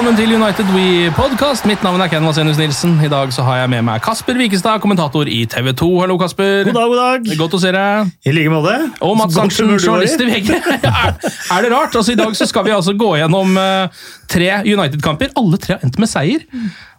Velkommen 0.00 0.16
til 0.16 0.32
United 0.32 0.68
We 0.72 1.10
Podcast. 1.12 1.66
Mitt 1.68 1.82
navn 1.84 2.00
er 2.00 2.08
Ken 2.08 2.24
Vasenus 2.24 2.56
Nilsen. 2.56 2.94
I 3.04 3.08
dag 3.12 3.34
så 3.36 3.42
har 3.44 3.58
jeg 3.58 3.68
med 3.68 3.82
meg 3.84 4.00
Kasper 4.00 4.38
Wikestad, 4.40 4.80
kommentator 4.80 5.28
i 5.28 5.42
TV 5.44 5.74
2. 5.76 5.88
Hallo, 6.00 6.16
Kasper. 6.16 6.70
God 6.70 6.78
dag, 6.78 6.86
god 6.88 7.00
dag. 7.02 7.28
Godt 7.36 7.56
å 7.58 7.60
se 7.60 7.72
deg. 7.76 8.08
I 8.24 8.32
like 8.32 8.48
måte. 8.48 8.78
Og 9.04 9.12
Mats 9.20 9.36
Arntzen, 9.36 9.74
journalist 9.76 10.24
i 10.24 10.30
VG. 10.30 10.54
er, 10.88 11.18
er 11.20 11.66
det 11.66 11.72
rart? 11.74 11.92
Altså, 11.92 12.14
I 12.14 12.20
dag 12.22 12.32
så 12.32 12.48
skal 12.48 12.64
vi 12.64 12.72
altså 12.72 12.96
gå 12.96 13.10
gjennom 13.20 13.52
eh, 13.60 14.00
tre 14.32 14.48
United-kamper. 14.64 15.34
Alle 15.36 15.60
tre 15.60 15.76
har 15.76 15.84
endt 15.84 16.00
med 16.00 16.08
seier. 16.08 16.48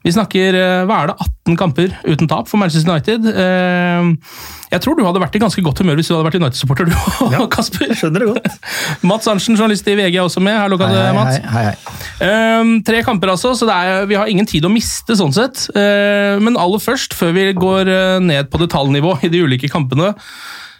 Vi 0.05 0.13
snakker 0.13 0.61
eh, 0.61 0.85
hva 0.85 1.01
er 1.01 1.09
det, 1.15 1.17
18 1.49 1.57
kamper 1.57 1.97
uten 2.05 2.29
tap 2.29 2.53
for 2.53 2.61
Manchester 2.61 2.93
United. 2.93 3.25
Eh, 3.33 4.45
jeg 4.77 4.85
tror 4.85 5.01
du 5.01 5.07
hadde 5.07 5.25
vært 5.25 5.41
i 5.41 5.41
ganske 5.41 5.65
godt 5.65 5.81
humør 5.81 5.97
hvis 5.97 6.13
du 6.13 6.19
hadde 6.19 6.29
vært 6.29 6.37
United-supporter, 6.37 6.93
du 6.93 7.33
òg, 7.33 7.49
Kasper. 7.57 7.97
Skjønner 7.97 8.27
det 8.27 8.31
godt. 8.35 8.71
Mats 9.09 9.25
Arntzen, 9.25 9.57
journalist 9.57 9.89
i 9.89 9.97
VG, 9.97 10.21
er 10.21 10.29
også 10.29 10.45
med. 10.45 10.61
Hallo, 10.61 10.77
Mats. 10.77 11.41
hei, 11.49 11.71
hei. 11.71 12.00
Ehm, 12.21 12.73
tre 12.85 13.01
kamper, 13.05 13.31
altså, 13.33 13.53
så 13.57 13.65
det 13.65 13.75
er, 13.75 14.05
vi 14.09 14.17
har 14.19 14.29
ingen 14.29 14.47
tid 14.49 14.65
å 14.67 14.71
miste, 14.71 15.15
sånn 15.17 15.33
sett. 15.33 15.65
Uh, 15.73 16.37
men 16.43 16.59
aller 16.59 16.81
først, 16.81 17.15
før 17.17 17.33
vi 17.37 17.47
går 17.57 17.89
eh, 17.89 18.19
ned 18.23 18.51
på 18.51 18.61
detaljnivå 18.61 19.17
i 19.25 19.31
de 19.31 19.41
ulike 19.45 19.69
kampene 19.71 20.11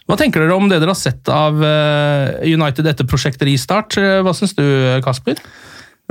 Hva 0.09 0.17
tenker 0.19 0.43
dere 0.43 0.57
om 0.57 0.69
det 0.69 0.79
dere 0.81 0.93
har 0.93 0.99
sett 0.99 1.29
av 1.31 1.61
eh, 1.65 2.45
United 2.51 2.87
etter 2.89 3.07
prosjektet 3.09 3.47
Restart? 3.47 3.97
Eh, 4.01 4.19
Hva 4.25 4.33
syns 4.37 4.53
du, 4.57 4.63
Kasper? 5.05 5.39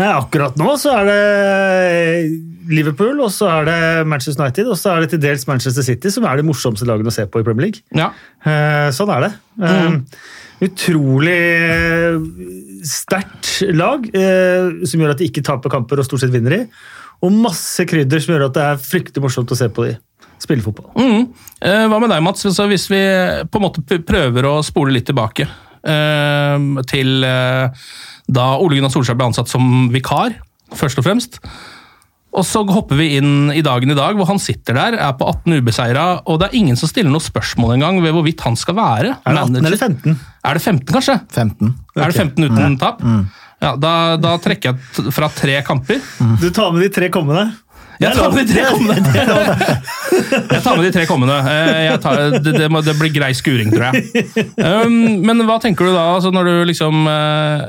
Nei, 0.00 0.08
akkurat 0.08 0.56
nå 0.56 0.74
så 0.80 0.94
er 0.96 1.08
det 1.10 1.20
Liverpool, 2.72 3.18
og 3.20 3.32
så 3.34 3.50
er 3.58 3.66
det 3.68 3.80
Manchester 4.08 4.46
United, 4.46 4.70
og 4.72 4.78
så 4.80 4.94
er 4.94 5.04
det 5.04 5.10
til 5.12 5.22
dels 5.22 5.44
Manchester 5.50 5.84
City, 5.84 6.12
som 6.14 6.24
er 6.30 6.40
de 6.40 6.46
morsomste 6.46 6.88
lagene 6.88 7.10
å 7.10 7.14
se 7.14 7.26
på 7.28 7.42
i 7.42 7.44
Premier 7.44 7.68
League. 7.68 7.82
Ja. 7.98 8.08
Sånn 8.96 9.12
er 9.12 9.26
det. 9.26 9.32
Eh, 9.66 9.98
Utrolig 10.60 11.32
eh, 11.32 12.16
sterkt 12.86 13.50
lag, 13.76 14.06
eh, 14.14 14.84
som 14.88 15.02
gjør 15.02 15.14
at 15.14 15.20
de 15.20 15.28
ikke 15.30 15.44
taper 15.46 15.72
kamper 15.72 16.00
og 16.00 16.06
stort 16.08 16.24
sett 16.24 16.34
vinner 16.34 16.56
i. 16.56 16.60
Og 17.20 17.34
masse 17.34 17.84
krydder 17.88 18.22
som 18.22 18.34
gjør 18.34 18.46
at 18.48 18.56
det 18.56 18.66
er 18.66 18.84
fryktelig 18.84 19.24
morsomt 19.24 19.52
å 19.52 19.58
se 19.58 19.68
på 19.72 19.88
de 19.88 19.96
spille 20.40 20.64
fotball. 20.64 20.92
Mm. 20.96 21.26
Eh, 21.60 21.86
hva 21.90 21.98
med 22.00 22.12
deg, 22.12 22.22
Mats? 22.24 22.46
Så 22.48 22.68
hvis 22.70 22.86
vi 22.92 23.00
på 23.50 23.60
en 23.60 23.66
måte 23.66 23.84
prøver 23.84 24.48
å 24.48 24.60
spole 24.64 24.94
litt 24.94 25.08
tilbake 25.10 25.44
eh, 25.44 26.68
til 26.88 27.26
eh, 27.28 27.90
da 28.30 28.46
Ole 28.62 28.78
Gunnar 28.78 28.94
Solskjær 28.94 29.18
ble 29.18 29.28
ansatt 29.30 29.50
som 29.52 29.90
vikar, 29.92 30.38
først 30.76 31.02
og 31.02 31.06
fremst. 31.06 31.40
Og 32.30 32.44
så 32.46 32.60
hopper 32.70 32.94
vi 33.00 33.08
inn 33.18 33.50
i 33.50 33.62
dagen 33.66 33.90
i 33.90 33.96
dag, 33.98 34.14
hvor 34.14 34.28
han 34.30 34.38
sitter 34.38 34.76
der, 34.78 34.94
er 35.02 35.16
på 35.18 35.26
18 35.26 35.56
ubeseira, 35.58 36.04
og 36.30 36.38
det 36.38 36.50
er 36.50 36.58
ingen 36.60 36.76
som 36.78 36.86
stiller 36.90 37.10
noe 37.10 37.24
spørsmål 37.24 37.74
engang 37.74 37.98
ved 38.04 38.14
hvorvidt 38.14 38.44
han 38.46 38.54
skal 38.56 38.76
være 38.78 39.16
Er 39.24 39.34
det 39.34 39.40
18 39.42 39.56
manager. 39.56 39.66
eller 39.66 39.80
15? 39.82 40.20
Er 40.46 40.54
det 40.54 40.62
15, 40.62 40.92
kanskje? 40.94 41.16
15. 41.34 41.74
Er 41.96 42.04
det 42.14 42.20
15 42.20 42.46
uten 42.46 42.78
tap? 42.78 43.02
Ja, 43.60 43.74
da, 43.76 43.94
da 44.16 44.36
trekker 44.40 44.70
jeg 44.72 45.10
fra 45.12 45.26
tre 45.34 45.58
kamper. 45.66 45.98
Du 46.40 46.46
tar 46.54 46.70
med 46.72 46.86
de 46.86 46.92
tre 46.94 47.10
kommende. 47.12 47.48
Jeg 48.00 48.14
tar 48.16 48.30
med 48.32 48.46
de 48.48 48.54
tre 48.54 48.62
kommende. 48.70 48.94
Jeg 50.50 50.62
tar 50.64 50.76
med 50.78 50.86
de 50.86 50.92
tre 50.94 51.02
kommende. 51.10 51.34
Eh, 51.50 51.80
Jeg 51.90 51.98
tar, 52.00 52.22
det, 52.40 52.54
det, 52.56 52.68
må, 52.72 52.80
det 52.86 52.94
blir 52.96 53.12
grei 53.12 53.28
skuring, 53.36 53.68
tror 53.74 53.90
jeg. 53.90 54.24
Um, 54.70 55.20
men 55.26 55.42
hva 55.48 55.58
tenker 55.60 55.84
du 55.90 55.92
da, 55.92 56.06
altså 56.14 56.30
når 56.32 56.48
du 56.48 56.54
liksom 56.70 57.04
eh, 57.10 57.66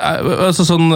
altså 0.00 0.66
sånn, 0.66 0.90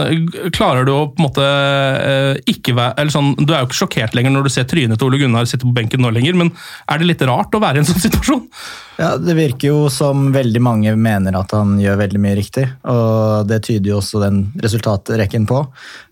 Klarer 0.53 0.84
du 0.84 0.93
å 0.93 1.06
på 1.09 1.22
en 1.22 1.27
måte 1.27 1.47
eh, 1.47 2.34
ikke 2.53 2.75
være 2.77 3.00
eller 3.00 3.15
sånn, 3.15 3.33
Du 3.38 3.55
er 3.55 3.62
jo 3.62 3.71
ikke 3.71 3.81
sjokkert 3.81 4.16
lenger 4.16 4.34
når 4.34 4.47
du 4.47 4.53
ser 4.53 4.69
trynet 4.69 5.00
til 5.00 5.09
Ole 5.09 5.21
Gunnar 5.22 5.49
sitte 5.49 5.66
på 5.66 5.75
benken 5.77 6.03
nå 6.05 6.12
lenger, 6.15 6.37
men 6.37 6.53
er 6.91 7.00
det 7.00 7.09
litt 7.09 7.25
rart 7.28 7.55
å 7.56 7.62
være 7.62 7.81
i 7.81 7.84
en 7.84 7.89
sånn 7.89 8.05
situasjon? 8.06 8.47
Ja, 9.00 9.15
Det 9.16 9.37
virker 9.39 9.71
jo 9.71 9.89
som 9.93 10.28
veldig 10.34 10.60
mange 10.60 10.93
mener 11.00 11.39
at 11.39 11.55
han 11.56 11.78
gjør 11.81 12.03
veldig 12.03 12.21
mye 12.21 12.37
riktig, 12.37 12.66
og 12.93 13.49
det 13.49 13.62
tyder 13.65 13.94
jo 13.94 14.00
også 14.03 14.21
den 14.21 14.43
resultatrekken 14.60 15.47
på. 15.49 15.62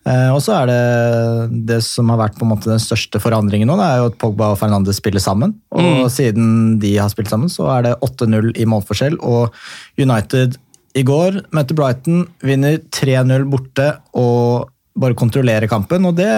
Eh, 0.09 0.31
og 0.32 0.41
så 0.44 0.54
er 0.62 0.71
det 0.71 1.59
det 1.69 1.82
som 1.84 2.09
har 2.12 2.22
vært 2.22 2.38
på 2.38 2.47
en 2.47 2.53
måte 2.54 2.71
den 2.71 2.81
største 2.81 3.21
forandringen 3.21 3.69
nå, 3.69 3.77
det 3.77 3.88
er 3.91 4.00
jo 4.00 4.09
at 4.09 4.16
Pogba 4.22 4.53
og 4.54 4.60
Fernandes 4.62 5.03
spiller 5.03 5.21
sammen. 5.21 5.59
Og 5.77 6.09
siden 6.15 6.78
de 6.81 6.94
har 6.97 7.12
spilt 7.12 7.28
sammen, 7.32 7.53
så 7.53 7.69
er 7.75 7.91
det 7.91 7.98
8-0 8.06 8.54
i 8.56 8.69
målforskjell, 8.69 9.21
og 9.21 9.53
United 10.00 10.56
i 10.97 11.04
går 11.06 11.43
møtte 11.54 11.76
Brighton, 11.76 12.25
vinner 12.44 12.78
3-0 12.94 13.44
borte 13.50 13.91
og 14.16 14.71
bare 14.99 15.15
kontrollerer 15.19 15.71
kampen, 15.71 16.06
og 16.09 16.16
det 16.19 16.31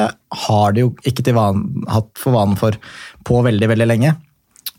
har 0.47 0.75
de 0.77 0.85
jo 0.85 0.91
ikke 1.09 1.33
van, 1.37 1.63
hatt 1.89 2.11
for 2.21 2.37
vanen 2.37 2.59
for 2.61 2.77
på 3.25 3.41
veldig, 3.47 3.71
veldig 3.73 3.87
lenge. 3.89 4.17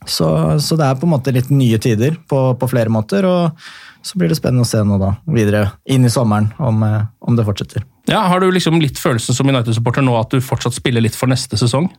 Så, 0.05 0.27
så 0.61 0.77
det 0.77 0.85
er 0.85 0.97
på 0.97 1.05
en 1.05 1.13
måte 1.13 1.33
litt 1.33 1.49
nye 1.53 1.77
tider 1.81 2.15
på, 2.29 2.39
på 2.57 2.69
flere 2.69 2.93
måter, 2.93 3.25
og 3.25 3.57
så 4.05 4.17
blir 4.17 4.31
det 4.31 4.37
spennende 4.39 4.65
å 4.65 4.69
se 4.69 4.81
nå 4.85 4.97
da, 5.01 5.11
videre 5.29 5.67
inn 5.93 6.05
i 6.07 6.13
sommeren 6.13 6.49
om, 6.61 6.81
eh, 6.85 7.03
om 7.21 7.37
det 7.37 7.45
fortsetter. 7.45 7.85
Ja, 8.09 8.23
Har 8.27 8.41
du 8.41 8.49
liksom 8.49 8.79
litt 8.81 8.97
følelsen 8.97 9.37
som 9.37 9.49
United-supporter 9.49 10.05
nå 10.05 10.15
at 10.17 10.33
du 10.33 10.41
fortsatt 10.41 10.77
spiller 10.77 11.05
litt 11.05 11.17
for 11.17 11.29
neste 11.29 11.59
sesong? 11.59 11.89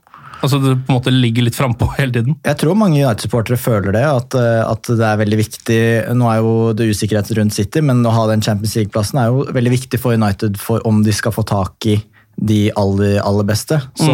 Altså 0.43 0.59
Du 0.63 0.69
på 0.75 0.91
en 0.91 0.97
måte 0.99 1.13
ligger 1.15 1.47
litt 1.47 1.57
frampå 1.59 1.87
hele 1.99 2.13
tiden? 2.17 2.37
Jeg 2.45 2.59
tror 2.61 2.79
mange 2.79 2.99
United-supportere 3.01 3.59
føler 3.61 3.95
det, 3.97 4.05
at, 4.09 4.35
eh, 4.39 4.63
at 4.67 4.91
det 4.91 5.07
er 5.09 5.21
veldig 5.23 5.39
viktig 5.43 5.81
Nå 6.19 6.31
er 6.33 6.41
jo 6.43 6.55
det 6.77 6.89
usikkerhet 6.93 7.31
rundt 7.39 7.55
City, 7.57 7.81
men 7.85 8.03
å 8.07 8.15
ha 8.15 8.27
den 8.33 8.43
Champions 8.45 8.75
League-plassen 8.79 9.21
er 9.23 9.31
jo 9.31 9.47
veldig 9.55 9.75
viktig 9.79 10.01
for 10.03 10.19
United 10.19 10.59
for 10.61 10.83
om 10.89 11.03
de 11.07 11.15
skal 11.15 11.35
få 11.37 11.45
tak 11.49 11.87
i 11.93 12.00
de 12.43 12.71
aller, 12.81 13.19
aller 13.21 13.44
beste. 13.44 13.77
Så, 14.00 14.12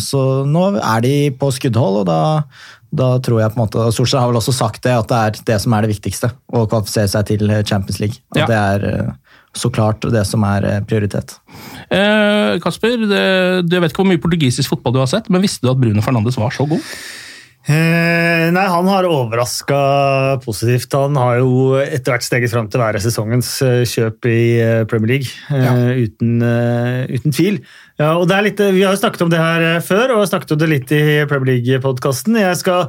så 0.00 0.20
nå 0.48 0.62
er 0.80 1.02
de 1.04 1.10
på 1.36 1.50
skuddhold, 1.52 1.98
og 2.00 2.06
da, 2.08 2.20
da 2.96 3.08
tror 3.22 3.42
jeg 3.42 3.52
på 3.52 3.58
en 3.60 3.62
måte 3.66 3.84
Solskjær 3.92 4.24
har 4.24 4.30
vel 4.32 4.38
også 4.40 4.54
sagt 4.56 4.80
det, 4.86 4.94
at 4.96 5.10
det 5.12 5.18
er 5.20 5.36
det 5.52 5.58
som 5.62 5.76
er 5.76 5.84
det 5.84 5.92
viktigste. 5.92 6.30
Å 6.48 6.64
kvalifisere 6.72 7.10
seg 7.12 7.28
til 7.28 7.52
Champions 7.68 8.00
League. 8.00 8.18
At 8.32 8.40
Ja. 8.40 8.48
det 8.48 8.58
er 8.62 8.86
eh, 8.88 9.12
så 9.56 9.70
klart 9.72 10.04
det 10.12 10.24
som 10.28 10.44
er 10.48 10.68
eh, 10.68 10.78
prioritet. 10.88 11.36
Eh, 11.92 12.58
Kasper, 12.62 13.04
det, 13.08 13.24
du 13.68 13.76
vet 13.78 13.92
ikke 13.92 14.04
hvor 14.04 14.10
mye 14.12 14.22
portugisisk 14.22 14.72
fotball 14.72 14.96
du 14.96 15.02
har 15.02 15.10
sett, 15.10 15.28
men 15.32 15.44
visste 15.44 15.66
du 15.66 15.72
at 15.74 15.82
Bruno 15.82 16.04
Fernandes 16.04 16.40
var 16.40 16.54
så 16.56 16.68
god? 16.70 16.80
Eh, 17.62 18.48
nei, 18.50 18.64
han 18.66 18.88
har 18.90 19.06
overraska 19.06 19.76
positivt. 20.42 20.96
Han 20.98 21.14
har 21.20 21.36
jo 21.38 21.76
etter 21.78 22.16
hvert 22.16 22.26
steget 22.26 22.50
fram 22.50 22.66
til 22.66 22.80
å 22.80 22.82
være 22.82 23.02
sesongens 23.04 23.52
eh, 23.62 23.82
kjøp 23.86 24.26
i 24.26 24.40
eh, 24.58 24.82
Premier 24.90 25.12
League. 25.12 25.30
eh, 25.54 26.02
uten, 26.08 26.40
uh, 26.42 27.06
uten 27.06 27.36
tvil. 27.36 27.60
Ja, 28.00 28.16
og 28.16 28.26
det 28.26 28.34
er 28.34 28.46
litt, 28.48 28.62
vi 28.74 28.82
har 28.82 28.96
jo 28.96 29.02
snakket 29.04 29.22
om 29.22 29.30
det 29.30 29.38
her 29.38 29.78
før, 29.86 30.16
og 30.16 30.26
snakket 30.26 30.56
om 30.56 30.62
det 30.64 30.72
litt 30.72 30.94
i 30.96 31.02
Premier 31.30 31.52
League-podkasten. 31.52 32.40
Jeg 32.40 32.58
skal 32.58 32.88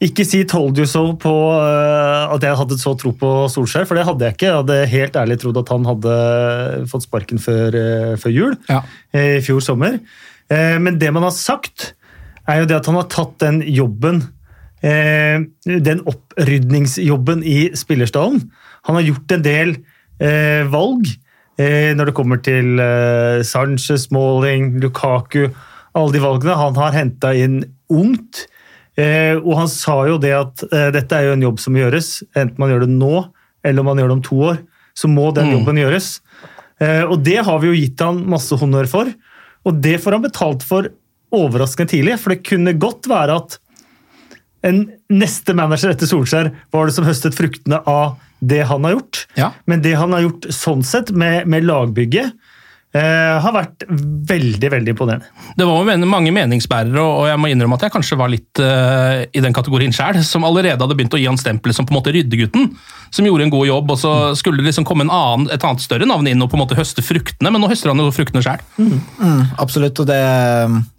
ikke 0.00 0.24
si 0.24 0.44
'told 0.48 0.78
you 0.80 0.86
so' 0.88 1.12
på 1.20 1.32
uh, 1.52 2.32
at 2.32 2.42
jeg 2.42 2.56
hadde 2.56 2.78
så 2.80 2.94
tro 2.96 3.12
på 3.12 3.30
Solskjær, 3.52 3.84
for 3.84 3.98
det 3.98 4.06
hadde 4.08 4.24
jeg 4.24 4.32
ikke. 4.32 4.46
Jeg 4.46 4.56
hadde 4.62 4.78
helt 4.88 5.16
ærlig 5.20 5.36
trodd 5.42 5.58
at 5.60 5.68
han 5.68 5.84
hadde 5.84 6.14
fått 6.88 7.04
sparken 7.04 7.38
før, 7.38 7.76
uh, 7.76 8.16
før 8.16 8.32
jul 8.32 8.56
Ja. 8.70 8.80
eh, 9.12 9.36
i 9.36 9.44
fjor 9.44 9.60
sommer. 9.60 9.98
Uh, 10.50 10.78
Men 10.80 10.98
det 10.98 11.12
man 11.12 11.22
har 11.22 11.30
sagt, 11.36 11.94
er 12.48 12.60
jo 12.62 12.64
det 12.70 12.76
at 12.80 12.86
han 12.86 12.94
har 12.96 13.08
tatt 13.12 13.38
den 13.38 13.62
jobben 13.62 14.28
Den 14.82 16.00
opprydningsjobben 16.08 17.42
i 17.44 17.68
spillerstallen. 17.76 18.50
Han 18.88 18.96
har 18.96 19.02
gjort 19.04 19.32
en 19.36 19.42
del 19.44 19.74
valg 20.72 21.04
når 21.58 22.06
det 22.08 22.14
kommer 22.16 22.40
til 22.40 22.80
Sanchez, 23.44 24.06
Smalling, 24.08 24.80
Lukaku. 24.80 25.50
Alle 25.94 26.12
de 26.14 26.22
valgene. 26.24 26.56
Han 26.56 26.74
har 26.80 26.96
henta 26.96 27.34
inn 27.36 27.58
ungt. 27.92 28.46
Eh, 28.98 29.36
og 29.38 29.54
han 29.60 29.70
sa 29.70 29.96
jo 30.08 30.18
det 30.20 30.32
at 30.34 30.64
eh, 30.70 30.88
dette 30.94 31.16
er 31.16 31.28
jo 31.28 31.36
en 31.36 31.44
jobb 31.46 31.60
som 31.62 31.76
gjøres, 31.78 32.08
enten 32.34 32.58
man 32.60 32.72
gjør 32.72 32.86
det 32.86 32.94
nå 32.94 33.14
eller 33.66 33.82
om 33.82 33.90
man 33.90 34.00
gjør 34.00 34.10
det 34.10 34.16
om 34.18 34.24
to 34.24 34.38
år. 34.50 34.60
Så 34.96 35.08
må 35.08 35.30
den 35.36 35.52
jobben 35.52 35.78
gjøres. 35.80 36.18
Eh, 36.80 37.04
og 37.04 37.20
det 37.24 37.38
har 37.46 37.60
vi 37.62 37.70
jo 37.70 37.76
gitt 37.76 38.02
han 38.02 38.22
masse 38.28 38.56
honnør 38.58 38.88
for. 38.90 39.10
Og 39.68 39.82
det 39.84 39.98
får 40.02 40.16
han 40.16 40.24
betalt 40.24 40.64
for 40.66 40.88
overraskende 41.30 41.92
tidlig, 41.92 42.16
for 42.18 42.34
det 42.34 42.46
kunne 42.48 42.74
godt 42.80 43.06
være 43.10 43.36
at 43.38 43.60
en 44.66 44.82
neste 45.12 45.54
manager 45.56 45.92
etter 45.92 46.08
Solskjær 46.08 46.50
var 46.74 46.88
det 46.88 46.96
som 46.96 47.06
høstet 47.06 47.36
fruktene 47.36 47.78
av 47.88 48.18
det 48.40 48.64
han 48.68 48.84
har 48.84 48.96
gjort. 48.96 49.22
Ja. 49.38 49.50
Men 49.70 49.84
det 49.84 49.94
han 50.00 50.12
har 50.16 50.24
gjort 50.24 50.48
sånn 50.52 50.82
sett, 50.84 51.12
med, 51.12 51.46
med 51.48 51.68
lagbygget, 51.68 52.34
eh, 52.96 53.36
har 53.44 53.54
vært 53.54 53.84
veldig, 54.30 54.70
veldig 54.72 54.94
imponerende. 54.94 55.28
Det 55.56 55.66
var 55.66 55.78
jo 55.78 55.86
men- 55.88 56.08
mange 56.08 56.32
meningsbærere, 56.34 57.02
og 57.02 57.28
jeg 57.28 57.38
må 57.38 57.50
innrømme 57.50 57.78
at 57.78 57.86
jeg 57.86 57.94
kanskje 57.94 58.18
var 58.18 58.32
litt 58.32 58.62
uh, 58.62 59.24
i 59.30 59.42
den 59.42 59.54
kategorien 59.54 59.94
sjøl, 59.94 60.22
som 60.26 60.44
allerede 60.44 60.80
hadde 60.80 60.96
begynt 60.98 61.14
å 61.14 61.20
gi 61.20 61.28
han 61.28 61.38
stempelet 61.40 61.76
som 61.76 61.86
på 61.86 61.94
en 61.94 62.00
måte 62.00 62.14
ryddegutten, 62.14 62.70
som 63.10 63.26
gjorde 63.26 63.46
en 63.46 63.54
god 63.54 63.66
jobb, 63.66 63.94
og 63.94 63.98
så 63.98 64.14
skulle 64.38 64.62
det 64.62 64.70
liksom 64.70 64.86
komme 64.88 65.06
en 65.06 65.14
annen, 65.14 65.48
et 65.54 65.64
annet 65.66 65.84
større 65.84 66.08
navn 66.08 66.26
inn 66.30 66.42
og 66.42 66.50
på 66.50 66.58
en 66.58 66.64
måte 66.64 66.78
høste 66.78 67.04
fruktene, 67.04 67.50
men 67.50 67.62
nå 67.62 67.70
høster 67.70 67.92
han 67.92 68.02
jo 68.02 68.10
fruktene 68.14 68.42
sjøl. 68.44 68.62
Mm, 68.78 69.56
absolutt, 69.62 70.02
og 70.02 70.10
det, 70.10 70.20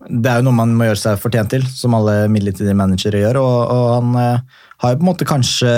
det 0.07 0.31
er 0.31 0.41
jo 0.41 0.47
noe 0.47 0.59
man 0.63 0.75
må 0.77 0.89
gjøre 0.89 1.03
seg 1.03 1.21
fortjent 1.21 1.55
til, 1.55 1.67
som 1.67 1.95
alle 1.97 2.25
midlertidige 2.31 2.77
managere 2.77 3.23
gjør. 3.23 3.41
Og, 3.41 3.57
og 3.71 3.87
han 3.97 4.19
uh, 4.19 4.59
har 4.81 4.93
jo 4.93 4.99
på 4.99 5.05
en 5.05 5.11
måte 5.11 5.27
kanskje 5.29 5.71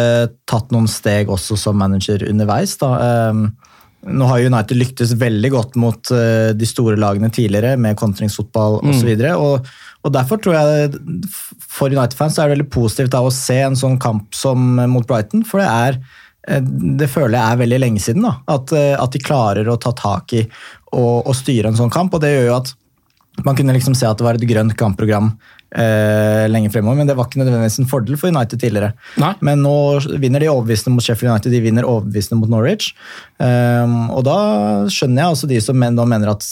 tatt 0.50 0.72
noen 0.74 0.88
steg 0.92 1.32
også 1.32 1.58
som 1.60 1.78
manager 1.80 2.24
underveis. 2.30 2.78
da. 2.82 2.92
Eh, 3.04 3.63
nå 4.08 4.28
har 4.28 4.44
United 4.44 4.80
lyktes 4.80 5.14
veldig 5.20 5.52
godt 5.54 5.78
mot 5.80 6.12
eh, 6.16 6.52
de 6.58 6.68
store 6.68 6.98
lagene 7.00 7.32
tidligere, 7.34 7.78
med 7.80 7.98
kontringsfotball 8.00 8.82
osv. 8.82 8.90
Og, 8.90 8.98
så 9.00 9.08
videre, 9.08 9.36
og, 9.40 9.70
og 10.04 10.16
derfor 10.16 10.42
tror 10.44 10.58
jeg 10.58 11.00
for 11.64 11.94
United-fans 11.94 12.38
er 12.38 12.50
det 12.50 12.58
veldig 12.58 12.72
positivt 12.74 13.14
da, 13.16 13.24
å 13.24 13.34
se 13.34 13.62
en 13.64 13.80
sånn 13.80 14.00
kamp 14.02 14.36
som 14.36 14.76
mot 14.92 15.08
Brighton, 15.08 15.46
for 15.48 15.64
det 15.64 15.72
er 15.72 16.04
Eh, 16.48 16.64
det 17.00 17.10
føler 17.12 17.38
jeg 17.38 17.52
er 17.56 17.62
veldig 17.62 17.82
lenge 17.82 18.04
siden. 18.04 18.28
da, 18.28 18.36
At, 18.56 18.72
eh, 18.76 18.96
at 19.00 19.12
de 19.12 19.20
klarer 19.20 19.68
å 19.68 19.80
ta 19.80 19.94
tak 19.96 20.34
i 20.34 20.44
og, 20.94 21.28
og 21.28 21.36
styre 21.36 21.72
en 21.72 21.80
sånn 21.80 21.94
kamp. 21.94 22.14
og 22.14 22.22
Det 22.22 22.34
gjør 22.34 22.50
jo 22.50 22.58
at 22.58 22.74
man 23.42 23.56
kunne 23.58 23.74
liksom 23.74 23.96
se 23.98 24.06
at 24.06 24.20
det 24.20 24.26
var 24.26 24.38
et 24.38 24.46
grønt 24.46 24.76
kampprogram 24.78 25.32
eh, 25.74 26.44
lenge 26.52 26.70
fremover, 26.70 27.00
men 27.00 27.10
det 27.10 27.16
var 27.18 27.26
ikke 27.26 27.40
nødvendigvis 27.42 27.80
en 27.82 27.90
fordel 27.90 28.18
for 28.20 28.30
United 28.30 28.62
tidligere. 28.62 28.92
Nei. 29.22 29.32
Men 29.46 29.64
nå 29.66 29.74
vinner 30.22 30.44
de 30.44 30.52
overbevisende 30.52 30.94
mot 30.94 31.06
Sheffield 31.06 31.32
United, 31.32 31.56
de 31.56 31.64
vinner 31.64 31.88
overbevisende 31.90 32.38
mot 32.40 32.52
Norwich. 32.54 32.92
Um, 33.42 34.12
og 34.14 34.22
da 34.28 34.38
skjønner 34.94 35.24
jeg 35.24 35.38
også 35.38 35.50
de 35.50 35.60
som 35.66 35.82
men, 35.82 35.98
mener 35.98 36.36
at 36.36 36.46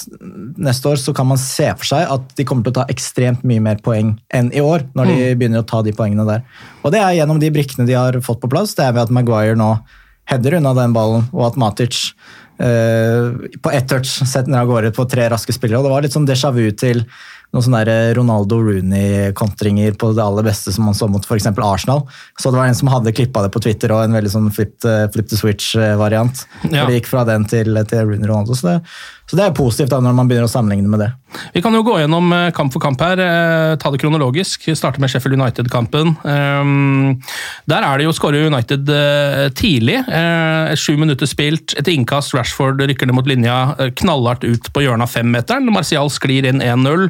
neste 0.58 0.90
år 0.90 1.00
så 1.04 1.14
kan 1.18 1.30
man 1.30 1.42
se 1.42 1.70
for 1.78 1.92
seg 1.94 2.10
at 2.18 2.36
de 2.40 2.48
kommer 2.50 2.66
til 2.66 2.74
å 2.74 2.80
ta 2.82 2.90
ekstremt 2.92 3.46
mye 3.48 3.62
mer 3.64 3.82
poeng 3.86 4.16
enn 4.34 4.50
i 4.50 4.64
år, 4.66 4.90
når 4.98 5.14
de 5.14 5.32
begynner 5.38 5.62
å 5.62 5.70
ta 5.70 5.84
de 5.86 5.94
poengene 5.96 6.26
der. 6.28 6.46
Og 6.82 6.96
det 6.96 7.04
er 7.04 7.20
gjennom 7.20 7.42
de 7.42 7.54
brikkene 7.54 7.86
de 7.90 7.98
har 8.00 8.18
fått 8.26 8.42
på 8.42 8.50
plass. 8.52 8.74
Det 8.78 8.88
er 8.88 8.98
ved 8.98 9.06
at 9.06 9.14
Maguire 9.14 9.58
nå 9.60 9.76
header 10.32 10.58
unna 10.58 10.74
den 10.78 10.94
ballen, 10.96 11.30
og 11.30 11.52
at 11.52 11.60
Matic 11.60 12.10
på 12.62 13.72
ett 13.74 13.88
touch 13.90 14.10
sett 14.28 14.48
ned 14.48 14.60
av 14.60 14.68
gårde 14.70 14.92
på 14.94 15.06
tre 15.10 15.30
raske 15.34 15.54
spillere. 15.56 15.80
og 15.80 15.88
Det 15.88 15.94
var 15.96 16.06
litt 16.06 16.16
sånn 16.16 16.28
déjà 16.30 16.52
vu 16.54 16.68
til 16.78 17.06
noen 17.52 17.66
sånne 17.66 17.96
Ronaldo 18.16 18.62
Rooney-kontringer 18.64 19.98
på 20.00 20.12
det 20.16 20.24
aller 20.24 20.46
beste 20.48 20.72
som 20.72 20.86
man 20.88 20.96
så 20.96 21.10
mot 21.12 21.26
f.eks. 21.26 21.50
Arsenal. 21.52 22.06
Så 22.40 22.52
det 22.52 22.62
var 22.62 22.70
en 22.70 22.78
som 22.78 22.92
hadde 22.92 23.12
klippa 23.16 23.44
det 23.44 23.52
på 23.52 23.60
Twitter, 23.64 23.92
og 23.92 24.06
en 24.06 24.16
veldig 24.16 24.32
sånn 24.32 24.52
flip, 24.56 24.78
flip 25.12 25.28
the 25.28 25.40
switch-variant. 25.40 26.46
Ja. 26.70 26.86
Det 26.88 27.02
gikk 27.02 27.12
fra 27.12 27.26
den 27.28 27.48
til, 27.52 27.76
til 27.92 28.08
Rooney 28.08 28.30
Ronaldo. 28.30 28.56
Så 28.56 28.70
det, 28.70 28.78
så 29.32 29.38
det 29.40 29.44
er 29.46 29.54
positivt 29.56 29.94
da 29.94 30.02
når 30.04 30.16
man 30.18 30.28
begynner 30.28 30.50
å 30.50 30.52
sammenligne 30.52 30.90
med 30.92 31.00
det. 31.00 31.06
Vi 31.56 31.62
kan 31.64 31.72
jo 31.72 31.86
gå 31.88 31.94
gjennom 32.02 32.34
eh, 32.36 32.50
kamp 32.52 32.74
for 32.74 32.84
kamp 32.84 33.00
her, 33.00 33.22
eh, 33.24 33.76
ta 33.80 33.88
det 33.94 34.02
kronologisk. 34.02 34.66
Starte 34.76 35.00
med 35.00 35.08
Sheffield 35.08 35.38
United-kampen. 35.40 36.18
Um, 36.28 37.14
der 37.72 37.88
er 37.88 37.96
det 37.96 38.10
jo 38.10 38.16
skårer 38.18 38.50
United 38.50 38.92
eh, 38.92 39.46
tidlig. 39.56 40.02
Eh, 40.04 40.74
Sju 40.76 40.98
minutter 41.00 41.32
spilt, 41.32 41.78
et 41.80 41.88
innkast, 41.94 42.36
Rashford 42.36 42.84
rykker 42.84 43.08
ned 43.08 43.16
mot 43.16 43.32
linja, 43.32 43.62
eh, 43.80 43.94
knallhardt 44.04 44.44
ut 44.44 44.68
på 44.76 44.84
hjørnet 44.84 45.08
av 45.08 45.16
femmeteren. 45.16 45.72
Martial 45.72 46.12
sklir 46.12 46.52
inn 46.52 46.60
1-0. 46.60 47.08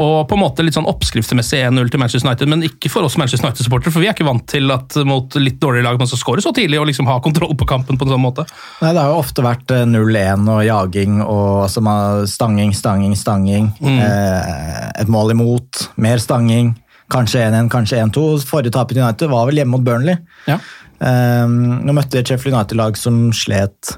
Og 0.00 0.28
på 0.28 0.36
en 0.36 0.42
måte 0.42 0.64
litt 0.64 0.76
sånn 0.76 0.88
oppskriftsmessig 0.88 1.60
1-0 1.68 1.90
til 1.92 2.00
Manchester 2.00 2.28
United, 2.28 2.50
men 2.50 2.64
ikke 2.66 2.90
for 2.92 3.06
oss 3.06 3.18
Manchester 3.20 3.48
United-supportere, 3.48 3.92
for 3.92 4.02
vi 4.02 4.08
er 4.08 4.16
ikke 4.16 4.28
vant 4.28 4.46
til 4.48 4.72
at 4.72 4.96
mot 5.08 5.36
litt 5.40 5.60
dårligere 5.60 5.86
lag 5.90 6.00
man 6.00 6.08
skal 6.10 6.22
skåre 6.22 6.44
så 6.44 6.54
tidlig 6.56 6.80
og 6.80 6.88
liksom 6.88 7.08
ha 7.10 7.18
kontroll 7.24 7.52
på 7.58 7.68
kampen 7.68 8.00
på 8.00 8.08
en 8.08 8.14
sånn 8.14 8.24
måte. 8.24 8.46
Nei, 8.80 8.94
Det 8.96 9.02
har 9.02 9.12
jo 9.12 9.20
ofte 9.20 9.44
vært 9.44 9.74
eh, 9.76 9.86
0-1 9.88 10.48
og 10.50 10.62
jaging 10.66 11.20
og 11.24 11.66
altså, 11.66 11.84
stanging, 12.30 12.72
stanging, 12.76 13.16
stanging, 13.16 13.70
stanging. 13.80 13.98
Eh, 14.00 15.02
et 15.02 15.10
mål 15.12 15.34
imot, 15.36 15.86
mer 16.00 16.22
stanging. 16.22 16.74
Kanskje 17.10 17.42
1-1, 17.48 17.70
kanskje 17.72 17.98
1-2. 18.04 18.26
Forrige 18.46 18.74
tap 18.74 18.92
i 18.94 19.00
United 19.00 19.30
var 19.32 19.48
vel 19.48 19.60
hjemme 19.60 19.76
mot 19.76 19.84
Burnley. 19.86 20.16
Ja. 20.46 20.60
Eh, 21.00 21.46
nå 21.48 21.94
møtte 21.96 22.18
de 22.18 22.24
Sheffield 22.28 22.56
United-lag 22.56 22.98
som 23.00 23.20
slet. 23.36 23.96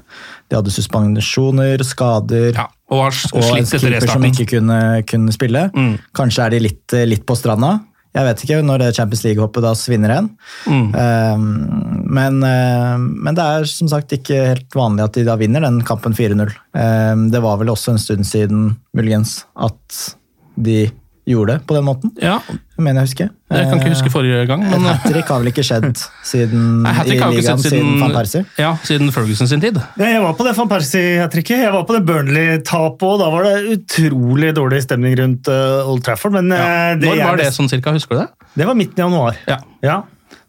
De 0.49 0.59
hadde 0.59 0.73
suspensjoner, 0.73 1.83
skader. 1.87 2.51
Ja, 2.55 2.67
og 2.93 3.09
Og 3.33 3.57
en 3.57 3.67
keeper 3.67 4.07
som 4.07 4.27
ikke 4.27 4.47
kunne, 4.55 4.79
kunne 5.09 5.33
spille. 5.35 5.69
Mm. 5.75 5.97
Kanskje 6.15 6.45
er 6.45 6.55
de 6.55 6.63
litt, 6.69 6.95
litt 7.09 7.25
på 7.27 7.37
stranda. 7.39 7.79
Jeg 8.13 8.27
vet 8.27 8.41
ikke 8.45 8.59
når 8.61 8.81
det 8.81 8.87
Champions 8.93 9.23
League-hoppet 9.25 9.65
da 9.65 9.71
svinner 9.77 10.11
igjen. 10.13 10.27
Mm. 10.69 10.89
Um, 10.93 11.45
men, 12.13 12.35
uh, 12.45 12.97
men 13.01 13.37
det 13.37 13.45
er 13.55 13.69
som 13.69 13.89
sagt 13.89 14.13
ikke 14.13 14.37
helt 14.51 14.77
vanlig 14.77 15.07
at 15.07 15.17
de 15.17 15.25
da 15.25 15.37
vinner 15.39 15.65
den 15.65 15.79
kampen 15.87 16.13
4-0. 16.13 16.53
Um, 16.77 17.29
det 17.33 17.41
var 17.41 17.57
vel 17.61 17.73
også 17.73 17.95
en 17.95 18.03
stund 18.03 18.29
siden, 18.29 18.75
muligens, 18.93 19.39
at 19.57 20.03
de 20.61 20.91
gjorde 21.25 21.55
det 21.55 21.65
på 21.65 21.73
den 21.73 21.87
måten. 21.87 22.13
Ja, 22.21 22.37
mener 22.81 23.03
jeg 23.03 23.09
husker. 23.11 23.27
jeg 23.53 23.65
kan 23.69 23.79
ikke 23.79 23.89
huske 23.93 24.09
forrige 24.09 24.45
gang, 24.49 24.63
Et 24.65 24.71
men 24.71 24.81
hat 24.87 25.03
trick 25.05 25.27
har 25.29 25.39
vel 25.43 25.51
ikke 25.51 25.63
skjedd 25.67 25.99
siden, 26.25 26.63
Nei, 26.85 26.93
i 27.05 27.09
ligaen 27.13 27.35
siden, 27.37 27.59
siden, 27.61 27.99
van 28.01 28.15
Persie. 28.15 28.41
ja, 28.57 28.71
siden 28.83 29.11
Ferguson 29.13 29.47
sin 29.51 29.61
tid. 29.61 29.77
Ja, 29.99 30.05
Jeg 30.15 30.21
var 30.23 30.33
på 30.39 30.47
det 30.47 30.55
van 30.57 30.69
Persie-trikket. 30.71 31.61
Jeg 31.67 31.73
var 31.75 31.83
på 31.85 31.93
det 31.97 32.01
Burnley-tapet 32.09 33.05
òg. 33.05 33.19
Da 33.21 33.29
var 33.29 33.45
det 33.45 33.77
utrolig 33.77 34.53
dårlig 34.57 34.81
stemning 34.87 35.13
rundt 35.21 35.47
eh, 35.53 35.85
Old 35.91 36.01
Trafford. 36.07 36.33
Men 36.39 36.49
ja. 36.49 36.95
det, 36.97 37.05
Når 37.07 37.15
jeg 37.21 37.27
var 37.29 37.37
det 37.37 37.45
best- 37.51 37.61
sånn 37.61 37.69
cirka, 37.69 37.93
husker 37.93 38.15
du 38.17 38.23
det? 38.23 38.29
det 38.57 38.65
var 38.69 38.75
midten 38.77 38.97
i 38.97 39.05
januar. 39.05 39.37
Ja. 39.47 40.01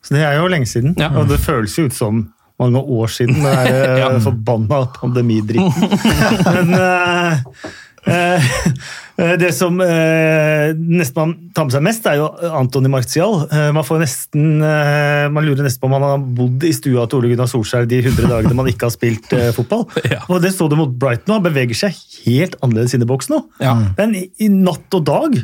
Så 0.05 0.15
det 0.17 0.25
er 0.25 0.39
jo 0.41 0.49
lenge 0.53 0.67
siden. 0.69 0.97
Ja. 1.01 1.11
Og 1.17 1.29
det 1.29 1.39
føles 1.45 1.77
jo 1.79 1.87
ut 1.89 1.95
som 1.97 2.25
mange 2.61 2.79
år 2.79 3.09
siden, 3.11 3.35
den 3.43 3.45
Ja. 4.01 4.11
eh, 4.15 4.21
forbanna 4.23 4.85
pandemidritten. 4.97 5.73
Men 6.55 6.75
uh, 6.77 7.33
eh, 7.33 7.73
det 9.43 9.51
som 9.55 9.79
eh, 9.81 10.73
nesten 10.75 11.19
man 11.19 11.35
tar 11.55 11.69
med 11.69 11.75
seg 11.75 11.85
mest, 11.87 12.07
er 12.11 12.19
jo 12.21 12.29
Antony 12.51 12.91
Martial. 12.93 13.45
Eh, 13.47 13.71
man, 13.75 13.87
får 13.87 14.03
nesten, 14.03 14.59
eh, 14.59 15.27
man 15.33 15.47
lurer 15.47 15.65
nesten 15.67 15.83
på 15.83 15.91
om 15.91 15.97
han 15.97 16.07
har 16.07 16.25
bodd 16.39 16.67
i 16.67 16.73
stua 16.77 17.07
til 17.09 17.21
Ole 17.21 17.33
Gunnar 17.33 17.51
Solskjær 17.51 17.89
de 17.91 18.01
100 18.03 18.31
dagene 18.31 18.59
man 18.59 18.71
ikke 18.71 18.89
har 18.89 18.95
spilt 18.95 19.35
eh, 19.37 19.53
fotball. 19.57 19.87
Ja. 20.15 20.21
Og 20.31 20.43
det 20.45 20.53
så 20.55 20.67
du 20.69 20.77
mot 20.79 20.93
Brighton, 21.01 21.33
han 21.39 21.43
beveger 21.43 21.79
seg 21.79 21.97
helt 22.27 22.55
annerledes 22.61 22.93
inn 22.95 23.03
i 23.03 23.09
boks 23.09 23.31
nå. 23.33 23.41
Ja. 23.63 23.73
Er 23.99 24.13
i 24.15 24.51
natt 24.53 24.95
og 24.95 25.07
dag. 25.09 25.39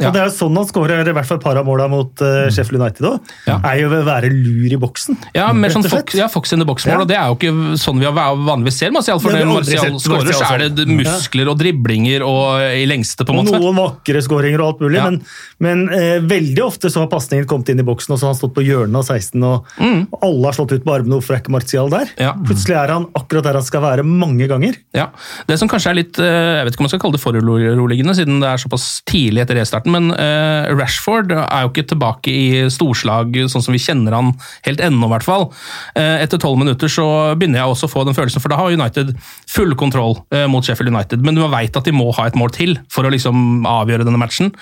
Ja. 0.00 0.08
Og 0.08 0.14
det 0.16 0.20
er 0.22 0.28
jo 0.30 0.34
sånn 0.34 0.56
han 0.58 0.66
skårer 0.68 1.08
i 1.10 1.14
hvert 1.14 1.28
fall 1.28 1.38
et 1.38 1.44
par 1.44 1.58
av 1.60 1.66
måla 1.68 1.86
mot 1.92 2.22
uh, 2.24 2.48
Sheffield 2.52 2.80
United 2.80 3.06
òg. 3.08 3.32
Ja. 3.46 3.58
Er 3.70 3.80
jo 3.82 3.90
ved 3.92 4.02
å 4.02 4.08
være 4.08 4.30
lur 4.32 4.72
i 4.74 4.78
boksen. 4.80 5.18
Ja, 5.36 5.50
mer 5.54 5.74
sånn. 5.74 5.86
Fox, 5.90 6.16
ja, 6.18 6.26
Fox 6.32 6.54
in 6.56 6.62
the 6.62 6.66
box-mål, 6.68 6.94
Ja. 6.94 7.00
og 7.04 7.08
det 7.10 7.16
er 7.18 7.28
jo 7.30 7.36
ikke 7.38 7.78
sånn 7.80 8.00
vi 8.02 8.08
vanligvis 8.10 8.78
ser 8.80 8.94
Martial. 8.94 9.20
For 9.22 9.34
når 9.34 9.50
Martial 9.50 9.98
skårer, 10.02 10.32
så 10.34 10.48
er 10.54 10.66
det 10.74 10.86
muskler 10.88 11.50
og 11.52 11.58
driblinger 11.60 12.24
og 12.26 12.62
i 12.74 12.86
lengste, 12.88 13.26
på 13.26 13.34
en 13.34 13.42
måte. 13.42 13.58
noen 13.60 13.76
vakre 13.78 14.22
skåringer 14.24 14.62
og 14.64 14.72
alt 14.72 14.84
mulig, 14.86 15.02
men, 15.04 15.20
men 15.62 15.84
eh, 15.94 16.18
veldig 16.24 16.64
ofte 16.64 16.90
så 16.90 17.04
har 17.04 17.10
pasningen 17.12 17.46
kommet 17.50 17.70
inn 17.74 17.82
i 17.82 17.86
boksen, 17.86 18.14
og 18.14 18.20
så 18.20 18.28
har 18.28 18.34
han 18.34 18.40
stått 18.40 18.54
på 18.56 18.64
hjørnet 18.64 18.96
av 19.02 19.04
16, 19.04 19.44
og, 19.44 19.68
og 20.10 20.24
alle 20.24 20.48
har 20.48 20.56
slått 20.56 20.74
ut 20.74 20.84
på 20.86 20.94
armene. 20.96 21.18
Hvorfor 21.18 21.36
er 21.36 21.42
ikke 21.44 21.54
Martial 21.54 21.92
der? 21.92 22.10
Mm. 22.18 22.44
Plutselig 22.48 22.78
er 22.80 22.94
han 22.96 23.06
akkurat 23.14 23.44
der 23.44 23.58
han 23.60 23.66
skal 23.66 23.84
være, 23.84 24.06
mange 24.08 24.48
ganger. 24.50 24.78
Ja. 24.96 25.10
Det 25.46 25.58
som 25.60 25.68
kanskje 25.70 25.92
er 25.92 25.98
litt 26.00 26.18
eh, 26.22 26.32
jeg 26.54 26.64
vet 26.66 26.74
ikke 26.74 26.82
om 26.82 26.88
man 26.88 26.92
skal 26.94 27.02
kalle 27.04 27.18
det 27.18 27.22
foruroligende, 27.24 28.14
siden 28.16 28.40
det 28.40 28.48
er 28.48 28.62
såpass 28.64 28.86
tidlig 29.08 29.42
etter 29.44 29.58
restarten, 29.60 29.83
starten, 29.84 29.92
men 29.92 30.12
eh, 30.16 30.72
Rashford 30.74 31.32
er 31.32 31.64
jo 31.64 31.70
ikke 31.72 31.88
tilbake 31.92 32.32
i 32.32 32.70
storslag 32.70 33.34
sånn 33.48 33.62
som 33.62 33.74
vi 33.74 33.82
kjenner 33.82 34.14
han 34.16 34.32
helt 34.64 34.80
ennå, 34.80 35.06
i 35.06 35.12
hvert 35.12 35.26
fall. 35.26 35.52
Eh, 35.94 36.22
etter 36.22 36.38
tolv 36.38 36.58
minutter 36.58 36.88
så 36.88 37.36
begynner 37.36 37.60
jeg 37.60 37.70
også 37.70 37.88
å 37.88 37.92
få 37.92 38.04
den 38.04 38.16
følelsen, 38.16 38.42
for 38.42 38.50
da 38.50 38.58
har 38.58 38.72
United 38.72 39.14
full 39.48 39.74
kontroll 39.76 40.18
eh, 40.32 40.46
mot 40.48 40.64
Sheffield 40.64 40.92
United, 40.92 41.22
men 41.24 41.36
du 41.36 41.44
veit 41.44 41.76
at 41.76 41.84
de 41.84 41.94
må 41.94 42.10
ha 42.16 42.26
et 42.26 42.38
mål 42.38 42.52
til 42.54 42.78
for 42.90 43.04
å 43.04 43.12
liksom 43.12 43.66
avgjøre 43.68 44.06
denne 44.06 44.20
matchen. 44.20 44.54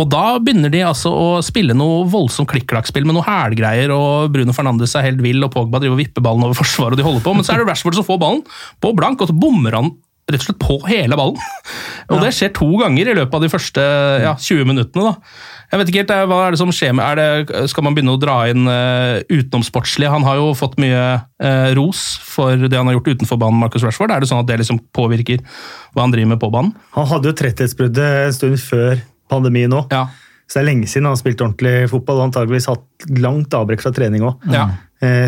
Og 0.00 0.08
da 0.10 0.40
begynner 0.42 0.72
de 0.74 0.80
altså 0.82 1.12
å 1.14 1.26
spille 1.44 1.74
noe 1.76 2.02
voldsomt 2.10 2.50
klikk-klakk-spill 2.50 3.04
med 3.06 3.14
noe 3.14 3.26
hælgreier, 3.26 3.92
og 3.94 4.32
Bruno 4.34 4.54
Fernandes 4.56 4.96
er 4.98 5.06
helt 5.06 5.22
vill, 5.22 5.44
og 5.46 5.52
Pogba 5.54 5.78
driver 5.78 5.94
og 5.94 6.02
vipper 6.02 6.24
ballen 6.24 6.46
over 6.48 6.58
forsvaret, 6.62 6.96
og 6.96 7.02
de 7.02 7.06
holder 7.06 7.26
på, 7.26 7.36
men 7.36 7.46
så 7.46 7.54
er 7.54 7.62
det 7.62 7.68
Rashford 7.70 8.00
som 8.00 8.08
får 8.08 8.22
ballen 8.22 8.42
på 8.82 8.94
blank, 8.96 9.22
og 9.22 9.30
så 9.30 9.36
bommer 9.38 9.78
han 9.78 9.94
rett 10.30 10.40
og 10.40 10.46
slett 10.46 10.60
på 10.62 10.78
hele 10.88 11.18
ballen. 11.18 11.40
Og 12.12 12.22
det 12.22 12.32
skjer 12.36 12.52
to 12.56 12.68
ganger 12.80 13.10
i 13.10 13.16
løpet 13.16 13.36
av 13.36 13.44
de 13.44 13.50
første 13.52 13.82
ja, 14.24 14.32
20 14.40 14.68
minuttene. 14.68 15.12
da. 15.12 15.38
Jeg 15.72 15.80
vet 15.80 15.90
ikke 15.90 16.02
helt, 16.02 16.12
eh, 16.14 16.24
Hva 16.30 16.40
er 16.44 16.54
det 16.54 16.60
som 16.60 16.72
skjer 16.74 16.92
med, 16.94 17.18
det, 17.18 17.62
Skal 17.72 17.86
man 17.86 17.96
begynne 17.96 18.14
å 18.14 18.20
dra 18.20 18.36
inn 18.50 18.68
uh, 18.68 19.20
utenomsportslige? 19.32 20.12
Han 20.12 20.26
har 20.26 20.38
jo 20.38 20.52
fått 20.58 20.76
mye 20.82 21.04
uh, 21.18 21.70
ros 21.78 22.04
for 22.24 22.60
det 22.60 22.76
han 22.76 22.90
har 22.90 22.98
gjort 22.98 23.14
utenfor 23.14 23.40
banen, 23.40 23.60
Marcus 23.62 23.86
Rashford. 23.86 24.12
Er 24.14 24.22
det 24.22 24.30
sånn 24.30 24.44
at 24.44 24.50
det 24.50 24.60
liksom 24.62 24.82
påvirker 24.94 25.42
hva 25.94 26.04
han 26.04 26.14
driver 26.14 26.34
med 26.34 26.42
på 26.42 26.52
banen? 26.54 26.74
Han 26.98 27.08
hadde 27.10 27.32
jo 27.32 27.38
tretthetsbruddet 27.40 28.28
en 28.28 28.36
stund 28.36 28.60
før 28.62 29.00
pandemien 29.32 29.72
òg. 29.74 29.92
Ja. 29.94 30.06
Så 30.44 30.58
det 30.58 30.64
er 30.64 30.68
lenge 30.68 30.88
siden 30.90 31.08
han 31.08 31.16
har 31.16 31.20
spilt 31.22 31.40
ordentlig 31.40 31.88
fotball 31.90 32.20
og 32.20 32.26
antageligvis 32.28 32.68
hatt 32.68 33.08
langt 33.16 33.54
avbrekk 33.56 33.82
fra 33.82 33.94
trening 33.96 34.26
òg. 34.28 34.44
Ja. 34.52 34.68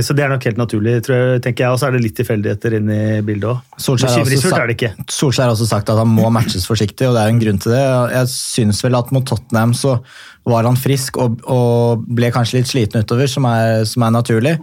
Så 0.06 0.14
det 0.16 0.24
er 0.24 0.30
nok 0.32 0.44
helt 0.46 0.58
naturlig, 0.60 0.94
tror 1.06 1.16
jeg, 1.16 1.42
tenker 1.44 1.64
jeg. 1.66 1.72
Og 1.74 1.80
så 1.80 1.88
er 1.88 1.96
det 1.96 2.02
litt 2.04 2.16
tilfeldigheter 2.18 2.76
inne 2.78 2.96
i 3.18 3.22
bildet 3.26 3.48
òg. 3.50 3.60
Solskjær 3.82 4.12
har 4.14 4.24
også 4.26 4.50
sagt- 4.52 4.66
det 4.70 4.76
ikke. 4.76 4.92
Solskjær 5.12 5.48
har 5.48 5.54
også 5.56 5.68
sagt 5.70 5.90
at 5.92 5.98
han 6.00 6.08
må 6.12 6.30
matches 6.32 6.66
forsiktig, 6.68 7.08
og 7.08 7.16
det 7.16 7.24
er 7.24 7.32
en 7.34 7.42
grunn 7.42 7.60
til 7.62 7.72
det. 7.74 7.82
Jeg 8.14 8.30
syns 8.32 8.82
vel 8.86 8.98
at 8.98 9.12
mot 9.16 9.26
Tottenham 9.26 9.74
så 9.76 9.98
var 10.46 10.62
han 10.68 10.76
frisk 10.78 11.16
og, 11.18 11.40
og 11.50 12.04
ble 12.06 12.30
kanskje 12.34 12.60
litt 12.60 12.70
sliten 12.70 13.02
utover, 13.02 13.26
som 13.30 13.44
er, 13.50 13.82
som 13.90 14.04
er 14.06 14.14
naturlig. 14.14 14.54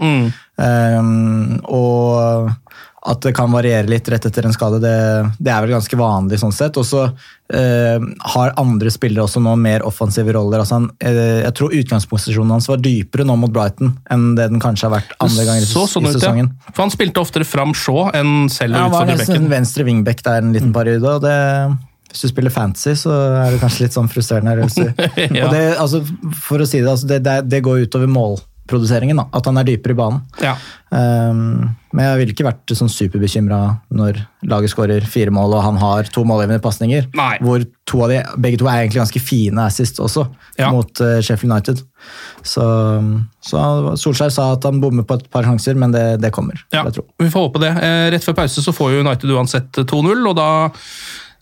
Um, 0.55 1.59
og 1.65 2.51
at 3.05 3.19
det 3.21 3.33
kan 3.35 3.51
variere 3.51 3.89
litt 3.91 4.07
rett 4.11 4.25
etter 4.25 4.45
en 4.47 4.53
skade, 4.55 4.79
det, 4.79 4.95
det 5.43 5.51
er 5.51 5.65
vel 5.65 5.73
ganske 5.75 5.97
vanlig 5.99 6.37
sånn 6.39 6.53
sett. 6.55 6.77
Og 6.79 6.85
så 6.87 7.01
eh, 7.51 8.05
har 8.35 8.53
andre 8.59 8.91
spillere 8.93 9.25
også 9.25 9.41
nå 9.43 9.57
mer 9.59 9.83
offensive 9.87 10.31
roller. 10.35 10.63
Altså 10.63 10.77
han, 10.79 10.87
eh, 11.03 11.41
jeg 11.43 11.55
tror 11.59 11.75
utgangsposisjonen 11.81 12.55
hans 12.55 12.69
var 12.71 12.79
dypere 12.83 13.27
nå 13.27 13.35
mot 13.41 13.51
Brighton 13.53 13.97
enn 14.13 14.29
det 14.37 14.47
den 14.53 14.63
kanskje 14.63 14.87
har 14.87 14.95
vært 14.95 15.11
andre 15.19 15.47
ganger 15.49 15.65
i, 15.65 15.67
så 15.67 15.83
sånn 15.89 16.07
i 16.07 16.13
ut, 16.13 16.15
ja. 16.15 16.21
sesongen. 16.21 16.53
For 16.69 16.85
han 16.85 16.93
spilte 16.95 17.23
oftere 17.23 17.47
fram 17.47 17.75
Shaw 17.75 18.13
enn 18.15 18.47
selv 18.53 18.79
Ja, 18.79 18.85
han 18.85 18.95
var 18.95 19.11
nesten 19.11 19.33
bekken. 19.33 19.49
en 19.49 19.57
venstre 19.57 19.87
wingback 19.89 20.23
der 20.23 20.39
en 20.39 20.55
liten 20.55 20.71
periode. 20.75 21.17
og 21.17 21.27
det, 21.27 21.35
Hvis 22.13 22.23
du 22.23 22.31
spiller 22.31 22.55
fantasy, 22.55 22.95
så 23.03 23.19
er 23.41 23.51
det 23.51 23.59
kanskje 23.65 23.89
litt 23.89 23.99
sånn 23.99 24.07
frustrerende. 24.11 24.63
Ja. 25.33 25.49
og 25.49 25.53
det, 25.57 25.63
altså, 25.75 26.05
for 26.47 26.63
å 26.63 26.69
si 26.69 26.79
det, 26.79 26.87
altså, 26.87 27.11
det, 27.11 27.19
det, 27.27 27.37
det 27.51 27.63
går 27.67 27.83
utover 27.83 28.07
målproduseringen, 28.63 29.17
da, 29.17 29.25
at 29.35 29.45
han 29.45 29.57
er 29.59 29.63
dypere 29.67 29.93
i 29.93 29.97
banen. 29.97 30.21
Ja. 30.41 30.55
Um, 30.93 31.75
men 31.93 32.05
jeg 32.05 32.19
ville 32.19 32.33
ikke 32.33 32.45
vært 32.47 32.73
sånn 32.77 32.89
superbekymra 32.89 33.59
når 33.93 34.19
laget 34.49 34.71
skårer 34.73 35.05
fire 35.09 35.33
mål 35.33 35.55
og 35.57 35.63
han 35.65 35.77
har 35.81 36.03
to 36.13 36.23
målgivende 36.25 36.61
pasninger. 36.63 37.07
Hvor 37.43 37.65
to 37.89 38.03
av 38.05 38.09
de, 38.13 38.21
begge 38.41 38.57
to 38.61 38.67
er 38.69 38.83
egentlig 38.83 39.01
ganske 39.03 39.21
fine 39.21 39.65
assist 39.67 39.99
også, 39.99 40.27
Ja. 40.59 40.71
mot 40.71 40.89
uh, 41.01 41.19
Sheffield 41.21 41.51
United. 41.51 41.83
Så, 42.43 42.63
så 43.41 43.59
Solskjær 43.99 44.31
sa 44.33 44.51
at 44.53 44.63
han 44.67 44.79
bommer 44.83 45.03
på 45.07 45.17
et 45.19 45.27
par 45.33 45.43
sjanser, 45.47 45.75
men 45.75 45.91
det, 45.93 46.21
det 46.23 46.31
kommer. 46.35 46.63
Ja, 46.73 46.83
vi 46.85 47.29
får 47.29 47.47
håpe 47.49 47.61
det. 47.63 47.71
Eh, 47.83 48.09
Rett 48.13 48.25
før 48.25 48.35
pause 48.43 48.63
så 48.63 48.73
får 48.75 48.93
jo 48.95 49.03
United 49.05 49.31
uansett 49.33 49.71
2-0, 49.83 50.23
og 50.29 50.35
da 50.39 50.49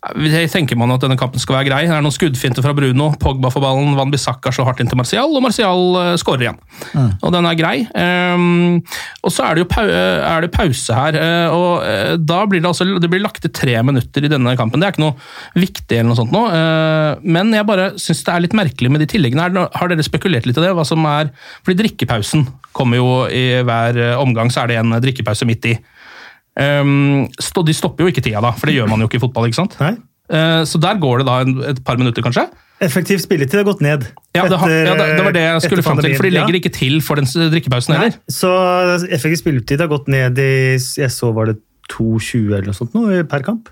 tenker 0.02 0.78
man 0.80 0.90
at 0.90 1.04
denne 1.04 1.18
kampen 1.18 1.38
skal 1.38 1.60
være 1.60 1.68
grei. 1.70 1.82
Det 1.86 1.94
er 1.94 2.02
noen 2.02 2.14
skuddfinter 2.14 2.64
fra 2.66 2.74
Bruno, 2.74 3.12
Pogba 3.22 3.52
får 3.54 3.62
ballen, 3.62 3.94
Van 3.96 4.10
Bissaka 4.10 4.50
slår 4.50 4.72
hardt 4.72 4.80
inn 4.82 4.90
til 4.90 4.98
Martial, 4.98 5.30
og 5.30 5.44
Martial 5.46 5.98
eh, 6.00 6.16
skårer 6.18 6.48
igjen. 6.48 6.58
Og 7.22 7.30
den 7.36 7.46
er 7.46 7.60
grei. 7.60 7.76
Um, 7.94 8.82
og 9.22 9.30
så 9.30 9.46
er 9.46 9.56
det 9.56 9.62
jo 9.62 9.70
pau 9.70 9.86
eh, 9.86 10.26
er 10.26 10.42
det 10.42 10.50
pause 10.56 10.98
her, 10.98 11.18
eh, 11.20 11.54
og 11.54 12.18
da 12.26 12.40
blir 12.50 12.64
det 12.64 12.72
altså 12.72 12.88
det 12.98 13.12
blir 13.12 13.22
lagt 13.22 13.44
til 13.46 13.54
tre 13.54 13.78
minutter 13.86 14.26
i 14.26 14.32
denne 14.32 14.56
kampen. 14.58 14.82
Det 14.82 14.90
er 14.90 14.96
ikke 14.96 15.06
noe 15.06 15.62
viktig 15.62 16.00
eller 16.00 16.10
noe 16.10 16.18
sånt 16.18 16.34
nå, 16.34 16.44
men 17.22 17.54
jeg 17.54 17.68
bare 17.68 17.92
syns 18.02 18.24
det 18.26 18.34
er 18.34 18.44
litt 18.48 18.58
merkelig 18.58 18.90
med 18.92 19.04
de 19.04 19.10
tilleggene 19.12 19.46
her. 19.46 19.70
Har 19.78 19.92
dere 19.92 20.06
spekulert 20.06 20.50
litt 20.50 20.58
i 20.58 20.66
det? 20.66 20.74
Hva 20.78 20.86
som 20.88 21.06
er 21.10 21.30
Fordi 21.62 21.78
drikkepausen 21.84 22.48
kommer 22.74 22.98
jo 22.98 23.10
i 23.30 23.62
hver 23.68 24.00
omgang, 24.22 24.50
så 24.50 24.64
er 24.64 24.72
det 24.72 24.82
en 24.82 24.98
drikkepause 25.04 25.46
midt 25.46 25.70
i. 25.70 25.78
Um, 26.60 27.28
de 27.32 27.74
stopper 27.74 28.04
jo 28.06 28.12
ikke 28.12 28.24
tida, 28.26 28.42
da, 28.44 28.52
for 28.52 28.68
det 28.68 28.76
gjør 28.76 28.90
man 28.92 29.00
jo 29.00 29.08
ikke 29.08 29.20
i 29.22 29.24
fotball. 29.24 29.48
ikke 29.48 29.60
sant? 29.62 29.78
Nei. 29.80 29.94
Uh, 30.32 30.64
så 30.68 30.80
der 30.80 31.00
går 31.00 31.22
det 31.22 31.28
da 31.28 31.38
en, 31.46 31.56
et 31.72 31.80
par 31.88 31.98
minutter, 32.00 32.24
kanskje? 32.24 32.46
Effektiv 32.82 33.20
spilletid 33.22 33.60
har 33.62 33.66
gått 33.68 33.82
ned. 33.86 34.08
Ja, 34.36 34.48
det, 34.50 34.58
har, 34.58 34.70
etter- 34.72 34.88
ja, 34.90 34.94
det, 34.98 35.08
det 35.20 35.26
var 35.28 35.36
det 35.36 35.44
jeg 35.46 35.62
skulle 35.68 35.84
fram 35.86 36.00
til, 36.02 36.16
for 36.18 36.26
de 36.28 36.32
legger 36.34 36.56
Ja. 36.56 36.62
ikke 36.64 36.74
til 36.74 36.96
for 37.06 37.20
den 37.20 37.28
drikkepausen 37.54 37.94
heller. 37.96 38.16
så 38.32 38.52
effektiv 39.12 39.38
spilletid 39.44 39.84
har 39.84 39.92
gått 39.92 40.08
ned 40.10 40.40
i 40.42 40.50
Jeg 40.80 41.12
så 41.14 41.30
var 41.36 41.52
det 41.52 41.60
2,20 41.92 42.48
eller 42.56 42.72
noe 42.72 42.78
sånt 42.78 42.96
nå, 42.98 43.06
per 43.30 43.44
kamp. 43.46 43.70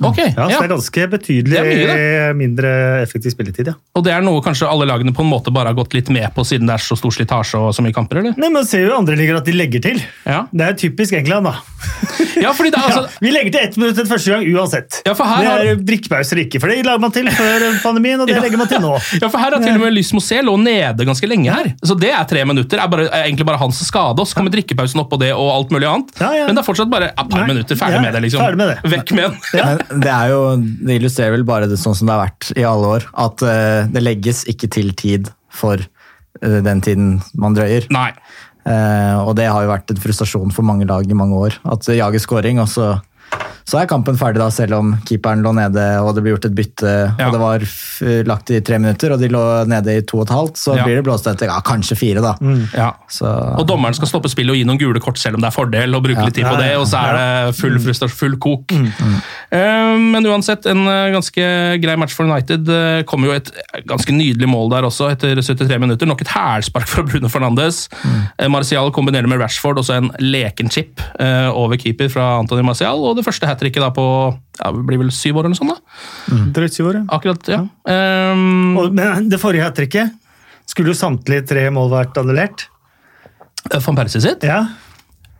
Ok, 0.00 0.18
Ja, 0.18 0.32
så 0.46 0.50
ja. 0.50 0.58
det 0.60 0.64
er 0.64 0.72
ganske 0.74 1.06
betydelig 1.12 1.56
er 1.60 1.66
mye, 1.68 2.34
mindre 2.38 2.70
effektiv 3.02 3.34
spilletid, 3.34 3.66
ja. 3.68 3.74
Og 3.94 4.04
det 4.06 4.12
er 4.14 4.22
noe 4.24 4.40
kanskje 4.44 4.68
alle 4.70 4.86
lagene 4.88 5.12
på 5.12 5.20
en 5.24 5.28
måte 5.30 5.52
bare 5.52 5.68
har 5.72 5.76
gått 5.76 5.92
litt 5.94 6.08
med 6.14 6.28
på, 6.34 6.44
siden 6.46 6.66
det 6.70 6.74
er 6.78 6.84
så 6.84 6.96
stor 6.96 7.12
slitasje 7.12 7.58
og 7.60 7.74
så 7.76 7.84
mye 7.84 7.92
kamper, 7.96 8.22
eller? 8.22 8.34
Nei, 8.40 8.48
men 8.54 8.64
ser 8.64 8.86
jo 8.86 8.94
andre 8.96 9.16
ligger 9.18 9.36
at 9.40 9.44
de 9.48 9.52
legger 9.56 9.82
til. 9.84 10.00
Ja, 10.24 10.46
Det 10.52 10.66
er 10.68 10.78
typisk 10.80 11.12
England, 11.18 11.44
da. 11.50 11.54
ja 12.44 12.52
fordi 12.56 12.70
det 12.72 12.80
altså... 12.80 13.02
ja, 13.08 13.20
vi 13.24 13.30
legger 13.34 13.52
til 13.56 13.60
ett 13.68 13.76
minutt 13.80 13.96
den 14.00 14.08
første 14.08 14.32
gang 14.32 14.44
uansett. 14.54 15.00
Ja, 15.06 15.14
for 15.18 15.28
her 15.28 15.44
det 15.44 15.50
har- 15.50 15.66
er 15.74 15.82
drikkepauser 15.90 16.40
ikke, 16.44 16.60
for 16.62 16.72
det 16.72 16.80
lager 16.86 17.00
man 17.04 17.12
til 17.12 17.28
før 17.36 17.66
pandemien, 17.84 18.20
og 18.20 18.26
det 18.30 18.36
Ja. 18.38 18.42
legger 18.44 18.58
man 18.60 18.68
til 18.70 18.80
nå. 18.80 18.94
Ja, 19.20 19.28
for 19.28 19.38
her 19.42 19.52
har 19.56 19.60
til 19.64 19.74
og 19.76 19.80
med 19.84 19.92
Lys 19.96 20.12
Mosé 20.16 20.40
lå 20.44 20.56
nede 20.60 21.04
ganske 21.04 21.28
lenge 21.28 21.50
her. 21.52 21.72
Så 21.84 21.96
det 22.00 22.10
er 22.14 22.24
tre 22.30 22.44
minutter. 22.48 22.78
er, 22.80 22.88
bare, 22.88 23.08
er 23.10 23.26
egentlig 23.28 23.44
bare 23.46 23.58
hans 23.60 23.80
skade. 23.84 24.16
Og 24.20 24.26
så 24.28 24.36
kommer 24.38 24.52
drikkepausen 24.54 25.00
oppå 25.02 25.18
det 25.20 25.32
og 25.34 25.50
alt 25.52 25.70
mulig 25.74 25.88
annet. 25.90 26.12
Ja, 26.20 26.30
ja. 26.38 26.46
Men 26.48 26.56
det 26.56 26.62
er 26.62 26.66
fortsatt 26.68 26.90
bare 26.92 27.10
et 27.10 27.28
par 27.30 27.42
Nei. 27.44 27.48
minutter. 27.52 27.76
Ferdig 27.76 27.98
Ja, 27.98 28.00
med 28.04 28.14
det, 28.14 28.22
liksom. 28.24 28.40
ferdig 28.40 28.56
med 28.60 28.68
det. 28.70 28.90
Vekk 28.94 29.12
med 29.18 29.24
den. 29.28 29.89
Det, 29.90 30.10
er 30.10 30.30
jo, 30.32 30.42
det 30.58 31.00
illustrerer 31.00 31.34
vel 31.34 31.46
bare 31.48 31.68
det 31.70 31.78
sånn 31.80 31.96
som 31.98 32.08
det 32.08 32.14
har 32.16 32.28
vært 32.28 32.50
i 32.54 32.66
alle 32.66 32.92
år. 32.98 33.08
At 33.26 33.42
uh, 33.42 33.90
det 33.90 34.04
legges 34.04 34.44
ikke 34.50 34.70
til 34.70 34.94
tid 34.98 35.30
for 35.50 35.82
uh, 35.82 36.60
den 36.66 36.82
tiden 36.84 37.18
man 37.34 37.58
drøyer. 37.58 37.88
Nei. 37.94 38.12
Uh, 38.60 39.24
og 39.24 39.34
det 39.38 39.48
har 39.48 39.64
jo 39.64 39.72
vært 39.72 39.90
en 39.90 40.00
frustrasjon 40.02 40.52
for 40.54 40.66
mange 40.66 40.86
lag 40.88 41.08
i 41.08 41.16
mange 41.16 41.38
år. 41.48 41.58
At 41.72 41.86
det 41.88 41.98
jager 41.98 42.22
scoring, 42.22 42.60
og 42.62 42.68
så, 42.70 42.92
så 43.70 43.78
er 43.80 43.86
kampen 43.90 44.16
ferdig, 44.18 44.40
da, 44.42 44.48
selv 44.50 44.74
om 44.80 44.88
keeperen 45.06 45.44
lå 45.46 45.52
nede 45.54 45.84
og 46.02 46.10
det 46.16 46.24
ble 46.24 46.32
gjort 46.34 46.48
et 46.48 46.54
bytte 46.58 46.90
Ja. 47.20 47.28
og 47.28 47.32
det 47.36 47.40
var 47.42 47.62
f 47.62 48.00
lagt 48.26 48.50
i 48.50 48.58
tre 48.66 48.78
minutter, 48.82 49.12
og 49.14 49.20
de 49.22 49.28
lå 49.30 49.42
nede 49.70 49.94
i 50.00 50.02
to 50.02 50.18
og 50.18 50.26
et 50.26 50.34
halvt, 50.34 50.56
så 50.58 50.74
Ja. 50.76 50.84
blir 50.88 50.96
det 50.98 51.04
blåst 51.06 51.28
etter 51.30 51.46
ja, 51.46 51.60
kanskje 51.62 51.96
fire, 51.96 52.20
da. 52.24 52.34
Ja. 52.74 52.90
Så, 53.08 53.26
Og 53.58 53.66
dommeren 53.68 53.94
skal 53.94 54.08
stoppe 54.10 54.28
spillet 54.32 54.50
og 54.50 54.58
gi 54.58 54.64
noen 54.66 54.78
gule 54.80 55.00
kort 55.00 55.18
selv 55.22 55.38
om 55.38 55.40
det 55.44 55.48
er 55.52 55.54
fordel, 55.54 55.94
og 55.94 56.02
bruke 56.02 56.18
Ja. 56.18 56.24
litt 56.26 56.34
tid 56.34 56.44
på 56.50 56.56
det, 56.58 56.76
og 56.76 56.86
så 56.90 56.98
er 56.98 57.12
det 57.46 57.56
full 57.56 57.78
frustrasjon, 57.78 58.16
full 58.18 58.36
kok. 58.42 58.66
Mm. 58.74 59.20
Eh, 59.52 59.96
Men 60.10 60.26
uansett, 60.26 60.66
en 60.66 60.86
eh, 60.88 61.10
ganske 61.14 61.80
grei 61.82 61.96
match 61.96 62.14
for 62.16 62.24
United. 62.26 62.64
Det 62.64 63.06
kom 63.06 63.22
jo 63.24 63.32
et 63.32 63.50
ganske 63.86 64.10
nydelig 64.14 64.48
mål 64.48 64.70
der 64.70 64.82
også, 64.88 65.10
etter 65.12 65.36
73 65.40 65.78
minutter. 65.78 66.06
Nok 66.06 66.20
et 66.22 66.28
hælspark 66.34 66.86
fra 66.90 67.02
Bruno 67.06 67.28
Fernandes. 67.28 67.88
Eh, 68.38 68.48
Martial 68.48 68.90
kombinerer 68.90 69.28
med 69.28 69.38
Rashford, 69.40 69.76
også 69.78 69.96
en 69.98 70.10
leken 70.18 70.70
chip 70.70 71.00
eh, 71.20 71.48
over 71.50 71.76
keeper 71.76 72.08
fra 72.08 72.38
Anthony 72.40 72.62
Martial, 72.66 72.98
og 73.04 73.16
det 73.16 73.24
første 73.24 73.46
hat 73.46 73.59
tricket 73.60 73.84
da 73.84 73.90
på 73.94 74.04
ja, 74.60 74.70
det 74.76 74.82
blir 74.88 74.98
vel 75.04 75.12
syv 75.14 75.38
år 75.40 75.46
eller 75.46 75.54
noe 75.54 75.60
sånt. 75.60 75.76
da. 75.76 76.40
Drøyt 76.56 76.74
syv 76.76 76.88
år, 76.90 76.98
ja. 77.00 77.04
Akkurat, 77.16 77.48
ja. 77.52 77.60
Um, 78.34 78.76
Og, 78.80 78.90
men 78.96 79.28
det 79.32 79.38
forrige 79.40 79.64
hat 79.68 79.76
tricket 79.78 80.10
skulle 80.70 80.92
jo 80.92 80.98
samtlige 80.98 81.46
tre 81.50 81.64
mål 81.74 81.88
vært 81.92 82.18
annullert. 82.20 82.66
Van 83.84 83.96
Persie 83.98 84.20
sitt? 84.24 84.44
Ja. 84.46 84.62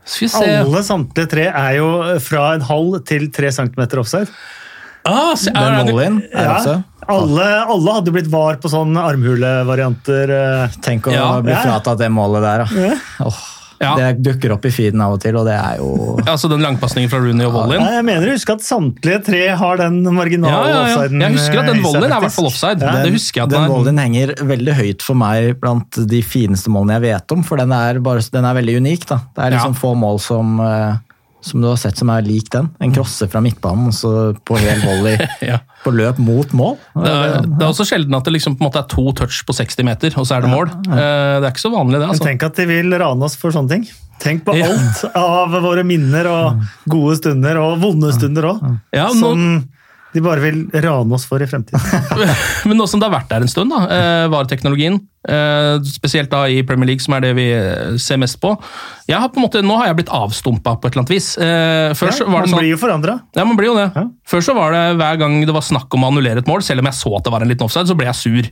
Skal 0.05 0.27
vi 0.27 0.31
se. 0.33 0.47
Alle 0.65 0.81
samtlige 0.87 1.29
tre 1.31 1.45
er 1.51 1.77
jo 1.79 1.91
fra 2.25 2.55
en 2.57 2.65
halv 2.67 2.99
til 3.09 3.29
tre 3.35 3.51
centimeter 3.55 4.01
offside. 4.03 4.29
Ah, 5.07 5.33
så, 5.39 5.53
er 5.57 5.77
det- 5.85 5.93
volley-en 5.93 6.19
er 6.33 6.45
Ja. 6.45 6.57
også 6.59 6.85
Alle, 7.11 7.45
alle 7.75 7.93
hadde 7.97 8.13
blitt 8.13 8.29
var 8.31 8.57
på 8.61 8.69
sånn 8.69 8.93
armhulevarianter. 9.01 10.31
eh. 10.31 10.69
Tenk 10.85 11.07
å 11.09 11.13
Ja. 11.13 11.41
bli 11.41 11.53
Ja. 11.53 11.63
fratatt 11.63 11.99
det 11.99 12.11
målet 12.11 12.43
der, 12.43 12.65
da. 12.65 12.89
Ja. 12.89 12.95
Åh, 13.27 13.39
Ja. 13.81 13.95
Det 13.97 14.09
dukker 14.21 14.53
opp 14.53 14.67
i 14.69 14.71
feeden 14.71 15.01
av 15.01 15.15
og 15.15 15.21
til, 15.23 15.33
og 15.41 15.47
det 15.49 15.55
er 15.57 15.79
jo 15.81 16.19
Altså 16.29 16.51
den 16.53 16.61
langpasningen 16.61 17.09
fra 17.09 17.17
Rooney 17.23 17.47
og 17.49 17.55
volleyen? 17.55 17.81
Nei, 17.81 17.95
Jeg 17.95 18.05
mener 18.05 18.29
å 18.29 18.35
huske 18.37 18.53
at 18.53 18.61
samtlige 18.67 19.23
tre 19.25 19.41
har 19.57 19.81
den 19.81 20.03
marginale 20.13 20.53
Ja, 20.53 20.67
ja, 20.69 20.83
ja. 20.91 20.97
offsiden. 20.99 21.21
Jeg 21.25 21.33
husker 21.39 21.59
at 21.63 21.71
den 21.71 21.81
Wallin 21.81 21.87
volleyen 21.87 22.13
er 22.13 22.17
i 22.19 22.25
hvert 22.27 22.37
fall 22.37 22.51
offside. 22.51 22.85
Ja. 22.85 22.93
Det 23.07 23.15
husker 23.15 23.41
jeg 23.41 23.47
at 23.47 23.55
den 23.55 23.63
den 23.63 23.71
er. 23.71 23.75
volleyen 23.75 24.03
henger 24.05 24.35
veldig 24.53 24.75
høyt 24.83 25.03
for 25.07 25.15
meg 25.23 25.61
blant 25.65 26.01
de 26.13 26.21
fineste 26.23 26.69
målene 26.69 26.99
jeg 26.99 27.07
vet 27.09 27.33
om, 27.39 27.43
for 27.43 27.57
den 27.57 27.73
er, 27.73 28.03
bare, 28.05 28.21
den 28.37 28.45
er 28.51 28.59
veldig 28.61 28.77
unik. 28.85 29.07
da. 29.15 29.21
Det 29.35 29.45
er 29.47 29.57
liksom 29.57 29.73
Ja. 29.73 29.81
få 29.81 29.95
mål 29.97 30.21
som, 30.21 30.61
eh, 30.61 30.97
som 31.43 31.61
du 31.63 31.69
har 31.71 31.77
sett 31.81 31.97
som 31.97 32.11
er 32.13 32.23
lik 32.27 32.51
den. 32.53 32.69
En 32.81 32.93
crosser 32.93 33.29
fra 33.33 33.41
midtbanen 33.45 33.89
og 33.89 33.95
så 33.97 34.11
på 34.45 34.59
hel 34.61 34.81
volley 34.85 35.17
Ja. 35.51 35.59
på 35.85 35.93
løp 35.95 36.19
mot 36.21 36.53
mål. 36.53 36.77
Det 36.95 37.09
er, 37.11 37.41
det 37.47 37.63
er 37.65 37.69
også 37.71 37.87
sjelden 37.89 38.15
at 38.19 38.25
det 38.29 38.35
liksom 38.37 38.59
på 38.59 38.65
en 38.65 38.69
måte 38.71 38.83
er 38.83 38.89
to 38.93 39.07
touch 39.17 39.41
på 39.49 39.57
60 39.57 39.85
meter, 39.89 40.15
og 40.21 40.27
så 40.29 40.37
er 40.37 40.45
det 40.45 40.53
mål. 40.53 40.69
Eh, 40.91 41.41
Det 41.41 41.47
er 41.47 41.51
ikke 41.55 41.65
så 41.65 41.73
vanlig, 41.73 41.99
det. 42.01 42.09
Altså. 42.11 42.25
Men 42.25 42.33
tenk 42.35 42.47
at 42.51 42.61
de 42.61 42.67
vil 42.71 42.93
rane 43.01 43.25
oss 43.25 43.37
for 43.41 43.51
sånne 43.57 43.69
ting. 43.77 43.89
Tenk 44.21 44.45
på 44.45 44.53
Ja. 44.59 44.67
alt 44.69 45.05
av 45.17 45.55
våre 45.65 45.83
minner 45.89 46.27
og 46.29 46.61
gode 46.93 47.17
stunder, 47.23 47.57
og 47.63 47.79
vonde 47.81 48.13
stunder 48.13 48.51
òg. 48.53 48.65
Ja, 48.93 49.07
nå, 49.09 49.21
Som 49.21 49.47
de 50.11 50.21
bare 50.25 50.43
vil 50.43 50.65
rane 50.83 51.15
oss 51.15 51.25
for 51.29 51.43
i 51.43 51.47
fremtiden. 51.47 51.79
Men 52.69 52.81
nå 52.81 52.87
som 52.91 52.99
det 53.01 53.07
har 53.07 53.15
vært 53.15 53.29
der 53.31 53.45
en 53.47 53.51
stund, 53.53 53.71
da, 53.71 53.85
eh, 53.95 54.25
VAR-teknologien, 54.33 54.97
eh, 55.31 55.77
spesielt 55.87 56.31
da 56.33 56.41
i 56.51 56.65
Premier 56.67 56.91
League, 56.91 57.05
som 57.05 57.15
er 57.15 57.23
det 57.29 57.31
vi 57.39 57.45
eh, 57.55 57.95
ser 58.03 58.19
mest 58.19 58.41
på 58.43 58.57
jeg 59.11 59.19
har 59.19 59.31
på 59.31 59.41
en 59.41 59.47
måte, 59.47 59.63
Nå 59.67 59.75
har 59.79 59.89
jeg 59.91 59.97
blitt 60.01 60.13
avstumpa 60.15 60.77
på 60.79 60.87
et 60.87 60.95
eller 60.95 61.03
annet 61.03 61.13
vis. 61.15 61.29
Eh, 61.39 61.95
før 61.99 62.11
Ja, 62.11 62.27
var 62.27 62.27
det 62.27 62.35
man 62.35 62.53
sånn, 62.53 62.61
blir 62.63 62.73
jo 62.75 62.81
forandra. 62.83 63.17
Ja, 63.35 63.47
man 63.49 63.59
blir 63.59 63.71
jo 63.73 63.79
det. 63.79 63.89
Før 64.31 64.45
så 64.47 64.55
var 64.55 64.75
det 64.77 64.83
hver 65.01 65.19
gang 65.23 65.41
det 65.47 65.55
var 65.57 65.67
snakk 65.67 65.91
om 65.99 66.07
å 66.07 66.11
annullere 66.13 66.43
et 66.45 66.51
mål, 66.51 66.63
selv 66.67 66.85
om 66.85 66.91
jeg 66.91 66.99
så 67.01 67.15
at 67.19 67.27
det 67.27 67.33
var 67.35 67.43
en 67.47 67.51
liten 67.51 67.67
offside, 67.67 67.91
så 67.91 67.97
ble 67.99 68.07
jeg 68.11 68.21
sur. 68.21 68.51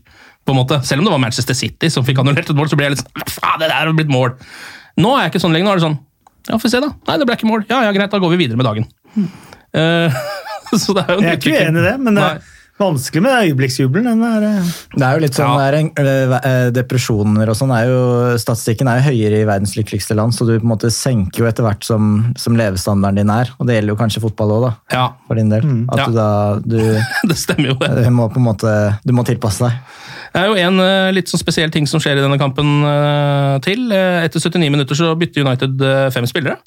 på 0.49 0.55
en 0.55 0.59
måte. 0.59 0.81
Selv 0.89 1.03
om 1.03 1.07
det 1.07 1.13
var 1.15 1.23
Manchester 1.23 1.55
City 1.55 1.91
som 1.93 2.07
fikk 2.07 2.19
annullert 2.23 2.49
et 2.51 2.57
mål, 2.57 2.71
så 2.73 2.79
ble 2.79 2.87
jeg 2.89 2.97
litt 2.97 3.03
sånn 3.05 3.27
Faen, 3.29 3.59
det 3.61 3.69
der 3.69 3.87
har 3.87 3.95
blitt 3.99 4.11
mål! 4.11 4.35
Nå 4.99 5.15
er 5.15 5.27
jeg 5.27 5.35
ikke 5.35 5.43
sånn 5.47 5.55
lenger. 5.55 5.69
Nå 5.69 5.73
er 5.75 5.79
det 5.83 5.87
sånn 5.87 5.99
Ja, 6.49 6.59
få 6.59 6.71
se, 6.73 6.81
da. 6.83 6.89
Nei, 7.07 7.19
det 7.21 7.27
ble 7.29 7.37
ikke 7.37 7.51
mål. 7.51 7.67
Ja, 7.69 7.83
ja, 7.85 7.93
greit, 7.95 8.11
da 8.11 8.19
går 8.23 8.33
vi 8.35 8.41
videre 8.47 8.57
med 8.59 8.67
dagen. 8.67 8.87
Eh, 9.77 10.19
så 10.83 10.95
det 10.97 11.05
er 11.07 11.13
jo 11.15 11.19
en 11.19 11.27
Jeg 11.29 11.35
er 11.35 11.43
ikke 11.43 11.59
uenig 11.67 11.83
i 11.83 11.91
det, 11.91 11.99
men 12.07 12.15
det 12.19 12.25
er 12.29 12.47
vanskelig 12.79 13.23
med 13.25 13.33
øyeblikksjubelen. 13.43 14.05
Den 14.07 14.21
er, 14.23 14.45
eh, 14.47 14.67
Det 14.95 15.03
er 15.03 15.17
jo 15.17 15.23
litt 15.25 15.35
sånn, 15.35 15.55
ja. 15.59 15.81
en, 15.81 15.89
eh, 16.39 16.71
Depresjoner 16.77 17.51
og 17.51 17.57
sånn 17.59 17.73
er 17.75 17.89
jo 17.91 18.03
Statistikken 18.39 18.87
er 18.87 19.01
jo 19.01 19.09
høyere 19.11 19.41
i 19.43 19.49
verdens 19.49 19.75
lykkeligste 19.75 20.15
land, 20.15 20.31
så 20.37 20.47
du 20.47 20.53
på 20.61 20.63
en 20.63 20.71
måte 20.77 20.91
senker 20.95 21.43
jo 21.43 21.49
etter 21.51 21.67
hvert 21.67 21.83
som, 21.83 22.33
som 22.39 22.55
levestandarden 22.55 23.19
din 23.25 23.33
er. 23.35 23.51
Og 23.59 23.67
det 23.67 23.81
gjelder 23.81 23.95
jo 23.97 23.99
kanskje 23.99 24.23
fotball 24.23 24.55
òg, 24.61 24.69
da. 24.69 24.73
Ja. 24.95 25.07
For 25.27 25.35
din 25.41 25.51
del. 25.51 25.67
At 25.91 25.99
Ja. 26.05 26.07
du 26.07 26.13
da 26.21 26.29
du, 26.63 26.79
Det 27.33 27.37
stemmer 27.41 27.73
jo, 27.73 27.79
det. 27.83 28.05
du 28.05 28.11
må 28.15 28.29
på 28.31 28.39
en 28.39 28.47
måte 28.47 28.77
Du 29.05 29.13
må 29.13 29.27
tilpasse 29.27 29.67
deg. 29.67 29.75
Det 30.29 30.43
er 30.45 30.47
jo 30.53 30.57
en 30.61 30.79
eh, 30.85 31.11
litt 31.17 31.27
sånn 31.33 31.41
spesiell 31.41 31.71
ting 31.75 31.87
som 31.89 31.99
skjer 32.05 32.19
i 32.21 32.23
denne 32.23 32.39
kampen 32.39 32.85
eh, 32.87 33.59
til. 33.65 33.89
Eh, 33.91 34.23
Etter 34.29 34.39
79 34.45 34.71
minutter 34.71 34.95
så 34.95 35.15
bytter 35.19 35.43
United 35.43 35.81
eh, 35.83 36.11
fem 36.15 36.27
spillere. 36.29 36.61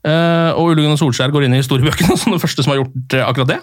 Eh, 0.00 0.50
og 0.56 0.72
Ullungen 0.72 0.94
og 0.94 1.00
Solskjær 1.00 1.32
går 1.34 1.44
inn 1.44 1.56
i 1.56 1.60
historiebøkene 1.60 2.16
som 2.20 2.32
det 2.32 2.40
første 2.40 2.64
som 2.64 2.72
har 2.72 2.80
gjort 2.80 3.16
eh, 3.18 3.24
akkurat 3.26 3.50
det. 3.52 3.58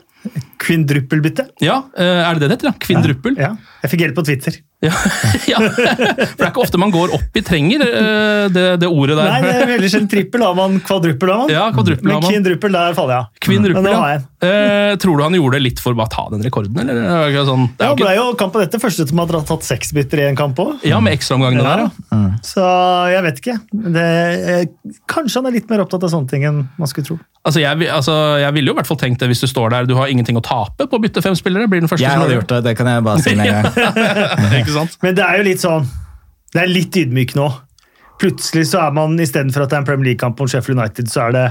Kvindruppelbytte. 0.62 1.48
Ja, 1.64 1.80
uh, 1.98 2.22
Er 2.28 2.38
det 2.38 2.44
det 2.44 2.50
det 2.50 2.58
heter? 2.58 2.70
ja? 2.74 2.80
Kvindruppel? 2.84 3.38
Ja, 3.40 3.54
jeg 3.84 3.94
fikk 3.94 4.04
hjelp 4.06 4.18
på 4.20 4.26
Twitter. 4.28 4.60
Ja. 4.86 4.92
ja. 5.52 5.58
For 5.58 5.74
det 6.38 6.46
er 6.46 6.50
ikke 6.52 6.62
ofte 6.62 6.78
man 6.78 6.92
går 6.94 7.14
opp 7.18 7.38
i 7.40 7.42
trenger, 7.46 7.82
eh, 7.82 8.44
det, 8.54 8.66
det 8.84 8.90
ordet 8.90 9.16
der. 9.18 9.32
Nei, 9.32 9.40
det 9.42 9.54
er 9.64 9.72
veldig 9.72 9.90
sjelden 9.90 10.10
trippel. 10.12 10.44
Har 10.46 10.58
man 10.58 10.78
kvadruppel? 10.86 11.32
Har 11.34 11.40
man? 11.42 11.54
Ja, 11.54 11.64
kvadruppel 11.74 12.12
har 12.12 12.20
man. 12.22 12.28
Men 12.28 12.36
kvindruppel, 12.36 12.78
der 12.78 12.98
faller 12.98 13.16
jeg 13.16 13.24
av. 13.26 13.82
Nå 13.82 13.94
ja. 13.94 14.02
har 14.04 14.12
jeg. 14.14 14.26
Eh, 14.38 14.92
tror 15.02 15.18
du 15.18 15.24
han 15.26 15.34
gjorde 15.34 15.58
det 15.58 15.64
litt 15.66 15.80
for 15.82 15.96
å 15.96 15.98
bare 15.98 16.14
ta 16.14 16.28
den 16.30 16.46
rekorden, 16.46 16.78
eller? 16.84 17.00
Det 17.02 17.16
er 17.16 17.32
ikke 17.34 17.46
Sånn, 17.48 17.64
det 17.74 17.86
er 17.86 17.88
Ja, 17.88 17.96
jo 17.96 18.04
ble 18.04 18.12
jo 18.20 18.26
kampen 18.38 18.66
etter 18.68 18.82
første 18.84 19.08
som 19.10 19.22
har 19.24 19.34
tatt 19.50 19.66
seks 19.66 19.94
bytter 19.98 20.22
i 20.22 20.28
en 20.28 20.38
kamp 20.38 20.60
òg. 20.62 20.76
ja, 20.86 21.00
med 21.02 21.18
ekstraomgangene 21.18 21.64
der, 21.66 21.88
ja. 21.88 22.22
Så 22.46 22.68
jeg 23.10 23.26
vet 23.26 23.42
ikke. 23.42 23.58
Det, 23.98 24.06
eh, 24.54 24.94
kanskje 25.10 25.42
han 25.42 25.50
er 25.50 25.58
litt 25.58 25.74
mer 25.74 25.82
opptatt 25.88 26.06
av 26.06 26.14
sånne 26.14 26.30
ting 26.30 26.46
enn 26.46 26.68
man 26.78 26.92
skulle 26.92 27.10
tro. 27.10 27.18
Altså, 27.48 27.62
jeg, 27.64 27.88
altså, 27.88 28.14
jeg 28.42 28.54
ville 28.58 28.70
jo 28.70 28.76
i 28.76 28.78
hvert 28.82 28.90
fall 28.90 29.00
tenkt 29.00 29.22
det 29.24 29.30
hvis 29.32 29.42
du 29.42 29.48
står 29.48 29.72
der, 29.72 29.86
du 29.88 29.96
har 29.96 30.12
ingenting 30.12 30.36
å 30.38 30.44
tape 30.44 30.86
på 30.86 31.00
å 31.00 31.02
bytte 31.02 31.24
fem 31.24 31.36
spillere. 31.38 31.70
Blir 31.72 31.80
den 31.80 31.90
første 31.90 32.04
Jeg 32.04 32.18
som 32.18 32.26
hadde 32.26 32.36
gjort 32.36 32.52
det, 32.52 32.60
det 32.66 32.74
kan 32.78 32.90
jeg 32.92 33.06
bare 33.08 33.24
si 33.24 33.36
med 33.40 33.48
en 33.48 33.64
gang. 34.52 34.67
Ikke 34.68 34.76
sant? 34.76 34.98
Men 35.06 35.16
det 35.16 35.24
er 35.24 35.40
jo 35.40 35.46
litt 35.48 35.64
sånn 35.64 35.88
Det 36.54 36.60
er 36.66 36.68
litt 36.72 36.96
ydmyk 37.00 37.34
nå. 37.40 37.48
Plutselig 38.20 38.66
så 38.72 38.82
er 38.88 38.92
man, 38.98 39.16
istedenfor 39.22 39.64
at 39.64 39.72
det 39.72 39.78
er 39.78 39.84
en 39.84 39.88
Premier 39.88 40.12
League-kamp 40.12 40.40
mot 40.42 40.50
Sheffield 40.52 40.80
United, 40.82 41.08
så 41.12 41.28
er 41.30 41.36
det 41.38 41.46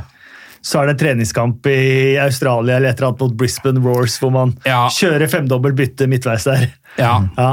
så 0.66 0.80
er 0.80 0.88
det 0.88 0.94
en 0.96 0.98
treningskamp 0.98 1.66
i 1.70 2.16
Australia 2.18 2.80
eller 2.80 2.90
et 2.90 2.98
eller 2.98 3.12
annet 3.12 3.20
mot 3.22 3.34
Brisbane 3.38 3.78
Roars, 3.84 4.16
hvor 4.18 4.32
man 4.34 4.56
Ja. 4.66 4.88
kjører 4.90 5.28
femdobbelt 5.30 5.76
bytte 5.78 6.08
midtveis 6.10 6.42
der. 6.48 6.64
Ja, 6.98 7.20
Ja. 7.38 7.50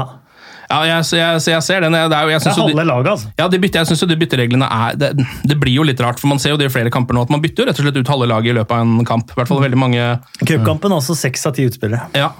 ja 0.70 0.80
jeg, 0.88 1.04
jeg, 1.20 1.42
jeg 1.52 1.62
ser 1.62 1.84
den. 1.86 1.92
Det 1.94 2.00
er 2.16 2.22
jo, 2.26 2.32
jeg 2.32 2.40
Det 2.42 2.50
er 2.50 2.58
halve 2.58 2.84
laget, 2.88 3.10
altså. 3.12 3.30
Ja, 3.38 3.46
de 3.52 3.60
bytte, 3.62 3.78
jeg 3.78 3.86
synes 3.86 4.02
jo 4.02 4.08
de 4.10 4.16
byttereglene 4.18 4.66
er 4.66 4.96
det, 4.98 5.12
det 5.46 5.60
blir 5.60 5.76
jo 5.76 5.84
litt 5.86 6.00
rart, 6.02 6.18
for 6.18 6.26
man 6.32 6.42
ser 6.42 6.56
jo 6.56 6.58
det 6.58 6.66
i 6.66 6.74
flere 6.74 6.90
kamper 6.90 7.14
nå, 7.14 7.22
at 7.22 7.30
man 7.30 7.44
bytter 7.44 7.62
jo 7.62 7.68
rett 7.70 7.78
og 7.78 7.86
slett 7.86 8.00
ut 8.02 8.10
halve 8.16 8.26
laget 8.26 8.50
i 8.50 8.56
løpet 8.58 8.74
av 8.74 8.82
en 8.82 9.06
kamp. 9.06 9.30
I 9.30 9.38
hvert 9.38 9.52
fall 9.52 9.62
veldig 9.62 9.78
mange 9.78 10.08
Cupkampen 10.42 10.90
er 10.90 10.98
også 10.98 11.14
seks 11.14 11.46
av 11.46 11.54
ti 11.54 11.68
utspillere. 11.70 12.08
Ja. 12.18 12.32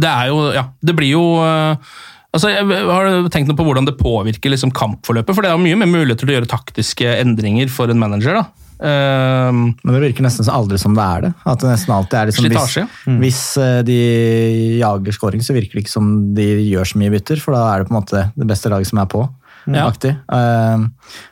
Det 0.00 0.08
er 0.08 0.32
jo 0.32 0.48
Ja, 0.56 0.64
det 0.80 0.96
blir 0.96 1.12
jo 1.12 1.24
eh, 1.44 1.76
Altså, 2.32 2.48
Jeg 2.48 2.64
har 2.88 3.28
tenkt 3.28 3.50
noe 3.50 3.58
på 3.58 3.66
hvordan 3.66 3.84
det 3.88 3.98
påvirker 4.00 4.52
liksom 4.52 4.72
kampforløpet, 4.72 5.36
for 5.36 5.44
det 5.44 5.50
er 5.52 5.60
mye 5.60 5.76
mer 5.76 5.90
muligheter 5.90 6.24
til 6.24 6.32
å 6.32 6.36
gjøre 6.38 6.48
taktiske 6.48 7.16
endringer 7.20 7.68
for 7.72 7.92
en 7.92 8.00
manager. 8.00 8.40
da. 8.40 8.46
Um, 8.82 9.76
Men 9.84 9.94
det 9.94 10.00
virker 10.08 10.24
nesten 10.24 10.46
så 10.46 10.56
aldri 10.56 10.78
som 10.80 10.96
det 10.96 11.04
er 11.04 11.26
det. 11.26 11.32
At 11.46 11.60
det 11.62 11.68
nesten 11.70 11.92
alltid 11.94 12.18
er 12.18 12.30
liksom, 12.30 12.48
Slitasje. 12.48 12.86
Hvis, 13.04 13.20
hvis 13.20 13.42
eh, 13.62 13.82
de 13.86 13.98
jager 14.80 15.14
scoring, 15.14 15.44
så 15.44 15.54
virker 15.54 15.76
det 15.78 15.84
ikke 15.84 15.92
som 15.92 16.08
de 16.34 16.48
gjør 16.66 16.88
så 16.90 16.98
mye 16.98 17.12
bytter, 17.14 17.44
for 17.44 17.54
da 17.54 17.62
er 17.68 17.82
det 17.82 17.90
på 17.90 17.94
en 17.94 18.00
måte 18.00 18.24
det 18.34 18.48
beste 18.50 18.72
laget 18.72 18.90
som 18.90 19.02
er 19.04 19.12
på. 19.12 19.22
Ja. 19.70 19.86
Eh, 19.86 20.82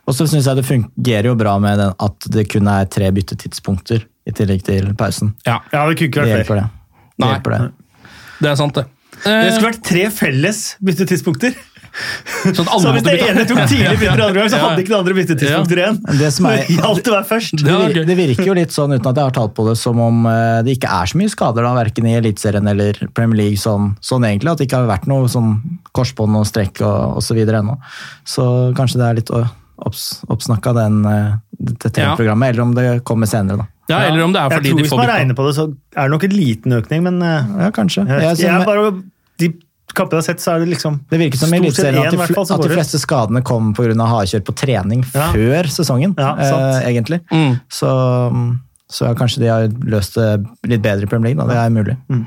og 0.07 0.15
så 0.15 0.29
syns 0.31 0.47
jeg 0.47 0.61
det 0.61 0.69
fungerer 0.69 1.33
jo 1.33 1.35
bra 1.41 1.57
med 1.63 1.81
den, 1.83 1.97
at 1.99 2.31
det 2.31 2.47
kun 2.53 2.71
er 2.71 2.87
tre 2.93 3.11
byttetidspunkter 3.17 4.05
i 4.29 4.37
tillegg 4.37 4.63
til 4.69 4.93
pausen. 5.01 5.35
ja, 5.49 5.59
Ja, 5.73 5.89
det 5.89 5.99
kunne 5.99 6.13
ikke 6.13 6.29
vært 6.29 6.47
flere. 6.47 6.69
det. 6.69 6.95
det, 7.19 7.33
hjelper 7.33 7.57
det. 7.57 7.61
det 8.45 8.53
er 8.53 8.61
sant, 8.61 8.79
det. 8.79 8.87
Det 9.25 9.33
Eh, 9.33 9.51
skulle 9.53 9.73
vært 9.73 9.83
tre 9.85 10.05
felles 10.11 10.77
byttetidspunkter. 10.83 11.55
sånn 12.55 12.61
at 12.63 12.69
alle 12.71 12.81
Så 12.85 12.93
hvis 12.95 13.03
det 13.03 13.15
ene 13.27 13.45
tok 13.49 13.59
tidlig 13.67 13.97
bytter 13.99 14.23
andre 14.23 14.35
gang, 14.37 14.49
så 14.49 14.57
Ja. 14.57 14.69
hadde 14.69 14.83
ikke 14.85 14.93
det 14.95 14.99
andre 15.01 15.15
byttetidspunkter 15.19 15.77
igjen. 15.81 15.97
Det, 16.21 16.33
som 16.33 16.47
er, 16.47 16.57
Det 16.57 17.27
først. 17.27 17.57
det, 17.65 17.95
Det 17.95 18.07
det 18.07 18.17
virker 18.17 18.47
jo 18.47 18.55
litt 18.55 18.71
sånn, 18.71 18.95
uten 18.95 19.11
at 19.11 19.17
jeg 19.17 19.25
har 19.25 19.31
talt 19.33 19.55
på 19.55 19.67
det, 19.69 19.77
som 19.77 19.99
om 20.01 20.25
eh, 20.27 20.63
det 20.63 20.79
ikke 20.79 20.89
er 20.89 21.07
så 21.11 21.19
mye 21.19 21.29
skader, 21.35 21.63
da, 21.67 21.75
verken 21.75 22.07
i 22.07 22.15
Eliteserien 22.21 22.69
eller 22.71 22.93
Premier 23.13 23.37
League, 23.43 23.57
sånn, 23.59 23.97
sånn 24.01 24.23
egentlig. 24.25 24.51
At 24.53 24.59
det 24.59 24.69
ikke 24.71 24.87
har 24.87 24.99
vært 24.99 25.07
noe 25.11 25.27
sånn 25.29 25.61
korsbånd 25.93 26.37
og 26.37 26.47
strekk 26.47 26.81
og, 26.87 27.17
osv. 27.19 27.37
ennå. 27.43 27.77
Så 28.25 28.73
kanskje 28.79 29.03
det 29.03 29.09
er 29.11 29.15
litt 29.15 29.51
oppsnakka 30.31 30.75
den, 30.75 31.05
eh, 31.07 31.33
det 31.59 31.93
TV-programmet, 31.93 32.51
eller 32.55 32.63
om 32.63 32.75
det 32.75 33.05
kommer 33.05 33.27
senere, 33.27 33.57
da. 33.59 33.67
Ja, 33.91 33.99
eller 34.07 34.23
om 34.23 34.33
det 34.33 34.39
er 34.41 34.51
fordi 34.51 34.69
Jeg 34.69 34.75
tror 34.75 34.77
de 34.79 34.83
Hvis 34.85 34.97
man 34.97 35.09
regner 35.09 35.35
på 35.35 35.47
det, 35.49 35.55
så 35.57 35.65
er 35.97 36.03
det 36.07 36.11
nok 36.13 36.25
en 36.25 36.31
liten 36.31 36.73
økning, 36.79 37.03
men 37.03 37.21
Ja, 37.21 37.71
kanskje. 37.75 38.07
jeg, 38.07 38.21
Jeg, 38.23 38.37
jeg 38.47 38.65
bare, 38.67 39.03
de 39.41 39.51
kampene 39.97 40.21
jeg 40.21 40.23
har 40.23 40.29
sett, 40.29 40.43
så 40.45 40.53
er 40.55 40.63
det 40.63 40.69
liksom 40.71 41.01
det 41.11 41.19
virker 41.19 41.41
som 41.41 41.51
i 41.51 41.59
stort 41.59 41.77
sett 41.81 41.89
Eliteserien 41.91 42.21
at, 42.21 42.31
de 42.31 42.55
at 42.55 42.63
de 42.63 42.75
fleste 42.77 43.01
skadene 43.03 43.43
kom 43.47 43.73
pga. 43.75 43.95
hardkjør 44.07 44.45
på 44.47 44.55
trening 44.61 45.03
Ja. 45.15 45.31
før 45.35 45.71
sesongen, 45.73 46.15
Ja, 46.19 46.35
eh, 46.39 46.91
egentlig. 46.93 47.21
Mm. 47.33 47.57
Så, 47.69 47.91
så 48.91 49.09
ja, 49.11 49.15
kanskje 49.19 49.43
de 49.43 49.51
har 49.51 49.67
løst 49.91 50.15
det 50.15 50.29
litt 50.71 50.83
bedre 50.85 51.09
i 51.09 51.11
Premier 51.11 51.35
League, 51.35 51.43
da. 51.43 51.51
det 51.51 51.59
er 51.65 51.75
mulig. 51.75 51.97
Eh, 52.11 52.23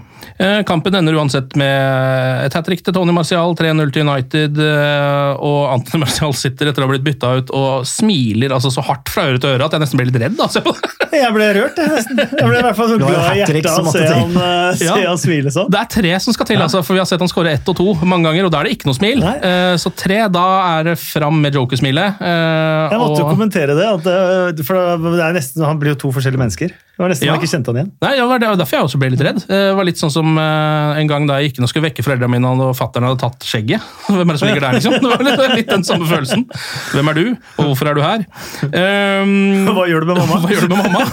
Kampen 0.68 0.96
ender 0.96 1.16
uansett 1.18 1.56
med 1.60 2.46
et 2.46 2.54
hat 2.58 2.66
trick 2.68 2.82
til 2.84 2.94
Tony 2.96 3.14
Martial, 3.16 3.54
3-0 3.56 3.92
til 3.94 4.04
United. 4.08 4.58
eh, 4.60 5.34
Og 5.44 5.74
Anthony 5.74 6.02
Martial 6.06 6.34
sitter 6.38 6.72
etter 6.72 6.84
å 6.84 6.88
ha 6.88 6.92
blitt 6.94 7.06
bytta 7.06 7.32
ut 7.40 7.52
og 7.56 7.86
smiler 7.88 8.54
altså 8.56 8.72
så 8.74 8.84
hardt 8.86 9.10
fra 9.14 9.28
øre 9.30 9.40
til 9.42 9.54
øre 9.56 9.66
at 9.68 9.76
jeg 9.78 9.84
nesten 9.84 10.00
ble 10.02 10.08
litt 10.10 10.20
redd. 10.22 10.40
Altså. 10.44 10.64
Jeg 11.14 11.30
ble 11.30 11.46
rørt, 11.54 11.78
jeg, 11.78 11.90
nesten. 11.94 12.18
Jeg 12.18 12.48
ble 12.50 12.58
i 12.58 12.64
hvert 12.66 12.78
fall 12.80 12.88
så 12.90 12.96
glad 12.98 13.14
i 13.14 13.36
hjertet 13.44 13.68
av 13.70 13.86
å 13.86 13.92
se 13.94 14.02
han, 14.10 14.32
eh, 14.34 14.70
se 14.80 14.88
Ja. 14.88 14.96
han 15.12 15.20
smile 15.22 15.52
sånn. 15.54 15.68
Det 15.70 15.78
er 15.84 15.90
tre 15.94 16.14
som 16.26 16.34
skal 16.34 16.48
til, 16.50 16.58
altså, 16.66 16.82
for 16.82 16.98
vi 16.98 17.02
har 17.04 17.06
sett 17.06 17.22
han 17.22 17.30
skåre 17.30 17.52
ett 17.54 17.70
og 17.70 17.78
to 17.78 17.86
mange 18.02 18.26
ganger, 18.26 18.48
og 18.48 18.52
da 18.56 18.64
er 18.64 18.70
det 18.72 18.80
ikke 18.80 18.90
noe 18.90 18.98
smil. 18.98 19.22
Nei. 19.22 19.36
Eh, 19.38 19.76
Så 19.84 19.92
tre, 19.94 20.24
da 20.34 20.46
er 20.80 20.90
det 20.90 20.96
fram 20.98 21.38
med 21.44 21.54
jokersmilet. 21.54 22.18
eh, 22.18 22.90
Jeg 22.96 23.00
måtte 23.04 23.22
jo 23.22 23.30
kommentere 23.30 23.78
det, 23.78 23.86
at, 23.94 24.10
eh, 24.10 24.64
for 24.66 24.98
det 25.14 25.22
er 25.28 25.38
nesten, 25.38 25.62
han 25.70 25.78
blir 25.80 25.94
jo 25.94 26.02
to 26.08 26.12
forskjellige 26.18 26.42
mennesker. 26.42 26.74
Det 26.74 27.02
var 27.02 27.10
nesten 27.14 27.26
Ja. 27.30 27.34
man 27.34 27.42
ikke 27.42 27.52
kjente 27.54 27.70
han 27.74 27.78
igjen. 27.78 27.92
Nei, 28.02 28.12
det 28.18 28.26
var 28.30 28.40
det 28.42 28.48
var 28.50 28.58
derfor 28.58 28.78
jeg 28.78 28.86
også 28.90 29.00
ble 29.02 29.10
litt 29.14 29.24
redd. 29.26 29.40
Eh, 29.50 29.62
Det 29.70 29.76
var 29.78 29.86
litt 29.86 29.98
sånn 30.02 30.13
som 30.14 30.38
eh, 30.40 31.00
en 31.02 31.10
gang 31.10 31.26
da 31.28 31.40
jeg 31.40 31.50
gikk 31.50 31.60
inn 31.60 31.68
og 31.68 31.72
skulle 31.72 31.88
vekke 31.88 32.06
foreldrene 32.06 32.32
mine, 32.36 32.52
og 32.54 32.76
fatter'n 32.78 33.08
hadde 33.08 33.20
tatt 33.22 33.48
skjegget. 33.48 33.84
Hvem 34.08 34.24
er 34.24 34.36
det 34.38 34.42
som 34.42 34.50
ligger 34.50 34.66
der, 34.66 34.78
liksom? 34.78 34.96
Det 35.04 35.12
var 35.12 35.24
litt, 35.28 35.44
litt 35.58 35.72
den 35.72 35.86
samme 35.88 36.08
følelsen. 36.10 36.46
Hvem 36.94 37.12
er 37.12 37.20
du, 37.20 37.24
og 37.34 37.70
hvorfor 37.72 37.92
er 37.92 37.98
du 37.98 38.04
her? 38.06 38.26
Um, 38.64 39.34
Hva 39.78 39.88
gjør 39.90 40.06
du 40.06 40.12
med 40.12 40.22
mamma? 40.22 40.40
Hva 40.44 40.54
gjør 40.54 40.68
du 40.68 40.74
med 40.74 40.82
mamma? 40.86 41.04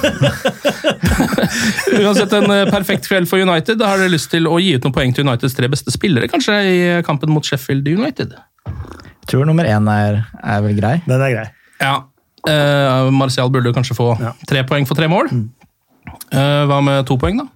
Uansett 2.00 2.36
en 2.38 2.54
eh, 2.54 2.66
perfekt 2.70 3.08
kveld 3.10 3.30
for 3.30 3.42
United. 3.42 3.80
Da 3.80 3.92
har 3.92 4.02
dere 4.02 4.14
lyst 4.14 4.30
til 4.34 4.48
å 4.50 4.58
gi 4.62 4.76
ut 4.76 4.86
noen 4.86 4.96
poeng 4.96 5.16
til 5.16 5.26
Uniteds 5.26 5.56
tre 5.58 5.70
beste 5.72 5.94
spillere, 5.94 6.30
kanskje, 6.32 6.60
i 6.60 6.80
kampen 7.06 7.32
mot 7.34 7.46
Sheffield 7.46 7.88
United? 7.88 8.36
Jeg 8.66 9.32
tror 9.32 9.48
nummer 9.48 9.68
én 9.68 9.88
er, 9.92 10.22
er 10.42 10.64
vel 10.66 10.76
grei. 10.78 10.98
Den 11.06 11.22
er 11.22 11.34
grei. 11.36 11.48
Ja. 11.80 11.96
Uh, 12.40 13.10
Martial 13.12 13.50
burde 13.52 13.72
kanskje 13.76 13.94
få 13.98 14.14
tre 14.48 14.62
poeng 14.68 14.86
for 14.88 14.96
tre 14.96 15.08
mål. 15.12 15.28
Eh, 16.30 16.62
hva 16.70 16.78
med 16.84 17.06
to 17.08 17.16
poeng, 17.20 17.40
da? 17.40 17.48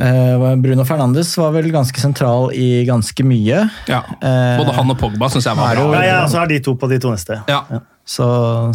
Eh, 0.00 0.56
Bruno 0.56 0.84
Fernandes 0.88 1.32
var 1.36 1.52
vel 1.52 1.68
ganske 1.74 2.00
sentral 2.00 2.50
i 2.56 2.84
ganske 2.88 3.24
mye. 3.26 3.64
Ja. 3.90 4.00
Eh, 4.16 4.56
Både 4.60 4.76
han 4.76 4.92
og 4.94 4.98
Pogba 5.00 5.28
syns 5.32 5.48
jeg 5.50 5.58
var 5.58 5.74
er 5.76 5.82
bra. 5.82 6.00
Ja, 6.00 6.04
ja, 6.08 6.20
så 6.30 6.40
er 6.42 6.52
de 6.54 6.60
to 6.64 6.76
på 6.80 6.88
de 6.90 7.00
to 7.02 7.12
neste. 7.12 7.42
Ja. 7.50 7.64
Så, 8.08 8.26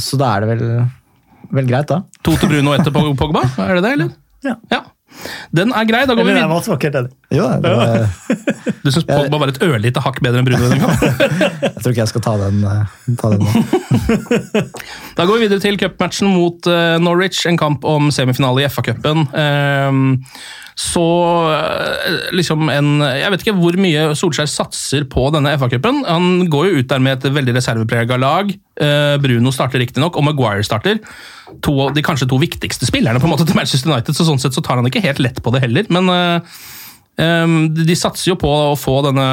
så 0.01 0.19
da 0.21 0.35
er 0.35 0.45
det 0.45 0.51
vel, 0.53 0.65
vel 1.61 1.71
greit, 1.71 1.89
da. 1.89 2.03
To 2.25 2.35
til 2.37 2.51
Bruno 2.51 2.75
og 2.75 2.77
ett 2.79 2.85
til 2.85 3.15
Pogba, 3.17 3.47
er 3.65 3.79
det 3.79 3.87
det, 3.87 3.95
eller? 3.97 4.13
Ja. 4.45 4.83
Den 5.55 5.71
er 5.71 5.85
grei, 5.87 6.01
da 6.05 6.13
går 6.13 6.25
Eller 6.25 6.33
vi 6.33 6.71
videre. 6.75 7.03
Jo, 7.31 7.45
det 7.63 7.71
var, 7.71 8.09
Du 8.83 8.89
syns 8.91 9.05
Pogba 9.07 9.39
var 9.41 9.53
et 9.53 9.61
ørlite 9.63 10.01
hakk 10.03 10.19
bedre 10.21 10.41
enn 10.41 10.47
Bruno? 10.49 10.67
jeg 11.63 11.77
tror 11.79 11.93
ikke 11.93 12.01
jeg 12.01 12.11
skal 12.11 12.25
ta 12.25 12.33
den, 12.41 12.59
eh, 12.67 13.13
ta 13.21 13.31
den 13.31 13.45
nå. 13.45 14.65
Da 15.17 15.23
går 15.25 15.39
vi 15.39 15.45
videre 15.47 15.63
til 15.63 15.79
cupmatchen 15.79 16.29
mot 16.35 16.67
Norwich, 17.01 17.45
en 17.49 17.57
kamp 17.57 17.87
om 17.87 18.11
semifinale 18.13 18.65
i 18.65 18.69
FA-cupen. 18.69 19.25
Så 20.75 21.03
eh, 21.55 22.15
liksom 22.35 22.67
en 22.67 22.99
Jeg 22.99 23.31
vet 23.31 23.43
ikke 23.45 23.55
hvor 23.55 23.77
mye 23.79 24.09
Solskjær 24.19 24.49
satser 24.51 25.05
på 25.07 25.29
denne 25.31 25.53
FA-cupen. 25.55 26.01
Han 26.03 26.49
går 26.51 26.67
jo 26.67 26.81
ut 26.81 26.89
der 26.91 27.03
med 27.03 27.23
et 27.23 27.35
veldig 27.37 27.55
reserveprega 27.55 28.17
lag. 28.19 28.51
Eh, 28.51 29.15
Bruno 29.23 29.53
starter 29.55 29.79
riktignok, 29.79 30.19
og 30.19 30.27
Maguire 30.27 30.65
starter. 30.67 30.99
To, 31.63 31.77
de 31.95 32.03
kanskje 32.03 32.27
to 32.27 32.39
viktigste 32.41 32.89
spillerne 32.89 33.21
på 33.23 33.29
en 33.29 33.35
måte 33.37 33.47
til 33.47 33.55
Manchester 33.55 33.93
United, 33.93 34.17
så 34.17 34.27
sånn 34.27 34.41
sett 34.41 34.57
så 34.57 34.63
tar 34.65 34.81
han 34.81 34.89
ikke 34.89 35.03
helt 35.05 35.21
lett 35.23 35.39
på 35.43 35.53
det 35.55 35.63
heller. 35.63 35.87
Men 35.95 36.11
eh, 36.11 36.59
de 37.15 37.95
satser 37.95 38.33
jo 38.33 38.35
på 38.39 38.49
å 38.51 38.73
få 38.75 38.97
denne 39.05 39.25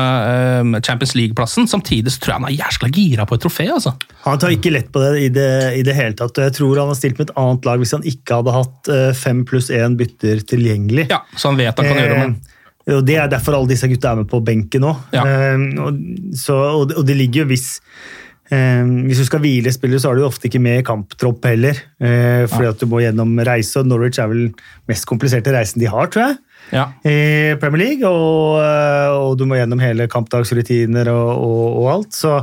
um, 0.63 0.77
Champions 0.79 1.17
League-plassen. 1.19 1.67
Samtidig 1.67 2.13
så 2.15 2.21
tror 2.23 2.33
jeg 2.33 2.39
han 2.39 2.47
er 2.47 2.55
jæskla 2.55 2.91
gira 2.95 3.27
på 3.27 3.35
et 3.35 3.43
trofé. 3.43 3.67
altså. 3.75 3.95
Han 4.23 4.39
tar 4.39 4.55
ikke 4.55 4.71
lett 4.71 4.93
på 4.95 5.03
det 5.03 5.11
i, 5.25 5.29
det 5.35 5.49
i 5.81 5.83
det 5.87 5.97
hele 5.99 6.15
tatt. 6.15 6.37
og 6.39 6.47
Jeg 6.47 6.55
tror 6.61 6.79
han 6.79 6.93
har 6.93 7.01
stilt 7.01 7.19
med 7.19 7.31
et 7.31 7.37
annet 7.43 7.67
lag 7.67 7.83
hvis 7.83 7.97
han 7.97 8.07
ikke 8.07 8.39
hadde 8.39 8.55
hatt 8.55 8.93
uh, 8.95 9.11
fem 9.19 9.43
pluss 9.49 9.73
én 9.75 9.99
bytter 9.99 10.45
tilgjengelig. 10.47 11.09
Ja, 11.11 11.25
Så 11.35 11.51
han 11.51 11.59
vet 11.59 11.75
han 11.83 11.91
kan 11.91 11.99
gjøre 11.99 12.21
det. 12.21 12.31
Eh, 12.31 12.97
og 12.97 13.05
Det 13.07 13.19
er 13.19 13.29
derfor 13.31 13.59
alle 13.59 13.71
disse 13.71 13.91
gutta 13.91 14.11
er 14.11 14.23
med 14.23 14.31
på 14.31 14.43
benken 14.43 14.83
nå. 14.87 14.95
Ja. 15.15 15.27
Eh, 15.27 15.69
og, 15.83 15.99
så, 16.39 16.59
og, 16.83 16.95
og 16.99 17.07
det 17.07 17.19
ligger 17.19 17.45
jo 17.45 17.51
hvis 17.53 17.69
eh, 18.51 18.83
Hvis 19.09 19.23
du 19.23 19.27
skal 19.29 19.43
hvile 19.43 19.75
spillere, 19.75 20.03
så 20.03 20.11
er 20.11 20.19
du 20.19 20.27
ofte 20.27 20.49
ikke 20.51 20.63
med 20.63 20.81
i 20.81 20.87
kamptropp 20.87 21.47
heller. 21.51 21.79
Eh, 22.03 22.47
fordi 22.51 22.71
at 22.71 22.83
du 22.83 22.89
må 22.91 23.03
gjennom 23.05 23.35
reise, 23.47 23.83
og 23.83 23.91
Norwich 23.91 24.23
er 24.23 24.31
vel 24.33 24.49
mest 24.91 25.07
kompliserte 25.11 25.55
reisen 25.55 25.83
de 25.83 25.91
har, 25.91 26.11
tror 26.11 26.29
jeg. 26.31 26.41
Ja. 26.73 26.89
I 27.05 27.55
Premier 27.61 27.85
League, 27.85 28.09
og, 28.09 28.59
eh, 28.65 29.13
og 29.13 29.39
du 29.39 29.47
må 29.49 29.59
gjennom 29.59 29.83
hele 29.83 30.09
kampdagsrutiner 30.11 31.11
og, 31.13 31.31
og, 31.37 31.65
og 31.83 31.89
alt. 31.93 32.13
Så, 32.17 32.37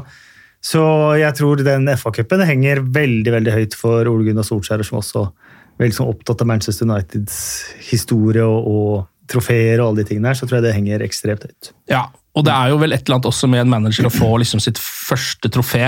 så 0.61 0.83
jeg 1.19 1.35
tror 1.39 1.63
den 1.65 1.89
FA-cupen 1.97 2.45
henger 2.45 2.83
veldig 2.85 3.35
veldig 3.39 3.55
høyt 3.57 3.77
for 3.79 4.09
Ole 4.11 4.29
Gunnar 4.29 4.47
Solskjær, 4.47 4.85
som 4.85 5.01
også 5.01 5.25
er 5.27 5.83
veldig 5.83 5.97
sånn 6.01 6.11
opptatt 6.11 6.43
av 6.43 6.51
Manchester 6.51 6.87
Uniteds 6.89 7.39
historie 7.89 8.45
og, 8.45 9.07
trofeer 9.29 9.77
og 9.81 9.91
alle 9.91 10.03
de 10.03 10.09
tingene 10.09 10.31
her, 10.31 10.37
så 10.39 10.47
tror 10.47 10.59
jeg 10.59 10.67
det 10.69 10.75
henger 10.77 11.03
ekstremt 11.05 11.45
høyt. 11.45 11.71
Ja, 11.91 12.07
og 12.37 12.45
det 12.47 12.53
er 12.53 12.71
jo 12.71 12.79
vel 12.81 12.95
et 12.95 13.03
eller 13.03 13.19
annet 13.19 13.29
også 13.29 13.49
med 13.51 13.63
en 13.63 13.71
manager 13.71 14.07
å 14.07 14.13
få 14.13 14.29
liksom 14.41 14.61
sitt 14.63 14.79
første 14.81 15.51
trofé. 15.53 15.83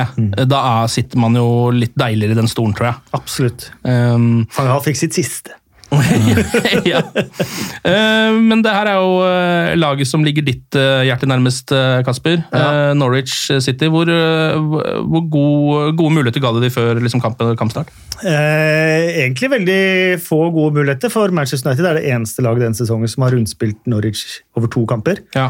Da 0.50 0.60
er, 0.60 0.92
sitter 0.92 1.22
man 1.22 1.38
jo 1.38 1.48
litt 1.74 1.96
deiligere 2.00 2.36
i 2.36 2.42
den 2.42 2.52
stolen, 2.52 2.76
tror 2.78 2.92
jeg. 2.92 3.04
Absolutt. 3.18 3.68
Um, 3.86 4.44
Han 4.58 4.84
fikk 4.86 5.00
sitt 5.00 5.18
siste. 5.18 5.58
ja. 6.92 7.02
uh, 7.04 8.32
men 8.40 8.62
det 8.64 8.72
her 8.72 8.88
er 8.88 9.00
jo 9.02 9.18
uh, 9.20 9.74
laget 9.76 10.08
som 10.08 10.24
ligger 10.24 10.46
ditt 10.48 10.78
uh, 10.80 11.02
hjerte 11.04 11.28
nærmest, 11.28 11.74
Kasper. 12.08 12.40
Eh, 12.56 12.92
Norwich 12.98 13.52
City. 13.64 13.90
Hvor, 13.92 14.08
hvor 14.08 15.26
gode, 15.34 15.92
gode 16.00 16.16
muligheter 16.16 16.44
ga 16.44 16.54
det 16.56 16.64
de 16.66 16.72
før 16.74 17.02
liksom, 17.02 17.22
kamp, 17.24 17.42
kampstart? 17.60 17.92
Egentlig 18.24 19.52
veldig 19.52 19.84
få 20.24 20.42
gode 20.54 20.80
muligheter, 20.80 21.12
for 21.12 21.34
Manchester 21.36 21.72
United 21.72 21.90
er 21.90 22.00
det 22.00 22.08
eneste 22.14 22.46
laget 22.46 22.66
denne 22.66 22.78
sesongen 22.78 23.12
som 23.12 23.26
har 23.26 23.36
rundspilt 23.36 23.80
Norwich 23.92 24.42
over 24.60 24.72
to 24.72 24.86
kamper. 24.90 25.24
Ja. 25.36 25.50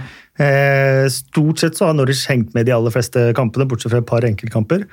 Stort 1.11 1.61
sett 1.61 1.77
så 1.77 1.89
har 1.89 1.97
Norwich 1.97 2.25
hengt 2.31 2.55
med 2.57 2.69
de 2.69 2.75
aller 2.75 2.93
fleste 2.93 3.29
kampene, 3.37 3.67
bortsett 3.69 3.93
fra 3.93 4.01
et 4.01 4.09
par 4.09 4.25
enkeltkamper. 4.27 4.87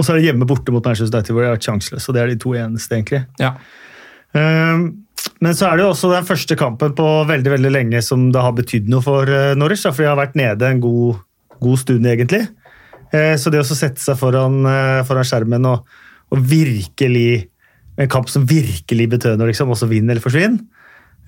Og 0.00 0.06
så 0.06 0.14
er 0.14 0.20
det 0.20 0.30
hjemme 0.30 0.48
borte 0.48 0.72
mot 0.72 0.84
Manchester 0.84 1.12
United 1.12 1.36
hvor 1.36 1.44
de 1.44 1.52
er 1.52 1.60
sjanseløse. 1.60 2.08
og 2.08 2.16
Det 2.16 2.22
er 2.22 2.32
de 2.32 2.40
to 2.40 2.56
eneste, 2.56 2.96
egentlig. 2.96 3.24
Ja. 3.40 3.54
Eh, 4.36 4.90
men 5.40 5.56
så 5.56 5.68
er 5.68 5.78
det 5.78 5.84
jo 5.84 5.92
også 5.94 6.10
den 6.12 6.26
første 6.28 6.56
kampen 6.58 6.94
på 6.96 7.06
veldig 7.28 7.54
veldig 7.54 7.72
lenge 7.72 8.02
som 8.04 8.28
det 8.32 8.42
har 8.44 8.56
betydd 8.56 8.90
noe 8.92 9.04
for 9.04 9.28
eh, 9.28 9.54
Norwich. 9.58 9.86
For 9.86 10.04
de 10.04 10.10
har 10.10 10.18
vært 10.20 10.36
nede 10.38 10.68
en 10.68 10.82
god, 10.82 11.22
god 11.64 11.80
stund, 11.80 12.08
egentlig. 12.08 12.42
Eh, 13.10 13.34
så 13.40 13.52
det 13.52 13.62
å 13.62 13.68
sette 13.68 14.02
seg 14.02 14.18
foran, 14.20 14.60
eh, 14.68 15.00
foran 15.08 15.26
skjermen 15.26 15.70
og, 15.70 15.88
og 16.30 16.44
virkelig 16.44 17.46
En 18.00 18.08
kamp 18.08 18.30
som 18.32 18.46
virkelig 18.48 19.04
betød 19.12 19.36
noe, 19.36 19.50
liksom, 19.50 19.74
også 19.74 19.84
vinn 19.90 20.08
eller 20.08 20.22
forsvinn, 20.24 20.54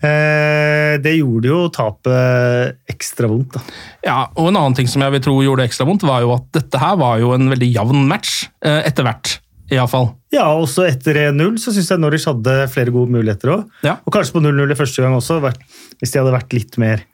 det 0.01 1.11
gjorde 1.19 1.51
jo 1.51 1.59
tapet 1.75 2.79
ekstra 2.89 3.29
vondt. 3.29 3.59
da. 3.59 3.75
ja, 4.07 4.15
og 4.41 4.49
en 4.49 4.57
annen 4.57 4.77
ting 4.79 4.89
som 4.89 5.05
jeg 5.05 5.13
vil 5.13 5.25
tro 5.27 5.35
gjorde 5.45 5.67
ekstra 5.67 5.85
vondt, 5.85 6.07
var 6.09 6.23
jo 6.25 6.33
at 6.33 6.47
dette 6.57 6.81
her 6.81 6.97
var 7.03 7.21
jo 7.21 7.35
en 7.37 7.51
veldig 7.53 7.69
jevn 7.75 8.07
match. 8.09 8.47
Etter 8.65 9.05
hvert, 9.05 9.35
iallfall. 9.73 10.11
Ja, 10.35 10.47
også 10.57 10.85
etter 10.89 11.19
1-0 11.29 11.57
så 11.61 11.73
syns 11.75 11.91
jeg 11.93 12.01
Norwich 12.03 12.27
hadde 12.29 12.59
flere 12.73 12.93
gode 12.95 13.13
muligheter 13.15 13.55
òg. 13.57 13.65
Ja. 13.87 13.99
Og 14.07 14.15
kanskje 14.15 14.37
på 14.37 14.43
0-0 14.45 14.73
i 14.75 14.79
første 14.79 15.05
gang 15.05 15.17
også, 15.17 15.41
hvis 15.43 16.13
de 16.13 16.21
hadde 16.21 16.37
vært 16.37 16.57
litt 16.57 16.79
mer 16.83 17.07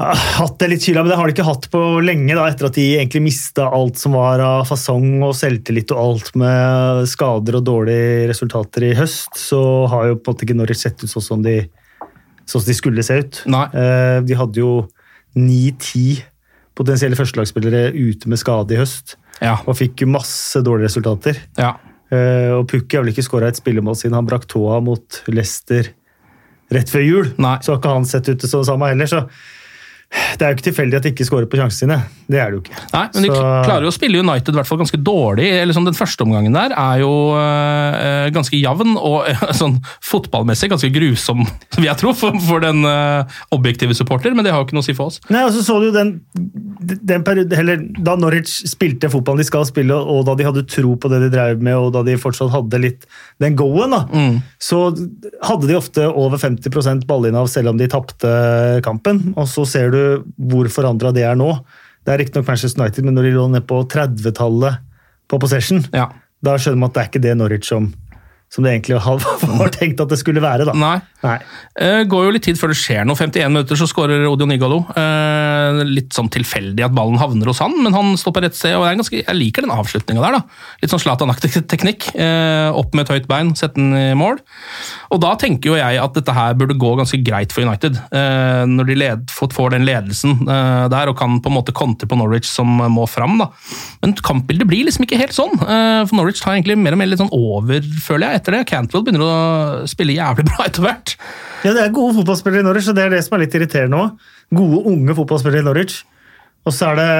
Hatt 0.00 0.54
det 0.62 0.68
litt 0.70 0.84
kyla, 0.86 1.02
men 1.02 1.10
det 1.12 1.16
har 1.18 1.28
de 1.28 1.32
ikke 1.34 1.44
hatt 1.44 1.66
på 1.68 1.80
lenge, 2.00 2.32
da, 2.32 2.46
etter 2.48 2.70
at 2.70 2.76
de 2.78 2.86
egentlig 2.94 3.20
mista 3.26 3.66
alt 3.68 3.98
som 4.00 4.14
var 4.16 4.40
av 4.40 4.62
fasong 4.70 5.18
og 5.26 5.34
selvtillit 5.36 5.92
og 5.92 6.00
alt 6.00 6.30
med 6.40 7.02
skader 7.10 7.58
og 7.58 7.66
dårlige 7.66 8.30
resultater 8.30 8.86
i 8.88 8.94
høst. 8.96 9.36
Så 9.36 9.60
har 9.92 10.08
jo 10.08 10.16
på 10.16 10.30
en 10.30 10.38
måte 10.38 10.46
ikke 10.46 10.56
Norwich 10.56 10.80
sett 10.86 11.04
ut 11.04 11.12
sånn 11.12 11.26
som 11.26 11.44
de, 11.44 11.58
sånn 12.48 12.62
som 12.62 12.70
de 12.70 12.78
skulle 12.78 13.04
se 13.04 13.18
ut. 13.20 13.42
Nei. 13.52 13.66
Eh, 13.76 14.22
De 14.24 14.38
hadde 14.40 14.62
jo 14.62 14.72
ni-ti 15.36 16.22
potensielle 16.80 17.18
førstelagsspillere 17.18 17.90
ute 17.92 18.30
med 18.30 18.40
skade 18.40 18.78
i 18.78 18.80
høst. 18.80 19.18
Ja. 19.40 19.56
Og 19.66 19.76
fikk 19.78 20.04
masse 20.08 20.60
dårlige 20.64 20.90
resultater. 20.90 21.40
ja. 21.60 21.76
Eh, 22.10 22.50
og 22.50 22.64
Pukki 22.66 22.96
har 22.96 23.04
vel 23.04 23.12
ikke 23.12 23.22
skåra 23.22 23.46
et 23.52 23.58
spillemål 23.60 23.94
siden 23.94 24.16
han 24.18 24.26
brakk 24.26 24.48
tåa 24.50 24.80
mot 24.82 25.20
Leicester 25.30 25.92
rett 26.74 26.90
før 26.90 27.04
jul. 27.06 27.28
Nei. 27.38 27.56
Så 27.62 27.70
har 27.70 27.78
ikke 27.78 27.92
han 27.94 28.08
sett 28.08 28.26
ut 28.32 28.46
som 28.48 28.64
det 28.64 28.66
samme 28.66 28.88
heller. 28.90 29.06
så 29.06 29.20
det 30.10 30.42
er 30.42 30.50
jo 30.50 30.56
ikke 30.56 30.66
tilfeldig 30.66 30.96
at 30.98 31.04
de 31.06 31.10
ikke 31.12 31.24
skårer 31.28 31.46
på 31.50 31.58
sjansene 31.60 31.78
sine. 31.84 31.96
Det 32.30 32.38
er 32.42 32.50
det 32.50 32.56
jo 32.58 32.62
ikke. 32.64 32.78
Nei, 32.92 33.02
men 33.14 33.22
de 33.22 33.28
Så- 33.30 33.42
klarer 33.66 33.84
jo 33.86 33.90
å 33.92 33.94
spille 33.94 34.18
United 34.18 34.54
hvert 34.56 34.66
fall 34.66 34.80
ganske 34.80 34.98
dårlig. 35.06 35.46
eller 35.62 35.74
sånn, 35.74 35.84
Den 35.86 35.94
første 35.94 36.24
omgangen 36.26 36.52
der 36.52 36.74
er 36.74 36.98
jo 37.02 37.10
øh, 37.38 38.30
ganske 38.34 38.58
jevn 38.58 38.96
og 38.98 39.28
øh, 39.30 39.44
sånn 39.60 39.76
fotballmessig 40.02 40.70
ganske 40.72 40.90
grusom, 40.94 41.44
vil 41.76 41.86
jeg 41.86 41.96
tro, 42.02 42.12
for, 42.12 42.34
for 42.42 42.60
den 42.64 42.82
øh, 42.84 43.22
objektive 43.54 43.94
supporter, 43.94 44.34
men 44.34 44.44
det 44.44 44.52
har 44.52 44.62
jo 44.62 44.66
ikke 44.66 44.78
noe 44.78 44.82
å 44.86 44.88
si 44.88 44.96
for 44.98 45.12
oss. 45.12 45.20
Nei, 45.30 45.44
og 45.46 45.54
så 45.54 45.62
så 45.62 45.78
du 45.78 45.90
jo 45.90 45.94
den, 45.94 46.12
den 47.06 47.22
periode, 47.26 47.54
eller 47.58 47.84
Da 48.02 48.16
Norwich 48.18 48.64
spilte 48.66 49.10
fotballen 49.12 49.44
de 49.44 49.46
skal 49.46 49.66
spille, 49.68 49.94
og 49.94 50.24
da 50.26 50.34
de 50.34 50.48
hadde 50.48 50.66
tro 50.70 50.96
på 50.98 51.10
det 51.12 51.22
de 51.26 51.30
drev 51.36 51.62
med, 51.62 51.76
og 51.78 51.92
da 51.94 52.02
de 52.06 52.18
fortsatt 52.18 52.50
hadde 52.50 52.82
litt 52.82 53.06
den 53.40 53.54
go-en, 53.58 53.94
da, 53.94 54.02
så 54.58 54.88
hadde 55.46 55.70
de 55.70 55.78
ofte 55.78 56.06
over 56.10 56.40
50% 56.40 57.06
ballinnehav 57.06 57.46
selv 57.52 57.70
om 57.72 57.78
de 57.78 57.86
tapte 57.90 58.30
kampen. 58.82 59.22
Og 59.38 59.46
så 59.50 59.66
ser 59.68 59.94
du 59.94 59.99
hvor 60.50 60.68
forandra 60.72 61.12
det 61.16 61.24
er 61.28 61.38
nå. 61.38 61.50
Det 62.06 62.14
er 62.14 62.22
riktignok 62.22 62.48
Manchester 62.48 62.82
United, 62.82 63.04
men 63.04 63.14
når 63.18 63.28
de 63.28 63.32
lå 63.36 63.46
ned 63.52 63.66
på 63.68 63.82
30-tallet 63.92 64.78
på 65.30 65.38
possession, 65.42 65.82
Ja. 65.94 66.08
da 66.42 66.56
skjønner 66.56 66.80
man 66.80 66.90
at 66.90 66.94
det 66.96 67.02
er 67.02 67.10
ikke 67.10 67.22
det 67.28 67.36
Norwich 67.38 67.68
som, 67.68 67.90
som 68.50 68.66
det 68.66 68.72
egentlig 68.74 68.98
var 69.60 69.72
tenkt 69.74 70.02
at 70.02 70.10
det 70.10 70.18
skulle 70.20 70.42
være. 70.42 70.66
da. 70.68 70.74
Nei. 70.74 70.96
Nei. 71.22 71.36
Uh, 71.76 72.02
går 72.08 72.26
jo 72.26 72.34
litt 72.34 72.46
tid 72.48 72.58
før 72.58 72.72
det 72.72 72.78
skjer 72.80 73.06
noe. 73.06 73.18
51 73.18 73.52
minutter 73.52 73.78
så 73.78 73.86
skårer 73.90 74.26
Odion 74.28 74.54
Igalo. 74.54 74.82
Uh, 74.96 75.82
litt 75.86 76.16
sånn 76.16 76.30
tilfeldig 76.32 76.86
at 76.86 76.96
ballen 76.96 77.20
havner 77.20 77.50
hos 77.50 77.62
han, 77.62 77.76
men 77.84 77.94
han 77.96 78.16
står 78.20 78.36
på 78.36 78.44
rett 78.46 78.58
sted. 78.58 78.74
og 78.78 78.86
det 78.88 78.96
ganske, 79.02 79.22
Jeg 79.22 79.38
liker 79.38 79.66
den 79.66 79.74
avslutninga 79.74 80.24
der. 80.24 80.40
da. 80.40 80.70
Litt 80.82 80.94
sånn 80.94 81.04
Zlatan-aktig 81.04 81.52
teknikk. 81.72 82.10
Uh, 82.16 82.74
opp 82.74 82.96
med 82.96 83.06
et 83.06 83.14
høyt 83.14 83.30
bein, 83.30 83.54
sette 83.58 83.78
den 83.78 83.94
i 83.94 84.18
mål. 84.18 84.40
Og 85.10 85.20
da 85.22 85.32
tenker 85.38 85.72
jo 85.72 85.78
jeg 85.78 85.98
at 85.98 86.14
dette 86.16 86.34
her 86.34 86.56
burde 86.58 86.76
gå 86.78 86.90
ganske 86.98 87.18
greit 87.26 87.54
for 87.54 87.66
United. 87.66 87.98
Eh, 88.14 88.62
når 88.70 88.90
de 88.90 88.96
led, 88.98 89.32
får, 89.34 89.72
den 89.74 89.86
ledelsen 89.86 90.36
eh, 90.44 90.84
der 90.92 91.10
og 91.10 91.18
kan 91.18 91.38
på 91.42 91.50
en 91.50 91.56
måte 91.56 91.74
kontre 91.76 92.08
på 92.10 92.18
Norwich 92.18 92.48
som 92.48 92.68
må 92.94 93.06
fram. 93.10 93.38
da. 93.40 93.50
Men 94.04 94.14
kampbildet 94.14 94.68
blir 94.70 94.86
liksom 94.86 95.06
ikke 95.06 95.18
helt 95.20 95.36
sånn. 95.36 95.56
Eh, 95.60 96.02
for 96.06 96.18
Norwich 96.18 96.42
tar 96.42 96.54
egentlig 96.56 96.78
mer 96.78 96.96
og 96.96 97.02
mer 97.02 97.10
litt 97.10 97.22
sånn 97.22 97.32
over, 97.34 97.82
føler 98.04 98.36
jeg, 98.36 98.39
etter 98.40 98.56
det. 98.56 98.64
Cantwell 98.70 99.04
begynner 99.06 99.26
å 99.26 99.34
spille 99.90 100.16
jævlig 100.16 100.46
bra 100.50 100.66
etter 100.66 100.86
hvert. 100.86 101.14
Ja, 101.64 101.74
det 101.76 101.84
er 101.84 101.92
gode 101.94 102.16
fotballspillere 102.20 102.64
i 102.64 102.66
Norwich, 102.66 102.88
og 102.90 102.96
det 102.96 103.04
er 103.06 103.14
det 103.14 103.20
som 103.26 103.36
er 103.36 103.44
litt 103.44 103.56
irriterende 103.58 104.00
òg. 104.00 104.30
Gode, 104.56 104.80
unge 104.90 105.16
fotballspillere 105.18 105.62
i 105.62 105.68
Norwich. 105.68 106.00
Og 106.66 106.74
så 106.76 106.90
er 106.90 106.98
det 107.00 107.10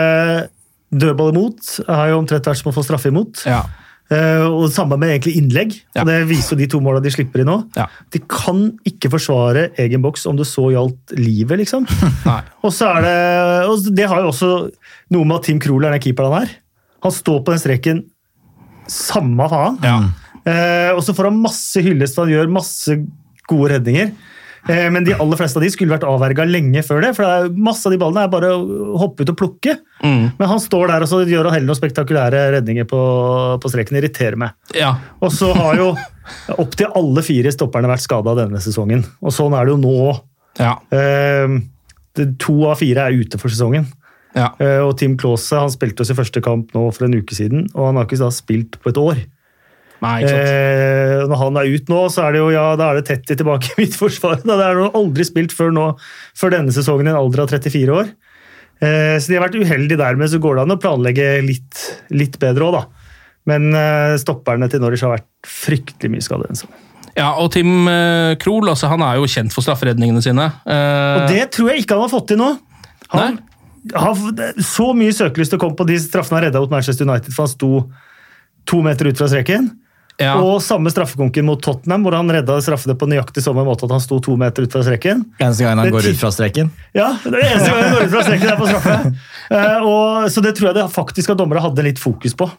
dødball 1.01 1.35
imot. 1.35 1.63
Jeg 1.85 1.93
har 1.93 2.11
jo 2.11 2.19
omtrent 2.21 2.49
vært 2.51 2.61
som 2.61 2.73
å 2.73 2.75
få 2.75 2.85
straffe 2.87 3.13
imot. 3.13 3.45
Ja. 3.49 3.63
Uh, 4.11 4.43
og 4.49 4.65
det 4.65 4.75
samme 4.75 4.97
med 4.99 5.13
egentlig 5.13 5.37
innlegg. 5.39 5.77
Ja. 5.95 6.03
Og 6.03 6.09
Det 6.09 6.17
viser 6.33 6.57
jo 6.57 6.59
de 6.59 6.67
to 6.73 6.81
måla 6.83 7.03
de 7.03 7.13
slipper 7.15 7.45
i 7.45 7.47
nå. 7.47 7.61
Ja. 7.79 7.87
De 8.11 8.19
kan 8.27 8.65
ikke 8.89 9.13
forsvare 9.13 9.69
egen 9.85 10.03
boks 10.03 10.27
om 10.27 10.39
det 10.41 10.49
så 10.51 10.67
gjaldt 10.75 11.15
livet, 11.21 11.61
liksom. 11.63 11.87
Og 12.67 12.75
så 12.75 12.91
er 12.97 13.07
det 13.07 13.19
og 13.71 13.87
Det 13.95 14.09
har 14.11 14.25
jo 14.25 14.33
også 14.33 14.51
noe 15.15 15.29
med 15.29 15.39
at 15.39 15.47
Tim 15.47 15.61
Krul 15.63 15.87
er 15.87 15.95
den 15.95 16.03
keeperen 16.03 16.35
han 16.35 16.49
er. 16.49 16.57
Han 17.07 17.15
står 17.15 17.45
på 17.47 17.55
den 17.55 17.63
streken 17.63 18.03
samme 18.91 19.47
faen. 19.53 19.79
Ja. 19.87 20.01
Eh, 20.49 20.91
og 20.95 21.03
så 21.05 21.15
får 21.17 21.31
han 21.31 21.41
masse 21.43 21.83
hyllest, 21.85 22.19
han 22.21 22.33
gjør 22.33 22.53
masse 22.53 22.97
gode 23.51 23.73
redninger. 23.75 24.13
Eh, 24.69 24.87
men 24.93 25.05
de 25.07 25.15
aller 25.17 25.41
fleste 25.41 25.59
av 25.59 25.65
de 25.65 25.71
skulle 25.73 25.95
vært 25.95 26.07
avverga 26.09 26.45
lenge 26.49 26.83
før 26.87 27.05
det. 27.05 27.13
For 27.17 27.25
det 27.25 27.33
er, 27.33 27.61
masse 27.69 27.87
av 27.89 27.95
de 27.95 28.01
ballene 28.01 28.27
er 28.27 28.33
bare 28.33 28.53
å 28.55 28.97
hoppe 29.01 29.25
ut 29.25 29.33
og 29.33 29.39
plukke. 29.41 29.77
Men 30.05 30.51
han 30.53 30.63
står 30.63 30.93
der 30.93 31.05
og 31.05 31.11
så 31.11 31.23
gjør 31.25 31.49
han 31.49 31.59
heller 31.59 31.71
noen 31.71 31.81
spektakulære 31.81 32.47
redninger 32.57 32.89
på, 32.89 33.03
på 33.61 33.73
streken. 33.73 34.01
Irriterer 34.01 34.39
meg. 34.41 34.57
Ja. 34.77 34.95
Og 35.21 35.33
så 35.35 35.53
har 35.57 35.81
jo 35.81 35.93
opptil 36.61 36.93
alle 36.97 37.25
fire 37.27 37.53
stopperne 37.55 37.91
vært 37.91 38.05
skada 38.05 38.37
denne 38.39 38.61
sesongen. 38.63 39.05
Og 39.25 39.35
sånn 39.35 39.57
er 39.57 39.67
det 39.67 39.75
jo 39.75 39.81
nå 39.83 39.95
òg. 40.11 40.21
Ja. 40.61 40.77
Eh, 40.93 41.57
to 42.43 42.61
av 42.69 42.81
fire 42.81 43.09
er 43.09 43.17
ute 43.23 43.41
for 43.41 43.53
sesongen. 43.53 43.89
Ja. 44.37 44.53
Eh, 44.63 44.79
og 44.85 44.95
Tim 45.01 45.17
Klause 45.19 45.59
han 45.59 45.73
spilte 45.73 46.05
oss 46.05 46.13
i 46.13 46.19
første 46.19 46.43
kamp 46.45 46.75
nå 46.77 46.87
for 46.95 47.07
en 47.07 47.17
uke 47.19 47.35
siden, 47.35 47.67
og 47.75 47.89
han 47.89 47.99
har 47.99 48.07
ikke 48.07 48.21
da 48.21 48.31
spilt 48.35 48.79
på 48.83 48.93
et 48.93 49.01
år. 49.01 49.23
Nei. 50.01 50.23
Eh, 50.25 51.27
når 51.29 51.37
han 51.43 51.59
er 51.61 51.71
ut 51.75 51.91
nå, 51.93 52.01
så 52.13 52.23
er 52.25 52.33
det 52.37 52.41
jo 52.41 52.49
ja, 52.55 52.67
da 52.81 52.91
er 52.91 53.01
det 53.01 53.07
Tetti 53.11 53.37
tilbake 53.37 53.75
i 53.75 53.83
midtforsvaret. 53.83 54.47
Det 54.49 54.57
er 54.65 54.79
jo 54.81 54.91
aldri 54.97 55.27
spilt 55.29 55.53
før, 55.57 55.73
nå, 55.77 55.87
før 56.41 56.55
denne 56.57 56.73
sesongen 56.73 57.11
i 57.11 57.13
en 57.13 57.19
alder 57.21 57.45
av 57.45 57.53
34 57.53 57.93
år. 57.99 58.09
Eh, 58.81 59.17
så 59.21 59.29
de 59.29 59.37
har 59.37 59.45
vært 59.45 59.59
uheldige 59.61 60.01
dermed, 60.01 60.31
så 60.33 60.41
går 60.41 60.57
det 60.57 60.63
an 60.65 60.73
å 60.77 60.79
planlegge 60.81 61.27
litt, 61.45 61.83
litt 62.17 62.39
bedre 62.41 62.71
òg, 62.71 62.79
da. 62.79 62.87
Men 63.51 63.69
eh, 63.77 64.15
stopperne 64.21 64.69
til 64.73 64.81
Norwich 64.81 65.05
har 65.05 65.19
vært 65.19 65.29
fryktelig 65.49 66.15
mye 66.15 66.25
skade. 66.25 66.49
denne 66.49 66.57
sesongen. 66.63 66.87
Ja, 67.19 67.33
og 67.43 67.51
Tim 67.53 67.89
eh, 67.91 68.37
Krohl 68.41 68.69
altså, 68.71 68.89
han 68.93 69.03
er 69.05 69.19
jo 69.19 69.29
kjent 69.29 69.53
for 69.53 69.67
strafferedningene 69.67 70.23
sine. 70.25 70.47
Eh, 70.65 71.17
Og 71.21 71.29
det 71.33 71.49
tror 71.53 71.73
jeg 71.75 71.83
ikke 71.85 71.97
han 71.99 72.07
har 72.07 72.13
fått 72.13 72.29
til 72.33 72.41
nå. 72.41 72.51
Han 73.13 73.41
har 73.97 74.55
så 74.65 74.91
mye 74.97 75.13
søkelyst 75.17 75.53
til 75.53 75.59
å 75.59 75.63
komme 75.63 75.77
på 75.77 75.87
de 75.89 75.97
straffene 76.01 76.39
han 76.39 76.47
redda 76.47 76.61
mot 76.63 76.73
Manchester 76.73 77.09
United, 77.09 77.33
for 77.35 77.45
han 77.49 77.53
sto 77.53 77.71
to 78.69 78.81
meter 78.85 79.09
ut 79.11 79.19
fra 79.21 79.29
streken. 79.33 79.71
Ja. 80.21 80.37
Og 80.41 80.61
samme 80.65 80.93
straffekonken 80.93 81.47
mot 81.49 81.61
Tottenham, 81.65 82.05
hvor 82.07 82.17
han 82.19 82.31
redda 82.31 82.59
straffene 82.65 82.97
på 83.01 83.09
nøyaktig 83.11 83.45
samme 83.45 83.65
måte 83.67 83.89
at 83.89 83.95
han 83.97 84.03
sto 84.05 84.21
to 84.23 84.37
meter 84.41 84.67
ut 84.67 84.77
fra 84.77 84.85
streken. 84.87 85.25
Eneste 85.41 85.67
gangen 85.67 85.83
han 85.83 85.91
Det 85.91 85.97
går 85.97 86.11
ut 86.13 86.21
fra 86.21 86.33
streken. 86.35 86.73
Ja, 86.97 87.13
det 87.25 87.35
er 87.35 87.47
eneste 87.55 87.71
gang 87.71 87.83
han 87.83 87.95
går 87.97 88.07
ut 88.07 88.15
fra 88.15 88.25
streken 88.29 88.53
er 88.55 88.61
på 88.61 88.71
straffe. 88.71 88.97
Uh, 89.51 89.79
og, 89.91 90.31
så 90.31 90.45
det 90.45 90.55
tror 90.59 90.71
jeg 90.71 90.79
det 90.79 90.87
faktisk 90.95 91.35
at 91.35 91.41
dommere 91.41 91.65
hadde 91.65 91.87
litt 91.87 92.01
fokus 92.03 92.37
på. 92.39 92.51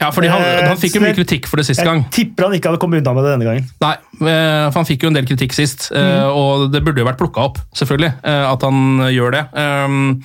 Ja, 0.00 0.10
fordi 0.10 0.32
han, 0.32 0.40
Eh, 0.40 0.68
han 0.68 0.80
fikk 0.80 0.96
jo 0.98 1.02
mye 1.04 1.16
kritikk 1.16 1.48
for 1.50 1.60
det 1.60 1.66
sist 1.68 1.82
gang. 1.84 2.04
Jeg 2.06 2.14
tipper 2.16 2.48
han 2.48 2.56
ikke 2.56 2.72
hadde 2.72 2.80
kommet 2.82 3.02
unna 3.02 3.14
med 3.16 3.26
det 3.26 3.34
denne 3.34 3.48
gangen. 3.48 3.68
Nei, 3.82 3.92
eh, 4.20 4.66
for 4.70 4.80
han 4.80 4.88
fikk 4.88 5.04
jo 5.06 5.10
en 5.12 5.18
del 5.18 5.28
kritikk 5.28 5.56
sist, 5.56 5.90
eh, 5.92 6.00
Mm. 6.00 6.30
og 6.36 6.72
det 6.72 6.82
burde 6.84 7.00
jo 7.00 7.06
vært 7.06 7.18
plukka 7.20 7.44
opp, 7.44 7.58
selvfølgelig, 7.74 8.12
at 8.24 8.62
han 8.62 8.98
gjør 9.10 9.30
det. 9.36 9.44
Um, 9.54 10.22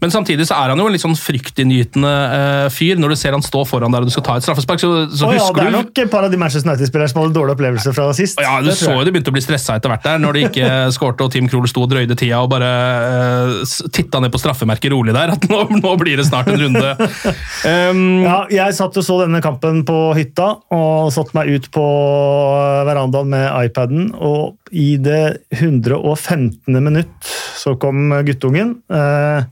Men 0.00 0.10
samtidig 0.10 0.46
så 0.46 0.54
er 0.56 0.70
han 0.70 0.78
jo 0.78 0.86
en 0.86 0.92
litt 0.92 1.02
sånn 1.02 1.16
fryktinngytende 1.16 2.70
fyr, 2.70 2.96
når 2.98 3.08
du 3.08 3.16
ser 3.16 3.32
han 3.32 3.42
stå 3.42 3.64
foran 3.66 3.92
der 3.92 4.04
og 4.04 4.06
du 4.06 4.10
skal 4.10 4.22
ta 4.22 4.36
et 4.36 4.42
straffespark. 4.42 4.80
Så, 4.80 4.90
så 5.10 5.26
Å 5.26 5.32
ja, 5.32 5.40
husker 5.40 5.70
det 5.70 6.14
er 6.26 6.30
du 6.30 6.35
de 6.36 6.42
Manchester 6.42 6.70
United-spillerne 6.70 7.10
som 7.12 7.22
hadde 7.22 7.36
dårlig 7.36 7.56
opplevelse 7.56 7.94
fra 7.96 8.06
sist. 8.16 8.40
ja, 8.42 8.54
Du 8.62 8.70
så 8.76 8.92
jo 8.94 9.04
de 9.06 9.14
begynte 9.14 9.32
å 9.32 9.36
bli 9.36 9.44
stressa 9.44 9.78
etter 9.80 9.92
hvert 9.92 10.06
der, 10.06 10.20
når 10.22 10.36
de 10.38 10.44
ikke 10.50 10.70
skårte 10.96 11.26
og 11.26 11.32
Team 11.34 11.48
Krohl 11.50 11.66
sto 11.70 11.86
og 11.86 11.90
drøyde 11.92 12.16
tida 12.18 12.42
og 12.44 12.50
bare 12.52 12.70
uh, 13.56 13.76
titta 13.96 14.20
ned 14.22 14.32
på 14.34 14.40
straffemerket 14.42 14.92
rolig 14.94 15.16
der. 15.16 15.34
At 15.36 15.48
nå, 15.50 15.62
nå 15.80 15.94
blir 16.00 16.20
det 16.20 16.28
snart 16.28 16.52
en 16.52 16.60
runde. 16.66 16.94
Um, 17.66 18.22
Ja, 18.22 18.44
jeg 18.52 18.74
satt 18.76 18.96
og 19.00 19.04
så 19.04 19.16
denne 19.22 19.40
kampen 19.42 19.80
på 19.86 19.96
hytta 20.16 20.48
og 20.74 21.08
satte 21.14 21.34
meg 21.36 21.48
ut 21.56 21.66
på 21.74 21.84
verandaen 22.86 23.30
med 23.32 23.46
iPaden. 23.66 24.10
Og 24.14 24.70
i 24.70 24.96
det 25.02 25.46
115. 25.54 26.76
minutt 26.82 27.30
så 27.56 27.74
kom 27.80 28.12
guttungen. 28.26 28.76
Eh, 28.92 29.46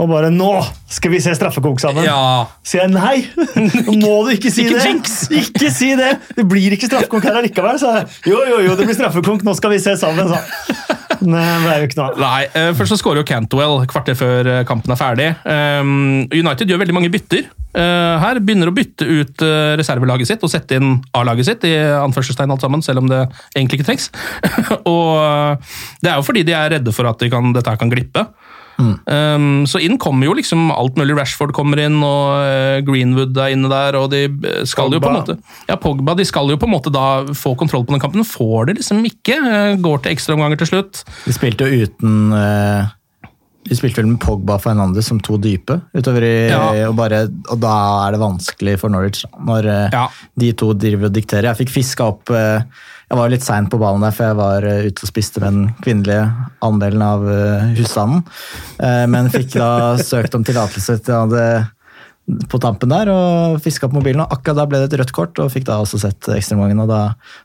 og 0.00 0.08
bare 0.08 0.30
'Nå 0.32 0.50
skal 0.88 1.12
vi 1.12 1.20
se 1.20 1.34
straffekonk 1.36 1.80
sammen!' 1.82 2.06
Ja. 2.06 2.46
Sier 2.64 2.86
jeg 2.86 2.94
nei! 2.94 3.26
Må 4.02 4.24
du 4.26 4.32
ikke 4.34 4.50
si 4.52 4.64
Ikke 4.64 4.78
det! 4.78 4.86
jinx! 4.88 5.28
Ikke 5.42 5.70
si 5.74 5.92
det! 5.98 6.16
Det 6.36 6.46
blir 6.48 6.72
ikke 6.76 6.88
straffekonk 6.88 7.28
her 7.28 7.40
allikevel, 7.42 7.78
sa 7.80 7.98
jeg. 7.98 8.08
Jo, 8.32 8.40
jo, 8.48 8.62
jo, 8.64 8.74
det 8.78 8.88
blir 8.88 8.96
straffekonk, 8.96 9.44
nå 9.44 9.54
skal 9.58 9.74
vi 9.74 9.82
se 9.82 9.96
sammen, 10.00 10.32
sa 10.32 10.40
han. 10.40 10.96
Men 11.20 11.64
det 11.66 11.72
er 11.74 11.82
jo 11.82 11.88
ikke 11.90 12.00
noe. 12.00 12.16
Nei, 12.16 12.42
eh, 12.56 12.72
Først 12.76 12.94
så 12.94 13.00
skårer 13.00 13.20
jo 13.20 13.28
Cantwell 13.28 13.82
kvarter 13.90 14.16
før 14.16 14.48
eh, 14.48 14.64
kampen 14.64 14.94
er 14.94 15.00
ferdig. 15.00 15.30
Um, 15.44 16.24
United 16.32 16.70
gjør 16.70 16.80
veldig 16.80 16.96
mange 16.96 17.12
bytter. 17.12 17.50
Eh, 17.70 18.14
her 18.24 18.40
begynner 18.42 18.70
å 18.70 18.74
bytte 18.74 19.06
ut 19.06 19.44
eh, 19.46 19.76
reservelaget 19.78 20.32
sitt 20.32 20.42
og 20.46 20.50
sette 20.50 20.80
inn 20.80 20.96
A-laget 21.14 21.46
sitt, 21.46 21.66
i 21.68 21.76
anførselstegn 22.00 22.50
alt 22.50 22.64
sammen, 22.64 22.82
selv 22.82 23.04
om 23.04 23.10
det 23.10 23.20
egentlig 23.54 23.78
ikke 23.78 23.90
trengs. 23.92 24.08
og 24.90 25.10
eh, 25.22 25.74
Det 26.02 26.10
er 26.10 26.16
jo 26.18 26.26
fordi 26.26 26.42
de 26.48 26.56
er 26.56 26.72
redde 26.78 26.94
for 26.96 27.06
at 27.10 27.20
de 27.22 27.30
kan, 27.30 27.52
dette 27.54 27.76
kan 27.78 27.92
glippe. 27.92 28.26
Um, 28.80 29.66
så 29.70 29.80
inn 29.82 29.98
kommer 30.00 30.28
jo 30.28 30.34
liksom 30.38 30.70
alt 30.74 30.98
mulig. 31.00 31.16
Rashford 31.18 31.52
kommer 31.56 31.80
inn, 31.82 31.98
og 32.04 32.36
eh, 32.44 32.80
Greenwood 32.86 33.36
er 33.38 33.54
inne 33.54 33.70
der. 33.72 33.98
og 34.00 34.10
de 34.12 34.26
skal 34.68 34.92
jo 34.92 35.00
på 35.02 35.10
en 35.10 35.18
Pogba. 35.20 35.34
måte 35.36 35.68
ja, 35.70 35.76
Pogba 35.80 36.14
de 36.18 36.26
skal 36.28 36.50
jo 36.50 36.58
på 36.60 36.68
en 36.68 36.74
måte 36.74 36.92
da 36.94 37.06
få 37.36 37.54
kontroll 37.58 37.84
på 37.86 37.94
den 37.96 38.02
kampen. 38.02 38.24
Får 38.26 38.70
det 38.70 38.78
liksom 38.80 39.04
ikke. 39.08 39.36
eh, 39.40 39.74
går 39.80 40.02
til 40.04 40.14
ekstraomganger 40.16 40.60
til 40.62 40.70
slutt. 40.72 41.04
De 41.26 41.34
spilte 41.36 41.68
jo 41.68 41.86
uten 41.86 42.32
uh, 42.34 42.88
De 43.68 43.76
spilte 43.76 44.00
vel 44.00 44.08
med 44.12 44.20
Pogba 44.22 44.56
og 44.56 44.62
Fernandes 44.64 45.06
som 45.10 45.20
to 45.20 45.36
dype 45.40 45.80
utover 45.94 46.24
i 46.24 46.34
Ja. 46.48 46.88
og, 46.88 46.96
bare, 46.98 47.26
og 47.52 47.60
da 47.60 47.74
er 48.06 48.16
det 48.16 48.22
vanskelig 48.22 48.78
for 48.80 48.90
Norwich 48.92 49.26
når 49.36 49.60
når 49.60 49.68
ja. 49.92 50.06
de 50.40 50.52
to 50.56 50.72
driver 50.72 51.10
og 51.10 51.14
dikterer. 51.14 51.50
Jeg 51.50 51.60
fikk 51.64 51.74
fiska 51.74 52.06
opp 52.14 52.32
eh, 52.32 52.62
Jeg 53.10 53.18
var 53.18 53.30
litt 53.32 53.42
sein 53.42 53.66
på 53.66 53.78
ballen 53.80 54.04
der, 54.04 54.14
for 54.14 54.28
jeg 54.28 54.38
var 54.38 54.64
eh, 54.70 54.84
ute 54.86 55.02
og 55.02 55.10
spiste 55.10 55.40
med 55.42 55.50
den 55.50 55.70
kvinnelige 55.82 56.28
andelen 56.62 57.02
av 57.02 57.24
eh, 57.26 57.72
husstanden. 57.74 58.22
Eh, 58.78 59.02
men 59.10 59.30
fikk 59.34 59.56
da 59.58 59.70
søkt 60.12 60.36
om 60.38 60.46
tillatelse 60.46 61.00
til 61.02 61.32
det 61.34 61.48
på 62.46 62.60
tampen 62.62 62.92
der 62.92 63.10
og 63.10 63.56
fiska 63.64 63.88
opp 63.88 63.96
mobilen. 63.96 64.22
og 64.22 64.36
Akkurat 64.36 64.60
da 64.60 64.66
ble 64.70 64.84
det 64.84 64.92
et 64.92 65.00
rødt 65.00 65.14
kort, 65.16 65.42
og 65.42 65.50
fikk 65.50 65.66
da 65.66 65.80
også 65.82 65.98
sett 66.04 66.30
ekstraomgangen. 66.36 66.84
Og 66.84 66.92
da, 66.92 67.00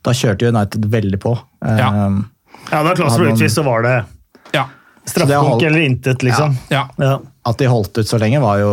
da 0.05 0.13
kjørte 0.13 0.51
United 0.53 0.85
veldig 0.93 1.21
på. 1.25 1.33
Ja. 1.65 1.89
Ja, 2.69 2.81
da 2.85 2.93
Klasen 2.97 3.23
ble 3.23 3.33
utvist, 3.33 3.57
så 3.57 3.65
var 3.65 3.81
det 3.85 3.95
Ja. 4.53 4.67
Straffekonk 5.05 5.65
eller 5.65 5.81
intet, 5.85 6.21
liksom. 6.25 6.55
Ja. 6.69 6.87
Ja. 7.01 7.17
At 7.45 7.57
de 7.57 7.67
holdt 7.69 7.97
ut 7.97 8.09
så 8.09 8.21
lenge, 8.21 8.37
var 8.41 8.61
jo 8.61 8.71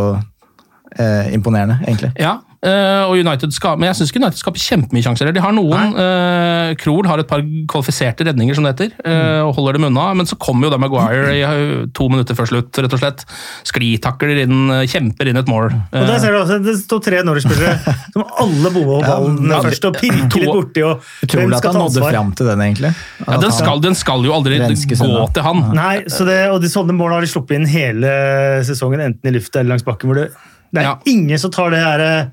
eh, 0.97 1.33
imponerende, 1.33 1.79
egentlig. 1.85 2.13
Ja, 2.21 2.37
eh, 2.63 3.03
og 3.05 3.17
United 3.19 3.51
skal, 3.55 3.77
men 3.77 3.89
jeg 3.91 3.99
syns 3.99 4.13
United 4.15 4.39
skaper 4.39 4.61
kjempemye 4.63 5.03
sjanser. 5.05 5.31
De 5.35 5.41
har 5.43 5.53
noen. 5.55 5.93
Uh, 5.97 6.73
Krohl 6.79 7.05
har 7.09 7.19
et 7.21 7.27
par 7.29 7.43
kvalifiserte 7.69 8.25
redninger, 8.27 8.55
som 8.55 8.65
det 8.65 8.73
heter, 8.73 8.93
uh, 9.05 9.43
og 9.47 9.55
holder 9.57 9.77
dem 9.77 9.87
unna. 9.89 10.05
Men 10.17 10.29
så 10.29 10.37
kommer 10.39 10.67
jo 10.67 10.73
da 10.73 10.79
Maguire 10.81 11.33
i 11.35 11.41
eh, 11.43 11.73
to 11.95 12.07
minutter 12.11 12.37
før 12.37 12.49
slutt, 12.49 12.79
rett 12.83 12.95
og 12.95 13.01
slett. 13.01 13.25
Sklitakler 13.67 14.43
inn, 14.45 14.57
eh, 14.73 14.83
kjemper 14.89 15.29
inn 15.31 15.39
et 15.41 15.49
mål. 15.51 15.69
Og 15.93 16.07
der 16.07 16.19
ser 16.21 16.35
du 16.35 16.39
også, 16.41 16.59
Det 16.63 16.75
står 16.81 17.03
tre 17.05 17.21
Norwich-spillere 17.27 17.75
som 18.13 18.23
alle 18.43 18.71
bommer 18.73 19.03
på 19.03 19.07
ballen 19.07 19.51
Ja, 19.51 19.61
først 19.65 19.87
og 19.89 19.97
pirker 19.99 20.43
litt 20.43 20.53
borti. 20.53 20.83
og 20.87 21.03
Utrolig 21.25 21.57
at 21.59 21.67
han 21.69 21.79
nådde 21.81 22.05
fram 22.09 22.31
til 22.37 22.49
den, 22.51 22.63
egentlig. 22.67 22.93
Ja, 23.27 23.37
den, 23.43 23.53
skal, 23.55 23.83
den 23.83 23.97
skal 23.99 24.23
jo 24.25 24.33
aldri 24.35 24.59
gå 24.63 25.27
til 25.33 25.45
han. 25.45 25.63
Nei, 25.75 25.95
så 26.11 26.25
det, 26.27 26.39
og 26.53 26.61
de 26.63 26.71
sånne 26.71 26.95
mål 26.95 27.17
har 27.17 27.25
de 27.25 27.31
sluppet 27.31 27.59
inn 27.59 27.67
hele 27.69 28.13
sesongen, 28.67 29.03
enten 29.03 29.29
i 29.29 29.35
lufta 29.35 29.61
eller 29.61 29.75
langs 29.75 29.85
bakken. 29.87 30.09
hvor 30.11 30.19
Det, 30.21 30.29
det 30.73 30.81
er 30.83 30.89
Ja. 30.89 30.95
ingen 31.05 31.39
som 31.39 31.51
tar 31.51 31.69
det, 31.73 31.81
her, 31.83 32.29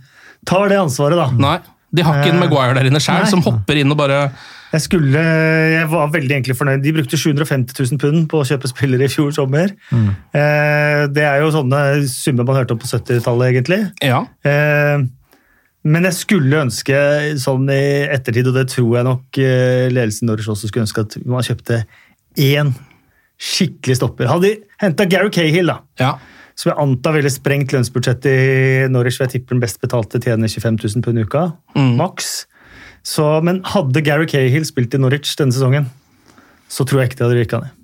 tar 0.46 0.70
det 0.72 0.78
ansvaret, 0.80 1.18
da. 1.18 1.28
Nei, 1.36 1.58
De 1.92 2.02
har 2.06 2.20
ikke 2.20 2.30
en 2.32 2.38
Eh, 2.38 2.44
Maguire 2.44 2.74
der 2.78 2.86
inne 2.86 3.00
sjøl, 3.02 3.26
som 3.26 3.42
hopper 3.42 3.80
inn 3.80 3.90
og 3.90 3.98
bare 3.98 4.30
Jeg, 4.72 4.84
skulle, 4.84 5.18
jeg 5.18 5.86
var 5.90 6.12
veldig 6.14 6.30
egentlig 6.36 6.54
fornøyd. 6.54 6.82
De 6.84 6.92
brukte 6.94 7.18
750 7.18 7.74
000 7.90 7.98
pund 7.98 8.28
på 8.30 8.38
å 8.38 8.46
kjøpe 8.46 8.68
spillere 8.70 9.08
i 9.08 9.10
fjor 9.10 9.32
sommer. 9.34 9.72
Eh, 9.90 11.06
det 11.10 11.24
er 11.26 11.40
jo 11.42 11.50
sånne 11.50 11.80
summer 12.06 12.46
man 12.46 12.60
hørte 12.60 12.76
om 12.76 12.78
på 12.78 12.86
70-tallet, 12.86 13.48
egentlig. 13.50 13.80
Ja. 14.06 14.20
Eh, 14.46 15.02
men 15.90 16.04
jeg 16.06 16.14
skulle 16.18 16.62
ønske, 16.66 16.94
sånn 17.40 17.66
i 17.72 18.06
ettertid, 18.12 18.46
og 18.46 18.54
det 18.60 18.68
tror 18.70 18.98
jeg 18.98 19.08
nok 19.08 19.38
eh, 19.42 19.88
ledelsen 19.90 20.28
Norwich 20.30 20.50
også 20.52 20.68
skulle 20.68 20.84
ønske, 20.86 21.02
at 21.02 21.18
man 21.24 21.46
kjøpte 21.46 21.82
én 22.38 22.74
skikkelig 23.40 23.96
stopper. 23.96 24.28
Hadde 24.28 24.50
de 24.50 24.54
henta 24.82 25.06
Gary 25.08 25.32
Cahill, 25.32 25.72
da, 25.72 25.80
ja. 25.98 26.12
Som 26.60 26.68
jeg 26.68 26.78
antar 26.82 27.16
ville 27.16 27.32
sprengt 27.32 27.72
lønnsbudsjettet 27.72 28.28
i 28.28 28.88
Norwich, 28.92 29.16
for 29.16 29.24
jeg 29.24 29.38
tipper 29.38 29.56
den 29.56 29.64
best 29.64 29.80
betalte 29.80 30.20
tjener 30.20 30.50
25 30.50 30.76
000 30.82 31.04
pund 31.06 31.20
i 31.20 31.24
uka, 31.24 31.46
maks. 31.96 32.44
Så, 33.06 33.24
men 33.46 33.62
hadde 33.64 34.02
Gary 34.04 34.28
Cahill 34.28 34.66
spilt 34.68 34.92
i 34.92 35.00
Norwich 35.00 35.32
denne 35.40 35.56
sesongen, 35.56 35.88
så 36.68 36.84
tror 36.84 37.00
jeg 37.00 37.10
ikke 37.10 37.22
det 37.22 37.28
hadde 37.28 37.38
rykka 37.38 37.62
ned. 37.62 37.76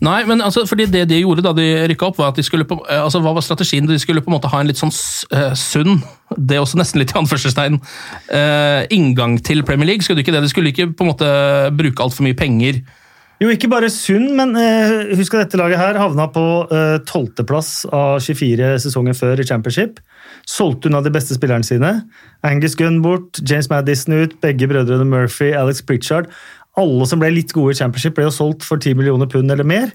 Nei, 0.00 0.22
men 0.24 0.40
altså, 0.40 0.62
fordi 0.64 0.86
det 0.88 1.02
de 1.10 1.18
gjorde 1.20 1.44
da 1.44 1.50
de 1.52 1.66
rykka 1.90 2.06
opp, 2.08 2.16
var 2.22 2.30
at 2.32 2.38
de 2.40 2.44
skulle 2.46 2.64
på, 2.64 2.78
eh, 2.88 3.02
altså, 3.02 3.20
hva 3.20 3.34
var 3.36 3.44
strategien? 3.44 3.84
De 3.84 3.98
skulle 4.00 4.22
på 4.24 4.32
en 4.32 4.38
måte 4.38 4.48
ha 4.48 4.62
en 4.62 4.70
litt 4.70 4.80
sånn 4.80 4.92
eh, 5.36 5.52
sunn, 5.52 6.00
det 6.38 6.56
er 6.56 6.64
også 6.64 6.80
nesten 6.80 7.02
litt 7.02 7.12
i 7.12 7.18
anførselstegn, 7.20 7.76
uh, 8.30 8.86
inngang 8.94 9.36
til 9.44 9.60
Premier 9.66 9.90
League. 9.90 10.06
Skulle 10.06 10.22
de 10.22 10.24
ikke 10.24 10.32
det? 10.32 10.44
De 10.46 10.52
skulle 10.52 10.72
ikke 10.72 10.88
på 10.94 11.04
en 11.04 11.10
måte 11.10 11.28
bruke 11.76 12.04
altfor 12.06 12.24
mye 12.24 12.38
penger. 12.38 12.80
Jo, 13.40 13.48
ikke 13.48 13.70
bare 13.72 13.88
sunn, 13.88 14.26
men 14.36 14.52
eh, 14.60 15.14
husk 15.16 15.32
at 15.32 15.46
dette 15.46 15.56
laget 15.56 15.80
her 15.80 15.96
havna 15.96 16.26
på 16.28 16.42
tolvteplass 17.08 17.86
av 17.88 18.18
24 18.20 18.74
sesonger 18.84 19.16
før 19.16 19.40
i 19.40 19.46
Championship. 19.48 20.02
Solgte 20.48 20.90
unna 20.90 21.00
de 21.00 21.12
beste 21.14 21.36
spillerne 21.38 21.64
sine. 21.64 21.94
Angus 22.44 22.76
Gunn 22.76 23.00
bort, 23.04 23.40
James 23.48 23.70
Madison 23.72 24.18
ut, 24.20 24.36
begge 24.44 24.68
brødrene 24.68 25.08
Murphy, 25.08 25.54
Alex 25.56 25.80
Pritchard. 25.88 26.28
Alle 26.78 27.08
som 27.08 27.22
ble 27.22 27.32
litt 27.32 27.54
gode 27.56 27.72
i 27.72 27.80
Championship, 27.80 28.18
ble 28.18 28.28
jo 28.28 28.34
solgt 28.34 28.66
for 28.66 28.76
10 28.76 28.98
millioner 29.00 29.30
pund 29.30 29.50
eller 29.52 29.66
mer. 29.66 29.90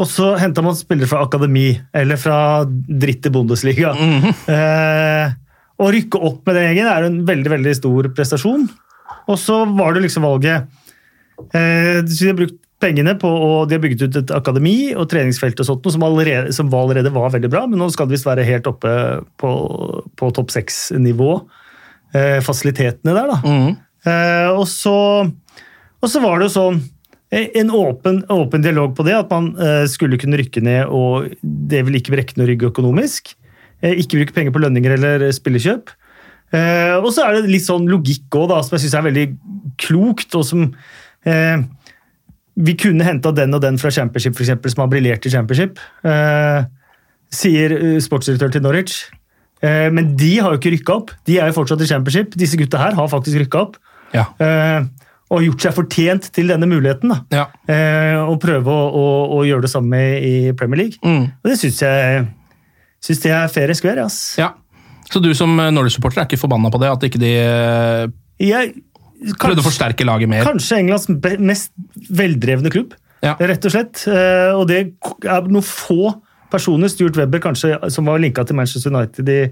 Og 0.00 0.08
så 0.08 0.32
henta 0.40 0.62
man 0.64 0.78
spillere 0.78 1.10
fra 1.10 1.24
akademi, 1.26 1.74
eller 1.92 2.16
fra 2.20 2.64
dritt 2.64 3.26
i 3.28 3.32
Bundesliga. 3.34 3.92
eh, 4.56 5.34
å 5.80 5.90
rykke 5.92 6.22
opp 6.22 6.46
med 6.46 6.56
den 6.56 6.70
gjengen 6.70 6.92
er 6.92 7.08
en 7.08 7.18
veldig 7.28 7.56
veldig 7.58 7.74
stor 7.76 8.12
prestasjon. 8.16 8.68
Og 9.30 9.36
så 9.38 9.62
var 9.76 9.94
det 9.94 10.06
liksom 10.06 10.24
valget 10.24 10.70
Eh, 10.70 10.79
de 11.52 12.26
har 12.26 12.36
brukt 12.38 12.58
pengene 12.80 13.14
på 13.20 13.28
og 13.28 13.68
de 13.68 13.76
har 13.76 13.82
bygget 13.82 14.06
ut 14.06 14.18
et 14.22 14.32
akademi 14.34 14.92
og 14.94 15.08
treningsfelt 15.12 15.60
og 15.60 15.68
sånt, 15.68 15.88
som, 15.92 16.04
allerede, 16.06 16.54
som 16.56 16.70
allerede 16.72 17.12
var 17.12 17.32
veldig 17.34 17.50
bra, 17.52 17.66
men 17.68 17.80
nå 17.80 17.90
skal 17.92 18.08
det 18.08 18.16
visst 18.16 18.28
være 18.28 18.46
helt 18.48 18.68
oppe 18.70 18.92
på, 19.40 19.50
på 20.16 20.30
topp 20.36 20.54
seks-nivå. 20.54 21.34
Eh, 22.16 22.38
fasilitetene 22.42 23.14
der, 23.14 23.30
da. 23.30 23.58
Eh, 24.08 24.48
og, 24.54 24.64
så, 24.70 24.94
og 26.00 26.10
så 26.10 26.22
var 26.24 26.40
det 26.40 26.48
jo 26.48 26.54
sånn 26.56 26.80
eh, 27.30 27.50
en 27.60 27.70
åpen, 27.76 28.22
åpen 28.32 28.64
dialog 28.64 28.96
på 28.98 29.06
det, 29.06 29.14
at 29.18 29.30
man 29.30 29.52
eh, 29.60 29.84
skulle 29.90 30.18
kunne 30.20 30.40
rykke 30.40 30.64
ned, 30.64 30.88
og 30.88 31.30
det 31.42 31.84
vil 31.86 32.00
ikke 32.00 32.16
brekke 32.16 32.40
noe 32.40 32.48
rygg 32.50 32.64
økonomisk. 32.72 33.34
Eh, 33.84 34.00
ikke 34.00 34.22
bruke 34.22 34.36
penger 34.38 34.56
på 34.56 34.64
lønninger 34.64 34.96
eller 34.96 35.28
spillekjøp. 35.36 35.92
Eh, 36.56 36.96
og 36.98 37.12
så 37.14 37.28
er 37.28 37.38
det 37.38 37.52
litt 37.52 37.68
sånn 37.68 37.86
logikk 37.86 38.40
òg, 38.40 38.56
som 38.64 38.74
jeg 38.74 38.88
syns 38.88 38.96
er 38.98 39.06
veldig 39.06 39.26
klokt, 39.80 40.34
og 40.34 40.48
som 40.48 40.72
eh, 41.26 41.62
Vi 42.60 42.74
kunne 42.76 43.04
henta 43.06 43.32
den 43.32 43.54
og 43.54 43.62
den 43.62 43.78
fra 43.78 43.90
Championship, 43.90 44.34
for 44.36 44.44
eksempel, 44.44 44.70
som 44.70 44.82
har 44.84 44.90
briljert 44.92 45.24
i 45.26 45.30
Championship, 45.32 45.78
eh, 46.04 46.64
sier 47.32 47.72
eh, 47.76 48.00
sportsdirektør 48.02 48.52
til 48.52 48.62
Norwich. 48.62 49.04
Eh, 49.62 49.90
men 49.92 50.14
de 50.16 50.38
har 50.40 50.52
jo 50.52 50.58
ikke 50.60 50.72
rykka 50.76 50.96
opp. 50.96 51.10
De 51.28 51.38
er 51.38 51.48
jo 51.50 51.56
fortsatt 51.60 51.80
i 51.84 51.88
Championship. 51.88 52.34
Disse 52.36 52.56
gutta 52.60 52.78
her 52.80 52.96
har 52.98 53.08
faktisk 53.12 53.38
rykka 53.44 53.60
opp. 53.66 53.78
Ja. 54.12 54.26
Eh, 54.40 54.84
og 55.30 55.44
gjort 55.46 55.62
seg 55.62 55.74
fortjent 55.76 56.30
til 56.34 56.48
denne 56.50 56.66
muligheten. 56.66 57.12
da. 57.12 57.20
Ja. 57.30 57.44
Eh, 57.70 58.18
og 58.24 58.40
prøve 58.42 58.66
å, 58.66 58.86
å, 58.90 59.04
å 59.38 59.44
gjøre 59.46 59.62
det 59.68 59.70
samme 59.70 60.00
i 60.18 60.34
Premier 60.58 60.82
League. 60.84 60.98
Mm. 61.06 61.28
Og 61.38 61.52
det 61.52 61.58
syns 61.60 61.78
jeg 61.84 62.24
synes 63.00 63.22
det 63.22 63.30
er 63.36 63.46
fair 63.48 63.70
and 63.70 63.78
square. 63.78 64.04
ass. 64.04 64.34
ja. 64.40 64.50
Så 65.10 65.18
du 65.22 65.32
som 65.34 65.50
eh, 65.58 65.70
Norwich-supporter 65.74 66.20
er 66.22 66.26
ikke 66.28 66.38
forbanna 66.38 66.70
på 66.70 66.78
det? 66.82 66.90
At 66.92 67.02
ikke 67.06 67.18
de 67.18 67.30
eh, 67.40 68.10
Jeg, 68.42 68.74
prøvde 69.40 69.62
å 69.62 69.66
forsterke 69.66 70.06
laget 70.06 70.30
mer? 70.30 70.46
Kanskje 70.48 70.80
Englands 70.80 71.08
mest 71.38 71.72
veldrevne 72.10 72.72
klubb, 72.72 72.96
Ja. 73.22 73.36
rett 73.36 73.64
og 73.64 73.74
slett. 73.74 74.06
Eh, 74.08 74.52
og 74.56 74.66
det 74.68 74.94
er 75.24 75.48
noen 75.48 75.66
få 75.66 76.14
personer, 76.50 76.88
Stuart 76.88 77.16
Webber 77.16 77.38
kanskje, 77.38 77.76
som 77.90 78.06
var 78.06 78.18
linka 78.18 78.44
til 78.44 78.56
Manchester 78.56 78.90
United 78.90 79.28
i, 79.28 79.42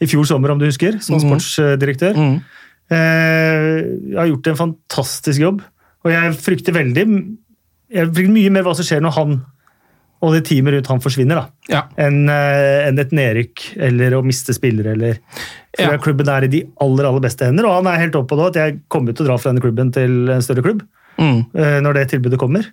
i 0.00 0.06
fjor 0.06 0.24
sommer, 0.28 0.52
om 0.52 0.60
du 0.60 0.66
husker, 0.66 1.00
som 1.00 1.16
mm. 1.16 1.24
sportsdirektør. 1.24 2.14
Mm. 2.14 2.36
Eh, 2.86 4.16
har 4.18 4.30
gjort 4.30 4.52
en 4.52 4.60
fantastisk 4.60 5.40
jobb, 5.40 5.64
og 6.04 6.12
jeg 6.12 6.36
frykter 6.38 6.76
veldig 6.76 7.06
jeg 7.86 8.10
frykter 8.10 8.34
mye 8.34 8.50
mer 8.50 8.66
hva 8.66 8.74
som 8.76 8.86
skjer 8.86 9.02
når 9.04 9.14
han 9.16 9.36
og 10.22 10.32
det 10.32 10.44
teamet 10.48 10.72
rundt 10.74 10.86
han 10.88 11.00
forsvinner, 11.00 11.36
da, 11.36 11.46
Ja. 11.68 11.82
enn 11.98 12.28
en 12.30 12.98
et 12.98 13.10
nedrykk 13.12 13.76
eller 13.88 14.16
å 14.16 14.24
miste 14.24 14.54
spillere. 14.56 14.92
eller 14.96 15.18
for 15.76 15.92
Ja. 15.92 15.98
Klubben 15.98 16.28
er 16.28 16.44
i 16.44 16.48
de 16.48 16.62
aller 16.80 17.04
aller 17.04 17.20
beste 17.20 17.44
hender, 17.44 17.66
og 17.66 17.84
han 17.84 17.86
er 17.92 18.00
helt 18.00 18.14
oppe 18.16 18.28
på 18.34 18.36
det 18.38 18.46
at 18.56 18.60
jeg 18.72 18.80
kommer 18.88 19.12
til 19.14 19.26
å 19.26 19.28
dra 19.28 19.36
fra 19.38 19.52
denne 19.52 19.60
klubben 19.60 19.92
til 19.92 20.30
en 20.30 20.40
større 20.40 20.62
klubb 20.62 20.82
Mm. 21.18 21.46
eh, 21.54 21.80
når 21.80 21.94
det 21.94 22.08
tilbudet 22.10 22.38
kommer. 22.38 22.64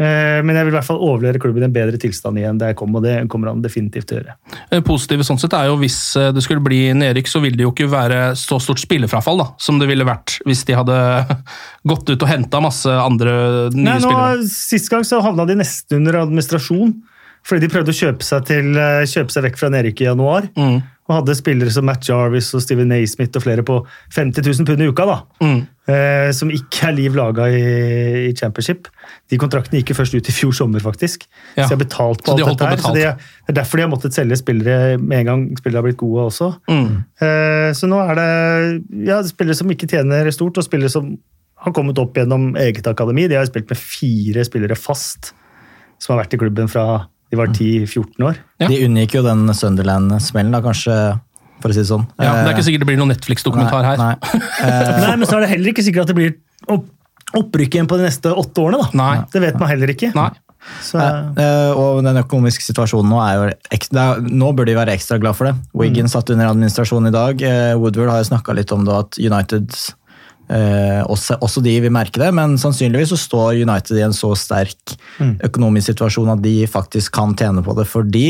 Eh, 0.00 0.40
Men 0.46 0.56
jeg 0.56 0.64
vil 0.66 0.72
i 0.72 0.76
hvert 0.78 0.86
fall 0.86 1.02
overlevere 1.04 1.40
klubben 1.42 1.64
i 1.64 1.68
en 1.68 1.74
bedre 1.74 1.98
tilstand 2.00 2.40
igjen 2.40 2.60
der 2.60 2.72
jeg 2.72 2.78
kom, 2.80 2.94
og 2.96 3.04
det 3.04 3.18
kommer 3.32 3.50
han 3.52 3.60
definitivt 3.64 4.08
til 4.08 4.16
å 4.16 4.22
gjøre. 4.22 4.36
Det 4.70 4.80
positive 4.86 5.26
sånn 5.28 5.40
sett 5.42 5.56
er 5.58 5.68
jo 5.68 5.76
hvis 5.82 5.98
eh, 6.16 6.30
det 6.32 6.44
skulle 6.46 6.64
bli 6.64 6.80
nedrykk, 6.96 7.28
så 7.28 7.42
vil 7.44 7.58
det 7.58 7.66
jo 7.66 7.74
ikke 7.74 7.90
være 7.92 8.22
så 8.40 8.56
stort 8.62 8.80
spillerfrafall 8.80 9.42
da, 9.42 9.48
som 9.60 9.80
det 9.82 9.90
ville 9.90 10.06
vært 10.08 10.38
hvis 10.48 10.64
de 10.70 10.78
hadde 10.78 10.96
gått 11.90 12.08
ut 12.08 12.16
og 12.24 12.30
henta 12.30 12.62
masse 12.64 12.88
andre 12.88 13.34
nye 13.74 13.84
Nei, 13.90 13.98
nå, 14.00 14.08
spillere. 14.08 14.48
Sist 14.54 14.88
gang 14.92 15.04
så 15.04 15.20
havna 15.24 15.44
de 15.48 15.58
nesten 15.60 16.00
under 16.00 16.22
administrasjon, 16.24 16.96
fordi 17.46 17.66
de 17.66 17.72
prøvde 17.72 17.92
å 17.94 17.96
kjøpe 17.96 18.26
seg, 18.26 18.46
til, 18.50 18.72
eh, 18.76 19.08
kjøpe 19.08 19.32
seg 19.32 19.46
vekk 19.48 19.60
fra 19.60 19.70
nedrykk 19.72 20.02
i 20.02 20.08
januar. 20.10 20.48
Mm. 20.58 20.80
Og 21.10 21.16
hadde 21.16 21.34
spillere 21.34 21.72
som 21.74 21.86
Matt 21.88 22.06
Jarvis 22.06 22.52
og 22.54 22.62
Steven 22.62 22.90
Naismith 22.92 23.34
og 23.34 23.42
flere 23.42 23.64
på 23.66 23.80
50 24.14 24.44
000 24.46 24.68
pund 24.68 24.84
i 24.84 24.86
uka. 24.86 25.06
da. 25.08 25.16
Mm. 25.42 25.60
Eh, 25.90 26.28
som 26.36 26.52
ikke 26.54 26.86
er 26.86 26.94
liv 26.94 27.16
laga 27.18 27.48
i, 27.50 27.62
i 28.28 28.34
championship. 28.38 28.86
De 29.30 29.38
kontraktene 29.40 29.80
gikk 29.80 29.90
jo 29.90 29.98
først 29.98 30.14
ut 30.14 30.30
i 30.30 30.34
fjor 30.36 30.54
sommer, 30.54 30.84
faktisk. 30.84 31.26
Ja. 31.56 31.64
Så 31.64 31.72
de 31.72 31.74
har 31.74 31.82
betalt 31.82 32.22
på 32.22 32.36
de 32.36 32.44
alt 32.44 32.52
holdt 32.52 32.62
dette 32.62 32.70
her. 32.70 32.84
Så 32.84 32.94
de, 32.94 33.02
det, 33.08 33.32
det 33.48 33.54
er 33.54 33.58
derfor 33.58 33.80
de 33.80 33.86
har 33.88 33.90
måttet 33.90 34.14
selge 34.14 34.38
spillere 34.38 35.00
med 35.00 35.24
en 35.24 35.30
gang 35.32 35.44
spillere 35.58 35.82
har 35.82 35.88
blitt 35.88 36.00
gode 36.04 36.28
også. 36.30 36.52
Mm. 36.70 37.02
Eh, 37.26 37.72
så 37.74 37.90
nå 37.90 38.04
er 38.04 38.20
det 38.20 38.30
ja, 39.08 39.18
spillere 39.26 39.58
som 39.58 39.74
ikke 39.74 39.90
tjener 39.90 40.30
stort, 40.36 40.60
og 40.60 40.68
spillere 40.68 40.92
som 40.92 41.16
har 41.60 41.74
kommet 41.76 41.98
opp 42.00 42.16
gjennom 42.16 42.52
eget 42.60 42.86
akademi. 42.88 43.26
De 43.28 43.40
har 43.40 43.48
spilt 43.50 43.68
med 43.72 43.80
fire 43.80 44.46
spillere 44.46 44.78
fast 44.78 45.32
som 46.00 46.14
har 46.14 46.22
vært 46.22 46.38
i 46.38 46.40
klubben 46.40 46.70
fra 46.70 46.84
de 47.30 47.38
var 47.38 47.50
10-14 47.54 48.24
år. 48.26 48.38
Ja. 48.60 48.68
De 48.70 48.78
unngikk 48.86 49.14
jo 49.14 49.22
den 49.26 49.46
Sunderland-smellen, 49.54 50.52
da, 50.54 50.60
kanskje, 50.64 50.96
for 51.62 51.70
å 51.70 51.76
si 51.76 51.82
det 51.82 51.88
sånn. 51.90 52.06
Ja, 52.18 52.32
det 52.40 52.48
er 52.50 52.54
ikke 52.56 52.66
sikkert 52.66 52.84
det 52.84 52.90
blir 52.90 52.98
noen 53.00 53.12
Netflix-dokumentar 53.14 53.86
her. 53.86 54.00
Nei, 54.00 54.14
nei. 55.06 55.16
Men 55.20 55.26
så 55.28 55.38
er 55.38 55.46
det 55.46 55.52
heller 55.54 55.72
ikke 55.74 55.84
sikkert 55.86 56.08
at 56.08 56.12
det 56.12 56.18
blir 56.18 56.36
opp, 56.74 56.86
opprykk 57.38 57.76
igjen 57.78 57.90
på 57.90 57.98
de 58.00 58.08
neste 58.08 58.32
åtte 58.34 58.64
årene. 58.64 58.82
da. 58.82 58.98
Nei. 58.98 59.12
Det 59.32 59.42
vet 59.46 59.58
man 59.62 59.70
heller 59.70 59.92
ikke. 59.94 60.10
Nei. 60.18 60.30
Så, 60.84 60.98
Eh, 61.00 61.70
og 61.72 62.02
den 62.04 62.18
økonomiske 62.20 62.60
situasjonen 62.66 63.08
nå 63.08 63.20
er 63.24 63.36
jo 63.38 63.44
ekstra, 63.72 64.02
Nå 64.20 64.50
bør 64.58 64.66
de 64.68 64.74
være 64.76 64.92
ekstra 64.92 65.16
glad 65.22 65.38
for 65.38 65.48
det. 65.48 65.54
Wigan 65.72 66.10
satt 66.12 66.28
under 66.34 66.50
administrasjon 66.50 67.08
i 67.08 67.12
dag. 67.14 67.40
Eh, 67.40 67.72
Woodward 67.80 68.10
har 68.12 68.20
jo 68.20 68.28
snakka 68.28 68.52
litt 68.58 68.72
om 68.76 68.84
det, 68.84 68.92
at 68.92 69.16
United 69.22 69.70
eh, 70.50 71.00
også, 71.06 71.38
også 71.40 71.62
de 71.64 71.76
vil 71.86 71.92
merke 71.94 72.18
det, 72.20 72.32
men 72.34 72.56
sannsynligvis 72.60 73.12
så 73.14 73.18
står 73.22 73.62
United 73.62 73.96
i 73.98 74.04
en 74.06 74.12
så 74.16 74.32
sterk 74.36 74.96
økonomisk 75.46 75.92
situasjon 75.92 76.32
at 76.36 76.42
de 76.44 76.56
faktisk 76.70 77.12
kan 77.16 77.34
tjene 77.38 77.62
på 77.66 77.74
det. 77.78 77.86
Fordi 77.90 78.26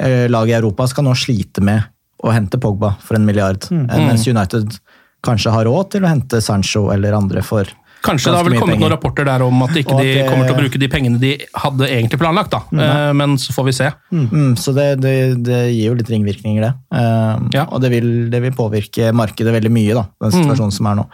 eh, 0.00 0.26
laget 0.32 0.54
i 0.56 0.58
Europa 0.60 0.86
skal 0.90 1.04
nå 1.08 1.14
slite 1.18 1.62
med 1.64 1.82
å 2.24 2.32
hente 2.34 2.58
Pogba 2.60 2.94
for 3.04 3.16
en 3.16 3.24
milliard. 3.28 3.64
Eh, 3.72 4.00
mens 4.06 4.26
United 4.28 4.78
kanskje 5.24 5.52
har 5.52 5.64
råd 5.68 5.90
til 5.96 6.04
å 6.04 6.10
hente 6.10 6.40
Sancho 6.44 6.88
eller 6.94 7.12
andre 7.16 7.42
for 7.44 7.68
Kanskje 8.00 8.30
det 8.32 8.38
har 8.38 8.46
vel 8.46 8.54
kommet 8.56 8.78
penger. 8.78 8.80
noen 8.86 8.92
rapporter 8.94 9.26
der 9.28 9.42
om 9.44 9.58
at 9.66 9.74
ikke 9.76 9.92
Og 9.92 9.98
de 10.00 10.12
ikke 10.14 10.28
kommer 10.30 10.46
til 10.48 10.54
å 10.54 10.60
bruke 10.62 10.78
de 10.80 10.86
pengene 10.88 11.18
de 11.20 11.32
hadde 11.60 11.84
egentlig 11.84 12.16
planlagt. 12.22 12.54
da. 12.54 12.60
Eh, 12.72 13.12
Men 13.12 13.34
så 13.36 13.52
får 13.52 13.66
vi 13.66 13.74
se. 13.76 13.90
Mm, 14.16 14.54
så 14.56 14.72
det, 14.72 14.86
det, 15.02 15.12
det 15.44 15.58
gir 15.74 15.90
jo 15.90 15.98
litt 15.98 16.08
ringvirkninger, 16.08 16.64
det. 16.64 16.70
Eh, 16.96 17.44
Ja. 17.58 17.66
Og 17.68 17.82
det 17.84 17.90
vil, 17.92 18.08
det 18.32 18.40
vil 18.40 18.56
påvirke 18.56 19.10
markedet 19.12 19.52
veldig 19.52 19.70
mye, 19.76 19.92
da, 20.00 20.06
den 20.24 20.32
Mm. 20.32 20.38
situasjonen 20.38 20.72
som 20.72 20.86
er 20.88 20.96
nå. 21.02 21.06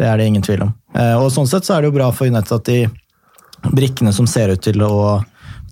Det 0.00 0.08
er 0.08 0.16
det 0.16 0.30
ingen 0.30 0.44
tvil 0.44 0.64
om. 0.64 0.72
Eh, 0.96 1.16
og 1.20 1.28
sånn 1.34 1.48
sett 1.50 1.68
så 1.68 1.76
er 1.76 1.84
det 1.84 1.90
jo 1.90 1.98
bra 1.98 2.08
for 2.16 2.30
United 2.30 2.56
at 2.56 2.70
de 2.70 3.70
brikkene 3.76 4.14
som 4.16 4.28
ser 4.30 4.54
ut 4.54 4.62
til 4.64 4.80
å 4.86 5.20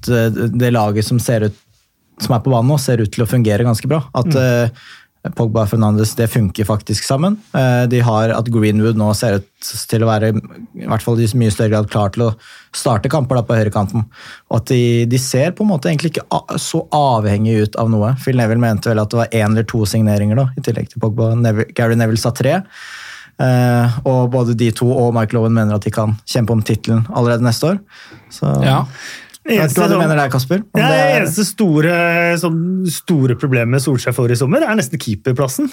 det, 0.04 0.68
laget 0.70 1.06
som 1.08 1.18
ser 1.18 1.48
ut 1.48 1.56
som 2.22 2.34
er 2.34 2.42
på 2.42 2.52
banen 2.52 2.68
nå, 2.70 2.76
ser 2.82 3.00
ut 3.02 3.10
til 3.14 3.24
å 3.24 3.30
fungere 3.30 3.66
ganske 3.66 3.88
bra. 3.90 4.02
At 4.18 4.28
mm. 4.30 4.74
Pogba 5.34 5.64
og 5.64 5.70
Fernandes 5.72 6.12
det 6.18 6.28
funker 6.30 6.66
faktisk 6.66 7.04
sammen. 7.06 7.36
Eh, 7.56 7.84
de 7.90 8.00
har 8.04 8.30
At 8.34 8.48
Greenwood 8.52 8.98
nå 8.98 9.08
ser 9.18 9.40
ut 9.40 9.70
til 9.90 10.04
å 10.04 10.08
være 10.08 10.30
i 10.30 10.86
hvert 10.86 11.04
fall 11.04 11.18
i 11.20 11.26
mye 11.38 11.52
større 11.52 11.72
grad 11.72 11.90
klar 11.90 12.12
til 12.14 12.28
å 12.28 12.30
starte 12.76 13.10
kamper 13.12 13.40
da 13.40 13.44
på 13.46 13.58
høyrekanten. 13.58 14.06
Og 14.50 14.60
at 14.60 14.70
de, 14.70 15.06
de 15.10 15.20
ser 15.22 15.56
på 15.56 15.66
en 15.66 15.72
måte 15.72 15.90
egentlig 15.90 16.14
ikke 16.14 16.58
så 16.62 16.84
avhengig 16.94 17.58
ut 17.64 17.80
av 17.80 17.90
noe. 17.92 18.14
Phil 18.22 18.38
Neville 18.38 18.62
mente 18.62 18.92
vel 18.92 19.02
at 19.02 19.10
det 19.10 19.20
var 19.20 19.34
én 19.34 19.50
eller 19.50 19.66
to 19.68 19.82
signeringer, 19.88 20.38
da, 20.38 20.48
i 20.54 20.64
tillegg 20.64 20.92
til 20.92 21.02
Pogba. 21.02 21.32
Neville, 21.38 21.72
Gary 21.74 21.98
Neville 21.98 22.22
sa 22.22 22.32
tre. 22.34 22.60
Eh, 23.38 23.98
og 24.04 24.32
både 24.34 24.56
de 24.58 24.70
to 24.74 24.88
og 24.90 25.12
Michael 25.14 25.44
Owen 25.44 25.54
mener 25.54 25.76
at 25.78 25.84
de 25.86 25.92
kan 25.94 26.16
kjempe 26.26 26.50
om 26.56 26.62
tittelen 26.66 27.04
allerede 27.14 27.44
neste 27.46 27.68
år. 27.74 27.78
Så 28.34 28.50
Ja. 28.64 28.84
jeg 29.46 29.60
vet 29.60 29.70
ikke 29.70 29.84
hva 29.84 29.88
du 29.92 29.98
mener 29.98 30.16
der, 30.16 30.28
Kasper? 30.28 30.58
Om 30.74 30.80
Ja, 30.80 30.88
det 30.88 30.98
er- 30.98 31.20
eneste 31.20 31.44
store, 31.46 31.92
sånn, 32.38 32.86
store 32.90 33.36
problemet 33.36 33.80
Solskjær 33.80 34.14
får 34.14 34.32
i 34.32 34.34
sommer, 34.36 34.62
er 34.62 34.74
nesten 34.74 34.98
keeperplassen. 34.98 35.70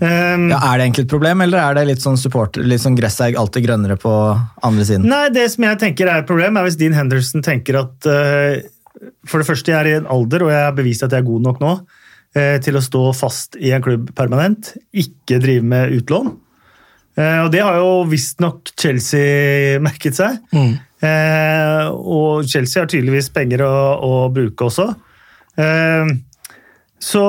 Um, 0.00 0.50
Ja, 0.50 0.58
Er 0.74 0.78
det 0.78 0.86
egentlig 0.92 1.04
et 1.04 1.08
problem, 1.08 1.40
eller 1.40 1.58
er 1.58 1.74
det 1.74 1.86
litt 1.86 2.02
sånn 2.02 2.18
support, 2.18 2.56
litt 2.56 2.80
sånn 2.80 2.96
gresset 2.98 3.32
er 3.32 3.38
alltid 3.38 3.64
grønnere 3.66 3.96
på 3.96 4.10
andre 4.62 4.84
siden? 4.84 5.04
Nei, 5.06 5.28
det 5.30 5.50
som 5.52 5.64
jeg 5.64 5.78
tenker 5.78 6.08
er 6.08 6.18
et 6.18 6.26
problem, 6.26 6.56
er 6.58 6.64
hvis 6.64 6.76
Dean 6.76 6.92
Henderson 6.92 7.42
tenker 7.42 7.78
at 7.78 8.06
uh, 8.06 8.60
For 9.26 9.38
det 9.38 9.46
første, 9.46 9.66
jeg 9.66 9.74
er 9.74 9.86
i 9.86 9.96
en 9.98 10.06
alder, 10.06 10.42
og 10.42 10.50
jeg 10.50 10.64
har 10.64 10.72
bevist 10.72 11.02
at 11.02 11.10
jeg 11.10 11.20
er 11.20 11.26
god 11.30 11.42
nok 11.42 11.60
nå 11.60 11.72
uh, 12.36 12.58
til 12.58 12.74
å 12.74 12.82
stå 12.82 13.14
fast 13.14 13.56
i 13.60 13.70
en 13.70 13.82
klubb 13.82 14.14
permanent. 14.14 14.76
Ikke 14.94 15.40
drive 15.40 15.62
med 15.62 15.92
utlån. 15.92 16.36
Eh, 17.16 17.40
og 17.44 17.50
det 17.54 17.60
har 17.62 17.76
jo 17.78 17.90
visstnok 18.10 18.72
Chelsea 18.80 19.78
merket 19.84 20.16
seg. 20.18 20.40
Eh, 21.04 21.84
og 21.92 22.46
Chelsea 22.50 22.82
har 22.82 22.88
tydeligvis 22.90 23.28
penger 23.34 23.62
å, 23.66 23.74
å 24.02 24.12
bruke 24.34 24.66
også. 24.66 24.88
Eh, 25.60 26.10
så, 27.04 27.22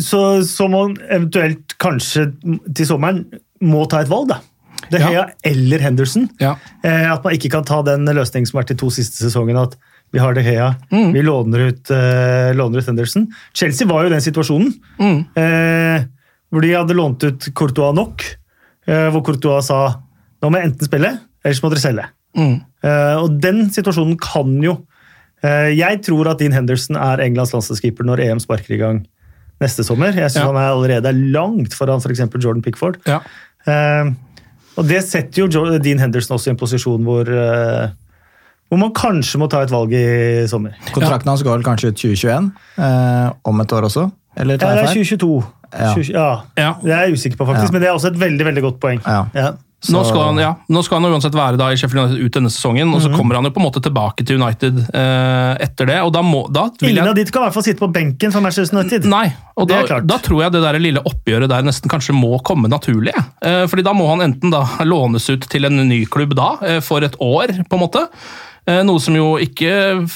så, 0.00 0.20
så 0.48 0.66
man 0.72 0.96
eventuelt 1.12 1.76
kanskje 1.82 2.30
til 2.74 2.88
sommeren 2.88 3.24
må 3.64 3.84
ta 3.90 4.00
et 4.04 4.10
valg, 4.10 4.30
da. 4.32 4.40
Det 4.90 4.98
er 4.98 5.04
Ja. 5.04 5.08
Hea 5.10 5.24
eller 5.52 5.80
Henderson. 5.80 6.26
Ja. 6.42 6.54
Eh, 6.84 7.06
at 7.12 7.22
man 7.24 7.36
ikke 7.36 7.50
kan 7.54 7.64
ta 7.64 7.78
den 7.86 8.04
løsningen 8.04 8.48
som 8.48 8.58
har 8.58 8.64
vært 8.64 8.74
de 8.74 8.80
to 8.82 8.90
siste 8.92 9.22
sesongene. 9.24 9.62
At 9.70 9.76
vi 10.12 10.20
har 10.22 10.34
De 10.36 10.42
Hea, 10.44 10.66
vi 11.14 11.22
låner 11.24 11.68
ut, 11.70 11.90
eh, 11.90 12.52
låner 12.54 12.78
ut 12.82 12.86
Henderson. 12.90 13.24
Chelsea 13.56 13.86
var 13.88 14.04
jo 14.04 14.10
i 14.10 14.14
den 14.14 14.22
situasjonen. 14.24 14.74
Eh, 15.40 16.04
hvor 16.52 16.62
de 16.62 16.74
hadde 16.74 16.94
lånt 16.98 17.24
ut 17.24 17.48
Courtois 17.56 17.94
nok. 17.96 18.22
Eh, 18.86 19.08
hvor 19.14 19.22
Courtois 19.24 19.64
sa 19.70 19.78
nå 20.42 20.50
må 20.52 20.58
jeg 20.60 20.68
enten 20.72 20.84
spille, 20.90 21.10
eller 21.44 21.56
så 21.56 21.64
må 21.64 21.70
dere 21.72 21.80
selge. 21.84 22.04
Mm. 22.36 22.56
Eh, 22.84 23.16
og 23.22 23.38
den 23.40 23.62
situasjonen 23.72 24.16
kan 24.20 24.56
jo 24.60 24.72
eh, 25.44 25.70
Jeg 25.78 26.00
tror 26.02 26.32
at 26.32 26.40
Dean 26.42 26.52
Henderson 26.52 26.96
er 26.98 27.22
Englands 27.22 27.52
landslagskeeper 27.54 28.04
når 28.04 28.20
EM 28.26 28.40
sparker 28.42 28.74
i 28.74 28.80
gang 28.80 29.04
neste 29.62 29.84
sommer. 29.86 30.10
Jeg 30.12 30.32
syns 30.34 30.42
Ja. 30.42 30.48
han 30.50 30.58
er 30.58 30.72
allerede 30.74 31.08
er 31.08 31.20
langt 31.32 31.72
foran 31.78 32.02
f.eks. 32.02 32.20
Jordan 32.42 32.60
Pickford. 32.64 32.98
Ja. 33.06 33.20
Eh, 33.70 34.10
og 34.76 34.88
det 34.90 35.04
setter 35.06 35.44
jo 35.46 35.78
Dean 35.78 36.02
Henderson 36.02 36.34
også 36.36 36.50
i 36.50 36.54
en 36.56 36.58
posisjon 36.58 37.04
hvor, 37.06 37.28
hvor 38.68 38.80
man 38.80 38.90
kanskje 38.96 39.38
må 39.38 39.46
ta 39.48 39.60
et 39.62 39.70
valg 39.70 39.92
i 39.94 40.44
sommer. 40.50 40.74
Kontrakten 40.90 41.30
hans 41.30 41.44
går 41.46 41.60
vel 41.60 41.66
kanskje 41.66 41.92
ut 41.92 42.00
2021? 42.02 42.48
Eh, 42.82 43.28
om 43.46 43.60
et 43.62 43.72
år 43.78 43.86
også? 43.86 44.08
Eller 44.36 44.58
tar 44.58 44.74
det 44.74 44.82
jeg 44.82 44.90
er 44.90 44.98
Ja, 44.98 45.04
2022. 45.14 45.36
er 45.38 45.42
20, 45.46 45.63
ja. 45.78 46.28
Ja. 46.56 46.72
Det 46.82 46.92
er 46.92 47.06
jeg 47.08 47.18
usikker 47.18 47.36
på, 47.40 47.46
faktisk, 47.50 47.70
Ja. 47.70 47.72
men 47.72 47.80
det 47.82 47.88
er 47.90 47.94
også 47.94 48.12
et 48.12 48.18
veldig 48.20 48.44
veldig 48.52 48.62
godt 48.70 48.80
poeng. 48.80 49.00
Ja. 49.06 49.26
Ja. 49.34 49.52
Nå 49.92 50.00
skal, 50.08 50.22
han, 50.30 50.38
ja, 50.40 50.54
nå 50.72 50.80
skal 50.82 50.96
han 51.02 51.12
uansett 51.12 51.34
være 51.36 51.58
da 51.60 51.66
i 51.68 51.76
Sheffield 51.76 52.06
United 52.08 52.24
ut 52.24 52.32
denne 52.38 52.48
sesongen, 52.48 52.88
og 52.96 53.02
så 53.04 53.10
Mhm. 53.10 53.18
kommer 53.18 53.34
han 53.36 53.44
jo 53.44 53.50
på 53.50 53.60
en 53.60 53.66
måte 53.66 53.82
tilbake 53.84 54.24
til 54.24 54.40
United 54.40 54.78
eh, 54.94 55.56
etter 55.60 55.84
det. 55.90 55.98
og 56.00 56.10
da 56.14 56.22
må, 56.22 56.50
da 56.50 56.70
vil 56.80 56.88
Ingen 56.94 57.04
jeg, 57.04 57.08
av 57.10 57.14
de 57.14 57.24
kan 57.26 57.42
i 57.42 57.44
hvert 57.44 57.52
fall 57.58 57.62
sitte 57.66 57.80
på 57.84 57.92
benken 57.92 58.32
for 58.32 58.40
Manchester 58.40 58.78
United. 58.78 59.04
Nei, 59.04 59.26
og 59.58 59.68
da, 59.68 59.82
da 60.00 60.16
tror 60.24 60.40
jeg 60.46 60.52
det 60.52 60.62
der 60.64 60.78
lille 60.80 61.02
oppgjøret 61.04 61.48
der 61.52 61.62
nesten 61.68 61.90
kanskje 61.92 62.16
må 62.16 62.40
komme 62.42 62.66
naturlig. 62.72 63.12
Eh, 63.42 63.66
fordi 63.68 63.84
da 63.84 63.92
må 63.92 64.08
han 64.08 64.24
enten 64.32 64.50
da 64.50 64.64
lånes 64.88 65.28
ut 65.28 65.44
til 65.52 65.66
en 65.66 65.76
ny 65.86 66.06
klubb 66.06 66.32
da, 66.34 66.56
eh, 66.62 66.80
for 66.80 67.04
et 67.04 67.16
år, 67.20 67.52
på 67.68 67.76
en 67.76 67.84
måte. 67.84 68.08
Eh, 68.64 68.80
Noe 68.86 69.00
som 69.02 69.16
jo 69.16 69.34
ikke, 69.44 69.72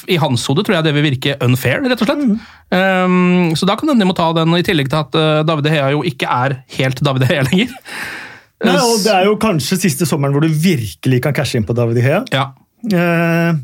i 0.09 0.17
hans 0.21 0.47
hode, 0.49 0.65
tror 0.65 0.79
jeg 0.79 0.87
det 0.87 0.95
vil 0.97 1.05
virke 1.05 1.35
unfair, 1.45 1.83
rett 1.85 2.01
og 2.01 2.09
slett. 2.09 2.23
Mm. 2.25 2.39
Um, 2.73 3.57
Så 3.57 3.69
da 3.69 3.77
kan 3.77 3.91
hende 3.91 4.05
de 4.05 4.09
må 4.09 4.17
ta 4.17 4.31
den, 4.37 4.55
i 4.57 4.65
tillegg 4.65 4.89
til 4.93 5.03
at 5.03 5.19
eh, 5.19 5.43
David 5.49 5.69
De 5.69 5.75
Hea 5.75 5.91
jo 5.93 6.01
ikke 6.07 6.29
er 6.33 6.63
helt 6.79 7.03
David 7.05 7.27
De 7.27 7.29
Hea 7.33 7.45
lenger. 7.51 7.75
Nei, 8.67 8.75
og 8.75 9.05
det 9.05 9.13
er 9.15 9.29
jo 9.29 9.37
kanskje 9.39 9.79
siste 9.85 10.09
sommeren 10.09 10.35
hvor 10.35 10.43
du 10.43 10.51
virkelig 10.51 11.21
kan 11.23 11.37
cashe 11.37 11.61
inn 11.61 11.67
på 11.69 11.77
David 11.77 12.01
Hea. 12.03 12.25
Ja. 12.35 12.49
Uh, 12.89 13.61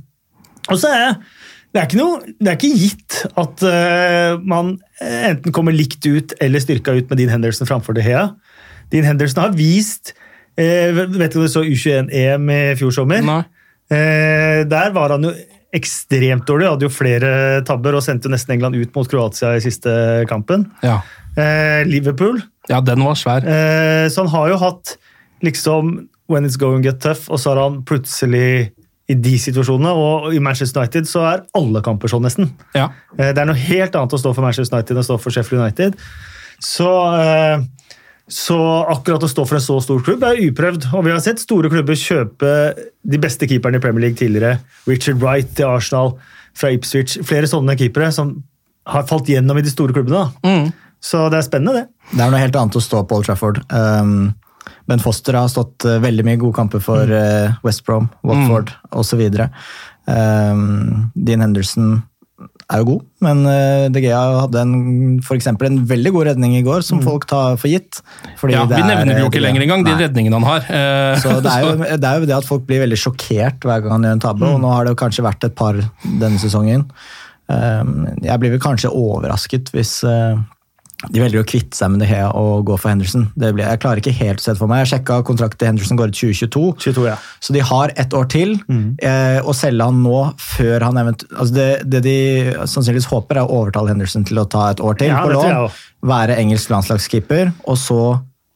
og 0.70 0.78
så 0.80 0.92
er 0.92 1.16
det 1.74 1.80
er 1.80 1.88
ikke, 1.88 1.98
noe, 1.98 2.34
det 2.38 2.50
er 2.52 2.54
ikke 2.54 2.76
gitt 2.78 3.16
at 3.40 3.62
uh, 3.66 4.36
man 4.46 4.76
enten 5.02 5.54
kommer 5.54 5.74
likt 5.74 6.06
ut 6.06 6.36
eller 6.38 6.62
styrka 6.62 6.94
ut 6.94 7.08
med 7.10 7.18
Dean 7.18 7.32
Henderson 7.32 7.66
framfor 7.66 7.96
De 7.96 8.04
Hea. 8.04 8.28
Dean 8.92 9.08
Henderson 9.08 9.42
har 9.42 9.56
vist 9.58 10.12
uh, 10.60 10.94
Vet 10.94 11.34
du 11.34 11.40
om 11.40 11.48
du 11.48 11.50
så 11.50 11.64
U21-EM 11.66 12.52
i 12.54 12.60
fjor 12.78 12.94
sommer? 12.94 13.26
Nei. 13.26 13.40
Eh, 13.92 14.62
der 14.70 14.92
var 14.94 15.10
han 15.16 15.26
jo 15.28 15.32
ekstremt 15.74 16.46
dårlig. 16.48 16.68
Hadde 16.70 16.86
jo 16.86 16.92
flere 16.94 17.62
tabber 17.66 17.96
og 17.98 18.04
sendte 18.06 18.28
jo 18.28 18.34
nesten 18.34 18.54
England 18.56 18.78
ut 18.78 18.94
mot 18.94 19.08
Kroatia 19.10 19.56
i 19.58 19.62
siste 19.64 19.90
kampen. 20.30 20.68
Ja. 20.86 21.00
Eh, 21.36 21.82
Liverpool. 21.88 22.40
ja, 22.70 22.80
den 22.80 23.02
var 23.04 23.14
svær. 23.18 23.42
Eh, 23.44 24.06
så 24.08 24.22
han 24.24 24.30
har 24.32 24.48
jo 24.54 24.60
hatt 24.62 24.96
liksom 25.42 26.08
When 26.26 26.46
it's 26.46 26.56
going 26.56 26.80
get 26.82 27.02
tough, 27.04 27.26
og 27.28 27.36
så 27.38 27.50
har 27.52 27.58
han 27.68 27.82
plutselig 27.84 28.70
i 29.12 29.14
de 29.20 29.34
situasjonene, 29.36 29.90
og 29.92 30.30
i 30.32 30.38
Manchester 30.40 30.80
United 30.80 31.04
så 31.04 31.20
er 31.28 31.42
alle 31.58 31.82
kamper 31.84 32.08
sånn, 32.08 32.24
nesten. 32.24 32.46
Ja. 32.72 32.86
Eh, 33.18 33.34
Det 33.36 33.42
er 33.42 33.50
noe 33.50 33.60
helt 33.60 33.92
annet 33.94 34.14
å 34.16 34.20
stå 34.22 34.32
for 34.32 34.40
Manchester 34.40 34.78
United 34.78 34.94
enn 34.96 35.02
å 35.02 35.04
stå 35.04 35.18
for 35.20 35.30
Sheffield 35.36 35.60
United. 35.60 35.98
Så, 36.64 36.88
eh, 37.20 37.60
så 38.34 38.58
akkurat 38.90 39.22
å 39.22 39.30
stå 39.30 39.44
for 39.46 39.60
en 39.60 39.62
så 39.62 39.76
stor 39.84 40.00
klubb 40.02 40.24
er 40.26 40.40
uprøvd. 40.48 40.88
Og 40.96 41.04
vi 41.06 41.12
har 41.14 41.20
sett 41.22 41.42
store 41.42 41.70
klubber 41.70 41.98
kjøpe 41.98 42.54
de 43.06 43.20
beste 43.22 43.46
keeperne 43.46 43.78
i 43.78 43.82
Premier 43.84 44.08
League 44.08 44.18
tidligere. 44.18 44.58
Richard 44.90 45.20
Wright 45.22 45.52
til 45.54 45.70
Arsenal, 45.70 46.16
fra 46.58 46.72
Ipswich. 46.74 47.20
Flere 47.26 47.50
sånne 47.50 47.76
keepere 47.78 48.10
som 48.14 48.36
har 48.90 49.06
falt 49.08 49.30
gjennom 49.30 49.58
i 49.58 49.64
de 49.64 49.70
store 49.70 49.94
klubbene. 49.94 50.26
Mm. 50.42 50.72
Så 51.04 51.28
det 51.30 51.38
er 51.38 51.46
spennende, 51.46 51.84
det. 51.84 52.10
Det 52.14 52.24
er 52.24 52.32
noe 52.32 52.42
helt 52.42 52.58
annet 52.58 52.78
å 52.80 52.82
stå 52.82 53.04
på 53.06 53.20
Old 53.20 53.28
Trafford. 53.28 53.60
Um, 53.70 54.32
ben 54.88 55.02
Foster 55.02 55.36
har 55.38 55.50
stått 55.52 55.86
eh, 55.88 56.00
veldig 56.02 56.24
mye 56.26 56.40
gode 56.40 56.56
kamper 56.56 56.82
for 56.82 57.08
uh, 57.08 57.54
West 57.64 57.84
Brom, 57.86 58.10
Watford 58.26 58.72
osv. 58.96 59.22
Um, 60.08 61.12
Dean 61.14 61.44
Henderson 61.44 62.00
er 62.72 62.80
jo 62.80 62.86
god, 62.88 63.02
men 63.26 63.40
uh, 63.48 63.86
De 63.92 64.00
Gea 64.04 64.20
hadde 64.44 64.60
en, 64.62 64.74
for 65.24 65.36
en 65.36 65.78
veldig 65.90 66.12
god 66.14 66.28
redning 66.30 66.54
i 66.58 66.62
går, 66.64 66.84
som 66.86 67.02
folk 67.04 67.26
tar 67.30 67.58
for 67.60 67.68
gitt. 67.68 68.00
fordi 68.40 68.56
Ja, 68.56 68.64
vi 68.70 68.78
er, 68.80 68.86
nevner 68.88 69.20
jo 69.20 69.26
eh, 69.26 69.30
ikke 69.32 69.42
lenger 69.42 69.66
engang, 69.66 69.84
de 69.86 69.96
redningene 70.00 70.40
han 70.40 70.48
har. 70.48 70.64
Eh, 70.68 71.18
Så 71.22 71.36
det 71.44 71.52
er, 71.52 71.66
jo, 71.66 71.74
det 72.02 72.08
er 72.10 72.22
jo 72.22 72.30
det 72.30 72.38
at 72.38 72.48
folk 72.48 72.64
blir 72.68 72.84
veldig 72.86 73.00
sjokkert 73.00 73.66
hver 73.68 73.84
gang 73.84 73.98
han 73.98 74.08
gjør 74.08 74.16
en 74.18 74.24
tabbe, 74.24 74.48
og 74.48 74.62
nå 74.64 74.72
har 74.72 74.86
det 74.86 74.94
jo 74.94 75.00
kanskje 75.04 75.26
vært 75.26 75.48
et 75.50 75.56
par 75.58 75.78
denne 76.04 76.40
sesongen. 76.42 76.88
Jeg 77.44 78.40
blir 78.40 78.54
vel 78.54 78.62
kanskje 78.62 78.88
overrasket 78.88 79.68
hvis 79.74 79.98
de 81.10 81.22
velger 81.22 81.42
å 81.42 81.46
kvitte 81.48 81.76
seg 81.76 81.92
med 81.92 82.02
De 82.04 82.08
Hea 82.08 82.30
og 82.38 82.66
gå 82.68 82.76
for 82.80 82.92
Henderson. 82.92 83.26
Det 83.38 83.52
blir, 83.56 83.66
jeg 83.66 83.80
klarer 83.82 84.02
ikke 84.02 84.14
helt 84.16 84.42
å 84.42 84.44
se 84.44 84.54
det 84.54 84.60
for 84.62 84.70
meg. 84.70 84.84
Jeg 84.84 84.92
sjekka 84.94 85.18
kontrakten 85.26 85.60
til 85.60 85.70
Henderson 85.72 86.00
går 86.00 86.12
ut 86.12 86.18
2022, 86.20 86.64
22, 86.86 87.06
ja. 87.10 87.16
så 87.44 87.56
de 87.56 87.64
har 87.72 87.94
ett 88.00 88.16
år 88.16 88.30
til. 88.32 88.56
Eh, 88.68 89.40
å 89.44 89.56
selge 89.56 89.88
han 89.90 90.02
nå 90.04 90.20
før 90.40 90.86
han 90.88 91.02
eventuelt 91.02 91.34
altså 91.34 91.56
det, 91.56 91.68
det 91.90 92.02
de 92.06 92.16
sannsynligvis 92.62 93.10
håper, 93.10 93.40
er 93.40 93.48
å 93.48 93.60
overtale 93.62 93.92
Henderson 93.94 94.26
til 94.28 94.40
å 94.42 94.48
ta 94.50 94.70
et 94.72 94.82
år 94.84 94.98
til 95.00 95.12
Ja, 95.12 95.22
på 95.24 95.34
lån. 95.34 95.78
Være 96.04 96.38
engelsk 96.40 96.72
landslagskeeper, 96.72 97.54
og 97.68 97.78
så 97.80 98.00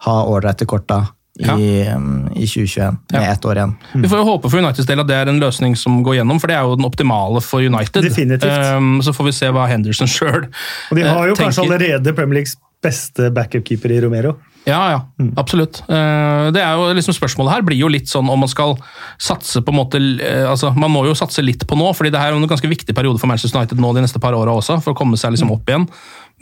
ha 0.07 0.16
ålreite 0.30 0.68
korta 0.68 1.03
i, 1.39 1.89
um, 1.95 2.28
i 2.34 2.47
2021, 2.47 2.97
med 3.12 3.22
Ja. 3.22 3.32
ett 3.32 3.45
år 3.45 3.55
igjen. 3.61 3.74
Vi 3.95 4.09
får 4.09 4.18
jo 4.18 4.24
håpe 4.24 4.51
for 4.51 4.59
Uniteds 4.59 4.86
del 4.86 5.01
at 5.01 5.07
det 5.07 5.14
er 5.16 5.28
en 5.28 5.41
løsning 5.41 5.76
som 5.78 6.03
går 6.03 6.16
gjennom, 6.18 6.41
for 6.41 6.49
det 6.51 6.57
er 6.57 6.62
jo 6.66 6.76
den 6.76 6.84
optimale 6.89 7.41
for 7.45 7.61
United. 7.62 8.03
Definitivt. 8.03 8.74
Um, 8.76 8.99
så 9.03 9.12
får 9.14 9.24
vi 9.30 9.32
se 9.32 9.47
hva 9.55 9.68
Henderson 9.70 10.07
sjøl 10.18 10.49
Og 10.91 10.97
de 10.97 11.03
har 11.07 11.28
jo 11.28 11.34
tenker. 11.34 11.45
kanskje 11.45 11.62
allerede 11.68 12.14
Premier 12.14 12.41
Leagues 12.41 12.57
beste 12.82 13.30
backup-keeper 13.34 13.91
i 13.91 14.01
Romero. 14.05 14.36
Ja, 14.68 14.80
ja, 14.92 15.00
absolutt. 15.40 15.80
Eh, 15.88 16.50
Det 16.54 16.60
er 16.62 16.76
jo 16.76 16.90
liksom 16.98 17.16
Spørsmålet 17.16 17.54
her 17.56 17.64
blir 17.66 17.80
jo 17.80 17.88
litt 17.90 18.10
sånn 18.10 18.28
om 18.28 18.42
man 18.44 18.50
skal 18.52 18.76
satse 19.18 19.62
på 19.64 19.72
en 19.72 19.78
måte 19.80 19.98
eh, 20.20 20.44
altså 20.48 20.70
Man 20.76 20.92
må 20.92 21.06
jo 21.08 21.16
satse 21.18 21.42
litt 21.44 21.64
på 21.68 21.78
nå, 21.78 21.88
fordi 21.96 22.12
det 22.14 22.20
her 22.20 22.32
er 22.34 22.38
en 22.38 22.48
ganske 22.50 22.68
viktig 22.70 22.94
periode 22.96 23.18
for 23.20 23.30
Manchester 23.30 23.58
United 23.62 23.80
nå 23.80 23.94
de 23.96 24.04
neste 24.04 24.20
par 24.22 24.36
åra 24.36 24.54
også, 24.60 24.78
for 24.84 24.92
å 24.94 24.98
komme 24.98 25.16
seg 25.20 25.34
liksom 25.34 25.50
opp 25.54 25.68
igjen. 25.72 25.88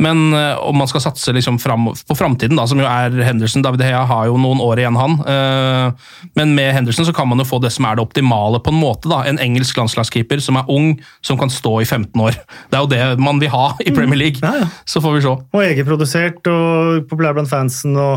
Men 0.03 0.27
eh, 0.37 0.59
om 0.61 0.77
man 0.77 0.89
skal 0.91 1.01
satse 1.07 1.33
liksom 1.33 1.57
fram, 1.63 1.87
på 1.89 2.17
framtiden, 2.19 2.59
da, 2.59 2.67
som 2.69 2.83
jo 2.83 2.85
er 2.85 3.15
Henderson 3.25 3.63
David 3.65 3.81
Hea 3.87 4.03
har 4.11 4.27
jo 4.29 4.37
noen 4.37 4.61
år 4.61 4.83
igjen, 4.83 4.99
han. 5.01 5.15
Men 6.37 6.53
med 6.55 6.75
Henderson 6.77 7.07
så 7.09 7.15
kan 7.17 7.29
man 7.31 7.41
jo 7.41 7.47
få 7.49 7.61
det 7.65 7.71
som 7.73 7.87
er 7.89 7.97
det 7.97 8.05
optimale, 8.05 8.61
på 8.61 8.75
en 8.75 8.81
måte. 8.81 9.09
da, 9.09 9.23
En 9.25 9.41
engelsk 9.41 9.79
landslagskeeper 9.81 10.43
som 10.45 10.59
er 10.61 10.69
ung, 10.69 10.99
som 11.25 11.39
kan 11.41 11.49
stå 11.53 11.79
i 11.81 11.87
15 11.89 12.13
år. 12.21 12.37
Det 12.71 12.77
er 12.77 12.85
jo 12.85 12.91
det 12.93 13.21
man 13.23 13.41
vil 13.41 13.49
ha 13.55 13.71
i 13.81 13.93
Premier 13.95 14.19
League. 14.21 14.41
Ja, 14.43 14.67
ja. 14.67 14.69
Så 14.85 15.01
får 15.01 15.17
vi 15.17 15.25
se. 15.25 15.33
Og 15.33 15.63
egenprodusert 15.65 16.45
og 16.53 17.07
populær 17.09 17.33
blant 17.37 17.49
fansen. 17.51 17.97
og 17.97 18.16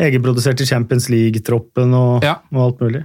Egenprodusert 0.00 0.60
i 0.62 0.66
Champions 0.68 1.08
League-troppen 1.10 1.90
og, 1.98 2.22
Ja. 2.22 2.36
og 2.54 2.60
alt 2.62 2.78
mulig. 2.84 3.00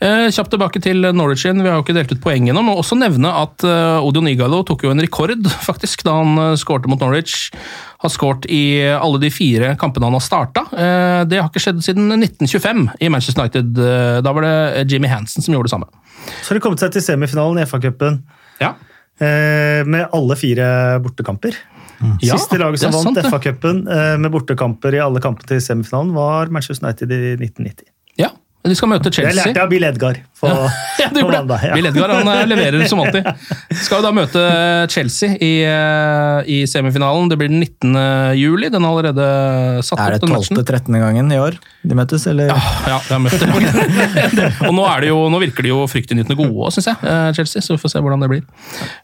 Eh, 0.00 0.30
kjapt 0.32 0.48
tilbake 0.54 0.80
til 0.80 1.04
Norwich 1.12 1.44
igjen. 1.44 1.60
Vi 1.60 1.68
har 1.68 1.76
jo 1.76 1.82
ikke 1.84 1.94
delt 1.98 2.14
ut 2.14 2.22
poeng 2.24 2.46
ennå. 2.48 2.62
Må 2.64 2.72
også 2.80 2.96
nevne 2.96 3.28
at 3.28 3.62
eh, 3.68 4.00
Odion 4.00 4.30
Igalo 4.30 4.62
tok 4.64 4.86
jo 4.86 4.90
en 4.94 5.02
rekord 5.04 5.44
faktisk 5.68 6.02
da 6.08 6.14
han 6.22 6.32
uh, 6.40 6.54
skårte 6.56 6.88
mot 6.88 6.98
Norwich. 7.04 7.50
Har 8.00 8.10
skåret 8.10 8.48
i 8.48 8.80
alle 8.96 9.20
de 9.22 9.28
fire 9.30 9.74
kampene 9.78 10.08
han 10.08 10.16
har 10.16 10.24
starta. 10.24 10.64
Eh, 10.72 11.20
det 11.28 11.42
har 11.42 11.50
ikke 11.52 11.62
skjedd 11.66 11.84
siden 11.84 12.08
1925 12.16 12.88
i 13.04 13.12
Manchester 13.12 13.44
United. 13.44 13.76
Eh, 13.78 14.22
da 14.24 14.32
var 14.32 14.48
det 14.48 14.86
Jimmy 14.90 15.12
Hansen 15.12 15.44
som 15.44 15.52
gjorde 15.52 15.68
det 15.68 15.76
samme. 15.76 15.92
Så 16.40 16.48
har 16.54 16.58
de 16.58 16.64
kommet 16.64 16.80
seg 16.80 16.96
til 16.96 17.04
semifinalen 17.04 17.60
i 17.60 17.68
FA-cupen 17.68 18.22
Ja, 18.64 18.72
eh, 19.20 19.84
med 19.84 20.08
alle 20.16 20.34
fire 20.40 20.96
bortekamper. 21.04 21.60
Ja, 22.22 22.36
Siste 22.38 22.58
laget 22.60 22.82
som 22.82 22.94
vant. 22.94 23.18
FA-cupen 23.26 23.84
eh, 23.86 24.14
med 24.18 24.32
bortekamper 24.34 24.94
i 24.96 25.02
alle 25.02 25.22
kampene 25.22 25.54
til 25.54 25.62
semifinalen, 25.64 26.14
var 26.16 26.52
Manchester 26.54 26.88
United 26.88 27.12
i 27.12 27.20
1990. 27.38 27.90
ja. 28.20 28.32
De 28.62 28.74
skal 28.78 28.92
møte 28.92 29.10
Det 29.10 29.16
Chelsea. 29.16 29.34
lærte 29.42 29.58
jeg 29.58 29.62
av 29.64 29.70
Bill 29.72 29.82
Edgar 29.88 30.18
på, 30.38 30.46
Ja, 30.46 31.08
du 31.14 31.16
på 31.18 31.30
mandag. 31.32 31.64
Ja. 31.66 31.74
Bill 31.74 31.88
Edgar 31.88 32.12
han 32.14 32.28
eh, 32.30 32.42
leverer 32.46 32.84
som 32.86 33.00
alltid. 33.02 33.26
Skal 33.82 33.98
jo 33.98 34.04
da 34.04 34.12
møte 34.14 34.42
Chelsea 34.92 35.34
i, 35.42 35.50
eh, 35.66 36.46
i 36.46 36.58
semifinalen. 36.70 37.26
Det 37.32 37.38
blir 37.40 37.50
den 37.50 37.58
19. 37.64 37.96
juli. 38.38 38.70
Den 38.70 38.86
er 38.86 38.92
allerede 38.92 39.26
satt 39.82 39.98
Er 40.04 40.14
det 40.14 40.20
opp, 40.20 40.26
den 40.28 40.34
matchen. 40.36 40.60
12.-13. 40.62 41.00
gangen 41.02 41.34
i 41.34 41.40
år 41.42 41.58
de 41.82 41.98
møtes, 41.98 42.26
eller? 42.30 42.52
Ja, 42.54 42.60
jeg 42.86 43.02
har 43.10 43.22
møtt 43.24 43.42
det. 43.42 44.48
og 44.68 44.74
nå, 44.78 44.86
er 44.86 45.02
det 45.02 45.10
jo, 45.10 45.18
nå 45.34 45.42
virker 45.42 45.66
de 45.66 45.72
jo 45.74 45.82
fryktinngytende 45.90 46.38
gode 46.38 46.54
òg, 46.54 46.70
syns 46.76 46.92
jeg, 46.92 47.02
eh, 47.02 47.28
Chelsea. 47.34 47.62
Så 47.66 47.74
vi 47.74 47.82
får 47.82 47.96
se 47.96 48.02
hvordan 48.06 48.22
det 48.22 48.30
blir. 48.30 48.44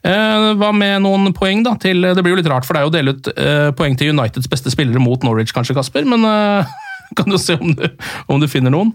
Eh, 0.07 0.49
Hva 0.63 0.71
med 0.75 1.03
noen 1.03 1.33
poeng, 1.35 1.65
da? 1.67 1.75
Til, 1.83 2.07
det 2.15 2.23
blir 2.23 2.37
jo 2.37 2.41
litt 2.45 2.51
rart, 2.55 2.67
for 2.69 2.79
det 2.79 2.85
er 2.85 2.87
jo 2.87 2.93
å 2.93 2.99
dele 2.99 3.17
ut 3.19 3.33
eh, 3.35 3.71
poeng 3.79 3.99
til 3.99 4.15
Uniteds 4.15 4.47
beste 4.55 4.71
spillere 4.75 5.03
mot 5.03 5.27
Norwich, 5.27 5.51
kanskje, 5.57 5.75
Kasper. 5.79 6.07
Men 6.07 6.23
eh, 6.31 6.77
kan 7.19 7.27
du 7.27 7.39
se 7.43 7.59
om 7.59 7.75
du, 7.75 7.89
om 8.31 8.39
du 8.39 8.47
finner 8.51 8.71
noen? 8.75 8.95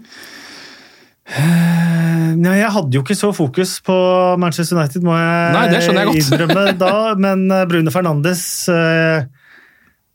Nei, 1.24 2.58
jeg 2.60 2.72
hadde 2.74 2.98
jo 2.98 3.00
ikke 3.04 3.16
så 3.16 3.30
fokus 3.34 3.78
på 3.84 3.94
Manchester 4.42 4.76
United, 4.76 5.04
må 5.06 5.14
jeg 5.16 5.54
Nei, 5.54 5.62
jeg 5.72 6.20
innrømme 6.20 6.66
da. 6.82 6.92
Men 7.16 7.46
Brune 7.48 7.66
Bruno 7.70 7.94
Fernandes 7.94 8.42
eh, 8.72 9.24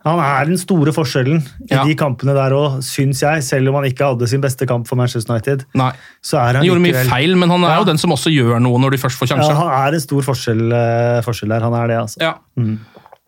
han 0.08 0.20
er 0.24 0.48
den 0.48 0.60
store 0.62 0.94
forskjellen 0.96 1.42
i 1.68 1.74
Ja. 1.74 1.82
de 1.84 1.96
kampene 2.00 2.32
der 2.38 2.54
òg, 2.56 2.78
syns 2.88 3.20
jeg. 3.20 3.44
Selv 3.44 3.68
om 3.72 3.76
han 3.82 3.88
ikke 3.90 4.08
hadde 4.14 4.30
sin 4.32 4.40
beste 4.42 4.64
kamp 4.70 4.88
for 4.88 4.96
Manchester 4.96 5.34
United. 5.34 5.66
Nei. 5.76 5.90
Så 6.24 6.40
han 6.40 6.56
Han 6.56 6.66
gjorde 6.70 6.86
mye 6.86 7.04
feil, 7.10 7.36
men 7.36 7.50
han 7.52 7.64
er 7.68 7.74
Ja. 7.74 7.80
jo 7.82 7.90
den 7.90 7.98
som 8.00 8.12
også 8.16 8.32
gjør 8.32 8.62
noe 8.64 8.80
når 8.80 8.92
de 8.96 8.98
først 9.02 9.20
får 9.20 9.28
Ja, 9.34 9.54
han 9.54 9.68
er 9.90 9.94
en 9.98 10.00
stor 10.00 10.22
forskjell, 10.24 10.72
eh, 10.72 11.22
forskjell 11.26 11.50
der. 11.50 11.60
Han 11.68 11.74
er 11.74 11.88
det, 11.88 11.98
altså. 12.00 12.18
Ja. 12.22 12.34
Eh, 12.58 12.78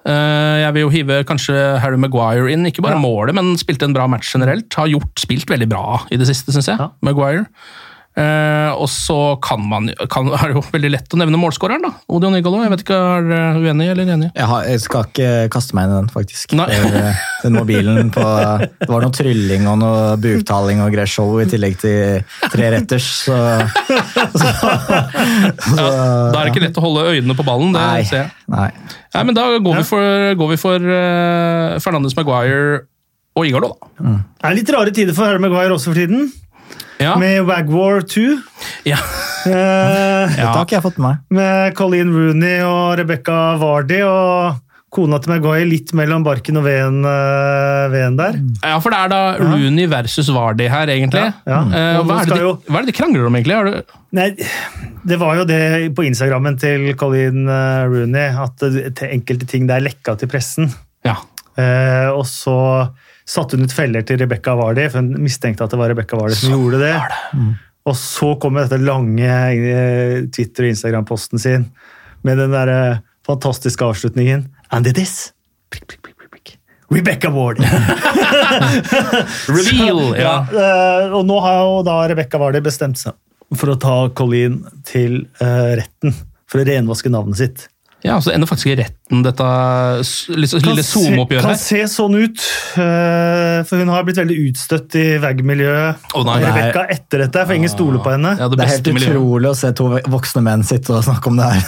Jeg 0.06 0.74
vil 0.74 0.82
jo 0.86 0.90
hive 0.90 1.24
kanskje 1.30 1.56
Harry 1.84 1.98
Maguire 2.02 2.50
inn. 2.52 2.66
Ikke 2.66 2.82
bare 2.82 2.96
Ja. 2.98 3.02
målet, 3.04 3.36
men 3.36 3.54
spilte 3.58 3.84
en 3.86 3.94
bra 3.94 4.08
match 4.08 4.32
generelt. 4.34 4.74
Har 4.74 4.88
gjort, 4.88 5.14
spilt 5.20 5.46
veldig 5.50 5.70
bra 5.70 6.02
i 6.12 6.18
det 6.18 6.28
siste, 6.28 6.52
syns 6.52 6.68
jeg. 6.68 6.80
Ja. 6.80 6.90
Maguire. 7.04 7.46
Eh, 8.12 8.72
og 8.76 8.90
så 8.92 9.16
kan 9.40 9.62
man, 9.64 9.86
kan, 10.12 10.28
er 10.36 10.52
det 10.52 10.58
jo 10.58 10.64
veldig 10.74 10.90
lett 10.92 11.14
å 11.16 11.20
nevne 11.22 11.40
målskåreren, 11.40 11.86
da. 11.86 11.92
Odion 12.12 12.36
Igalo. 12.36 12.60
Jeg 12.66 12.74
vet 12.74 12.84
ikke, 12.84 12.98
Er 12.98 13.24
du 13.24 13.64
uenig 13.64 13.88
eller 13.94 14.10
enig? 14.18 14.28
Jeg, 14.36 14.48
har, 14.52 14.66
jeg 14.68 14.82
skal 14.84 15.06
ikke 15.08 15.30
kaste 15.54 15.78
meg 15.78 15.88
inn 15.88 15.94
i 15.94 16.00
den, 16.02 16.10
faktisk. 16.12 16.56
Nei. 16.60 16.68
For, 16.76 16.98
eh, 17.00 17.22
den 17.46 17.56
mobilen 17.56 18.12
på 18.12 18.26
Det 18.82 18.90
var 18.92 19.06
noe 19.06 19.16
trylling 19.16 19.70
og 19.72 19.80
noe 19.80 20.02
buktaling 20.22 20.84
og 20.84 20.92
greier 20.92 21.10
show 21.10 21.40
i 21.40 21.48
tillegg 21.50 21.80
til 21.82 22.20
tre 22.52 22.68
retters, 22.76 23.08
så, 23.30 23.38
så, 24.36 24.52
så 25.72 25.88
Da 25.88 26.42
er 26.42 26.44
det 26.44 26.52
ikke 26.52 26.66
lett 26.66 26.80
å 26.82 26.86
holde 26.86 27.08
øynene 27.16 27.38
på 27.38 27.48
ballen. 27.48 27.72
det 27.76 27.82
Nei. 27.82 28.04
ser 28.12 28.26
jeg. 28.26 28.32
Nei. 28.52 28.68
Nei, 29.16 29.24
men 29.28 29.38
Da 29.40 29.48
går 29.56 29.80
vi 29.80 29.88
for, 29.88 30.12
går 30.44 30.52
vi 30.54 30.60
for 30.60 30.92
uh, 30.92 31.80
Fernandes 31.84 32.16
Maguire 32.20 32.84
og 33.40 33.48
Igalo, 33.48 33.72
da. 33.72 33.92
Det 34.04 34.50
er 34.50 34.56
litt 34.60 34.72
rare 34.76 34.92
tider 34.96 35.16
for 35.16 35.30
Herre 35.30 35.40
Maguire 35.40 35.72
også 35.78 35.94
for 35.94 36.00
tiden. 36.02 36.28
Ja. 37.02 37.16
med 37.20 37.44
Wagwar 37.50 38.02
2. 38.08 38.26
Ja. 38.86 38.98
Eh, 39.46 39.54
Dette 40.32 40.46
har 40.46 40.66
ikke 40.66 40.78
jeg 40.78 40.84
fått 40.86 41.00
med 41.02 41.08
meg. 41.08 41.22
med 41.40 41.76
Colleen 41.80 42.12
Rooney 42.14 42.60
og 42.66 43.00
Rebecca 43.00 43.56
Vardy. 43.62 44.04
og 44.06 44.60
Kona 44.92 45.22
til 45.24 45.32
Maguire 45.32 45.64
litt 45.70 45.94
mellom 45.96 46.20
barken 46.26 46.58
og 46.60 46.66
veden, 46.66 46.98
eh, 47.08 47.86
veden 47.94 48.18
der. 48.20 48.34
ja, 48.60 48.74
for 48.84 48.92
det 48.92 48.98
er 49.00 49.08
da 49.14 49.20
Rooney 49.40 49.88
versus 49.88 50.28
Vardy 50.36 50.68
her, 50.68 50.92
egentlig. 50.92 51.22
Ja, 51.24 51.32
ja. 51.48 51.62
Eh, 51.64 52.02
hva, 52.04 52.18
er 52.20 52.26
de, 52.28 52.50
hva 52.68 52.82
er 52.82 52.84
det 52.84 52.92
de 52.92 52.98
krangler 52.98 53.26
om, 53.30 53.38
egentlig? 53.40 53.84
Nei, 54.12 54.26
det 55.08 55.18
var 55.22 55.38
jo 55.40 55.46
det 55.48 55.96
på 55.96 56.04
Instagrammen 56.04 56.60
til 56.60 56.92
Colleen 57.00 57.48
eh, 57.48 57.86
Rooney, 57.88 58.36
at 58.36 59.06
enkelte 59.08 59.48
ting 59.48 59.66
der 59.72 59.80
lekka 59.80 60.18
til 60.20 60.28
pressen. 60.28 60.68
ja. 61.08 61.16
Eh, 61.60 62.08
og 62.16 62.24
så 62.26 62.54
satte 63.28 63.58
hun 63.58 63.68
ut 63.68 63.76
feller 63.76 64.06
til 64.08 64.20
Rebekka 64.22 64.56
Vardy, 64.60 64.88
for 64.92 65.02
hun 65.02 65.24
mistenkte 65.24 65.66
at 65.66 65.74
det 65.74 65.80
var 65.82 65.94
Rebekka 65.94 66.20
Vardy 66.20 66.38
som 66.38 66.56
gjorde 66.56 66.82
det. 66.84 66.96
Og 67.90 67.98
så 67.98 68.34
kom 68.42 68.60
dette 68.60 68.78
lange 68.82 69.30
eh, 69.30 70.18
Twitter- 70.34 70.68
og 70.68 70.74
Instagram-posten 70.76 71.42
sin 71.42 71.70
med 72.28 72.38
den 72.38 72.54
der 72.54 72.72
eh, 72.74 73.00
fantastiske 73.26 73.86
avslutningen. 73.86 74.46
And 74.72 74.88
it 74.88 75.00
is 75.02 75.32
prik, 75.74 75.88
prik, 75.88 76.02
prik, 76.04 76.30
prikk. 76.30 76.56
Rebecca 76.92 77.32
Vardy! 77.34 77.66
Reveal! 79.58 80.04
Ja. 80.20 80.36
ja. 80.52 80.72
og 81.16 81.26
nå 81.26 81.40
har 81.42 81.62
jo 81.64 81.82
da 81.88 81.98
Rebekka 82.12 82.42
Vardy 82.42 82.62
bestemt 82.64 83.00
seg 83.02 83.18
for 83.58 83.74
å 83.74 83.78
ta 83.80 83.96
Colleen 84.16 84.62
til 84.88 85.26
eh, 85.44 85.74
retten 85.82 86.16
for 86.52 86.62
å 86.62 86.68
renvaske 86.68 87.12
navnet 87.12 87.40
sitt. 87.40 87.68
ja, 88.06 88.18
så 88.22 88.34
ender 88.34 88.50
faktisk 88.50 88.72
i 88.72 88.78
retten, 88.80 89.01
dette 89.26 89.48
s- 90.06 90.30
lille 90.32 90.84
zoom-oppgjøret. 90.88 91.44
Kan 91.44 91.58
se 91.60 91.82
sånn 91.92 92.16
ut, 92.16 92.40
eh, 92.80 93.64
for 93.68 93.82
hun 93.82 93.90
har 93.92 94.06
blitt 94.08 94.16
veldig 94.22 94.38
utstøtt 94.48 94.96
i 94.96 95.18
VAG-miljøet. 95.20 95.96
Oh. 96.16 96.24
Rebekka 96.24 96.86
etter 96.96 97.26
dette, 97.26 97.44
for 97.46 97.54
ingen 97.58 97.70
stoler 97.70 98.00
på 98.00 98.14
henne. 98.16 98.38
Ja, 98.40 98.48
det 98.48 98.58
Det 98.58 98.66
er 98.66 98.72
helt 98.72 98.88
miljøet. 98.96 99.12
utrolig 99.18 99.50
å 99.52 99.56
se 99.60 99.72
to 99.74 99.90
voksne 100.16 100.42
menn 100.46 100.64
sitte 100.64 100.96
og 100.96 101.04
snakke 101.04 101.28
om 101.28 101.36
det 101.42 101.50
her. 101.52 101.62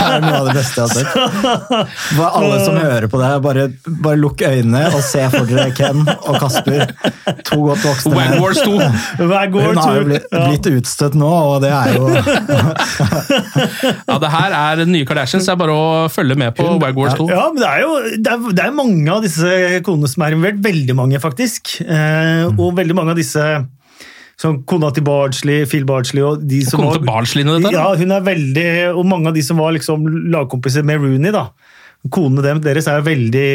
Det 0.00 0.06
er 0.08 0.20
noe 0.24 0.38
av 0.40 0.46
det 0.48 0.54
beste 0.56 0.80
jeg 0.80 0.88
har 0.88 0.94
sett. 0.96 2.16
Bare 2.16 2.30
alle 2.40 2.64
som 2.64 2.76
hører 2.80 3.08
på 3.12 3.20
det, 3.20 3.30
bare, 3.44 3.68
bare 4.00 4.16
lukk 4.16 4.40
øynene 4.48 4.86
og 4.94 5.02
se 5.04 5.28
for 5.28 5.44
dere 5.44 5.70
Ken 5.76 6.00
og 6.08 6.40
Kasper. 6.40 6.86
To 7.50 7.60
godt 7.68 7.84
voksne 7.84 8.14
menn. 8.16 8.38
Wagwars 8.40 8.62
2. 8.64 9.28
Wagwar 9.28 9.68
Hun 9.68 9.76
har 9.84 9.94
jo 10.00 10.04
blitt, 10.08 10.26
blitt 10.32 10.70
utstøtt 10.80 11.14
nå, 11.20 11.28
og 11.28 11.60
det 11.62 11.70
er 11.70 11.94
jo 11.98 12.08
Ja, 14.08 14.18
det 14.22 14.30
her 14.32 14.54
er 14.56 14.84
nye 14.88 15.04
Kardashians. 15.08 15.46
Det 15.48 15.52
er 15.54 15.60
bare 15.60 15.74
å 15.76 16.08
følge 16.12 16.29
med 16.38 16.54
på 16.54 16.66
Wagwars 16.82 17.14
2. 17.18 17.26
Ja, 17.30 17.48
men 17.52 17.62
det 17.62 17.68
er 17.68 17.80
jo 17.82 17.92
det 18.22 18.30
er, 18.32 18.54
det 18.54 18.64
er 18.64 18.72
mange 18.76 19.08
av 19.10 19.22
disse 19.24 19.82
konene 19.86 20.08
som 20.08 20.22
er 20.26 20.36
involvert. 20.36 20.62
Veldig 20.64 20.96
mange, 20.98 21.20
faktisk. 21.22 21.80
Eh, 21.82 22.46
og 22.54 22.74
veldig 22.78 22.94
mange 22.94 23.10
av 23.14 23.16
disse 23.20 23.44
som 24.40 24.62
kona 24.64 24.88
til 24.96 25.04
Bardsley, 25.04 25.66
Phil 25.68 25.84
Bardsley 25.84 26.22
og 26.24 26.46
de 26.48 26.62
som 26.64 26.80
Kona 26.80 26.90
var- 26.94 26.96
til 26.98 27.06
Bardsley 27.10 27.44
nå, 27.44 27.58
dette? 27.60 27.74
Ja, 27.76 27.90
hun 27.94 28.10
er 28.16 28.20
veldig 28.24 28.68
Og 28.96 29.04
mange 29.06 29.28
av 29.28 29.34
de 29.34 29.42
som 29.42 29.58
var 29.60 29.72
liksom 29.76 30.06
lagkompiser 30.32 30.82
med 30.82 31.00
Rooney, 31.02 31.30
da. 31.30 31.48
Konene 32.08 32.54
deres 32.64 32.86
er 32.88 33.02
veldig, 33.04 33.48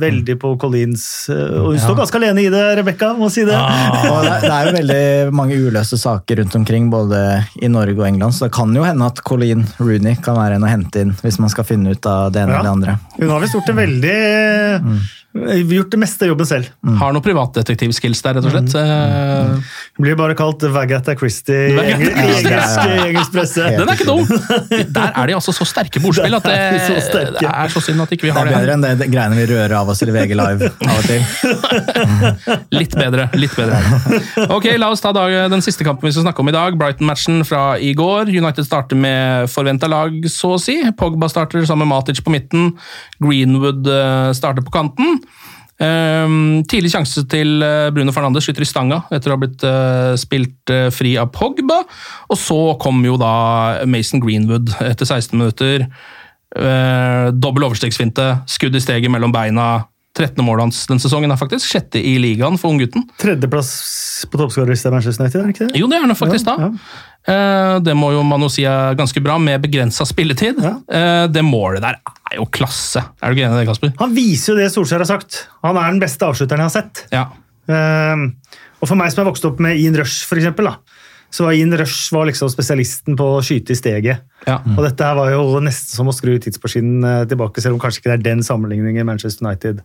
veldig 0.00 0.34
på 0.42 0.48
Collins. 0.58 1.04
eh, 1.30 1.52
Og 1.60 1.68
hun 1.70 1.78
står 1.78 2.00
ganske 2.00 2.18
alene 2.18 2.42
i 2.42 2.48
det, 2.50 2.62
Rebekka, 2.80 3.12
må 3.14 3.28
si 3.30 3.44
det. 3.46 3.54
Og 3.54 4.24
det, 4.26 4.32
det 4.42 4.50
er 4.50 4.66
jo 4.66 4.72
veldig 4.74 5.04
mange 5.38 5.54
uløste 5.54 5.94
saker 6.00 6.40
rundt 6.42 6.56
omkring, 6.58 6.88
både 6.90 7.20
i 7.62 7.70
Norge 7.70 7.94
og 7.94 8.08
England, 8.08 8.34
så 8.34 8.48
det 8.48 8.54
kan 8.58 8.74
jo 8.74 8.82
hende 8.82 9.06
at 9.06 9.22
Colleen 9.22 9.62
Rooney 9.78 10.16
kan 10.18 10.34
være 10.40 10.58
en 10.58 10.66
å 10.66 10.72
hente 10.72 11.04
inn 11.04 11.14
hvis 11.22 11.38
man 11.38 11.52
skal 11.54 11.68
finne 11.68 11.94
ut 11.94 12.10
av 12.10 12.32
det 12.34 12.42
ene 12.42 12.56
Ja. 12.56 12.58
eller 12.58 12.66
det 12.66 12.74
andre. 12.74 12.98
Hun 13.20 13.30
har 13.36 13.40
visst 13.46 13.54
gjort 13.54 13.70
det 13.70 13.78
veldig 13.78 14.18
Gjort 15.30 15.92
det 15.92 15.98
meste 16.02 16.24
av 16.26 16.32
jobben 16.32 16.46
selv. 16.48 16.70
Har 16.98 17.12
noen 17.14 17.22
privatdetektivskills 17.22 18.18
der, 18.24 18.34
rett 18.40 18.46
og 18.48 18.50
slett. 18.50 18.72
Mm. 18.74 19.52
Mm. 19.54 19.60
Blir 20.02 20.16
bare 20.18 20.34
kalt 20.34 20.64
Vagatha 20.74 21.14
Christie 21.18 21.68
i 21.70 21.76
engelsk, 21.78 22.48
Christie. 22.48 22.96
engelsk, 23.04 23.30
presse. 23.36 23.68
Den 23.76 23.92
er 23.92 23.94
ikke 23.94 24.08
dum! 24.08 24.26
Der 24.96 25.12
er 25.14 25.30
de 25.30 25.36
altså 25.38 25.54
så 25.54 25.66
sterke 25.68 26.02
bordspill 26.02 26.34
at 26.34 26.48
det, 26.48 26.56
er 26.56 26.74
det 27.38 27.46
er 27.46 27.70
så 27.70 27.82
synd 27.84 28.02
at 28.02 28.14
ikke 28.16 28.26
vi 28.26 28.32
har 28.34 28.48
det. 28.48 28.56
det 28.56 28.58
er 28.58 28.64
bedre 28.64 28.74
enn 28.74 29.02
det, 29.04 29.08
greiene 29.12 29.38
vi 29.38 29.46
rører 29.52 29.76
av 29.78 29.92
oss 29.94 30.02
i 30.02 30.08
VG 30.10 30.34
Live 30.34 30.72
av 30.88 30.98
og 30.98 31.06
til. 31.06 31.22
Litt 32.80 32.98
bedre. 32.98 33.28
litt 33.38 33.54
bedre. 33.54 33.78
Ok, 34.50 34.66
La 34.82 34.90
oss 34.90 35.02
ta 35.04 35.12
dag, 35.14 35.36
den 35.52 35.62
siste 35.62 35.86
kampen 35.86 36.08
vi 36.08 36.14
skal 36.16 36.26
snakke 36.26 36.42
om 36.42 36.50
i 36.50 36.56
dag. 36.56 36.74
Brighton-matchen 36.80 37.44
fra 37.46 37.76
i 37.78 37.92
går. 37.94 38.32
United 38.34 38.66
starter 38.66 38.98
med 38.98 39.46
forventa 39.52 39.86
lag, 39.90 40.16
så 40.30 40.56
å 40.56 40.60
si. 40.60 40.80
Pogba 40.98 41.30
starter 41.30 41.62
sammen 41.68 41.86
med 41.86 41.94
Matic 41.94 42.22
på 42.24 42.34
midten. 42.34 42.72
Greenwood 43.22 43.86
eh, 43.90 44.30
starter 44.36 44.66
på 44.66 44.74
kanten. 44.74 45.19
Ehm, 45.80 46.60
tidlig 46.68 46.90
sjanse 46.92 47.22
til 47.32 47.62
eh, 47.64 47.88
Bruno 47.94 48.12
Fernandes 48.12 48.44
skyter 48.44 48.66
i 48.66 48.68
stanga 48.68 48.98
etter 49.16 49.32
å 49.32 49.38
ha 49.38 49.40
blitt 49.40 49.62
eh, 49.64 50.12
spilt 50.20 50.72
eh, 50.72 50.88
fri 50.92 51.14
av 51.20 51.30
Pogba. 51.32 51.80
Og 52.28 52.40
så 52.40 52.58
kom 52.82 53.00
jo 53.06 53.16
da 53.20 53.80
Mason 53.88 54.20
Greenwood 54.20 54.74
etter 54.90 55.08
16 55.08 55.36
minutter. 55.38 55.88
Uh, 56.50 57.30
dobbel 57.30 57.68
overstegsfinte, 57.68 58.24
skudd 58.50 58.74
i 58.74 58.80
steget 58.82 59.12
mellom 59.14 59.30
beina. 59.30 59.84
13. 60.18 60.42
målet 60.44 60.66
hans 60.66 60.80
den 60.90 60.98
sesongen 61.02 61.30
er 61.30 61.38
faktisk 61.38 61.70
sjette 61.70 62.00
i 62.02 62.16
ligaen 62.22 62.58
for 62.60 62.74
unggutten. 62.74 63.04
Tredjeplass 63.20 64.26
på 64.30 64.40
toppskårerlista 64.40 64.90
i 64.90 64.96
Manchester 64.96 65.24
United, 65.24 65.40
er 65.40 65.46
det 65.46 65.54
ikke 65.54 65.68
det? 65.70 65.80
Jo, 65.80 65.88
det 65.90 65.98
er 66.00 66.06
han 66.06 66.18
faktisk 66.18 66.50
da. 66.50 66.56
Ja, 66.66 66.72
Eh, 67.28 67.74
det 67.84 67.92
må 67.92 68.14
jo 68.14 68.22
man 68.24 68.40
jo 68.40 68.48
si 68.48 68.62
er 68.64 68.94
ganske 68.96 69.20
bra, 69.20 69.34
med 69.36 69.60
begrensa 69.60 70.06
spilletid. 70.08 70.56
Ja. 70.64 71.26
det 71.28 71.42
målet 71.44 71.82
der 71.84 71.98
er 72.00 72.38
jo 72.38 72.46
klasse. 72.48 73.02
Er 73.20 73.28
du 73.28 73.36
ikke 73.36 73.44
enig 73.44 73.58
i 73.58 73.60
det, 73.60 73.68
Kasper? 73.68 73.92
Han 74.00 74.14
viser 74.16 74.54
jo 74.54 74.58
det 74.62 74.70
Solskjær 74.72 75.04
har 75.04 75.10
sagt. 75.10 75.42
Han 75.60 75.76
er 75.76 75.92
den 75.92 76.00
beste 76.00 76.24
avslutteren 76.24 76.64
jeg 76.64 76.70
har 76.70 76.76
sett. 76.78 77.02
Ja. 77.12 77.26
Ehm, 77.70 78.24
og 78.80 78.88
for 78.88 78.96
meg 78.98 79.12
som 79.12 79.22
har 79.22 79.30
vokst 79.30 79.44
opp 79.44 79.60
med 79.62 79.78
Ian 79.78 79.98
Rush, 80.00 80.24
for 80.28 80.40
eksempel, 80.40 80.70
da, 80.70 80.78
så 81.30 81.46
var 81.46 81.54
Ian 81.54 81.74
Rush 81.78 82.14
var 82.14 82.26
liksom 82.28 82.50
spesialisten 82.50 83.18
på 83.18 83.26
å 83.36 83.42
skyte 83.44 83.74
i 83.74 83.78
steget. 83.78 84.24
Ja. 84.46 84.58
Og 84.74 84.82
dette 84.86 85.06
her 85.06 85.18
var 85.18 85.30
jo 85.32 85.60
nesten 85.62 85.94
som 85.94 86.10
å 86.10 86.14
skru 86.16 86.34
tidsmaskinen 86.42 87.06
eh, 87.06 87.22
tilbake, 87.30 87.62
selv 87.62 87.76
om 87.76 87.82
kanskje 87.82 88.02
ikke 88.02 88.12
det 88.12 88.18
er 88.18 88.26
den 88.32 88.44
sammenligningen 88.46 89.06
Manchester 89.06 89.46
United 89.46 89.84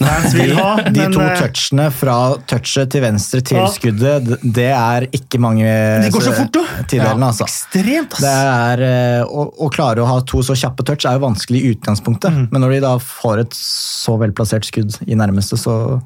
fans 0.00 0.32
vil 0.34 0.52
ha. 0.58 0.70
De 0.94 1.00
men, 1.04 1.12
to 1.14 1.20
eh, 1.22 1.34
touchene 1.38 1.84
fra 1.94 2.14
touchet 2.50 2.90
til 2.90 3.02
venstre 3.04 3.40
til 3.46 3.58
Ja. 3.60 3.66
skuddet, 3.70 4.26
det 4.42 4.66
er 4.74 5.06
ikke 5.14 5.38
mange 5.42 5.62
De 6.02 6.10
går 6.14 6.24
så 6.26 6.32
fort, 6.34 6.50
da! 6.56 6.62
tildelene, 6.90 7.28
altså. 7.30 7.46
Ekstremt, 7.46 8.16
ass! 8.16 8.24
Det 8.24 8.32
er, 8.32 8.82
eh, 8.88 9.22
å, 9.28 9.44
å 9.66 9.68
klare 9.74 10.02
å 10.02 10.08
ha 10.08 10.16
to 10.26 10.42
så 10.42 10.56
kjappe 10.58 10.82
touch 10.88 11.06
er 11.06 11.18
jo 11.18 11.24
vanskelig 11.26 11.60
i 11.62 11.72
utgangspunktet, 11.76 12.32
Mm. 12.34 12.48
men 12.50 12.64
når 12.64 12.70
de 12.74 12.80
da 12.86 12.94
får 12.98 13.44
et 13.44 13.54
så 13.54 14.16
velplassert 14.18 14.66
skudd 14.66 14.96
i 15.06 15.14
nærmeste, 15.14 15.56
så, 15.60 16.00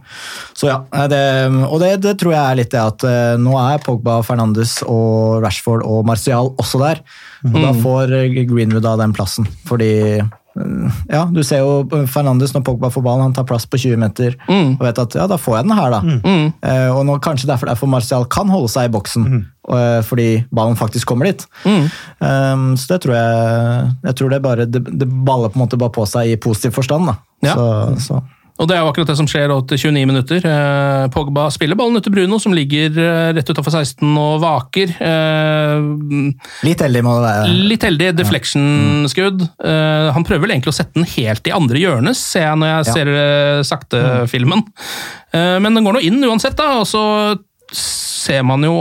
så 0.58 0.68
ja. 0.72 0.78
eh, 0.92 1.06
Det, 1.08 1.22
og 1.70 1.78
det, 1.80 1.92
det 2.04 2.16
tror 2.20 2.34
jeg 2.34 2.42
er 2.44 2.58
litt 2.60 2.70
det 2.74 2.82
at 2.82 3.04
eh, 3.08 3.36
nå 3.40 3.54
er 3.62 3.78
Pogba, 3.86 4.18
Fernandes 4.26 4.82
og 4.84 5.40
Rashford 5.44 5.86
og 5.88 6.04
Martial 6.08 6.52
også 6.60 6.82
der, 6.84 7.00
og 7.46 7.54
da 7.54 7.70
Mm. 7.72 7.80
får 7.84 8.12
eh, 8.18 8.44
Greenwood 8.50 8.82
da 8.82 8.96
den 9.00 9.12
plassen, 9.16 9.46
fordi 9.68 9.90
eh, 10.18 10.26
ja, 11.08 11.24
du 11.32 11.42
ser 11.46 11.62
jo 11.62 12.04
Fernandes 12.10 12.54
når 12.54 12.64
Pogba 12.66 12.90
får 12.92 13.04
ballen, 13.04 13.26
han 13.28 13.36
tar 13.36 13.46
plass 13.48 13.66
på 13.68 13.80
20 13.80 14.00
meter 14.00 14.36
og 14.48 14.82
vet 14.84 15.00
at 15.02 15.16
ja, 15.18 15.26
da 15.30 15.38
får 15.40 15.58
jeg 15.58 15.68
den 15.68 15.76
her, 15.78 15.94
da. 15.94 16.00
Mm. 16.02 16.48
Uh, 16.62 16.90
og 16.96 17.04
nå, 17.08 17.18
kanskje 17.24 17.50
derfor, 17.50 17.70
derfor 17.70 17.90
Martial 17.90 18.26
kan 18.30 18.50
holde 18.52 18.70
seg 18.72 18.88
i 18.88 18.92
boksen, 18.94 19.28
eh, 19.68 20.00
fordi 20.06 20.28
ballen 20.54 20.78
faktisk 20.78 21.08
kommer 21.10 21.30
dit. 21.30 21.44
Um, 21.64 22.72
så 22.78 22.94
det 22.94 23.02
tror 23.04 23.14
jeg 23.14 23.90
Jeg 24.08 24.16
tror 24.18 24.30
det 24.32 24.42
bare 24.42 24.66
det, 24.66 24.82
det 24.88 25.08
baller 25.08 25.52
på 25.52 25.58
en 25.58 25.64
måte 25.64 25.78
bare 25.80 25.94
på 25.94 26.06
seg 26.08 26.32
i 26.32 26.40
positiv 26.40 26.74
forstand. 26.76 27.10
da. 27.10 27.16
Ja. 27.44 27.54
Så, 27.54 27.66
så. 28.08 28.22
Og 28.58 28.66
det 28.66 28.74
er 28.74 28.82
jo 28.82 28.88
akkurat 28.90 29.06
det 29.12 29.14
som 29.20 29.28
skjer 29.30 29.52
til 29.70 29.78
29 29.78 30.06
minutter. 30.10 30.42
Eh, 30.42 31.04
Pogba 31.14 31.44
spiller 31.54 31.78
ballen 31.78 31.98
ut 32.00 32.02
til 32.02 32.14
Bruno, 32.14 32.40
som 32.42 32.54
ligger 32.56 32.96
eh, 32.98 33.28
rett 33.36 33.52
utafor 33.52 33.70
16 33.70 34.02
og 34.18 34.40
vaker. 34.42 34.94
Eh, 34.98 35.86
Litt 36.66 36.82
heldig 36.82 37.04
må 37.06 37.14
det 37.20 37.28
være. 37.28 37.52
Litt 37.70 37.86
heldig 37.86 38.10
deflection-skudd. 38.18 39.46
Eh, 39.62 40.08
han 40.16 40.26
prøver 40.26 40.46
vel 40.46 40.56
egentlig 40.56 40.74
å 40.74 40.78
sette 40.80 40.98
den 40.98 41.06
helt 41.14 41.46
i 41.46 41.54
andre 41.54 41.84
hjørnet, 41.84 42.18
ser 42.18 42.48
jeg 42.48 42.60
når 42.64 42.72
jeg 42.72 42.90
ser 42.96 43.12
sakte 43.70 44.02
filmen. 44.32 44.66
Eh, 45.30 45.58
men 45.62 45.78
den 45.78 45.86
går 45.86 46.00
nå 46.00 46.04
inn 46.10 46.18
uansett, 46.26 46.58
da, 46.58 46.80
og 46.82 46.88
så 46.90 47.04
ser 47.70 48.42
man 48.48 48.64
jo 48.64 48.74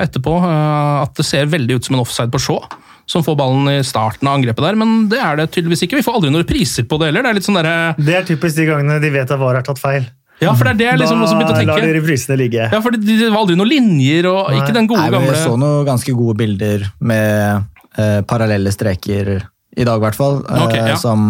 etterpå 0.00 0.38
at 0.48 1.12
det 1.18 1.26
ser 1.26 1.50
veldig 1.50 1.76
ut 1.78 1.88
som 1.88 1.98
en 1.98 2.04
offside 2.04 2.32
på 2.32 2.40
Shaw. 2.42 2.64
Som 3.08 3.22
får 3.24 3.36
ballen 3.40 3.68
i 3.72 3.78
starten 3.88 4.28
av 4.28 4.36
angrepet 4.36 4.60
der, 4.66 4.76
men 4.76 5.06
det 5.08 5.16
er 5.24 5.38
det 5.40 5.46
tydeligvis 5.54 5.80
ikke. 5.86 5.96
Vi 5.96 6.04
får 6.04 6.18
aldri 6.18 6.30
noen 6.34 6.44
priser 6.44 6.84
på 6.84 6.98
det 7.00 7.06
heller. 7.08 7.24
Det 7.24 7.30
er 7.30 7.36
litt 7.38 7.46
sånn 7.48 7.56
der, 7.56 7.68
Det 7.96 8.14
er 8.18 8.26
typisk 8.28 8.56
de 8.60 8.66
gangene 8.68 8.98
de 9.00 9.10
vet 9.14 9.30
at 9.32 9.40
VAR 9.40 9.56
har 9.56 9.64
tatt 9.64 9.80
feil. 9.80 10.04
Ja, 10.42 10.52
for 10.54 10.68
det 10.68 10.74
er 10.74 10.78
det 10.78 10.86
jeg 10.86 10.98
liksom 11.00 11.22
også 11.24 11.34
begynte 11.38 11.54
å 11.54 11.56
Da 11.56 11.62
lar 11.66 11.80
de 11.80 11.86
tenke. 11.88 11.94
reprisene 11.98 12.36
ligge. 12.38 12.66
Ja, 12.70 12.78
for 12.84 12.94
det, 12.94 13.00
det 13.08 13.30
var 13.32 13.40
aldri 13.40 13.56
noen 13.58 13.72
linjer, 13.72 14.28
og 14.30 14.52
ikke 14.54 14.74
den 14.76 14.86
gode 14.86 15.00
Nei, 15.02 15.08
men 15.10 15.24
gamle 15.24 15.32
Jeg 15.34 15.46
så 15.48 15.56
noen 15.58 15.88
ganske 15.88 16.14
gode 16.20 16.36
bilder 16.38 16.84
med 17.00 17.64
eh, 17.98 18.20
parallelle 18.28 18.70
streker 18.76 19.32
i 19.40 19.84
dag, 19.88 19.96
i 19.98 20.04
hvert 20.04 20.14
fall. 20.20 20.38
eh, 20.46 20.62
Ok, 20.68 20.76
ja. 20.78 20.94
Som, 21.00 21.24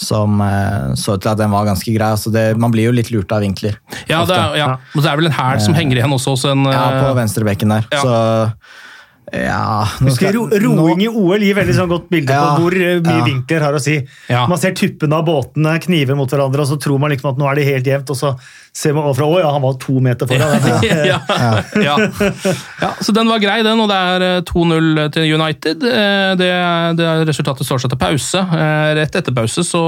som 0.00 0.40
eh, 0.42 0.94
så 0.98 1.14
ut 1.14 1.22
til 1.22 1.30
at 1.30 1.38
den 1.38 1.52
var 1.54 1.68
ganske 1.68 1.94
grei. 1.94 2.08
Altså 2.16 2.32
det, 2.34 2.46
man 2.58 2.72
blir 2.74 2.88
jo 2.88 2.96
litt 2.96 3.12
lurt 3.14 3.30
av 3.36 3.44
vinkler. 3.44 3.76
Ja, 4.10 4.24
det 4.26 4.34
er, 4.40 4.56
ja. 4.58 4.72
Og 4.96 5.04
det 5.04 5.12
er 5.12 5.20
vel 5.20 5.28
en 5.30 5.36
hæl 5.38 5.60
som 5.62 5.76
henger 5.78 6.00
igjen 6.00 6.16
også 6.16 6.34
en 6.56 6.64
Ja, 6.72 6.88
på 7.04 7.12
eh, 7.12 7.18
venstrebekken 7.20 7.76
der. 7.76 7.86
Ja. 7.94 8.02
Så 8.02 8.16
Ja, 9.32 9.86
nå 10.04 10.10
Husker 10.10 10.34
ro 10.36 10.42
Roing 10.52 11.00
i 11.02 11.08
OL 11.08 11.42
gir 11.42 11.56
veldig 11.56 11.74
sånn 11.74 11.88
godt 11.90 12.10
bilde 12.12 12.34
Ja, 12.34 12.50
på 12.54 12.66
hvor 12.66 12.74
eh, 12.76 12.98
mye 13.00 13.22
ja. 13.22 13.24
vinkler 13.24 13.64
har 13.64 13.74
å 13.76 13.80
si. 13.82 13.94
Ja. 14.28 14.42
Man 14.50 14.60
ser 14.60 14.74
tuppene 14.76 15.16
av 15.16 15.24
båtene 15.26 15.72
kniver 15.82 16.18
mot 16.18 16.30
hverandre, 16.30 16.60
og 16.62 16.68
så 16.68 16.76
tror 16.80 17.00
man 17.02 17.14
liksom 17.14 17.30
at 17.32 17.40
nå 17.40 17.48
er 17.48 17.58
det 17.58 17.64
helt 17.70 17.88
jevnt, 17.88 18.12
og 18.12 18.18
så 18.20 18.34
ser 18.74 18.92
man 18.94 19.08
overfra 19.08 19.26
å 19.30 19.40
ja, 19.40 19.50
han 19.54 19.64
var 19.64 19.78
to 19.80 19.96
meter 20.04 20.28
foran. 20.28 20.68
ja, 21.10 21.18
ja. 21.80 21.96
ja, 22.84 22.92
så 23.00 23.14
den 23.16 23.30
var 23.32 23.42
grei, 23.42 23.60
den, 23.66 23.80
og 23.80 23.88
det 23.90 24.00
er 24.12 24.26
eh, 24.28 24.40
2-0 24.50 25.04
til 25.16 25.34
United. 25.38 25.86
Eh, 25.88 26.30
Det, 26.44 26.50
det 27.00 27.12
resultatet 27.30 27.66
står 27.66 27.84
seg 27.84 27.94
til 27.94 28.00
pause. 28.04 28.44
Eh, 28.44 28.90
Rett 29.00 29.16
etter 29.22 29.34
pause 29.34 29.64
så 29.66 29.84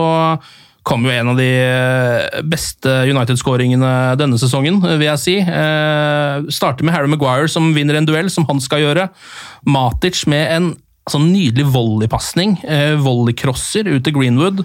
kom 0.87 1.07
jo 1.07 1.12
en 1.12 1.32
av 1.32 1.39
de 1.41 1.49
eh, 1.59 2.41
beste 2.47 2.93
United-skåringene 3.11 3.93
denne 4.20 4.39
sesongen, 4.39 4.78
vil 4.84 5.09
jeg 5.09 5.22
si. 5.22 5.37
Eh, 5.43 6.47
Starter 6.55 6.87
med 6.87 6.95
Harry 6.95 7.11
Maguire 7.11 7.51
som 7.51 7.72
vinner 7.74 7.99
en 7.99 8.07
duell, 8.07 8.30
som 8.32 8.47
han 8.51 8.62
skal 8.62 8.84
gjøre. 8.84 9.09
Matic 9.66 10.22
med 10.30 10.45
en 10.55 10.68
altså, 11.07 11.22
nydelig 11.22 11.66
volleypasning, 11.74 12.59
eh, 12.62 12.95
volleycrosser 13.03 13.91
ut 13.91 14.07
til 14.07 14.14
Greenwood. 14.14 14.62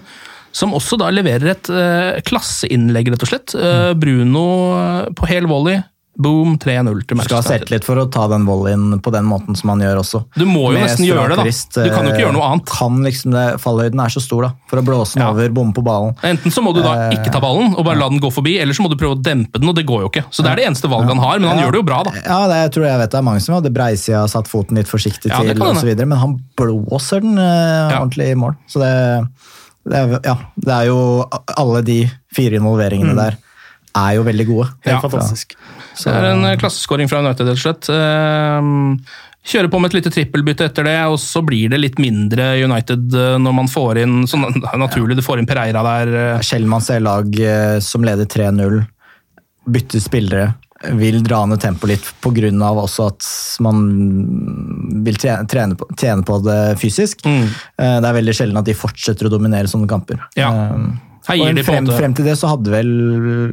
Som 0.52 0.74
også 0.76 0.98
da 1.00 1.08
leverer 1.10 1.54
et 1.54 1.70
eh, 1.72 2.20
klasseinnlegg, 2.28 3.10
rett 3.10 3.24
og 3.24 3.30
slett. 3.30 3.54
Eh, 3.56 3.92
Bruno 3.98 4.46
eh, 4.76 5.10
på 5.16 5.28
hel 5.30 5.48
volley. 5.50 5.80
Boom, 6.20 6.58
3-0 6.60 7.06
til 7.08 7.16
Du 7.16 7.22
skal 7.24 7.38
ha 7.38 7.42
sett 7.42 7.70
litt 7.72 7.80
selvtillit 7.80 7.86
for 7.88 7.96
å 7.96 8.04
ta 8.12 8.26
den 8.28 8.42
volleyen 8.44 8.98
på 9.00 9.10
den 9.14 9.24
måten 9.24 9.56
som 9.56 9.70
han 9.72 9.80
gjør 9.80 10.02
også. 10.02 10.18
Du 10.36 10.44
må 10.44 10.66
jo 10.68 10.74
Med 10.76 10.84
nesten 10.84 11.06
gjøre 11.08 11.30
det, 11.32 11.38
da. 11.40 11.86
Du 11.86 11.88
kan 11.94 12.04
jo 12.04 12.10
ikke 12.12 12.20
gjøre 12.26 12.34
noe 12.36 12.42
eh, 12.44 12.50
annet. 12.52 12.66
Kan 12.68 12.98
liksom 13.06 13.32
det, 13.32 13.44
Fallhøyden 13.62 14.02
er 14.04 14.12
så 14.12 14.20
stor 14.20 14.44
da, 14.44 14.50
for 14.68 14.82
å 14.82 14.84
blåse 14.84 15.16
den 15.16 15.24
Ja. 15.24 15.30
over, 15.32 15.48
bomme 15.56 15.72
på 15.72 15.80
ballen. 15.86 16.12
Enten 16.28 16.52
så 16.52 16.60
må 16.60 16.74
du 16.76 16.82
da 16.84 16.92
Eh, 17.08 17.14
ikke 17.16 17.32
ta 17.32 17.40
ballen 17.40 17.72
og 17.72 17.86
bare 17.88 17.96
la 17.96 18.10
den 18.12 18.20
gå 18.20 18.28
forbi, 18.30 18.58
eller 18.60 18.76
så 18.76 18.84
må 18.84 18.90
du 18.92 18.96
prøve 19.00 19.16
å 19.16 19.22
dempe 19.24 19.56
den, 19.58 19.68
og 19.72 19.74
det 19.78 19.86
går 19.88 20.02
jo 20.04 20.10
ikke. 20.12 20.24
Så 20.30 20.44
det 20.44 20.52
er 20.52 20.60
det 20.60 20.66
eneste 20.68 20.90
valget 20.92 21.08
han 21.14 21.22
har, 21.24 21.38
men 21.40 21.48
han 21.48 21.58
Ja. 21.58 21.64
gjør 21.64 21.72
det 21.72 21.80
jo 21.80 21.86
bra, 21.88 22.02
da. 22.04 22.12
Ja, 22.20 22.40
det, 22.52 22.58
jeg 22.60 22.72
tror 22.76 22.84
jeg 22.90 22.98
vet 23.00 23.10
det 23.10 23.18
er 23.18 23.22
mange 23.30 23.40
som 23.40 23.54
hadde 23.56 23.72
breisida 23.72 24.28
satt 24.28 24.48
foten 24.52 24.76
litt 24.76 24.88
forsiktig 24.92 25.32
Ja, 25.32 25.40
til, 25.40 25.56
osv., 25.64 25.96
men 26.04 26.18
han 26.18 26.36
blåser 26.60 27.22
den 27.24 27.38
eh, 27.40 27.96
ordentlig 27.96 28.28
i 28.30 28.34
mål. 28.36 28.54
Så 28.68 28.84
det, 28.84 28.92
det, 29.88 29.96
er, 29.96 30.20
ja, 30.28 30.36
det 30.60 30.76
er 30.76 30.86
jo 30.92 31.24
Alle 31.56 31.80
de 31.82 32.02
fire 32.36 32.60
involveringene 32.60 33.16
der 33.16 33.40
er 33.96 34.14
jo 34.16 34.22
veldig 34.26 34.46
gode. 34.48 34.68
Ja. 34.88 35.00
Fantastisk. 35.02 35.56
Det 36.02 36.12
er 36.12 36.30
en 36.30 36.44
eh, 36.48 36.56
klasseskåring 36.60 37.10
fra 37.10 37.20
United, 37.24 37.46
rett 37.50 37.58
og 37.60 37.62
slett. 37.66 37.90
Ehm, 37.92 38.96
Kjører 39.42 39.66
på 39.72 39.78
med 39.82 39.90
et 39.90 39.96
lite 39.96 40.10
trippelbytte 40.14 40.68
etter 40.68 40.86
det, 40.86 40.98
og 41.10 41.16
så 41.18 41.40
blir 41.42 41.72
det 41.72 41.80
litt 41.82 41.96
mindre 41.98 42.52
United 42.62 43.10
eh, 43.18 43.38
når 43.42 43.56
man 43.56 43.66
får 43.68 43.98
inn 44.04 44.20
er 44.22 44.78
Naturlig, 44.78 45.16
du 45.18 45.22
får 45.26 45.40
inn 45.42 45.48
Pereira 45.50 45.82
der. 45.82 46.12
eh, 46.36 46.44
Sjelden 46.46 46.70
man 46.70 46.84
ser 46.84 47.00
lag 47.02 47.26
eh, 47.42 47.80
som 47.82 48.06
leder 48.06 48.28
3-0, 48.30 48.84
bytter 49.66 50.00
spillere, 50.04 50.52
vil 50.98 51.20
dra 51.26 51.40
ned 51.46 51.60
tempoet 51.62 51.90
litt 51.90 52.06
pga. 52.22 52.70
også 52.70 53.08
at 53.10 53.26
man 53.66 53.82
vil 55.06 55.18
trene, 55.18 55.74
på, 55.78 55.86
tjene 55.98 56.22
på 56.26 56.38
det 56.46 56.60
fysisk. 56.78 57.26
Mm. 57.26 57.44
Eh, 57.78 57.98
Det 58.00 58.08
er 58.08 58.18
veldig 58.22 58.34
sjelden 58.38 58.58
at 58.62 58.70
de 58.70 58.74
fortsetter 58.78 59.26
å 59.26 59.34
dominere 59.34 59.66
sånne 59.70 59.90
kamper. 59.90 60.22
Ja. 60.38 60.50
Eh, 60.50 60.86
Her 61.28 61.38
og 61.38 61.60
frem, 61.66 61.86
frem 61.86 62.14
til 62.18 62.26
det 62.26 62.34
så 62.40 62.50
hadde 62.50 62.72
vel 62.72 62.88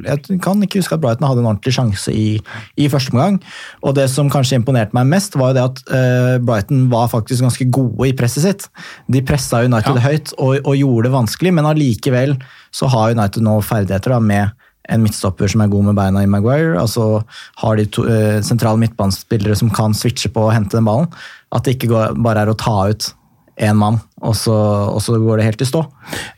Jeg 0.05 0.39
kan 0.41 0.61
ikke 0.65 0.79
huske 0.81 0.95
at 0.97 1.01
Brighton 1.03 1.27
hadde 1.27 1.43
en 1.43 1.49
ordentlig 1.51 1.73
sjanse 1.75 2.13
i, 2.13 2.39
i 2.81 2.87
første 2.89 3.13
omgang. 3.13 3.37
Og 3.85 3.93
det 3.97 4.07
som 4.09 4.31
kanskje 4.31 4.57
imponerte 4.57 4.95
meg 4.97 5.09
mest, 5.11 5.37
var 5.37 5.51
jo 5.51 5.57
det 5.59 5.65
at 5.67 5.83
uh, 5.91 6.37
Brighton 6.41 6.87
var 6.91 7.11
faktisk 7.11 7.45
ganske 7.45 7.67
gode 7.69 8.09
i 8.09 8.15
presset 8.17 8.45
sitt. 8.47 8.65
De 9.11 9.21
pressa 9.25 9.61
United 9.67 9.99
Ja. 9.99 10.05
høyt 10.07 10.33
og, 10.37 10.57
og 10.63 10.79
gjorde 10.79 11.07
det 11.07 11.13
vanskelig, 11.13 11.53
men 11.53 11.69
allikevel 11.69 12.37
så 12.75 12.89
har 12.89 13.13
United 13.17 13.45
nå 13.45 13.59
ferdigheter 13.65 14.15
da, 14.15 14.19
med 14.19 14.49
en 14.89 15.03
midtstopper 15.05 15.49
som 15.51 15.61
er 15.61 15.69
god 15.69 15.91
med 15.91 15.97
beina 15.99 16.23
i 16.25 16.29
Maguire. 16.29 16.79
altså 16.81 17.23
Har 17.61 17.77
de 17.77 17.85
to, 17.85 18.07
uh, 18.09 18.41
sentrale 18.45 18.81
midtbanespillere 18.81 19.55
som 19.55 19.69
kan 19.69 19.93
switche 19.93 20.33
på 20.33 20.47
og 20.47 20.55
hente 20.55 20.77
den 20.77 20.89
ballen. 20.89 21.09
At 21.53 21.65
det 21.65 21.77
ikke 21.77 21.93
går, 21.93 22.17
bare 22.21 22.45
er 22.45 22.49
å 22.49 22.57
ta 22.57 22.89
ut 22.89 23.13
én 23.59 23.75
mann, 23.75 23.97
og 24.23 24.35
så, 24.39 24.53
og 24.95 25.01
så 25.03 25.17
går 25.19 25.41
det 25.41 25.45
helt 25.49 25.61
i 25.61 25.67
stå. 25.67 25.81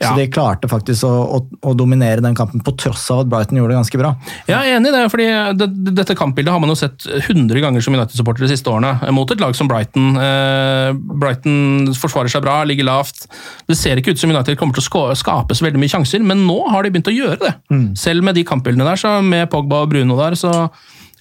Ja. 0.02 0.08
Så 0.10 0.16
de 0.18 0.24
klarte 0.34 0.66
faktisk 0.70 1.06
å, 1.06 1.12
å, 1.38 1.40
å 1.70 1.74
dominere 1.78 2.22
den 2.26 2.34
kampen, 2.38 2.64
på 2.66 2.74
tross 2.82 3.04
av 3.14 3.20
at 3.24 3.30
Brighton 3.30 3.60
gjorde 3.60 3.76
det 3.76 3.78
ganske 3.78 4.00
bra. 4.02 4.12
Jeg 4.50 4.58
er 4.58 4.78
enig 4.80 4.90
i 4.90 4.96
det, 4.96 5.04
fordi 5.14 5.28
det, 5.60 5.68
det- 5.86 5.94
dette 6.02 6.16
kampbildet 6.18 6.50
har 6.56 6.60
man 6.64 6.74
jo 6.74 6.78
sett 6.80 7.06
100 7.06 7.62
ganger 7.62 7.86
som 7.86 7.94
United-supporter 7.94 8.48
de 8.48 8.50
siste 8.56 8.72
årene, 8.74 8.96
mot 9.14 9.30
et 9.36 9.44
lag 9.44 9.54
som 9.58 9.70
Brighton. 9.70 10.16
Eh, 10.18 10.90
Brighton 11.22 11.92
forsvarer 12.02 12.34
seg 12.34 12.42
bra, 12.46 12.58
ligger 12.66 12.90
lavt. 12.90 13.28
Det 13.70 13.78
ser 13.78 14.02
ikke 14.02 14.16
ut 14.16 14.22
som 14.24 14.34
United 14.34 14.58
kommer 14.58 14.74
til 14.78 14.82
å 14.82 14.90
ska- 14.90 15.20
skape 15.22 15.54
så 15.58 15.68
veldig 15.70 15.82
mye 15.84 15.94
sjanser, 15.94 16.26
men 16.26 16.42
nå 16.48 16.58
har 16.74 16.84
de 16.84 16.90
begynt 16.96 17.12
å 17.14 17.16
gjøre 17.16 17.38
det. 17.46 17.54
Selv 18.02 18.26
med 18.26 18.36
de 18.40 18.44
kampbildene 18.50 18.90
der, 18.90 18.98
så 19.02 19.20
med 19.22 19.50
Pogba 19.54 19.84
og 19.86 19.94
Bruno 19.94 20.18
der, 20.18 20.34
så 20.42 20.56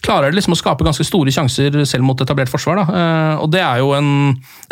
klarer 0.05 0.31
de 0.31 0.39
liksom 0.39 0.55
å 0.55 0.59
skape 0.59 0.87
ganske 0.87 1.05
store 1.07 1.33
sjanser 1.35 1.77
selv 1.89 2.07
mot 2.07 2.21
etablert 2.23 2.51
forsvar. 2.53 2.81
Da. 2.81 3.01
Eh, 3.01 3.43
og 3.45 3.51
det 3.53 3.63
er 3.65 3.83
jo 3.83 3.93
en 3.97 4.11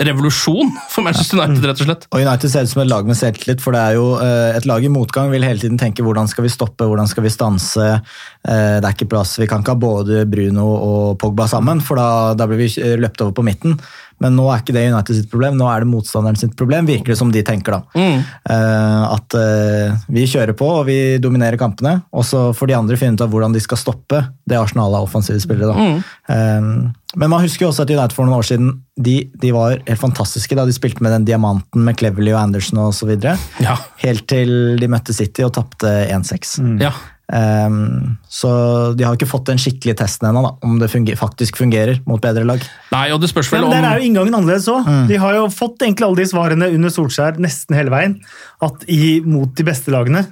revolusjon 0.08 0.72
for 0.92 1.06
Manchester 1.06 1.40
United, 1.40 1.66
rett 1.68 1.82
og 1.82 1.88
slett. 1.88 2.08
Og 2.12 2.24
United 2.24 2.52
ser 2.52 2.66
ut 2.66 2.72
som 2.72 2.82
et 2.84 2.90
lag 2.90 3.08
med 3.08 3.18
selvtillit, 3.18 3.62
for 3.64 3.76
det 3.76 3.84
er 3.84 3.98
jo 3.98 4.08
eh, 4.24 4.56
et 4.58 4.68
lag 4.68 4.84
i 4.84 4.92
motgang 4.92 5.32
vil 5.32 5.46
hele 5.46 5.62
tiden 5.62 5.80
tenke 5.80 6.06
hvordan 6.06 6.30
skal 6.30 6.46
vi 6.46 6.52
stoppe, 6.52 6.88
hvordan 6.88 7.10
skal 7.10 7.26
vi 7.26 7.34
stanse. 7.34 7.88
Eh, 7.88 8.76
det 8.78 8.84
er 8.84 8.96
ikke 8.96 9.10
plass, 9.12 9.36
Vi 9.38 9.48
kan 9.50 9.64
ikke 9.64 9.76
ha 9.76 9.82
både 9.82 10.24
Bruno 10.30 10.68
og 10.74 11.18
Pogba 11.20 11.48
sammen, 11.50 11.82
for 11.84 12.00
da, 12.00 12.10
da 12.38 12.48
blir 12.48 12.64
vi 12.64 12.92
løpt 13.00 13.24
over 13.24 13.36
på 13.36 13.46
midten. 13.46 13.78
Men 14.22 14.36
nå 14.38 14.48
er 14.50 14.62
ikke 14.62 14.74
det 14.74 14.86
United 14.90 15.18
sitt 15.18 15.30
problem, 15.30 15.58
nå 15.58 15.68
er 15.70 15.84
det 15.84 15.90
motstanderen 15.90 16.38
sitt 16.38 16.56
problem, 16.58 16.88
virker 16.88 17.14
det 17.14 17.18
som 17.20 17.32
de 17.34 17.42
tenker. 17.46 17.78
da. 17.78 18.04
Eh, 18.48 19.02
at 19.08 19.36
uh, 19.38 19.98
vi 20.12 20.26
kjører 20.28 20.56
på 20.58 20.68
og 20.80 20.86
vi 20.88 20.98
dominerer 21.22 21.60
kampene, 21.60 22.00
og 22.12 22.26
så 22.26 22.48
får 22.56 22.70
de 22.70 22.78
andre 22.78 22.98
finne 23.00 23.18
ut 23.18 23.24
av 23.24 23.30
hvordan 23.32 23.54
de 23.54 23.62
skal 23.62 23.80
stoppe 23.80 24.22
det 24.48 24.58
Arsenal 24.58 24.96
er 24.96 25.06
offensive 25.06 25.40
spillere. 25.42 25.74
da. 25.74 26.34
Eh, 26.34 26.72
men 27.18 27.30
man 27.32 27.40
husker 27.40 27.64
jo 27.64 27.70
også 27.70 27.86
at 27.86 27.92
United 27.92 28.14
for 28.16 28.28
noen 28.28 28.38
år 28.42 28.48
siden 28.50 28.72
de, 29.00 29.20
de 29.40 29.52
var 29.54 29.78
helt 29.86 30.00
fantastiske 30.00 30.56
da 30.58 30.66
de 30.68 30.74
spilte 30.76 31.04
med 31.04 31.14
den 31.14 31.28
diamanten 31.28 31.86
med 31.86 31.96
Cleverly 32.00 32.34
og 32.34 32.42
Anderson 32.42 32.82
osv. 32.82 33.14
Ja. 33.62 33.78
Helt 34.02 34.26
til 34.30 34.50
de 34.80 34.90
møtte 34.92 35.16
City 35.16 35.46
og 35.46 35.54
tapte 35.56 35.94
1-6. 36.10 36.58
Ja. 36.82 36.92
Um, 37.28 38.14
så 38.32 38.48
de 38.96 39.04
har 39.04 39.12
ikke 39.18 39.28
fått 39.28 39.50
den 39.50 39.58
skikkelige 39.60 39.98
testen 40.00 40.30
ennå, 40.30 40.46
om 40.64 40.78
det 40.80 40.88
funger, 40.88 41.18
faktisk 41.20 41.58
fungerer 41.60 41.98
mot 42.08 42.22
bedre 42.24 42.46
lag. 42.48 42.62
Nei, 42.94 43.10
og 43.12 43.20
det 43.20 43.28
spørs 43.28 43.50
Ja, 43.52 43.58
vel 43.58 43.66
men 43.66 43.68
om 43.68 43.84
Der 43.84 43.90
er 43.90 44.00
jo 44.00 44.08
inngangen 44.08 44.38
annerledes 44.38 44.70
òg. 44.72 44.88
De 45.10 45.20
har 45.20 45.36
jo 45.36 45.44
fått 45.52 45.84
egentlig 45.84 46.06
alle 46.08 46.22
de 46.22 46.26
svarene 46.30 46.70
under 46.78 46.94
Solskjær 46.94 47.36
nesten 47.44 47.76
hele 47.76 47.92
veien. 47.92 48.16
At 48.64 48.88
i, 48.88 49.20
mot 49.28 49.52
de 49.52 49.68
beste 49.68 49.92
lagene 49.92 50.24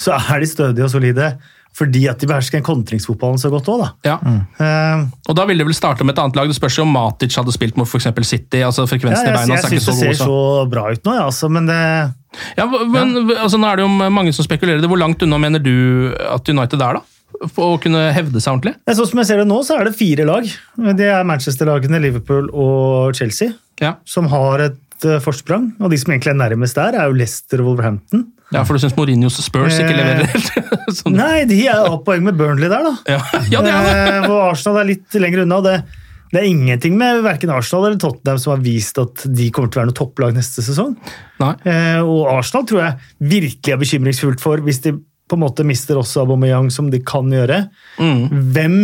så 0.00 0.16
er 0.18 0.42
de 0.42 0.50
stødige 0.50 0.84
og 0.88 0.90
solide. 0.90 1.30
Fordi 1.70 2.08
at 2.10 2.18
de 2.18 2.26
behersker 2.26 2.64
kontringsfotballen 2.66 3.38
så 3.38 3.46
godt 3.52 3.68
òg, 3.70 3.84
da. 3.84 3.88
ja. 4.02 4.16
Eh, 4.58 5.04
Og 5.30 5.36
da 5.38 5.44
ville 5.46 5.62
det 5.62 5.68
vel 5.68 5.76
starte 5.78 6.02
med 6.02 6.16
et 6.16 6.22
annet 6.24 6.34
lag. 6.34 6.48
Det 6.50 6.56
spørs 6.58 6.80
jo 6.80 6.82
om 6.82 6.90
Matic 6.90 7.36
hadde 7.38 7.54
spilt 7.54 7.78
mot 7.78 7.86
eksempel 7.86 8.26
City. 8.26 8.64
altså 8.66 8.82
ja, 8.82 8.90
Frekvensen 8.90 9.28
i 9.28 9.30
jeg 9.30 9.36
beina 9.38 9.54
jeg 9.54 9.62
jeg 9.62 9.78
syns 9.78 9.86
det 9.86 9.94
ser 10.00 10.18
Så. 10.18 10.26
så 10.26 10.66
bra 10.72 10.88
ut 10.90 11.04
nå, 11.06 11.14
ja, 11.14 11.28
altså, 11.30 11.46
men 11.48 11.70
det 11.70 11.78
Ja, 12.58 12.66
men 12.66 13.16
altså, 13.34 13.58
Nå 13.58 13.66
er 13.70 13.80
det 13.80 13.86
jo 13.86 14.10
mange 14.12 14.32
som 14.36 14.46
spekulerer 14.46 14.82
det. 14.82 14.90
Hvor 14.90 15.00
langt 15.00 15.22
unna 15.26 15.38
mener 15.42 15.62
du 15.62 15.72
at 16.30 16.48
United 16.48 16.82
er, 16.82 17.00
da? 17.00 17.06
For 17.54 17.76
å 17.76 17.80
kunne 17.80 18.08
hevde 18.12 18.40
seg 18.42 18.52
ordentlig? 18.56 18.74
Ja, 18.86 18.94
Sånn 18.98 19.08
som 19.12 19.20
jeg 19.22 19.28
ser 19.30 19.40
det 19.42 19.46
nå, 19.48 19.60
så 19.66 19.78
er 19.80 19.86
det 19.88 19.94
fire 19.98 20.26
lag. 20.28 20.46
Det 20.98 21.06
er 21.08 21.24
Manchester-lagene, 21.28 22.00
Liverpool 22.02 22.50
og 22.52 23.14
Chelsea, 23.18 23.54
Ja, 23.80 23.94
som 24.04 24.26
har 24.32 24.60
et 24.66 25.06
uh, 25.06 25.16
forsprang. 25.24 25.70
Og 25.80 25.90
de 25.94 25.98
som 26.02 26.12
egentlig 26.12 26.34
er 26.34 26.40
nærmest 26.42 26.76
der, 26.76 26.98
er 27.00 27.08
jo 27.08 27.16
Leicester 27.16 27.62
og 27.62 27.70
Wolverhampton. 27.70 28.26
ja 28.52 28.64
For 28.66 28.76
du 28.76 28.82
syns 28.82 28.96
Mourinhos 28.98 29.38
Spurs 29.40 29.78
ikke 29.78 29.94
Eh, 29.94 30.00
leverer 30.02 30.26
helt? 30.34 30.50
sånn. 31.00 31.16
Nei, 31.16 31.44
de 31.48 31.62
er 31.70 31.86
jo 31.86 32.00
poeng 32.04 32.26
med 32.26 32.36
Burnley 32.36 32.68
der, 32.68 32.84
da. 32.90 32.94
Ja, 33.14 33.20
ja, 33.48 33.62
det 33.64 33.72
er 33.72 33.88
det! 33.88 33.96
Eh, 34.10 34.28
Hvor 34.28 34.42
Arsenal 34.50 34.82
er 34.82 34.90
litt 34.90 35.18
lenger 35.22 35.46
unna. 35.46 35.62
og 35.62 35.70
Det, 35.70 35.78
det 36.30 36.38
er 36.40 36.46
ingenting 36.46 36.94
med 36.98 37.24
verken 37.26 37.50
Arsenal 37.50 37.88
eller 37.88 37.98
Tottenham 37.98 38.38
som 38.38 38.52
har 38.54 38.62
vist 38.62 38.98
at 39.02 39.24
de 39.26 39.48
kommer 39.50 39.70
til 39.70 39.80
å 39.80 39.82
være 39.82 39.90
noe 39.90 39.98
topplag 39.98 40.34
neste 40.36 40.62
sesong. 40.62 40.96
Nei. 41.42 41.52
Eh, 41.66 42.00
Og 42.04 42.28
Arsenal 42.30 42.66
tror 42.70 42.84
jeg 42.84 43.30
virkelig 43.32 43.74
er 43.74 43.80
bekymringsfullt 43.82 44.42
for 44.42 44.62
hvis 44.66 44.82
de 44.86 44.94
på 45.30 45.38
en 45.38 45.44
måte 45.44 45.66
mister 45.66 45.98
også 45.98 46.24
Aubameyang, 46.24 46.70
som 46.74 46.88
de 46.90 46.98
kan 47.06 47.28
gjøre. 47.30 47.64
Mm. 48.02 48.50
Hvem 48.54 48.76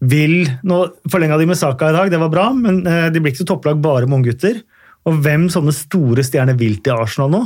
vil 0.00 0.36
Nå 0.64 0.78
forlenga 1.12 1.36
de 1.38 1.46
med 1.50 1.58
Saka 1.60 1.90
i 1.90 1.94
dag, 1.94 2.10
det 2.10 2.18
var 2.22 2.30
bra, 2.32 2.46
men 2.56 2.80
eh, 2.88 3.08
de 3.12 3.20
blir 3.20 3.34
ikke 3.34 3.44
så 3.44 3.50
topplag 3.52 3.82
bare 3.84 4.08
med 4.08 4.22
unggutter. 4.22 4.62
Og 5.08 5.18
hvem 5.24 5.48
sånne 5.52 5.74
store 5.76 6.24
stjerner 6.26 6.56
vil 6.60 6.78
til 6.84 6.96
Arsenal 6.96 7.32
nå? 7.34 7.42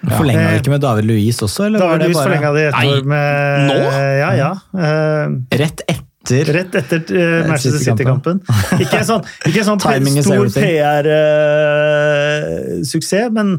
Forlenga 0.00 0.46
Eh, 0.46 0.54
de 0.54 0.62
ikke 0.62 0.72
med 0.72 0.80
David 0.84 1.10
Luiz 1.10 1.42
også? 1.44 1.66
Eller 1.66 1.82
David 1.82 2.06
Louise 2.06 2.16
bare 2.16 2.28
forlenga 2.30 2.52
de 2.56 2.62
et 2.70 2.78
år 2.94 3.10
med 3.12 3.66
nå? 3.68 3.80
Ja, 4.22 4.30
ja. 4.38 4.52
Eh, 4.72 5.58
rett 5.60 5.84
etter? 5.88 6.06
Rett 6.28 6.74
etter 6.76 7.00
uh, 7.16 7.48
Manchester 7.48 7.80
City-kampen. 7.80 8.42
Ikke 8.78 8.98
en 9.00 9.06
sånn, 9.08 9.22
ikke 9.48 9.62
en 9.62 9.68
sånn 9.70 9.80
Timing 9.86 10.18
stor. 10.22 10.50
PR-suksess, 12.20 13.30
men 13.34 13.54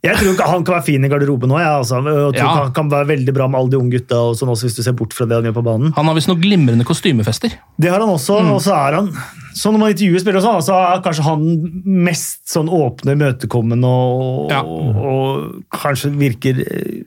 jeg 0.00 0.16
tror 0.16 0.30
ikke 0.32 0.46
han 0.48 0.62
kan 0.64 0.74
være 0.78 0.86
fin 0.86 1.04
i 1.04 1.10
garderoben 1.12 1.50
nå. 1.52 1.58
Jeg, 1.60 1.68
altså. 1.82 1.98
Jeg 2.00 2.04
tror 2.08 2.36
Ja. 2.40 2.52
Han 2.64 2.72
kan 2.76 2.88
være 2.90 3.06
veldig 3.12 3.34
bra 3.36 3.46
med 3.52 3.58
alle 3.60 3.70
de 3.74 3.76
unge 3.78 3.92
gutta, 3.98 4.16
og 4.30 4.36
sånn 4.38 4.48
også 4.52 4.64
hvis 4.66 4.78
du 4.78 4.82
ser 4.86 4.94
bort 4.96 5.12
fra 5.16 5.26
det 5.28 5.36
han 5.36 5.44
gjør 5.50 5.56
på 5.60 5.64
banen. 5.66 5.92
Han 5.96 6.08
har 6.08 6.16
visst 6.16 6.30
noen 6.30 6.40
glimrende 6.40 6.86
kostymefester. 6.88 7.50
Det 7.78 7.90
har 7.92 8.00
han 8.00 8.08
også, 8.14 8.40
Mm. 8.40 8.50
og 8.56 8.60
så 8.64 8.72
er 8.78 8.92
han 8.96 9.12
så 9.54 9.70
når 9.72 9.78
man 9.82 9.90
intervjuer 9.92 10.20
spillere, 10.22 10.40
så 10.42 10.54
altså, 10.56 10.72
er 10.72 11.02
kanskje 11.04 11.24
han 11.26 11.40
mest 11.84 12.48
sånn 12.48 12.68
åpne, 12.70 13.12
imøtekommende 13.18 13.84
og, 13.86 14.50
Ja. 14.50 14.62
og 14.62 15.62
kanskje 15.70 16.10
virker 16.16 16.54
eh, 16.64 17.02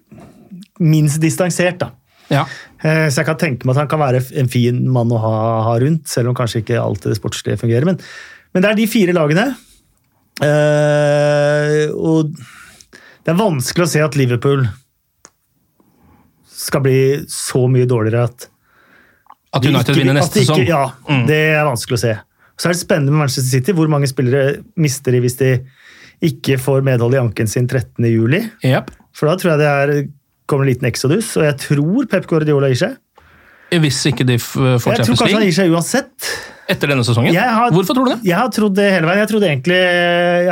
minst 0.80 1.20
distansert. 1.22 1.78
da. 1.80 1.90
Ja. 2.34 2.44
Eh, 2.84 3.08
Så 3.14 3.22
jeg 3.22 3.28
kan 3.30 3.38
tenke 3.40 3.66
meg 3.66 3.76
at 3.78 3.84
han 3.86 3.92
kan 3.94 4.02
være 4.02 4.22
en 4.42 4.50
fin 4.52 4.82
mann 4.92 5.12
å 5.14 5.20
ha, 5.24 5.34
ha 5.70 5.76
rundt, 5.80 6.08
selv 6.12 6.32
om 6.34 6.36
kanskje 6.38 6.64
ikke 6.64 6.82
alltid 6.82 7.14
det 7.14 7.20
sportslige 7.22 7.62
fungerer. 7.62 7.86
Men, 7.86 8.00
Men 8.54 8.62
det 8.66 8.72
er 8.74 8.80
de 8.82 8.88
fire 8.92 9.14
lagene. 9.16 9.48
Eh, 10.44 11.88
og 11.94 12.34
det 13.24 13.32
er 13.32 13.40
vanskelig 13.40 13.86
å 13.86 13.92
se 13.94 14.02
at 14.04 14.18
Liverpool 14.20 14.66
skal 16.64 16.84
bli 16.86 16.98
så 17.32 17.66
mye 17.72 17.88
dårligere 17.90 18.26
at 18.30 18.50
At 19.54 19.66
United 19.70 19.96
vinner 19.98 20.16
neste 20.18 20.42
sesong. 20.42 20.64
Ja, 20.66 20.88
Mm. 21.10 21.28
det 21.30 21.40
er 21.54 21.66
vanskelig 21.68 21.98
å 22.00 22.02
se. 22.02 22.14
Så 22.58 22.70
er 22.70 22.74
det 22.74 22.80
spennende 22.82 23.12
med 23.14 23.20
Manchester 23.26 23.50
City. 23.60 23.72
Hvor 23.74 23.88
mange 23.90 24.08
spillere 24.10 24.64
mister 24.78 25.12
de 25.12 25.20
hvis 25.22 25.38
de 25.38 25.52
ikke 26.24 26.58
får 26.62 26.82
medhold 26.86 27.14
i 27.14 27.22
anken 27.22 27.48
sin 27.50 27.68
13. 27.68 28.06
juli? 28.10 28.40
Yep. 28.64 28.90
For 29.14 29.28
da 29.30 29.36
tror 29.38 29.52
jeg 29.54 29.60
det 29.62 29.70
er, 29.70 30.08
kommer 30.54 30.68
en 30.70 30.72
liten 30.72 30.88
exodus, 30.90 31.34
og 31.42 31.48
jeg 31.50 31.58
tror 31.66 32.08
Pep 32.14 32.30
Guardiola 32.30 32.70
gir 32.72 32.84
seg. 32.86 32.96
Hvis 33.74 34.04
ikke 34.06 34.26
de 34.30 34.36
får 34.38 34.78
Champions 34.78 34.86
League? 34.86 34.98
Jeg 35.02 35.06
tror 35.08 35.18
kanskje 35.18 35.38
han 35.40 35.48
gir 35.50 35.56
seg 35.58 35.72
uansett. 35.74 36.34
etter 36.70 36.92
denne 36.94 37.04
sesongen. 37.04 37.34
Har- 37.36 37.72
Hvorfor 37.74 37.96
tror 37.98 38.06
du 38.06 38.12
det? 38.14 38.20
Jeg 38.30 38.38
har 38.38 38.50
trodd 38.54 38.76
det 38.78 38.86
hele 38.94 39.08
veien. 39.10 39.20
Jeg 39.26 39.30
trodde 39.34 39.48
egentlig, 39.50 39.80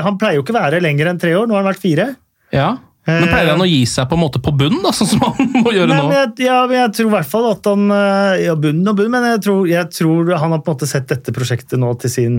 Han 0.03 0.17
pleier 0.17 0.39
jo 0.39 0.41
ikke 0.43 0.55
å 0.55 0.61
være 0.61 0.81
lenger 0.81 1.07
enn 1.11 1.19
tre 1.21 1.35
år. 1.37 1.45
Nå 1.47 1.53
har 1.55 1.61
han 1.63 1.69
vært 1.73 1.83
fire. 1.83 2.07
Ja. 2.51 2.71
Men 3.07 3.29
pleier 3.29 3.49
han 3.53 3.61
å 3.63 3.65
gi 3.69 3.83
seg 3.89 4.09
på 4.09 4.13
en 4.17 4.21
måte 4.21 4.41
på 4.41 4.51
bunnen, 4.57 4.81
da, 4.83 4.91
sånn 4.97 5.07
som 5.13 5.21
han 5.25 5.53
må 5.63 5.71
gjøre 5.73 5.87
Nei, 5.89 5.97
nå? 6.01 6.09
men 6.09 6.17
jeg, 6.19 6.45
ja, 6.45 6.57
men 6.69 6.77
jeg 6.77 6.91
tror 6.97 7.07
i 7.07 7.13
hvert 7.15 7.29
fall 7.31 7.47
at 7.51 7.65
han 7.71 7.85
eh, 7.95 8.43
Ja, 8.45 8.53
bunnen 8.61 8.87
og 8.91 8.97
bunnen, 8.99 9.11
men 9.15 9.25
jeg 9.31 9.41
tror, 9.47 9.63
jeg 9.69 9.89
tror 9.95 10.33
han 10.37 10.51
har 10.53 10.59
på 10.61 10.69
en 10.69 10.75
måte 10.77 10.89
sett 10.89 11.07
dette 11.09 11.33
prosjektet 11.33 11.79
nå 11.81 11.93
til 12.01 12.09
sin 12.13 12.35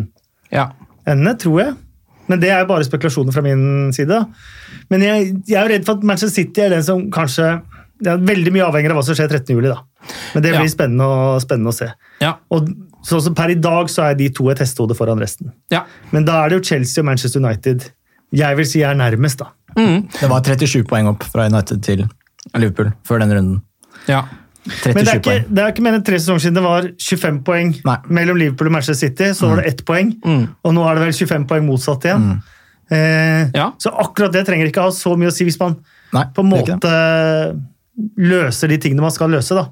Ja. 0.55 0.69
ende, 1.07 1.35
tror 1.39 1.59
jeg. 1.65 1.75
Men 2.33 2.41
det 2.43 2.49
er 2.55 2.63
jo 2.65 2.71
bare 2.73 2.87
spekulasjoner 2.89 3.35
fra 3.37 3.45
min 3.45 3.93
side. 3.93 4.19
Men 4.93 5.05
jeg, 5.05 5.29
jeg 5.51 5.59
er 5.61 5.67
jo 5.69 5.73
redd 5.75 5.87
for 5.89 6.01
at 6.01 6.07
Manchester 6.09 6.33
City 6.43 6.65
er 6.65 6.73
den 6.73 6.85
som 6.87 7.07
kanskje 7.13 7.53
det 8.03 8.11
er 8.11 8.23
Veldig 8.27 8.51
mye 8.51 8.65
avhengig 8.67 8.91
av 8.91 8.97
hva 8.99 9.03
som 9.07 9.15
skjer 9.15 9.29
13. 9.31 9.53
juli, 9.55 9.69
da. 9.71 9.77
Men 10.35 10.43
det 10.43 10.51
Ja. 10.51 10.59
blir 10.59 10.71
spennende, 10.73 11.07
å, 11.07 11.37
spennende 11.45 11.71
å 11.71 11.77
se. 11.77 11.87
Ja. 12.25 12.33
Og 12.51 12.67
sånn 13.07 13.21
som 13.23 13.35
Per 13.39 13.53
i 13.53 13.55
dag 13.63 13.87
så 13.93 14.09
er 14.09 14.17
de 14.19 14.27
to 14.35 14.49
et 14.51 14.59
hestehode 14.59 14.97
foran 14.99 15.21
resten. 15.23 15.53
ja. 15.71 15.85
Men 16.11 16.25
da 16.27 16.41
er 16.43 16.49
det 16.51 16.59
jo 16.59 16.65
Chelsea 16.73 17.03
og 17.03 17.07
Manchester 17.07 17.39
United 17.45 17.91
jeg 18.33 18.57
vil 18.57 18.67
si 18.67 18.81
er 18.83 18.95
nærmest, 18.99 19.39
da. 19.39 19.53
Det 19.77 20.29
var 20.29 20.41
37 20.43 20.83
poeng 20.89 21.07
opp 21.13 21.23
fra 21.31 21.47
United 21.47 21.83
til 21.85 22.07
Liverpool 22.57 22.91
før 23.07 23.21
den 23.23 23.31
runden. 23.37 23.63
ja. 24.09 24.25
37 24.63 24.95
Men 24.95 25.05
det 25.05 25.11
er, 25.11 25.19
ikke, 25.19 25.25
poeng. 25.31 25.47
det 25.55 25.63
er 25.65 25.73
ikke 25.73 25.83
mer 25.83 25.95
enn 25.99 26.05
tre 26.07 26.19
sesonger 26.21 26.41
siden 26.45 26.55
det 26.61 26.63
var 26.63 26.85
25 27.03 27.39
poeng 27.47 27.73
Nei. 27.85 27.97
mellom 28.15 28.37
Liverpool 28.39 28.69
og 28.71 28.73
Manchester 28.77 29.09
City. 29.09 29.33
Så 29.35 29.49
var 29.51 29.57
det 29.63 29.67
ett 29.73 29.85
poeng, 29.89 30.13
og 30.63 30.75
nå 30.77 30.85
er 30.87 30.95
det 30.95 31.03
vel 31.09 31.13
25 31.19 31.47
poeng 31.51 31.67
motsatt 31.67 32.05
igjen. 32.07 32.29
Eh, 32.93 33.51
Ja. 33.57 33.73
Så 33.83 33.91
akkurat 33.91 34.33
det 34.33 34.45
trenger 34.47 34.69
ikke 34.71 34.83
ha 34.87 34.91
så 34.95 35.17
mye 35.19 35.33
å 35.33 35.35
si 35.35 35.45
hvis 35.49 35.59
man 35.59 35.77
Nei, 36.13 36.25
på 36.37 36.45
en 36.45 36.51
måte 36.53 36.93
løser 38.19 38.69
de 38.73 38.79
tingene 38.81 39.03
man 39.05 39.11
skal 39.15 39.31
løse. 39.33 39.55
da. 39.57 39.67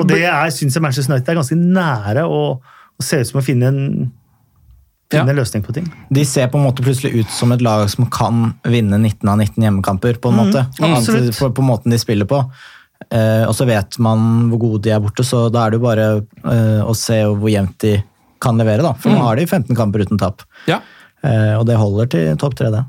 Og 0.00 0.08
det 0.08 0.24
er, 0.24 0.50
syns 0.54 0.74
jeg 0.76 0.82
Manchester 0.84 1.12
United 1.14 1.32
er 1.32 1.38
ganske 1.40 1.56
nære 1.58 2.24
å, 2.28 2.42
å 2.58 3.02
se 3.04 3.20
ut 3.22 3.30
som 3.30 3.40
å 3.40 3.44
finne 3.44 3.70
en, 3.70 3.80
finne 5.12 5.32
Ja. 5.32 5.36
løsning 5.36 5.62
på 5.64 5.72
ting. 5.76 5.88
De 6.10 6.24
ser 6.24 6.48
på 6.48 6.58
en 6.60 6.64
måte 6.66 6.82
plutselig 6.84 7.14
ut 7.22 7.30
som 7.32 7.52
et 7.52 7.60
lag 7.64 7.88
som 7.92 8.06
kan 8.12 8.54
vinne 8.64 8.98
19 8.98 9.28
av 9.28 9.38
19 9.38 9.62
hjemmekamper, 9.64 10.18
på 10.20 10.32
en 10.32 10.38
måte. 10.42 10.66
Mm, 10.80 11.32
på, 11.38 11.50
på 11.54 11.62
måten 11.64 11.90
de 11.92 11.98
spiller 12.00 12.24
på. 12.28 12.42
Eh, 13.10 13.44
og 13.48 13.54
så 13.56 13.66
vet 13.66 13.98
man 13.98 14.48
hvor 14.50 14.58
gode 14.60 14.82
de 14.82 14.90
er 14.94 15.00
borte, 15.00 15.24
så 15.24 15.50
da 15.52 15.66
er 15.66 15.70
det 15.74 15.80
jo 15.80 15.86
bare 15.86 16.06
eh, 16.44 16.82
å 16.86 16.94
se 16.96 17.22
hvor 17.24 17.50
jevnt 17.50 17.78
de 17.80 17.96
kan 18.42 18.56
levere. 18.58 18.82
da. 18.82 18.92
For 18.94 19.10
Mm. 19.10 19.18
nå 19.18 19.22
har 19.24 19.36
de 19.36 19.46
15 19.46 19.76
kamper 19.76 20.00
uten 20.06 20.18
tap. 20.18 20.42
ja. 20.66 20.80
Eh, 21.24 21.54
og 21.54 21.66
det 21.66 21.76
holder 21.78 22.06
til 22.10 22.36
topp 22.36 22.54
tre, 22.58 22.70
det. 22.74 22.84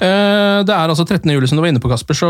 Eh, 0.00 0.62
Det 0.64 0.70
er 0.72 0.88
altså 0.88 1.04
13. 1.04 1.28
juli, 1.34 1.46
som 1.48 1.58
du 1.58 1.62
var 1.62 1.68
inne 1.68 1.80
på, 1.82 1.90
Kasper, 1.90 2.14
så 2.16 2.28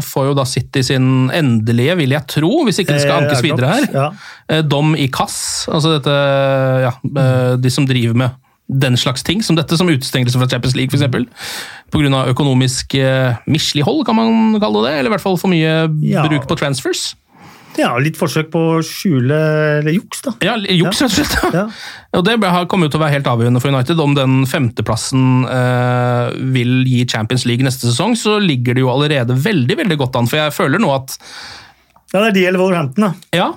får 0.00 0.28
jo 0.30 0.34
da 0.38 0.44
City 0.44 0.80
sin 0.82 1.28
endelige, 1.30 1.96
vil 1.98 2.10
jeg 2.14 2.26
tro, 2.26 2.64
hvis 2.64 2.78
ikke 2.80 2.94
det 2.94 3.02
skal 3.02 3.18
Eh, 3.18 3.22
ankes 3.26 3.38
er 3.38 3.42
videre 3.42 3.68
her. 3.68 3.88
Ja. 3.92 4.10
eh, 4.48 4.62
dom 4.62 4.94
i 4.96 5.08
kass. 5.08 5.66
Altså 5.68 5.98
dette, 5.98 6.14
ja, 6.86 7.56
de 7.56 7.70
som 7.70 7.84
driver 7.86 8.14
med 8.14 8.30
den 8.68 8.96
slags 8.96 9.22
ting, 9.26 9.42
som 9.44 9.56
dette, 9.58 9.76
som 9.76 9.88
utestengelse 9.90 10.38
fra 10.38 10.48
Champions 10.48 10.76
League 10.78 10.92
f.eks. 10.94 11.26
Pga. 11.92 12.22
økonomisk 12.32 12.94
eh, 12.94 13.34
mislighold, 13.46 14.04
kan 14.06 14.16
man 14.16 14.60
kalle 14.62 14.84
det, 14.86 14.92
eller 14.98 15.10
i 15.10 15.14
hvert 15.16 15.24
fall 15.24 15.36
for 15.40 15.52
mye 15.52 15.88
Ja. 16.08 16.22
bruk 16.28 16.46
på 16.48 16.56
transfers. 16.56 17.14
ja, 17.76 17.96
litt 17.98 18.16
forsøk 18.20 18.50
på 18.52 18.60
å 18.76 18.82
skjule 18.84 19.36
eller 19.80 19.92
juks, 19.96 20.20
da. 20.22 20.32
Ja, 20.44 20.56
juks, 20.60 21.00
rett 21.00 21.08
og 21.08 21.16
slett. 21.16 21.54
Ja. 21.54 21.62
Og 22.18 22.24
det 22.24 22.34
kommer 22.68 22.86
jo 22.86 22.92
til 22.92 23.00
å 23.00 23.04
være 23.04 23.16
helt 23.16 23.26
avgjørende 23.32 23.60
for 23.64 23.72
United. 23.72 23.98
Om 23.98 24.14
den 24.14 24.34
femteplassen 24.46 25.46
eh, 25.48 26.32
vil 26.52 26.82
gi 26.84 27.06
Champions 27.08 27.46
League 27.48 27.64
neste 27.64 27.88
sesong, 27.88 28.12
så 28.16 28.38
ligger 28.40 28.74
det 28.76 28.84
jo 28.84 28.90
allerede 28.92 29.32
veldig 29.36 29.76
veldig 29.84 29.98
godt 30.04 30.16
an. 30.20 30.28
For 30.28 30.36
jeg 30.42 30.52
føler 30.56 30.78
nå 30.84 30.92
at 30.94 31.16
Ja, 32.12 32.20
det 32.20 32.26
er 32.28 32.36
de 32.36 32.46
eller 32.46 32.60
Wolverhampton, 32.60 33.08
da. 33.08 33.12
Ja. 33.36 33.52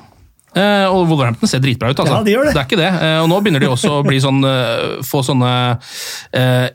Eh, 0.56 0.86
og 0.90 1.06
Wolverhampton 1.10 1.50
ser 1.52 1.64
dritbra 1.64 1.92
ut, 1.92 2.02
altså. 2.02 2.18
Ja, 2.20 2.26
de 2.26 2.36
gjør 2.36 2.50
det. 2.50 2.56
er 2.56 2.68
ikke 2.68 2.80
det. 2.80 2.92
Eh, 2.92 3.18
og 3.24 3.30
nå 3.32 3.40
begynner 3.44 3.64
de 3.64 3.72
også 3.72 3.98
å 4.00 4.04
bli 4.06 4.20
sånn, 4.24 4.42
eh, 4.50 5.00
få 5.06 5.24
sånne 5.26 5.54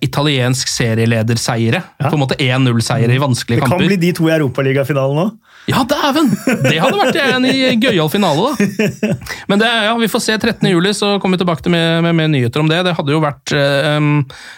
italiensk 0.05 0.69
serielederseiere. 0.71 1.83
På 2.01 2.15
en 2.15 2.23
måte 2.23 2.39
1-0-seiere 2.41 3.15
i 3.15 3.21
vanskelige 3.21 3.61
kamper. 3.61 3.61
Det 3.61 3.61
kan 3.61 3.79
kamper. 3.79 3.93
bli 3.93 4.01
de 4.01 4.13
to 4.17 4.29
i 4.29 4.35
Europaligafinalen 4.37 5.25
òg. 5.27 5.39
Ja, 5.69 5.85
dæven! 5.85 6.31
Det 6.65 6.79
hadde 6.81 6.99
vært 6.99 7.19
en 7.21 7.45
i 7.47 7.75
gøyal 7.79 8.09
finale, 8.11 8.49
da. 8.49 9.13
Men 9.51 9.61
det, 9.61 9.69
ja, 9.85 9.93
vi 10.01 10.09
får 10.11 10.23
se 10.25 10.37
13. 10.39 10.65
juli, 10.71 10.93
så 10.97 11.13
kommer 11.21 11.37
vi 11.37 11.45
tilbake 11.45 11.65
til 11.67 11.75
med, 11.75 12.01
med 12.07 12.17
mer 12.17 12.31
nyheter 12.33 12.65
om 12.65 12.71
det. 12.71 12.81
Det 12.87 12.95
hadde 12.97 13.15
jo 13.15 13.21
vært 13.23 13.55
um, 13.55 14.11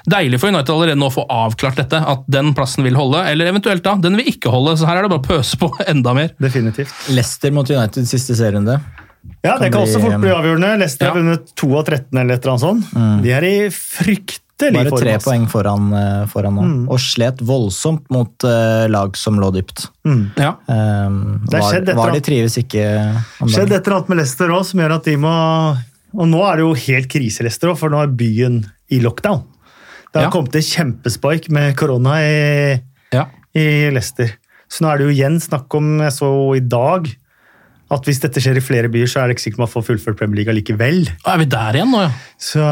deilig 0.08 0.40
for 0.40 0.54
United 0.54 0.72
allerede 0.72 1.00
nå 1.00 1.10
å 1.10 1.16
få 1.18 1.26
avklart 1.26 1.80
dette, 1.82 1.98
at 1.98 2.24
den 2.32 2.54
plassen 2.56 2.86
vil 2.86 2.96
holde, 2.98 3.24
eller 3.28 3.50
eventuelt 3.50 3.84
da, 3.84 3.96
den 4.00 4.16
vil 4.20 4.30
ikke 4.32 4.52
holde. 4.54 4.76
Så 4.78 4.88
her 4.88 5.00
er 5.00 5.06
det 5.06 5.12
bare 5.12 5.24
å 5.24 5.30
pøse 5.32 5.58
på 5.60 5.72
enda 5.92 6.14
mer. 6.16 6.32
Definitivt. 6.42 6.94
Leicester 7.12 7.54
mot 7.54 7.68
United 7.68 8.08
siste 8.08 8.38
serierunde. 8.38 8.78
Ja, 9.44 9.56
det 9.58 9.70
Kan 9.70 9.72
kan 9.72 9.82
også 9.82 9.98
bli- 10.00 10.10
fort 10.10 10.20
bli 10.22 10.30
avgjørende. 10.30 10.70
Leicester 10.78 11.06
har 11.10 11.16
vunnet 11.18 11.52
2 11.58 11.68
av 11.78 11.84
13 11.86 12.18
eller 12.20 12.34
et 12.34 12.44
eller 12.44 12.52
annet 12.52 12.66
sånt. 12.66 13.22
De 13.22 13.30
er 13.32 13.44
i 13.46 13.56
fryktelig 13.70 14.38
Bare 14.62 14.90
tre 14.94 15.14
form, 15.18 15.24
poeng 15.26 15.46
foran, 15.50 15.86
eh, 15.98 16.26
foran 16.30 16.54
nå. 16.54 16.64
Og 16.92 16.98
slet 17.02 17.40
voldsomt 17.42 18.04
mot 18.14 18.44
uh, 18.46 18.86
lag 18.88 19.16
som 19.18 19.34
lå 19.42 19.48
dypt. 19.54 19.88
Ja. 20.38 20.52
Um, 20.70 21.40
var, 21.50 21.80
var 21.98 22.12
de 22.14 22.20
trives 22.22 22.54
ikke 22.60 22.84
Det 22.84 23.48
skjedde 23.50 23.74
et 23.74 23.86
eller 23.88 23.96
annet 23.96 24.08
med 24.12 24.20
Leicester 24.20 24.52
òg 24.54 24.62
som 24.68 24.78
gjør 24.82 24.94
at 25.00 25.04
de 25.10 25.16
må 25.16 25.32
Og 26.14 26.28
nå 26.30 26.42
er 26.46 26.60
det 26.60 26.66
jo 26.66 26.74
helt 26.84 27.08
krise, 27.10 27.42
Leicester 27.42 27.74
for 27.74 27.90
nå 27.90 28.02
er 28.04 28.12
byen 28.14 28.60
i 28.92 29.00
lockdown. 29.02 29.42
Det 30.12 30.20
har 30.20 30.28
Ja. 30.28 30.30
kommet 30.30 30.54
et 30.54 30.68
kjempespike 30.68 31.50
med 31.50 31.74
korona 31.74 32.18
i, 32.20 32.80
ja. 33.16 33.26
i 33.56 33.90
Leicester. 33.90 34.30
Så 34.68 34.84
nå 34.84 34.92
er 34.92 34.98
det 34.98 35.06
jo 35.08 35.14
igjen 35.16 35.40
snakk 35.40 35.74
om, 35.74 35.98
jeg 36.04 36.12
så 36.12 36.30
i 36.56 36.60
dag, 36.60 37.08
at 37.92 38.08
hvis 38.08 38.22
dette 38.22 38.40
skjer 38.42 38.58
i 38.58 38.64
flere 38.64 38.90
byer, 38.92 39.10
så 39.10 39.20
er 39.22 39.28
det 39.28 39.36
ikke 39.36 39.46
sikkert 39.46 39.64
man 39.66 39.72
får 39.72 39.84
fullført 39.90 40.18
Premier 40.20 40.40
League 40.42 40.54
likevel. 40.56 41.04
Er 41.28 41.40
vi 41.42 41.48
der 41.52 41.78
igjen 41.78 41.92
nå, 41.92 42.04
ja? 42.06 42.12
Så 42.40 42.62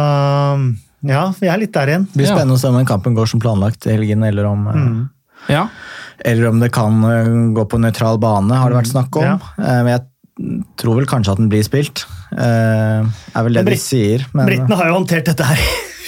ja, 1.06 1.22
vi 1.40 1.48
er 1.48 1.60
litt 1.60 1.72
der 1.76 1.92
igjen. 1.92 2.06
Det 2.10 2.20
blir 2.20 2.30
spennende 2.30 2.58
å 2.58 2.60
se 2.60 2.68
om 2.70 2.78
den 2.78 2.88
kampen 2.88 3.16
går 3.16 3.28
som 3.30 3.42
planlagt 3.42 3.88
i 3.88 3.94
helgen, 3.94 4.24
eller 4.26 4.48
om, 4.50 4.68
eh, 4.68 5.54
Ja. 5.54 5.68
eller 6.24 6.48
om 6.48 6.60
det 6.60 6.72
kan 6.72 7.04
eh, 7.04 7.52
gå 7.56 7.64
på 7.68 7.80
nøytral 7.80 8.20
bane, 8.20 8.52
har 8.52 8.70
det 8.70 8.80
vært 8.80 8.92
snakk 8.92 9.16
om. 9.16 9.24
Ja. 9.24 9.38
Eh, 9.58 9.82
men 9.84 9.92
jeg 9.96 10.64
tror 10.76 10.96
vel 10.96 11.06
kanskje 11.06 11.32
at 11.32 11.40
den 11.40 11.50
blir 11.52 11.64
spilt. 11.64 12.06
Uh, 12.32 13.02
er 13.34 13.42
vel 13.42 13.52
det 13.58 13.64
Men 13.64 13.72
de 13.74 13.76
sier. 13.76 14.24
Men 14.32 14.46
Britene 14.46 14.76
har 14.78 14.86
jo 14.86 14.94
håndtert 14.94 15.26
dette 15.26 15.44
her 15.44 15.58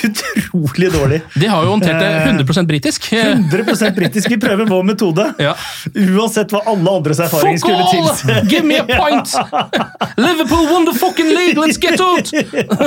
utrolig 0.04 0.92
dårlig. 0.92 1.20
De 1.34 1.46
har 1.46 1.64
jo 1.64 1.70
håndtert 1.74 1.98
det 2.00 2.08
Eh. 2.12 2.28
100% 2.28 2.66
britisk. 2.66 3.08
100% 3.12 3.94
britisk. 3.96 4.30
Vi 4.30 4.38
prøver 4.40 4.66
vår 4.68 4.82
metode. 4.82 5.26
Ja. 5.38 5.54
Uansett 5.94 6.52
hva 6.52 6.62
alle 6.66 6.90
andres 6.90 7.20
erfaring 7.20 7.58
Fuck 7.58 7.66
skulle 7.66 8.36
all! 8.36 8.48
Give 8.48 8.64
me 8.66 8.78
a 8.80 8.86
point! 8.86 9.32
Liverpool 10.16 10.66
won 10.72 10.86
the 10.86 10.94
fucking 10.98 11.30
league, 11.32 11.56
let's 11.60 11.78
get 11.80 12.00
out! 12.00 12.28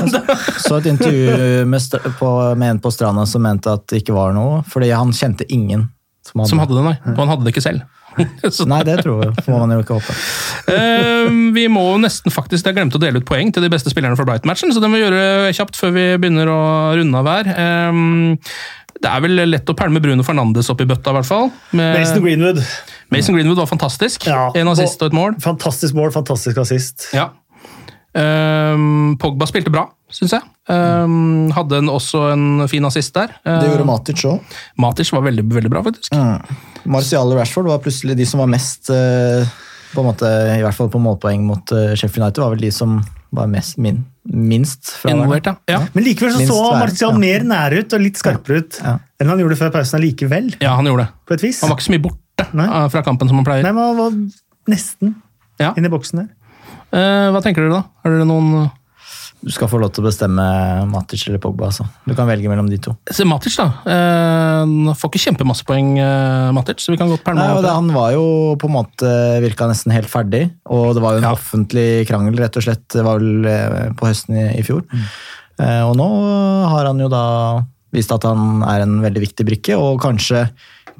så 0.67 0.77
et 0.77 0.85
intervju 0.85 1.65
med, 1.65 1.81
på, 2.19 2.55
med 2.55 2.69
en 2.69 2.79
på 2.79 2.91
stranda 2.91 3.25
som 3.25 3.43
mente 3.45 3.71
at 3.71 3.87
det 3.91 4.03
ikke 4.03 4.15
var 4.15 4.33
noe, 4.35 4.63
fordi 4.69 4.91
han 4.93 5.13
kjente 5.15 5.47
ingen 5.49 5.89
som 6.25 6.39
hadde, 6.41 6.49
Som 6.49 6.59
hadde 6.63 6.77
det, 6.77 6.83
nei. 6.85 6.95
Og 7.13 7.19
han 7.21 7.29
hadde 7.35 7.45
det 7.45 7.53
ikke 7.53 7.65
selv. 7.65 7.85
Nei, 8.71 8.81
det 8.87 8.97
tror 9.03 9.25
jeg, 9.25 9.33
får 9.45 9.59
man 9.59 9.73
jo 9.75 9.81
ikke 9.83 9.97
håpe. 9.97 10.15
uh, 10.71 11.35
vi 11.55 11.65
må 11.71 11.83
nesten 12.01 12.33
faktisk, 12.33 12.65
Jeg 12.65 12.77
glemte 12.77 12.99
å 12.99 13.03
dele 13.03 13.21
ut 13.21 13.27
poeng 13.27 13.51
til 13.53 13.65
de 13.65 13.71
beste 13.73 13.91
spillerne 13.93 14.17
for 14.19 14.27
Bright-matchen, 14.27 14.71
så 14.73 14.81
det 14.83 14.89
må 14.91 14.99
vi 14.99 15.05
gjøre 15.05 15.53
kjapt 15.57 15.79
før 15.79 15.93
vi 15.95 16.05
begynner 16.21 16.51
å 16.51 16.59
runde 16.99 17.21
av 17.21 17.29
her. 17.31 17.51
Eh, 17.55 18.01
det 19.03 19.11
er 19.11 19.23
vel 19.25 19.41
lett 19.51 19.69
å 19.69 19.75
pælme 19.77 19.99
Bruno 20.01 20.23
Fernandes 20.25 20.69
opp 20.71 20.81
i 20.81 20.87
bøtta, 20.89 21.11
i 21.11 21.17
hvert 21.19 21.27
fall. 21.27 21.49
Med- 21.75 21.99
Mason 21.99 22.23
Greenwood. 22.23 22.61
Mason 23.13 23.35
Greenwood 23.35 23.59
var 23.59 23.67
fantastisk. 23.69 24.25
Ja. 24.25 24.47
En 24.55 24.71
assist 24.71 25.01
og 25.03 25.11
et 25.11 25.17
mål. 25.17 25.35
Fantastisk 25.43 25.93
mål, 25.97 26.13
fantastisk 26.15 26.57
assist. 26.63 27.09
Ja. 27.13 27.29
Ehm, 28.15 29.17
Pogba 29.19 29.45
spilte 29.49 29.71
bra, 29.73 29.89
syns 30.13 30.33
jeg. 30.35 30.41
Um, 30.69 31.49
hadde 31.53 31.77
en, 31.81 31.89
også 31.93 32.21
en 32.33 32.67
fin 32.71 32.85
assist 32.87 33.13
der. 33.17 33.33
Det 33.45 33.67
gjorde 33.69 33.81
Ehm, 33.83 33.89
Matic 33.89 34.23
òg. 34.29 34.55
Matic 34.81 35.11
var 35.13 35.21
veldig, 35.25 35.45
veldig 35.53 35.71
bra, 35.73 35.81
faktisk. 35.85 36.13
Martial 36.85 37.31
og 37.33 37.39
Rashford 37.39 37.69
var 37.69 37.79
plutselig 37.83 38.15
de 38.17 38.25
som 38.29 38.39
var 38.43 38.49
mest 38.51 38.89
eh, 38.93 39.45
på 39.95 40.01
en 40.03 40.09
måte, 40.11 40.29
I 40.55 40.61
hvert 40.61 40.75
fall 40.77 40.89
på 40.93 40.99
målpoeng 41.01 41.45
mot 41.47 41.71
eh, 41.73 41.93
Sheffield 41.97 42.23
United, 42.25 42.43
var 42.43 42.53
vel 42.55 42.65
de 42.67 42.71
som 42.75 42.99
var 43.35 43.47
mest, 43.51 43.77
min, 43.81 44.03
minst 44.23 44.93
Involvert, 45.09 45.49
ja. 45.49 45.55
ja. 45.67 45.79
Men 45.95 46.05
likevel 46.05 46.31
så, 46.35 46.39
Minst 46.43 46.53
så 46.53 46.69
Martial 46.77 47.11
ja. 47.15 47.19
mer 47.25 47.43
nære 47.49 47.81
ut 47.83 47.95
og 47.97 48.03
litt 48.05 48.19
skarpere 48.21 48.61
ut 48.61 48.77
Ja. 48.83 48.93
enn 49.19 49.31
han 49.33 49.41
gjorde 49.41 49.57
før 49.59 49.73
pausen 49.73 49.97
allikevel, 49.99 50.53
Ja, 50.61 50.75
han 50.77 50.87
gjorde 50.87 51.07
det. 51.07 51.13
på 51.27 51.35
et 51.35 51.43
vis. 51.47 51.59
Han 51.65 51.71
var 51.73 51.79
ikke 51.79 51.87
så 51.89 51.95
mye 51.95 52.05
borte 52.05 52.47
Nei. 52.55 52.67
eh, 52.69 52.87
fra 52.93 53.03
kampen 53.03 53.27
som 53.31 53.41
han 53.41 53.47
pleier. 53.47 53.65
Nei, 53.65 53.73
men 53.75 53.83
han 53.89 53.99
var 53.99 54.15
nesten 54.71 55.15
Ja. 55.59 55.73
inn 55.75 55.85
i 55.85 55.91
boksen 55.91 56.21
der. 56.23 56.31
Uh, 56.95 57.31
hva 57.33 57.41
tenker 57.43 57.65
dere, 57.65 57.81
da? 57.81 57.83
Har 58.05 58.13
dere 58.13 58.27
noen 58.29 58.69
Du 59.45 59.51
skal 59.53 59.69
få 59.69 59.77
lov 59.77 59.91
til 59.93 60.01
å 60.01 60.07
bestemme 60.07 60.43
Matic 60.89 61.27
eller 61.29 61.37
Pogba. 61.41 61.67
Altså. 61.69 61.85
Du 62.07 62.15
kan 62.17 62.25
velge 62.25 62.49
mellom 62.49 62.65
de 62.71 62.79
to. 62.81 62.95
Se 63.13 63.27
Matic, 63.29 63.53
da. 63.59 63.67
Eh, 63.93 64.95
får 64.97 65.11
ikke 65.11 65.21
kjempemasse 65.27 65.67
poeng, 65.67 65.91
eh, 66.01 66.49
Matic, 66.55 66.81
så 66.81 66.89
vi 66.89 66.97
kan 66.97 67.11
godt 67.11 67.21
pælme 67.27 67.43
Nei, 67.43 67.61
det. 67.61 67.69
Han 67.69 67.93
var 67.93 68.15
jo 68.15 68.25
på 68.57 68.65
en 68.65 68.75
måte 68.79 69.11
virka 69.45 69.69
nesten 69.69 69.93
helt 69.93 70.09
ferdig, 70.09 70.47
og 70.65 70.95
det 70.97 71.05
var 71.05 71.13
jo 71.13 71.21
en 71.21 71.29
offentlig 71.29 72.07
krangel, 72.09 72.39
rett 72.41 72.57
og 72.57 72.65
slett. 72.65 72.87
Det 72.89 73.05
var 73.05 73.21
vel 73.21 73.45
eh, 73.51 73.93
på 73.93 74.09
høsten 74.09 74.39
i, 74.41 74.47
i 74.57 74.65
fjor. 74.65 74.81
Eh, 75.61 75.83
og 75.85 75.93
nå 75.99 76.09
har 76.73 76.89
han 76.89 77.05
jo 77.05 77.11
da 77.13 77.25
vist 77.95 78.11
at 78.11 78.25
han 78.25 78.65
er 78.65 78.81
en 78.83 78.97
veldig 79.05 79.27
viktig 79.27 79.45
brikke, 79.45 79.77
og 79.77 80.01
kanskje 80.01 80.47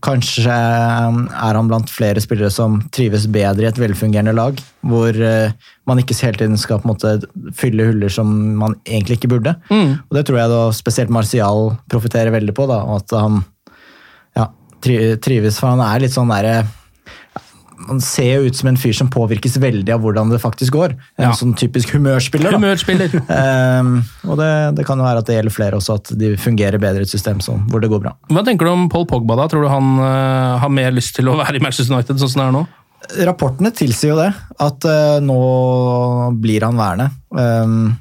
Kanskje 0.06 0.54
eh, 0.54 1.18
er 1.48 1.58
han 1.58 1.70
blant 1.70 1.90
flere 1.90 2.22
spillere 2.22 2.52
som 2.54 2.78
trives 2.94 3.26
bedre 3.32 3.66
i 3.66 3.70
et 3.70 3.80
velfungerende 3.82 4.36
lag, 4.38 4.60
hvor 4.86 5.18
eh, 5.18 5.56
man 5.90 6.02
ikke 6.02 6.18
hele 6.22 6.42
tiden 6.42 6.60
skal 6.62 6.82
på 6.82 6.90
en 6.90 6.94
måte 6.94 7.52
fylle 7.58 7.90
huller 7.90 8.14
som 8.14 8.30
man 8.60 8.78
egentlig 8.86 9.20
ikke 9.20 9.34
burde. 9.34 9.56
Mm. 9.72 9.98
Og 10.06 10.20
Det 10.20 10.26
tror 10.28 10.42
jeg 10.42 10.54
da 10.54 10.64
spesielt 10.78 11.14
Martial 11.14 11.74
profitterer 11.92 12.34
veldig 12.36 12.56
på. 12.56 12.68
da, 12.70 12.82
at 13.00 13.18
han 13.18 13.42
ja, 14.38 14.50
trives, 14.86 15.60
for 15.60 15.74
han 15.74 15.84
er 15.86 16.06
litt 16.06 16.16
sånn 16.16 16.34
derre 16.34 16.66
Han 17.88 18.00
ser 18.02 18.40
jo 18.40 18.50
ut 18.50 18.56
som 18.58 18.70
en 18.72 18.78
fyr 18.80 18.94
som 18.98 19.10
påvirkes 19.14 19.58
veldig 19.62 19.92
av 19.94 20.02
hvordan 20.04 20.32
det 20.34 20.40
faktisk 20.44 20.74
går. 20.74 20.96
En 21.18 21.28
Ja. 21.30 21.32
sånn 21.38 21.54
typisk 21.58 21.94
humørspiller. 21.96 22.56
Humørspiller. 22.58 23.14
um, 23.30 24.00
og 24.30 24.40
det, 24.42 24.50
det 24.80 24.86
kan 24.88 24.98
jo 25.02 25.06
være 25.08 25.22
at 25.24 25.30
det 25.30 25.36
gjelder 25.38 25.56
flere 25.56 25.80
også, 25.80 26.00
at 26.02 26.14
de 26.18 26.34
fungerer 26.42 26.80
bedre 26.82 27.04
i 27.04 27.08
et 27.08 27.14
system 27.14 27.40
som, 27.46 27.66
hvor 27.70 27.84
det 27.84 27.92
går 27.92 28.02
bra. 28.08 28.16
Hva 28.32 28.44
tenker 28.48 28.66
du 28.66 28.72
om 28.74 28.88
Paul 28.90 29.06
Pogba? 29.10 29.38
da? 29.40 29.48
Tror 29.52 29.68
du 29.68 29.70
han 29.72 29.94
uh, 30.02 30.58
har 30.64 30.70
mer 30.74 30.92
lyst 30.96 31.16
til 31.20 31.30
å 31.30 31.38
være 31.38 31.60
i 31.60 31.64
Manchester 31.64 31.94
United 31.94 32.18
sånn 32.22 32.34
som 32.34 32.42
det 32.44 32.48
er 32.50 32.58
nå? 32.58 32.66
Rapportene 33.28 33.70
tilsier 33.76 34.16
jo 34.16 34.18
det, 34.18 34.32
at 34.66 34.86
uh, 34.90 35.20
nå 35.22 35.38
blir 36.42 36.66
han 36.66 36.80
værende. 36.80 37.12
Um, 37.30 37.94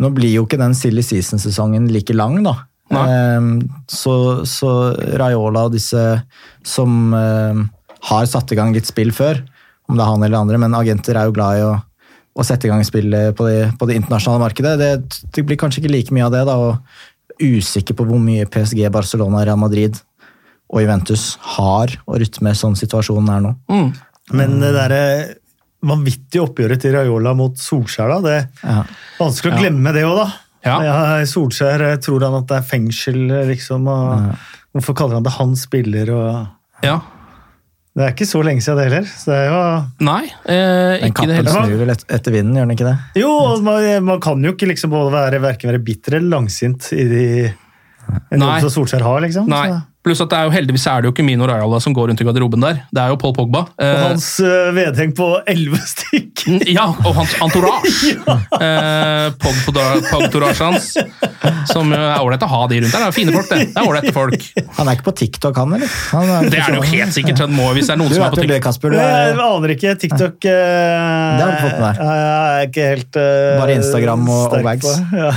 nå 0.00 0.08
blir 0.16 0.32
jo 0.32 0.46
ikke 0.46 0.56
den 0.60 0.72
silly 0.78 1.02
season-sesongen 1.04 1.90
like 1.92 2.14
lang, 2.16 2.38
da. 2.46 2.54
Ehm, 2.90 3.60
så, 3.86 4.42
så 4.48 4.70
Raiola 5.20 5.68
og 5.68 5.74
disse 5.76 6.00
som 6.66 7.12
ehm, 7.14 7.60
har 8.08 8.26
satt 8.26 8.52
i 8.52 8.56
gang 8.58 8.72
litt 8.72 8.86
spill 8.88 9.12
før, 9.12 9.42
om 9.88 9.96
det 9.98 10.04
er 10.04 10.10
han 10.12 10.22
eller 10.22 10.38
andre, 10.40 10.58
men 10.62 10.74
agenter 10.78 11.16
er 11.18 11.26
jo 11.28 11.34
glad 11.36 11.58
i 11.58 11.64
å, 11.66 11.72
å 12.38 12.44
sette 12.46 12.68
i 12.68 12.70
gang 12.70 12.84
spill 12.86 13.10
på 13.36 13.46
det, 13.48 13.72
på 13.80 13.86
det 13.90 13.96
internasjonale 14.00 14.40
markedet. 14.44 14.76
Det, 14.80 15.22
det 15.34 15.44
blir 15.48 15.58
kanskje 15.60 15.82
ikke 15.82 15.92
like 15.92 16.14
mye 16.14 16.28
av 16.28 16.32
det, 16.36 16.44
da, 16.48 16.54
og 16.56 16.78
usikker 17.40 17.96
på 17.96 18.04
hvor 18.08 18.20
mye 18.22 18.46
PSG, 18.52 18.84
Barcelona, 18.92 19.44
Real 19.48 19.58
Madrid 19.60 19.96
og 20.70 20.82
Juventus 20.84 21.34
har 21.56 21.90
å 22.06 22.18
rutte 22.20 22.44
med 22.46 22.54
sånn 22.58 22.76
situasjonen 22.78 23.30
er 23.34 23.40
nå. 23.48 23.54
Mm. 23.72 23.88
Men 24.38 24.58
det 24.62 24.70
derre 24.76 25.02
vanvittige 25.82 26.44
oppgjøret 26.44 26.82
til 26.84 26.92
Raiola 26.94 27.32
mot 27.34 27.56
Solskjær, 27.58 28.12
da, 28.12 28.20
det 28.20 28.36
er 28.36 28.76
Ja. 28.76 28.82
vanskelig 29.18 29.50
å 29.52 29.56
Ja. 29.56 29.60
glemme 29.64 29.92
det 29.96 30.04
òg, 30.04 30.16
da. 30.20 30.28
Ja. 30.62 31.24
Solskjær 31.24 31.80
eh, 31.88 31.96
tror 32.04 32.20
han 32.26 32.34
at 32.42 32.46
det 32.46 32.56
er 32.58 32.68
fengsel, 32.68 33.16
liksom. 33.48 33.88
og 33.88 34.36
Hvorfor 34.76 34.94
kaller 34.94 35.14
han 35.18 35.24
det 35.26 35.32
hans 35.32 35.62
spiller? 35.66 36.10
og... 36.14 36.46
Ja. 36.84 37.00
Det 37.90 38.04
er 38.06 38.12
ikke 38.14 38.28
så 38.28 38.40
lenge 38.46 38.62
siden 38.62 38.78
det 38.78 38.84
heller. 38.86 39.06
Så 39.10 39.32
det 39.32 39.38
er 39.40 39.48
jo... 39.50 39.62
Nei, 40.06 40.22
eh, 40.46 41.08
ikke 41.08 41.26
det 41.26 41.38
kappen 41.38 41.38
hele 41.40 41.54
snur 41.56 41.80
vel 41.80 41.94
et, 41.96 42.04
etter 42.16 42.36
vinden, 42.36 42.54
gjør 42.54 42.68
den 42.68 42.76
ikke 42.76 42.86
det? 42.86 42.96
Jo, 43.18 43.32
og 43.48 43.64
man, 43.66 43.88
man 44.06 44.22
kan 44.22 44.46
jo 44.46 44.54
ikke 44.54 44.68
liksom 44.70 44.92
både 44.94 45.10
være, 45.16 45.40
hverken 45.42 45.72
være 45.72 45.82
bitter 45.90 46.20
eller 46.20 46.36
langsint 46.36 46.92
i 46.94 47.06
de 47.10 47.24
en 48.10 48.40
Nei. 48.40 48.46
jobb 48.46 48.66
som 48.66 48.72
Solskjær 48.78 49.04
har, 49.06 49.22
liksom. 49.24 49.50
Nei. 49.50 49.66
Så. 49.72 49.80
Pluss 50.00 50.20
at 50.24 50.30
det 50.32 50.38
er 50.38 50.46
jo 50.48 50.52
heldigvis 50.54 50.86
er 50.88 51.02
det 51.02 51.10
jo 51.10 51.12
ikke 51.12 51.24
Mino 51.26 51.44
Rajala 51.44 51.76
som 51.84 51.92
går 51.92 52.08
rundt 52.08 52.20
i 52.22 52.24
garderoben 52.24 52.62
der. 52.64 52.78
Det 52.88 53.02
er 53.02 53.10
jo 53.12 53.18
Paul 53.20 53.34
Pogba. 53.36 53.66
Og 53.68 53.84
Eh, 53.84 53.98
hans 54.06 54.28
uh, 54.40 54.70
vedheng 54.72 55.10
på 55.16 55.26
elleve 55.50 55.76
stykk. 55.84 56.44
ja, 56.78 56.86
og 57.04 57.14
hans 57.18 57.34
entourage. 57.44 58.14
ja. 58.16 58.36
uh, 58.56 59.26
Pogtourage 60.08 60.60
hans. 60.64 60.94
Som 61.68 61.92
er 61.92 62.16
ålreit 62.22 62.42
å 62.44 62.48
ha 62.50 62.62
de 62.70 62.80
rundt 62.80 62.94
der. 62.94 63.02
Det 63.04 63.08
er 63.10 63.16
fine 63.16 63.34
folk, 63.34 63.50
det. 63.50 63.58
Det 63.74 63.76
er 63.82 63.88
ålreite 63.90 64.14
folk. 64.16 64.46
Han 64.78 64.88
er 64.88 64.96
ikke 64.96 65.06
på 65.10 65.14
TikTok, 65.20 65.60
han, 65.60 65.76
eller? 65.76 65.92
Han 66.14 66.32
er, 66.38 66.48
Det 66.52 66.60
er 66.64 66.72
det 66.74 66.80
jo 66.80 66.86
helt 66.94 67.16
sikkert. 67.16 67.42
Han 67.44 67.52
Må, 67.60 67.68
hvis 67.76 67.90
det 67.90 67.94
er 67.96 68.00
noen 68.00 68.12
Du 68.12 68.16
som 68.16 68.24
er 68.24 68.32
på 68.32 68.40
TikTok. 68.40 68.48
det, 68.48 68.56
TikTok. 68.56 68.66
Kasper? 68.70 68.94
Du 68.94 68.96
Jeg 68.96 69.34
er 69.34 69.42
aner 69.50 69.74
ikke. 69.76 69.94
TikTok 70.00 70.48
uh, 70.48 70.50
Det 70.50 71.44
har 71.44 71.52
du 71.52 71.60
fått 71.66 71.76
med 71.76 71.86
deg. 71.86 72.00
Jeg 72.00 72.56
er 72.56 72.66
ikke 72.70 72.88
helt 72.94 73.20
uh, 73.20 73.60
Bare 73.60 73.76
Instagram 73.80 74.26
og- 74.32 74.56
og 74.60 74.64
wags. 74.70 74.86
på. 74.88 74.96
Ja. 75.20 75.30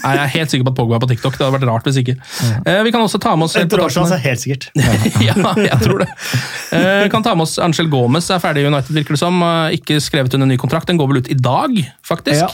Nei, 0.00 0.12
Jeg 0.14 0.22
er 0.24 0.30
helt 0.38 0.52
sikker 0.54 0.64
på 0.64 0.72
at 0.72 0.76
Pogba 0.80 0.96
er 0.96 1.02
på 1.04 1.08
TikTok. 1.10 1.36
Det 1.36 1.44
hadde 1.44 1.56
vært 1.58 1.68
rart 1.68 1.88
hvis 1.90 1.98
ikke. 2.00 2.14
Eh, 2.64 2.80
vi 2.86 2.92
kan 2.94 3.02
også 3.04 3.18
ta 3.20 3.34
med 3.36 3.48
oss 3.50 3.56
helt 3.58 3.72
tampen- 3.96 4.12
er 4.16 4.22
helt 4.28 4.40
sikkert. 4.40 4.68
ja, 5.28 5.34
jeg 5.64 5.80
tror 5.82 5.98
det. 6.04 6.08
Eh, 6.76 7.08
kan 7.12 7.22
ta 7.26 7.34
med 7.34 7.42
oss 7.48 7.58
Angel 7.58 7.88
Gomez, 7.92 8.30
er 8.30 8.38
ferdig 8.42 8.62
i 8.64 8.70
United, 8.70 8.94
virker 8.94 9.16
det 9.16 9.18
som. 9.22 9.42
Eh, 9.42 9.76
ikke 9.80 9.98
skrevet 10.00 10.34
under 10.38 10.46
ny 10.46 10.56
kontrakt. 10.56 10.86
Den 10.86 10.96
går 11.00 11.08
vel 11.10 11.22
ut 11.24 11.30
i 11.30 11.34
dag, 11.34 11.76
faktisk. 12.06 12.46
Ja. 12.46 12.48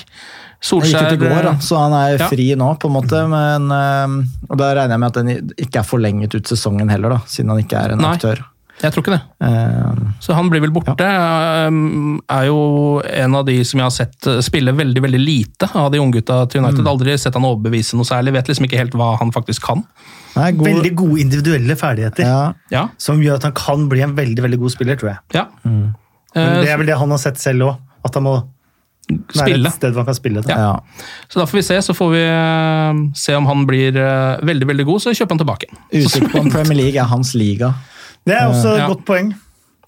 Solskjær 0.66 1.10
gikk 1.10 1.20
ut 1.20 1.22
i 1.22 1.28
går, 1.28 1.42
da, 1.44 1.52
så 1.60 1.76
han 1.84 1.92
er 1.92 2.16
Ja. 2.18 2.28
fri 2.32 2.46
nå, 2.56 2.70
på 2.80 2.88
en 2.88 2.94
måte. 2.96 3.20
Men, 3.28 3.70
eh, 3.70 4.50
og 4.50 4.56
da 4.58 4.72
regner 4.74 4.96
jeg 4.96 5.00
med 5.00 5.06
at 5.12 5.20
den 5.22 5.54
ikke 5.60 5.80
er 5.82 5.86
forlenget 5.86 6.34
ut 6.34 6.44
sesongen 6.48 6.88
heller, 6.90 7.10
da, 7.10 7.18
siden 7.28 7.50
han 7.52 7.60
ikke 7.62 7.76
er 7.84 7.92
en 7.92 7.98
Nei. 8.02 8.14
aktør. 8.16 8.40
Jeg 8.82 8.92
tror 8.92 9.02
ikke 9.02 9.14
det. 9.14 9.22
Uh, 9.40 10.10
Så 10.20 10.34
han 10.36 10.50
blir 10.52 10.60
vel 10.60 10.70
borte. 10.74 10.92
Ja. 11.00 11.68
Er 12.36 12.44
jo 12.48 12.58
en 13.08 13.34
av 13.38 13.46
de 13.48 13.54
som 13.64 13.80
jeg 13.80 13.86
har 13.86 13.94
sett 13.94 14.28
uh, 14.28 14.40
spille 14.44 14.74
veldig 14.76 15.02
veldig 15.04 15.20
lite 15.22 15.68
av 15.74 15.88
de 15.94 16.00
unggutta 16.02 16.42
til 16.52 16.60
United. 16.60 16.82
Mm. 16.84 16.90
Aldri 16.92 17.14
sett 17.18 17.34
han 17.38 17.46
overbevise 17.48 17.96
noe 17.96 18.04
særlig. 18.08 18.34
Vet 18.36 18.50
liksom 18.52 18.66
ikke 18.68 18.80
helt 18.82 18.96
hva 18.98 19.14
han 19.20 19.32
faktisk 19.32 19.64
kan. 19.68 19.84
nei, 20.36 20.50
god, 20.52 20.68
Veldig 20.68 20.92
gode 21.00 21.20
individuelle 21.24 21.76
ferdigheter. 21.80 22.28
ja, 22.28 22.52
Ja. 22.74 22.88
Som 23.00 23.22
gjør 23.24 23.40
at 23.40 23.46
han 23.48 23.54
kan 23.56 23.88
bli 23.88 24.02
en 24.04 24.12
veldig 24.18 24.42
veldig 24.44 24.58
god 24.60 24.70
spiller, 24.76 24.96
tror 25.00 25.14
jeg. 25.14 25.18
ja. 25.40 25.46
Mm. 25.64 25.94
Men 26.36 26.52
Eh, 26.52 26.60
det 26.66 26.68
er 26.68 26.76
vel 26.76 26.86
det 26.90 26.96
han 27.00 27.08
har 27.14 27.18
sett 27.22 27.38
selv 27.40 27.62
òg. 27.64 27.76
At 28.04 28.14
han 28.18 28.22
må 28.26 28.34
være 29.08 29.22
Spille. 29.32 29.68
et 29.70 29.74
sted 29.78 29.92
hvor 29.94 30.02
han 30.02 30.06
kan 30.10 30.14
spille. 30.18 30.42
Da. 30.44 30.52
Ja. 30.52 30.58
ja. 30.66 31.04
Så 31.32 31.40
da 31.40 31.46
får 31.48 31.56
vi 31.56 31.62
se. 31.64 31.78
Så 31.80 31.94
får 31.96 32.10
vi 32.12 32.24
se 33.16 33.34
om 33.38 33.46
han 33.48 33.64
blir 33.66 33.96
veldig 34.44 34.66
veldig 34.68 34.84
god, 34.84 35.00
så 35.00 35.14
kjøper 35.16 35.32
han 35.32 35.40
tilbake. 35.40 35.70
Usikker 35.94 36.28
på 36.34 36.42
om 36.44 36.50
Premier 36.54 36.76
League 36.82 37.00
er 37.00 37.08
hans 37.08 37.32
liga, 37.38 37.72
Det 38.26 38.34
er 38.34 38.46
også 38.50 38.72
et 38.74 38.80
Ja. 38.84 38.88
godt 38.90 39.04
poeng. 39.06 39.34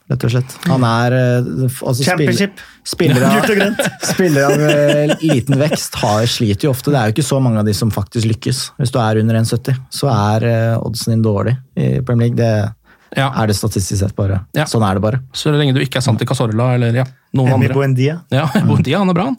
rett 0.08 0.24
og 0.24 0.30
slett. 0.32 0.52
Han 0.70 0.84
er 0.88 1.12
eh, 1.12 1.48
altså, 1.84 2.04
Championship. 2.06 2.60
Spiller, 2.88 3.20
spiller 3.44 3.66
av, 3.66 3.90
spiller 4.14 4.46
av 4.46 4.62
eh, 4.70 5.16
liten 5.20 5.58
vekst 5.60 5.98
har, 6.00 6.24
sliter 6.24 6.64
jo 6.64 6.70
ofte. 6.72 6.88
Det 6.94 6.96
er 7.02 7.10
jo 7.10 7.16
ikke 7.18 7.26
så 7.28 7.42
mange 7.44 7.60
av 7.60 7.66
de 7.68 7.74
som 7.76 7.90
faktisk 7.92 8.24
lykkes. 8.30 8.62
Hvis 8.80 8.94
du 8.94 8.98
er 9.02 9.20
under 9.20 9.36
1,70, 9.42 9.76
så 9.92 10.08
er 10.14 10.46
eh, 10.48 10.78
oddsen 10.80 11.12
din 11.12 11.22
dårlig 11.26 11.58
i 11.76 11.98
Premier 12.00 12.30
League. 12.30 12.40
Det 12.40 12.74
Ja. 13.16 13.30
er 13.40 13.46
det 13.48 13.56
statistisk 13.56 14.00
sett 14.02 14.14
bare. 14.16 14.40
Ja. 14.56 14.64
Sånn 14.68 14.82
er 14.84 14.94
det 14.96 15.02
bare. 15.02 15.20
Så 15.32 15.48
lenge 15.52 15.72
du 15.74 15.80
ikke 15.80 15.96
er 15.96 16.04
Santi 16.04 16.24
Casorla 16.28 16.74
eller 16.76 16.92
ja, 16.92 17.04
noen 17.36 17.52
Emi 17.54 17.64
andre. 17.68 17.74
Buendia. 17.74 18.18
Ja, 18.32 18.46
Buendia, 18.68 18.98
han 19.00 19.08
er 19.08 19.16
bra, 19.16 19.24
han. 19.30 19.38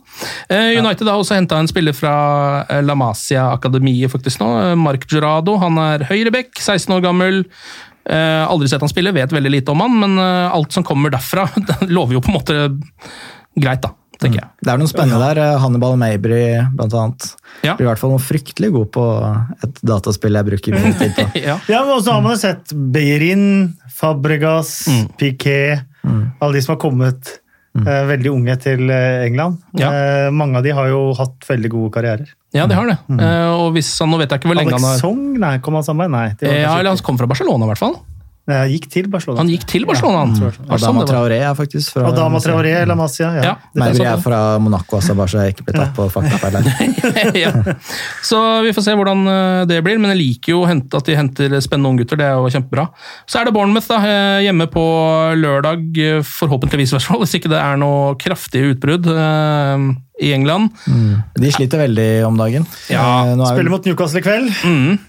United 0.49 1.05
har 1.07 1.17
også 1.21 1.35
henta 1.37 1.57
en 1.61 1.67
spiller 1.69 1.93
fra 1.93 2.65
La 2.81 2.95
Masia-akademiet 2.97 4.09
faktisk 4.13 4.41
nå. 4.41 4.75
Mark 4.77 5.05
Jurado. 5.09 5.57
Han 5.61 5.77
er 5.77 6.05
høyreback, 6.09 6.53
16 6.57 6.93
år 6.97 7.01
gammel. 7.05 7.43
Eh, 8.09 8.43
aldri 8.49 8.67
sett 8.71 8.81
han 8.81 8.89
spille, 8.89 9.11
vet 9.13 9.31
veldig 9.35 9.51
lite 9.53 9.71
om 9.71 9.81
han, 9.85 9.95
men 10.01 10.17
eh, 10.17 10.49
alt 10.55 10.73
som 10.73 10.83
kommer 10.87 11.11
derfra, 11.13 11.43
det 11.67 11.89
lover 11.93 12.17
jo 12.17 12.21
på 12.25 12.31
en 12.31 12.37
måte 12.39 12.55
greit, 13.59 13.81
da, 13.83 13.91
tenker 14.19 14.39
jeg. 14.41 14.47
Det 14.65 14.71
er 14.73 14.79
noen 14.81 14.89
spennende 14.89 15.19
der. 15.27 15.41
eh, 15.43 15.59
Hannibal 15.61 15.93
Mabry, 16.01 16.41
blant 16.77 16.95
annet. 16.97 17.27
Ja. 17.61 17.75
Blir 17.77 17.85
i 17.85 17.89
hvert 17.91 18.01
fall 18.01 18.13
noe 18.15 18.23
fryktelig 18.23 18.71
god 18.73 18.89
på 18.95 19.03
et 19.67 19.81
dataspill 19.85 20.37
jeg 20.39 20.47
bruker 20.49 20.77
mye 20.79 20.95
tid 20.99 21.13
på. 21.19 21.27
Ja. 21.49 21.59
Ja, 21.69 21.83
men 21.85 21.93
også 21.99 22.15
har 22.17 22.23
man 22.25 22.33
jo 22.33 22.41
sett 22.41 22.73
Beirin, 22.95 23.45
Fabregas, 23.99 24.73
Mm. 24.89 25.05
Piquet 25.19 25.85
Alle 26.39 26.53
de 26.55 26.61
som 26.63 26.73
har 26.77 26.81
kommet 26.81 27.35
eh, 27.87 28.03
veldig 28.09 28.31
unge 28.33 28.55
til 28.63 28.89
eh, 28.89 29.25
England. 29.27 29.59
Ja. 29.79 29.91
Eh, 29.93 30.27
mange 30.35 30.59
av 30.59 30.65
de 30.65 30.73
har 30.75 30.89
jo 30.91 31.01
hatt 31.17 31.47
veldig 31.47 31.71
gode 31.73 31.93
karrierer. 31.95 32.35
ja, 32.55 32.65
de 32.67 32.75
har 32.75 32.87
det. 32.89 32.97
Mm. 33.07 33.19
og 33.61 33.73
hvis 33.75 33.89
Nå 34.01 34.17
vet 34.17 34.31
jeg 34.31 34.41
ikke 34.41 34.49
hvor 34.49 34.57
lenge 34.57 34.73
Alex 34.73 34.81
han 34.81 34.89
har 34.89 35.01
Song, 35.03 35.25
nei, 35.39 35.55
kom 35.61 35.77
han 35.77 35.85
sammen? 35.85 36.11
Nei, 36.11 36.29
Ja, 36.41 36.79
eller 36.79 36.95
han 36.95 37.03
kom 37.05 37.19
fra 37.19 37.29
Barcelona, 37.29 37.67
i 37.67 37.73
hvert 37.73 37.83
fall. 37.83 37.99
Han 38.55 38.71
gikk 38.73 38.87
til 38.91 39.09
Barcelona. 39.11 39.43
Han 39.43 39.51
gikk 39.51 39.65
til 39.69 39.85
Barcelona, 39.89 40.23
han. 40.23 40.33
Ja, 40.35 40.49
det 40.49 40.79
sånn 40.81 40.97
Adama? 40.97 41.05
Traoré 41.09 41.39
er 41.45 41.55
faktisk 41.57 41.95
fra 41.95 42.07
Adama 42.09 42.41
Traoré, 42.43 42.73
La 42.89 42.97
Masia. 42.99 43.29
Ja. 43.37 43.43
Ja, 43.49 43.53
det 43.75 43.87
er 43.91 43.99
det. 43.99 44.15
fra 44.23 44.41
Monaco, 44.61 44.97
altså, 44.99 45.15
bare 45.17 45.31
så 45.31 45.43
jeg 45.43 45.55
ikke 45.55 45.67
blir 45.69 45.79
tatt 45.79 45.93
på 45.97 46.07
faktafeil 46.13 46.57
ja. 47.43 47.53
Så 48.25 48.41
vi 48.65 48.73
får 48.75 48.87
se 48.87 48.97
hvordan 48.99 49.23
eh, 49.33 49.61
det 49.69 49.79
blir, 49.85 50.01
men 50.01 50.13
jeg 50.15 50.21
liker 50.21 50.55
jo 50.55 50.63
at 50.69 51.07
de 51.07 51.17
henter 51.17 51.55
spennende 51.63 51.93
unggutter. 51.93 52.19
Det 52.19 52.27
er 52.27 52.37
jo 52.37 52.51
kjempebra. 52.53 52.89
Så 53.29 53.41
er 53.41 53.49
det 53.49 53.55
Bournemouth 53.55 53.89
da, 53.91 54.01
eh, 54.03 54.43
hjemme 54.47 54.69
på 54.71 54.85
lørdag, 55.39 55.87
eh, 56.03 56.21
forhåpentligvis 56.25 56.93
i 56.93 56.97
hvert 56.97 57.09
fall, 57.09 57.23
hvis 57.23 57.37
ikke 57.39 57.51
det 57.51 57.61
er 57.61 57.79
noe 57.81 58.13
kraftige 58.19 58.73
utbrudd 58.75 59.09
eh, 59.13 59.89
i 60.21 60.33
England. 60.35 60.69
De 61.39 61.51
sliter 61.55 61.79
veldig 61.85 62.07
om 62.27 62.37
dagen. 62.39 62.65
Ja, 62.91 63.05
Eh, 63.25 63.35
nå 63.39 63.45
er 63.47 63.53
Spiller 63.55 63.71
mot 63.71 63.85
Newcastle 63.87 64.19
i 64.19 64.25
kveld. 64.25 64.49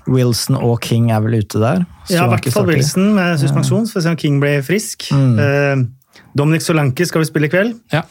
Wilson 0.07 0.57
og 0.61 0.81
King 0.87 1.11
er 1.11 1.21
vel 1.25 1.41
ute 1.43 1.59
der. 1.63 1.85
så 2.07 2.15
Ja, 2.15 2.27
i 2.27 2.29
hvert 2.37 2.53
fall. 2.53 2.67
Wilson 2.71 3.15
med 3.17 3.39
suspensjon, 3.43 3.87
så 3.87 3.95
får 3.97 4.01
vi 4.01 4.07
se 4.07 4.11
om 4.11 4.17
King 4.17 4.41
blir 4.41 4.63
frisk. 4.63 5.09
Mm. 5.11 5.39
Eh, 5.39 6.21
Dominic 6.37 6.63
Solanke 6.63 7.07
skal 7.07 7.23
vi 7.25 7.31
spille 7.31 7.47
i 7.51 7.51
kveld. 7.51 7.75
Ja. 7.93 8.03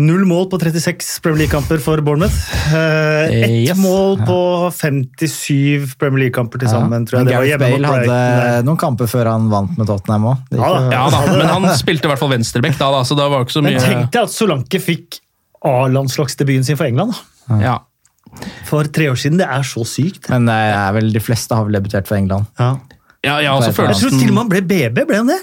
Null 0.00 0.22
mål 0.24 0.46
på 0.48 0.56
36 0.62 1.18
Premier 1.20 1.42
League-kamper 1.42 1.80
for 1.82 1.98
Bournemouth. 2.00 2.36
Eh, 2.72 3.42
Ett 3.42 3.50
Yes. 3.74 3.76
mål 3.76 4.20
på 4.24 4.36
57 4.72 5.96
Premier 5.98 6.22
League-kamper 6.24 6.60
til 6.62 6.68
sammen, 6.70 7.04
tror 7.06 7.18
jeg. 7.18 7.24
Men 7.24 7.26
Det 7.26 7.34
var 7.36 7.58
Gareth 7.58 7.82
Bale 7.82 8.06
hadde 8.06 8.64
noen 8.64 8.78
kamper 8.78 9.06
før 9.10 9.26
han 9.32 9.48
vant 9.50 9.76
med 9.76 9.86
Tottenham 9.90 10.28
òg. 10.30 10.38
Ja 10.54 10.90
ja 10.94 11.26
men 11.36 11.46
han 11.50 11.66
spilte 11.76 12.06
i 12.06 12.12
hvert 12.12 12.22
fall 12.22 12.30
venstrebekk 12.30 12.78
da, 12.78 12.90
da, 12.94 13.02
så 13.02 13.16
da 13.18 13.28
var 13.28 13.42
det 13.42 13.48
ikke 13.50 13.58
så 13.58 13.62
mye 13.66 13.74
Men 13.74 13.80
tenkte 13.82 13.98
tenk 13.98 14.14
deg 14.14 14.22
at 14.22 14.30
Solanke 14.36 14.80
fikk 14.80 15.20
A-landslagsdebuten 15.66 16.64
sin 16.64 16.78
for 16.80 16.88
England. 16.88 17.12
da. 17.48 17.60
Ja. 17.60 17.76
For 18.68 18.86
tre 18.86 19.10
år 19.10 19.18
siden. 19.18 19.40
Det 19.40 19.48
er 19.48 19.64
så 19.66 19.84
sykt. 19.88 20.30
Men 20.30 20.46
det 20.48 20.54
er 20.54 20.92
vel 20.96 21.12
de 21.12 21.20
fleste 21.22 21.56
har 21.56 21.66
vel 21.66 21.76
debutert 21.80 22.08
for 22.08 22.16
England. 22.16 22.46
Ja. 22.60 22.76
Ja, 23.20 23.36
jeg 23.44 23.52
Jeg 23.52 23.74
tror 23.76 23.96
til 24.16 24.30
og 24.30 24.34
med 24.34 24.40
han 24.40 24.48
ble 24.48 24.62
BB, 24.64 25.02
ble 25.04 25.16
han 25.18 25.28
det? 25.28 25.40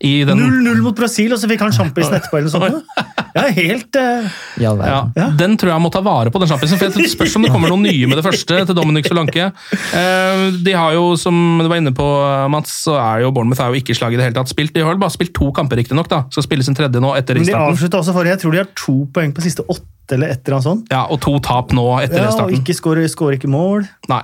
I 0.00 0.24
den 0.26 0.38
0-0 0.40 0.80
mot 0.82 0.96
Brasil, 0.98 1.32
og 1.32 1.38
så 1.40 1.48
fikk 1.48 1.60
han 1.64 1.72
sjampisen 1.72 2.16
etterpå. 2.18 2.38
eller 2.40 2.50
noe 2.50 2.70
sånt. 2.70 3.12
Ja, 3.34 3.44
helt... 3.56 3.96
Uh... 3.98 4.26
Ja, 4.62 4.72
ja. 5.16 5.28
Den 5.38 5.56
tror 5.58 5.72
jeg 5.72 5.82
må 5.82 5.90
ta 5.94 6.02
vare 6.04 6.30
på, 6.30 6.38
den 6.42 6.50
sjampisen. 6.50 6.78
For 6.78 6.90
jeg 7.00 7.10
spørs 7.10 7.34
om 7.38 7.46
det 7.46 7.50
kommer 7.54 7.72
noen 7.72 7.82
nye 7.86 8.06
med 8.10 8.18
det 8.20 8.24
første 8.26 8.60
til 8.68 8.76
Dominic 8.78 9.08
Solanke. 9.10 9.48
Eh, 9.94 10.44
De 10.66 10.74
har 10.76 10.92
jo, 10.94 11.14
som 11.20 11.34
du 11.62 11.66
var 11.70 11.80
inne 11.80 11.94
på, 11.96 12.04
Mats, 12.52 12.74
så 12.86 12.94
er 13.00 13.24
jo 13.24 13.32
Bournemouth 13.34 13.62
er 13.64 13.72
jo 13.72 13.80
ikke 13.80 13.96
slag 13.96 14.14
i 14.14 14.20
det 14.20 14.28
hele 14.28 14.36
tatt 14.38 14.52
spilt. 14.52 14.74
De 14.76 14.84
har 14.86 14.98
bare 15.00 15.14
spilt 15.14 15.34
to 15.34 15.50
kamper, 15.56 15.80
riktignok. 15.80 16.10
Skal 16.30 16.46
spille 16.46 16.66
sin 16.66 16.76
tredje 16.78 17.00
nå 17.02 17.14
etter 17.18 17.34
Men 17.38 17.46
de 17.46 17.50
restarten. 17.54 17.74
avslutta 17.74 18.02
også 18.04 18.14
forrige. 18.14 18.36
Jeg 18.36 18.44
tror 18.44 18.54
de 18.58 18.62
har 18.62 18.70
to 18.78 18.96
poeng 19.14 19.34
på 19.34 19.42
siste 19.46 19.66
åtte 19.66 19.90
eller 20.14 20.34
et 20.34 20.42
eller 20.44 20.58
annet 20.58 20.68
sånt. 20.68 20.90
Ja, 20.92 21.06
Og 21.08 21.18
to 21.24 21.32
tap 21.40 21.72
nå 21.72 21.86
etter 22.04 22.26
Ja, 22.26 22.30
og 22.44 22.52
ikke 22.52 22.74
skårer, 22.76 23.06
skårer 23.08 23.38
ikke 23.38 23.48
mål. 23.48 23.86
Nei. 24.12 24.20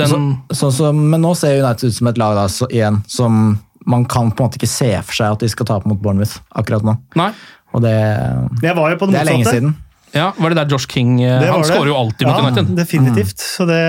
Den, 0.00 0.08
Så, 0.08 0.20
så, 0.56 0.70
så, 0.72 0.92
men 0.96 1.20
nå 1.20 1.34
ser 1.36 1.60
United 1.60 1.90
ut 1.92 1.98
som 1.98 2.08
et 2.08 2.18
lag 2.18 2.34
da, 2.38 2.46
så, 2.48 2.64
igjen 2.72 3.02
som 3.12 3.58
man 3.88 4.06
kan 4.08 4.30
på 4.30 4.44
en 4.44 4.50
måte 4.50 4.60
ikke 4.60 4.70
se 4.70 4.90
for 5.02 5.16
seg 5.16 5.36
at 5.36 5.44
de 5.44 5.50
skal 5.52 5.68
tape 5.68 5.88
mot 5.88 6.00
Bournemouth 6.00 6.40
akkurat 6.56 6.86
nå. 6.86 6.98
nei. 7.18 7.32
Og 7.76 7.82
det, 7.84 7.98
det, 8.62 8.72
var 8.72 8.94
jo 8.94 8.96
på 8.96 9.06
det 9.10 9.18
det 9.18 9.20
er 9.20 9.28
lenge 9.28 9.50
siden. 9.50 9.74
Ja, 10.14 10.30
Var 10.36 10.54
det 10.54 10.56
der 10.56 10.70
Josh 10.72 10.88
King 10.88 11.18
eh, 11.20 11.40
Det 11.42 11.50
Han 11.52 11.64
skårer 11.64 11.90
jo 11.90 11.96
alltid 11.98 12.26
mot 12.26 12.38
ja, 12.38 12.44
United. 12.46 12.70
Definitivt. 12.78 13.42
Så 13.44 13.66
det, 13.68 13.80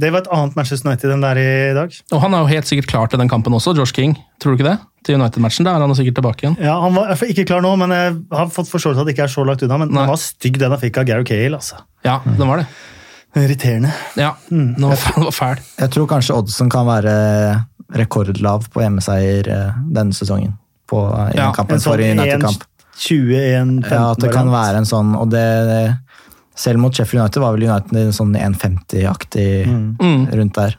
det 0.00 0.12
var 0.14 0.22
et 0.22 0.30
annet 0.30 0.58
Manchester 0.58 0.90
United 0.90 1.14
enn 1.14 1.24
det 1.24 1.32
er 1.32 1.40
i 1.42 1.74
dag. 1.74 1.96
Og 2.14 2.22
han 2.22 2.36
er 2.36 2.44
jo 2.44 2.52
helt 2.52 2.70
sikkert 2.70 2.90
klar 2.92 3.10
til 3.10 3.22
den 3.22 3.30
kampen 3.32 3.56
også, 3.56 3.74
Josh 3.76 3.96
King. 3.96 4.14
Tror 4.42 4.54
du 4.54 4.60
ikke 4.60 4.68
det? 4.68 4.76
Til 5.06 5.18
United-matchen. 5.18 5.66
Da 5.66 5.74
er 5.74 5.82
han 5.82 5.98
sikkert 5.98 6.20
tilbake 6.20 6.46
igjen. 6.46 6.58
Ja, 6.62 6.78
Han 6.82 6.94
var 6.94 7.14
ikke 7.26 7.46
klar 7.48 7.64
nå, 7.66 7.72
men 7.82 7.94
jeg 7.94 8.18
har 8.38 8.50
fått 8.54 8.70
forståelse 8.70 9.02
at 9.02 9.10
det 9.10 9.16
ikke 9.16 9.26
er 9.26 9.34
så 9.34 9.46
langt 9.46 9.64
unna. 9.66 9.80
Men 9.82 9.90
Nei. 9.90 10.04
den 10.04 10.14
var 10.14 10.22
stygg, 10.22 10.60
den 10.62 10.74
han 10.74 10.82
fikk 10.82 11.02
av 11.02 11.08
Gary 11.10 11.26
Cale. 11.26 11.58
altså. 11.58 11.82
Ja, 12.06 12.20
den 12.26 12.46
var 12.46 12.62
det. 12.62 12.70
Irriterende. 13.36 13.90
Ja, 14.16 14.36
var, 14.48 14.68
den 14.78 15.26
var 15.26 15.34
fæl. 15.34 15.58
Jeg 15.82 15.92
tror 15.92 16.06
kanskje 16.14 16.38
oddsen 16.38 16.70
kan 16.72 16.86
være 16.88 17.16
rekordlav 17.94 18.68
på 18.72 18.82
hjemmeseier 18.82 19.48
eh, 19.48 19.76
denne 19.92 20.12
sesongen. 20.16 20.56
På 20.88 21.04
eh, 21.12 21.36
Ja, 21.38 21.52
sånn 21.52 21.80
for 21.82 22.02
United-kamp. 22.02 22.64
21-15 22.96 23.90
Ja, 23.90 24.10
at 24.14 24.22
det 24.24 24.32
kan 24.32 24.48
være 24.48 24.78
en 24.80 24.86
sånn, 24.88 25.10
og 25.20 25.28
det 25.30 25.42
Selv 26.56 26.80
mot 26.80 26.94
Sheffield 26.96 27.20
United 27.20 27.42
var 27.42 27.52
vel 27.52 27.66
United 27.68 27.98
en 28.00 28.14
sånn 28.16 28.32
1,50-aktig 28.40 29.66
Mm. 30.00 30.22
rundt 30.32 30.54
der. 30.56 30.78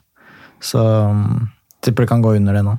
Så 0.59 0.81
um, 0.81 1.49
tipper 1.85 2.03
det 2.03 2.09
kan 2.09 2.21
gå 2.23 2.31
under 2.35 2.53
det 2.57 2.63
nå. 2.65 2.73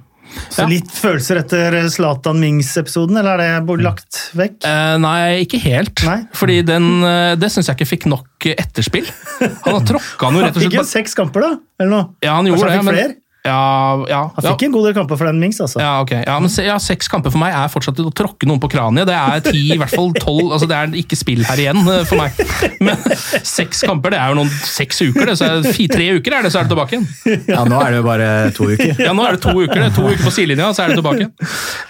Så 0.50 0.62
Ja. 0.62 0.66
litt 0.68 0.90
følelser 0.90 1.38
etter 1.40 1.76
Zlatan 1.88 2.40
Mings-episoden, 2.42 3.16
eller 3.20 3.38
er 3.38 3.60
det 3.62 3.76
lagt 3.84 4.18
vekk? 4.34 4.58
Eh, 4.66 4.96
nei, 4.98 5.44
ikke 5.44 5.60
helt. 5.62 6.02
Nei. 6.04 6.18
Fordi 6.34 6.58
den, 6.66 6.88
eh, 7.04 7.36
det 7.36 7.48
syns 7.54 7.66
jeg 7.70 7.76
ikke 7.78 7.88
fikk 7.94 8.06
nok 8.10 8.48
etterspill. 8.50 9.06
Han 9.64 9.78
har 9.78 9.86
tråkka 9.86 10.32
noe 10.32 10.42
rett 10.42 10.56
og 10.56 10.62
slett. 10.62 10.72
Fikk 10.72 10.78
jo 10.80 10.84
seks 10.84 11.14
kamper, 11.14 11.40
da? 11.46 11.52
Eller 11.80 11.90
noe? 11.94 12.08
Ja, 12.20 12.34
han 12.34 12.44
Kanskje 12.44 12.58
gjorde 12.58 12.60
han 12.60 12.68
det, 12.68 12.78
fikk 12.78 12.84
men 12.84 12.94
flere? 12.98 13.14
Ja, 13.48 14.04
ja, 14.10 14.20
Han 14.36 14.44
ja. 14.44 14.52
fikk 14.52 14.66
en 14.68 14.74
god 14.74 14.88
del 14.88 14.94
kamper 14.98 15.18
for 15.20 15.28
den 15.30 15.40
Mings, 15.42 15.58
altså. 15.64 15.80
Ja, 15.82 15.94
ok. 16.04 16.12
Ja, 16.26 16.36
men 16.42 16.52
se, 16.52 16.64
ja, 16.66 16.76
Seks 16.82 17.08
kamper 17.10 17.32
for 17.34 17.40
meg 17.42 17.54
er 17.56 17.70
fortsatt 17.72 17.98
å 18.02 18.10
tråkke 18.14 18.48
noen 18.48 18.60
på 18.62 18.70
kraniet. 18.72 19.08
Det 19.08 19.16
er 19.16 19.42
ti, 19.44 19.62
i 19.74 19.78
hvert 19.78 19.92
fall 19.94 20.12
tolv. 20.16 20.52
altså 20.54 20.68
Det 20.70 20.76
er 20.78 20.96
ikke 21.00 21.18
spill 21.18 21.44
her 21.48 21.62
igjen 21.62 21.80
eh, 21.82 22.02
for 22.08 22.20
meg. 22.20 22.36
Men 22.84 23.00
seks 23.46 23.82
kamper, 23.88 24.14
det 24.14 24.20
er 24.20 24.32
jo 24.32 24.38
noen 24.40 24.52
seks 24.68 25.02
uker. 25.06 25.32
Det, 25.32 25.36
så 25.40 25.50
er 25.58 25.88
tre 25.92 26.08
uker 26.18 26.36
er 26.38 26.46
det, 26.46 26.52
så 26.54 26.60
er 26.60 26.68
det 26.68 26.72
tilbake 26.74 26.96
igjen. 26.98 27.08
Ja, 27.48 27.62
nå 27.68 27.78
er 27.82 27.94
det 27.94 28.00
jo 28.00 28.06
bare 28.06 28.28
to 28.56 28.68
uker. 28.70 28.94
Ja, 29.08 29.14
nå 29.16 29.24
er 29.26 29.36
det 29.38 29.42
to 29.44 29.54
uker, 29.56 29.78
det. 29.80 29.90
To 29.96 30.06
uker 30.08 30.24
på 30.26 30.34
sidelinja, 30.34 30.70
så 30.76 30.84
er 30.84 30.92
det 30.92 30.98
tilbake. 31.00 31.28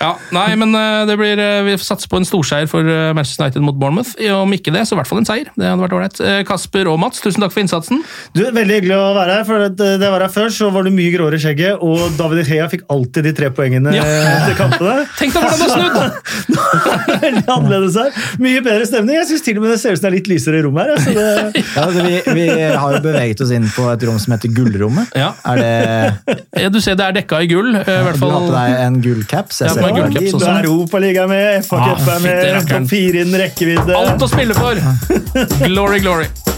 Ja, 0.02 0.12
nei, 0.34 0.48
men 0.60 0.74
eh, 0.78 1.02
det 1.10 1.18
blir, 1.20 1.40
eh, 1.42 1.62
vi 1.66 1.76
får 1.78 1.86
satse 1.92 2.10
på 2.10 2.20
en 2.20 2.28
storseier 2.28 2.68
for 2.70 2.86
Manchester 3.16 3.46
United 3.46 3.64
mot 3.66 3.78
Bournemouth. 3.78 4.14
Om 4.38 4.54
ikke 4.56 4.74
det, 4.74 4.84
så 4.88 4.96
i 4.96 5.00
hvert 5.00 5.10
fall 5.10 5.22
en 5.22 5.28
seier. 5.28 5.50
Det 5.58 5.66
hadde 5.66 5.82
vært 5.82 5.96
ålreit. 5.98 6.22
Kasper 6.48 6.90
og 6.92 6.98
Mats, 7.02 7.22
tusen 7.24 7.42
takk 7.44 7.54
for 7.54 7.64
innsatsen. 7.64 8.02
Du, 8.36 8.44
Veldig 8.48 8.80
hyggelig 8.80 8.96
å 8.98 9.10
være 9.16 9.38
her. 9.38 9.44
for 9.48 9.66
det, 9.68 9.88
det 10.02 10.08
var 10.12 10.24
her 10.24 10.32
Før 10.32 10.52
så 10.54 10.68
var 10.74 10.86
du 10.86 10.92
mye 10.94 11.12
gråere 11.14 11.38
skjegget, 11.48 11.80
og 11.82 12.14
David 12.20 12.44
Hea 12.52 12.68
fikk 12.70 12.84
alltid 12.92 13.24
de 13.28 13.32
tre 13.40 13.48
poengene 13.56 13.92
Ja. 13.96 14.04
til 14.46 14.54
kampene. 14.60 15.06
Tenk 15.18 15.32
deg 15.34 15.42
hvordan 15.42 15.58
det 15.58 15.70
har 15.72 15.80
snudd! 15.80 16.24
Veldig 17.24 17.42
annerledes 17.50 17.96
her. 17.98 18.12
Mye 18.44 18.60
bedre 18.64 18.86
stemning. 18.88 19.16
Jeg 19.18 19.28
syns 19.32 19.44
til 19.48 19.58
og 19.58 19.64
med 19.64 19.72
det 19.74 19.80
ser 19.82 19.96
ut 19.96 20.00
som 20.00 20.06
det 20.06 20.10
er 20.12 20.16
litt 20.18 20.30
lysere 20.30 20.60
rom 20.66 20.76
her. 20.80 20.92
Altså 20.94 21.14
det, 21.16 21.62
Ja, 21.64 21.84
altså, 21.86 22.04
vi, 22.04 22.20
vi 22.38 22.46
har 22.52 22.94
jo 22.96 23.00
beveget 23.04 23.42
oss 23.44 23.52
inn 23.56 23.66
på 23.74 23.88
et 23.92 24.04
rom 24.08 24.18
som 24.22 24.34
heter 24.36 24.52
Gullrommet. 24.54 25.14
Ja. 25.18 25.32
Er 25.48 25.62
det 25.62 26.36
Ja, 26.62 26.68
Du 26.74 26.80
ser 26.84 26.98
det 27.00 27.06
er 27.08 27.16
dekka 27.20 27.40
i 27.44 27.50
gull. 27.50 27.72
eh, 27.74 27.82
I 27.88 28.04
hvert 28.06 28.20
Du 28.20 28.26
har 28.28 28.44
på 28.46 28.52
deg 28.54 28.76
en 28.86 29.00
gullcaps? 29.04 29.62
Ja, 29.64 29.72
gullcaps 29.74 30.30
du 30.30 30.36
også. 30.38 30.52
er 30.58 30.68
Europaliga 30.68 31.26
med, 31.30 31.64
FA 31.64 31.78
Ah, 31.80 31.88
Cup 31.94 32.08
er 32.16 32.22
med, 32.26 32.44
rakkeren. 32.58 32.86
topp 32.86 32.92
fire 32.92 33.24
innen 33.24 33.40
rekkevidde. 33.46 33.96
Alt 33.98 34.22
å 34.22 34.30
spille 34.30 34.54
for! 34.58 34.78
Glory, 35.68 36.00
glory. 36.04 36.57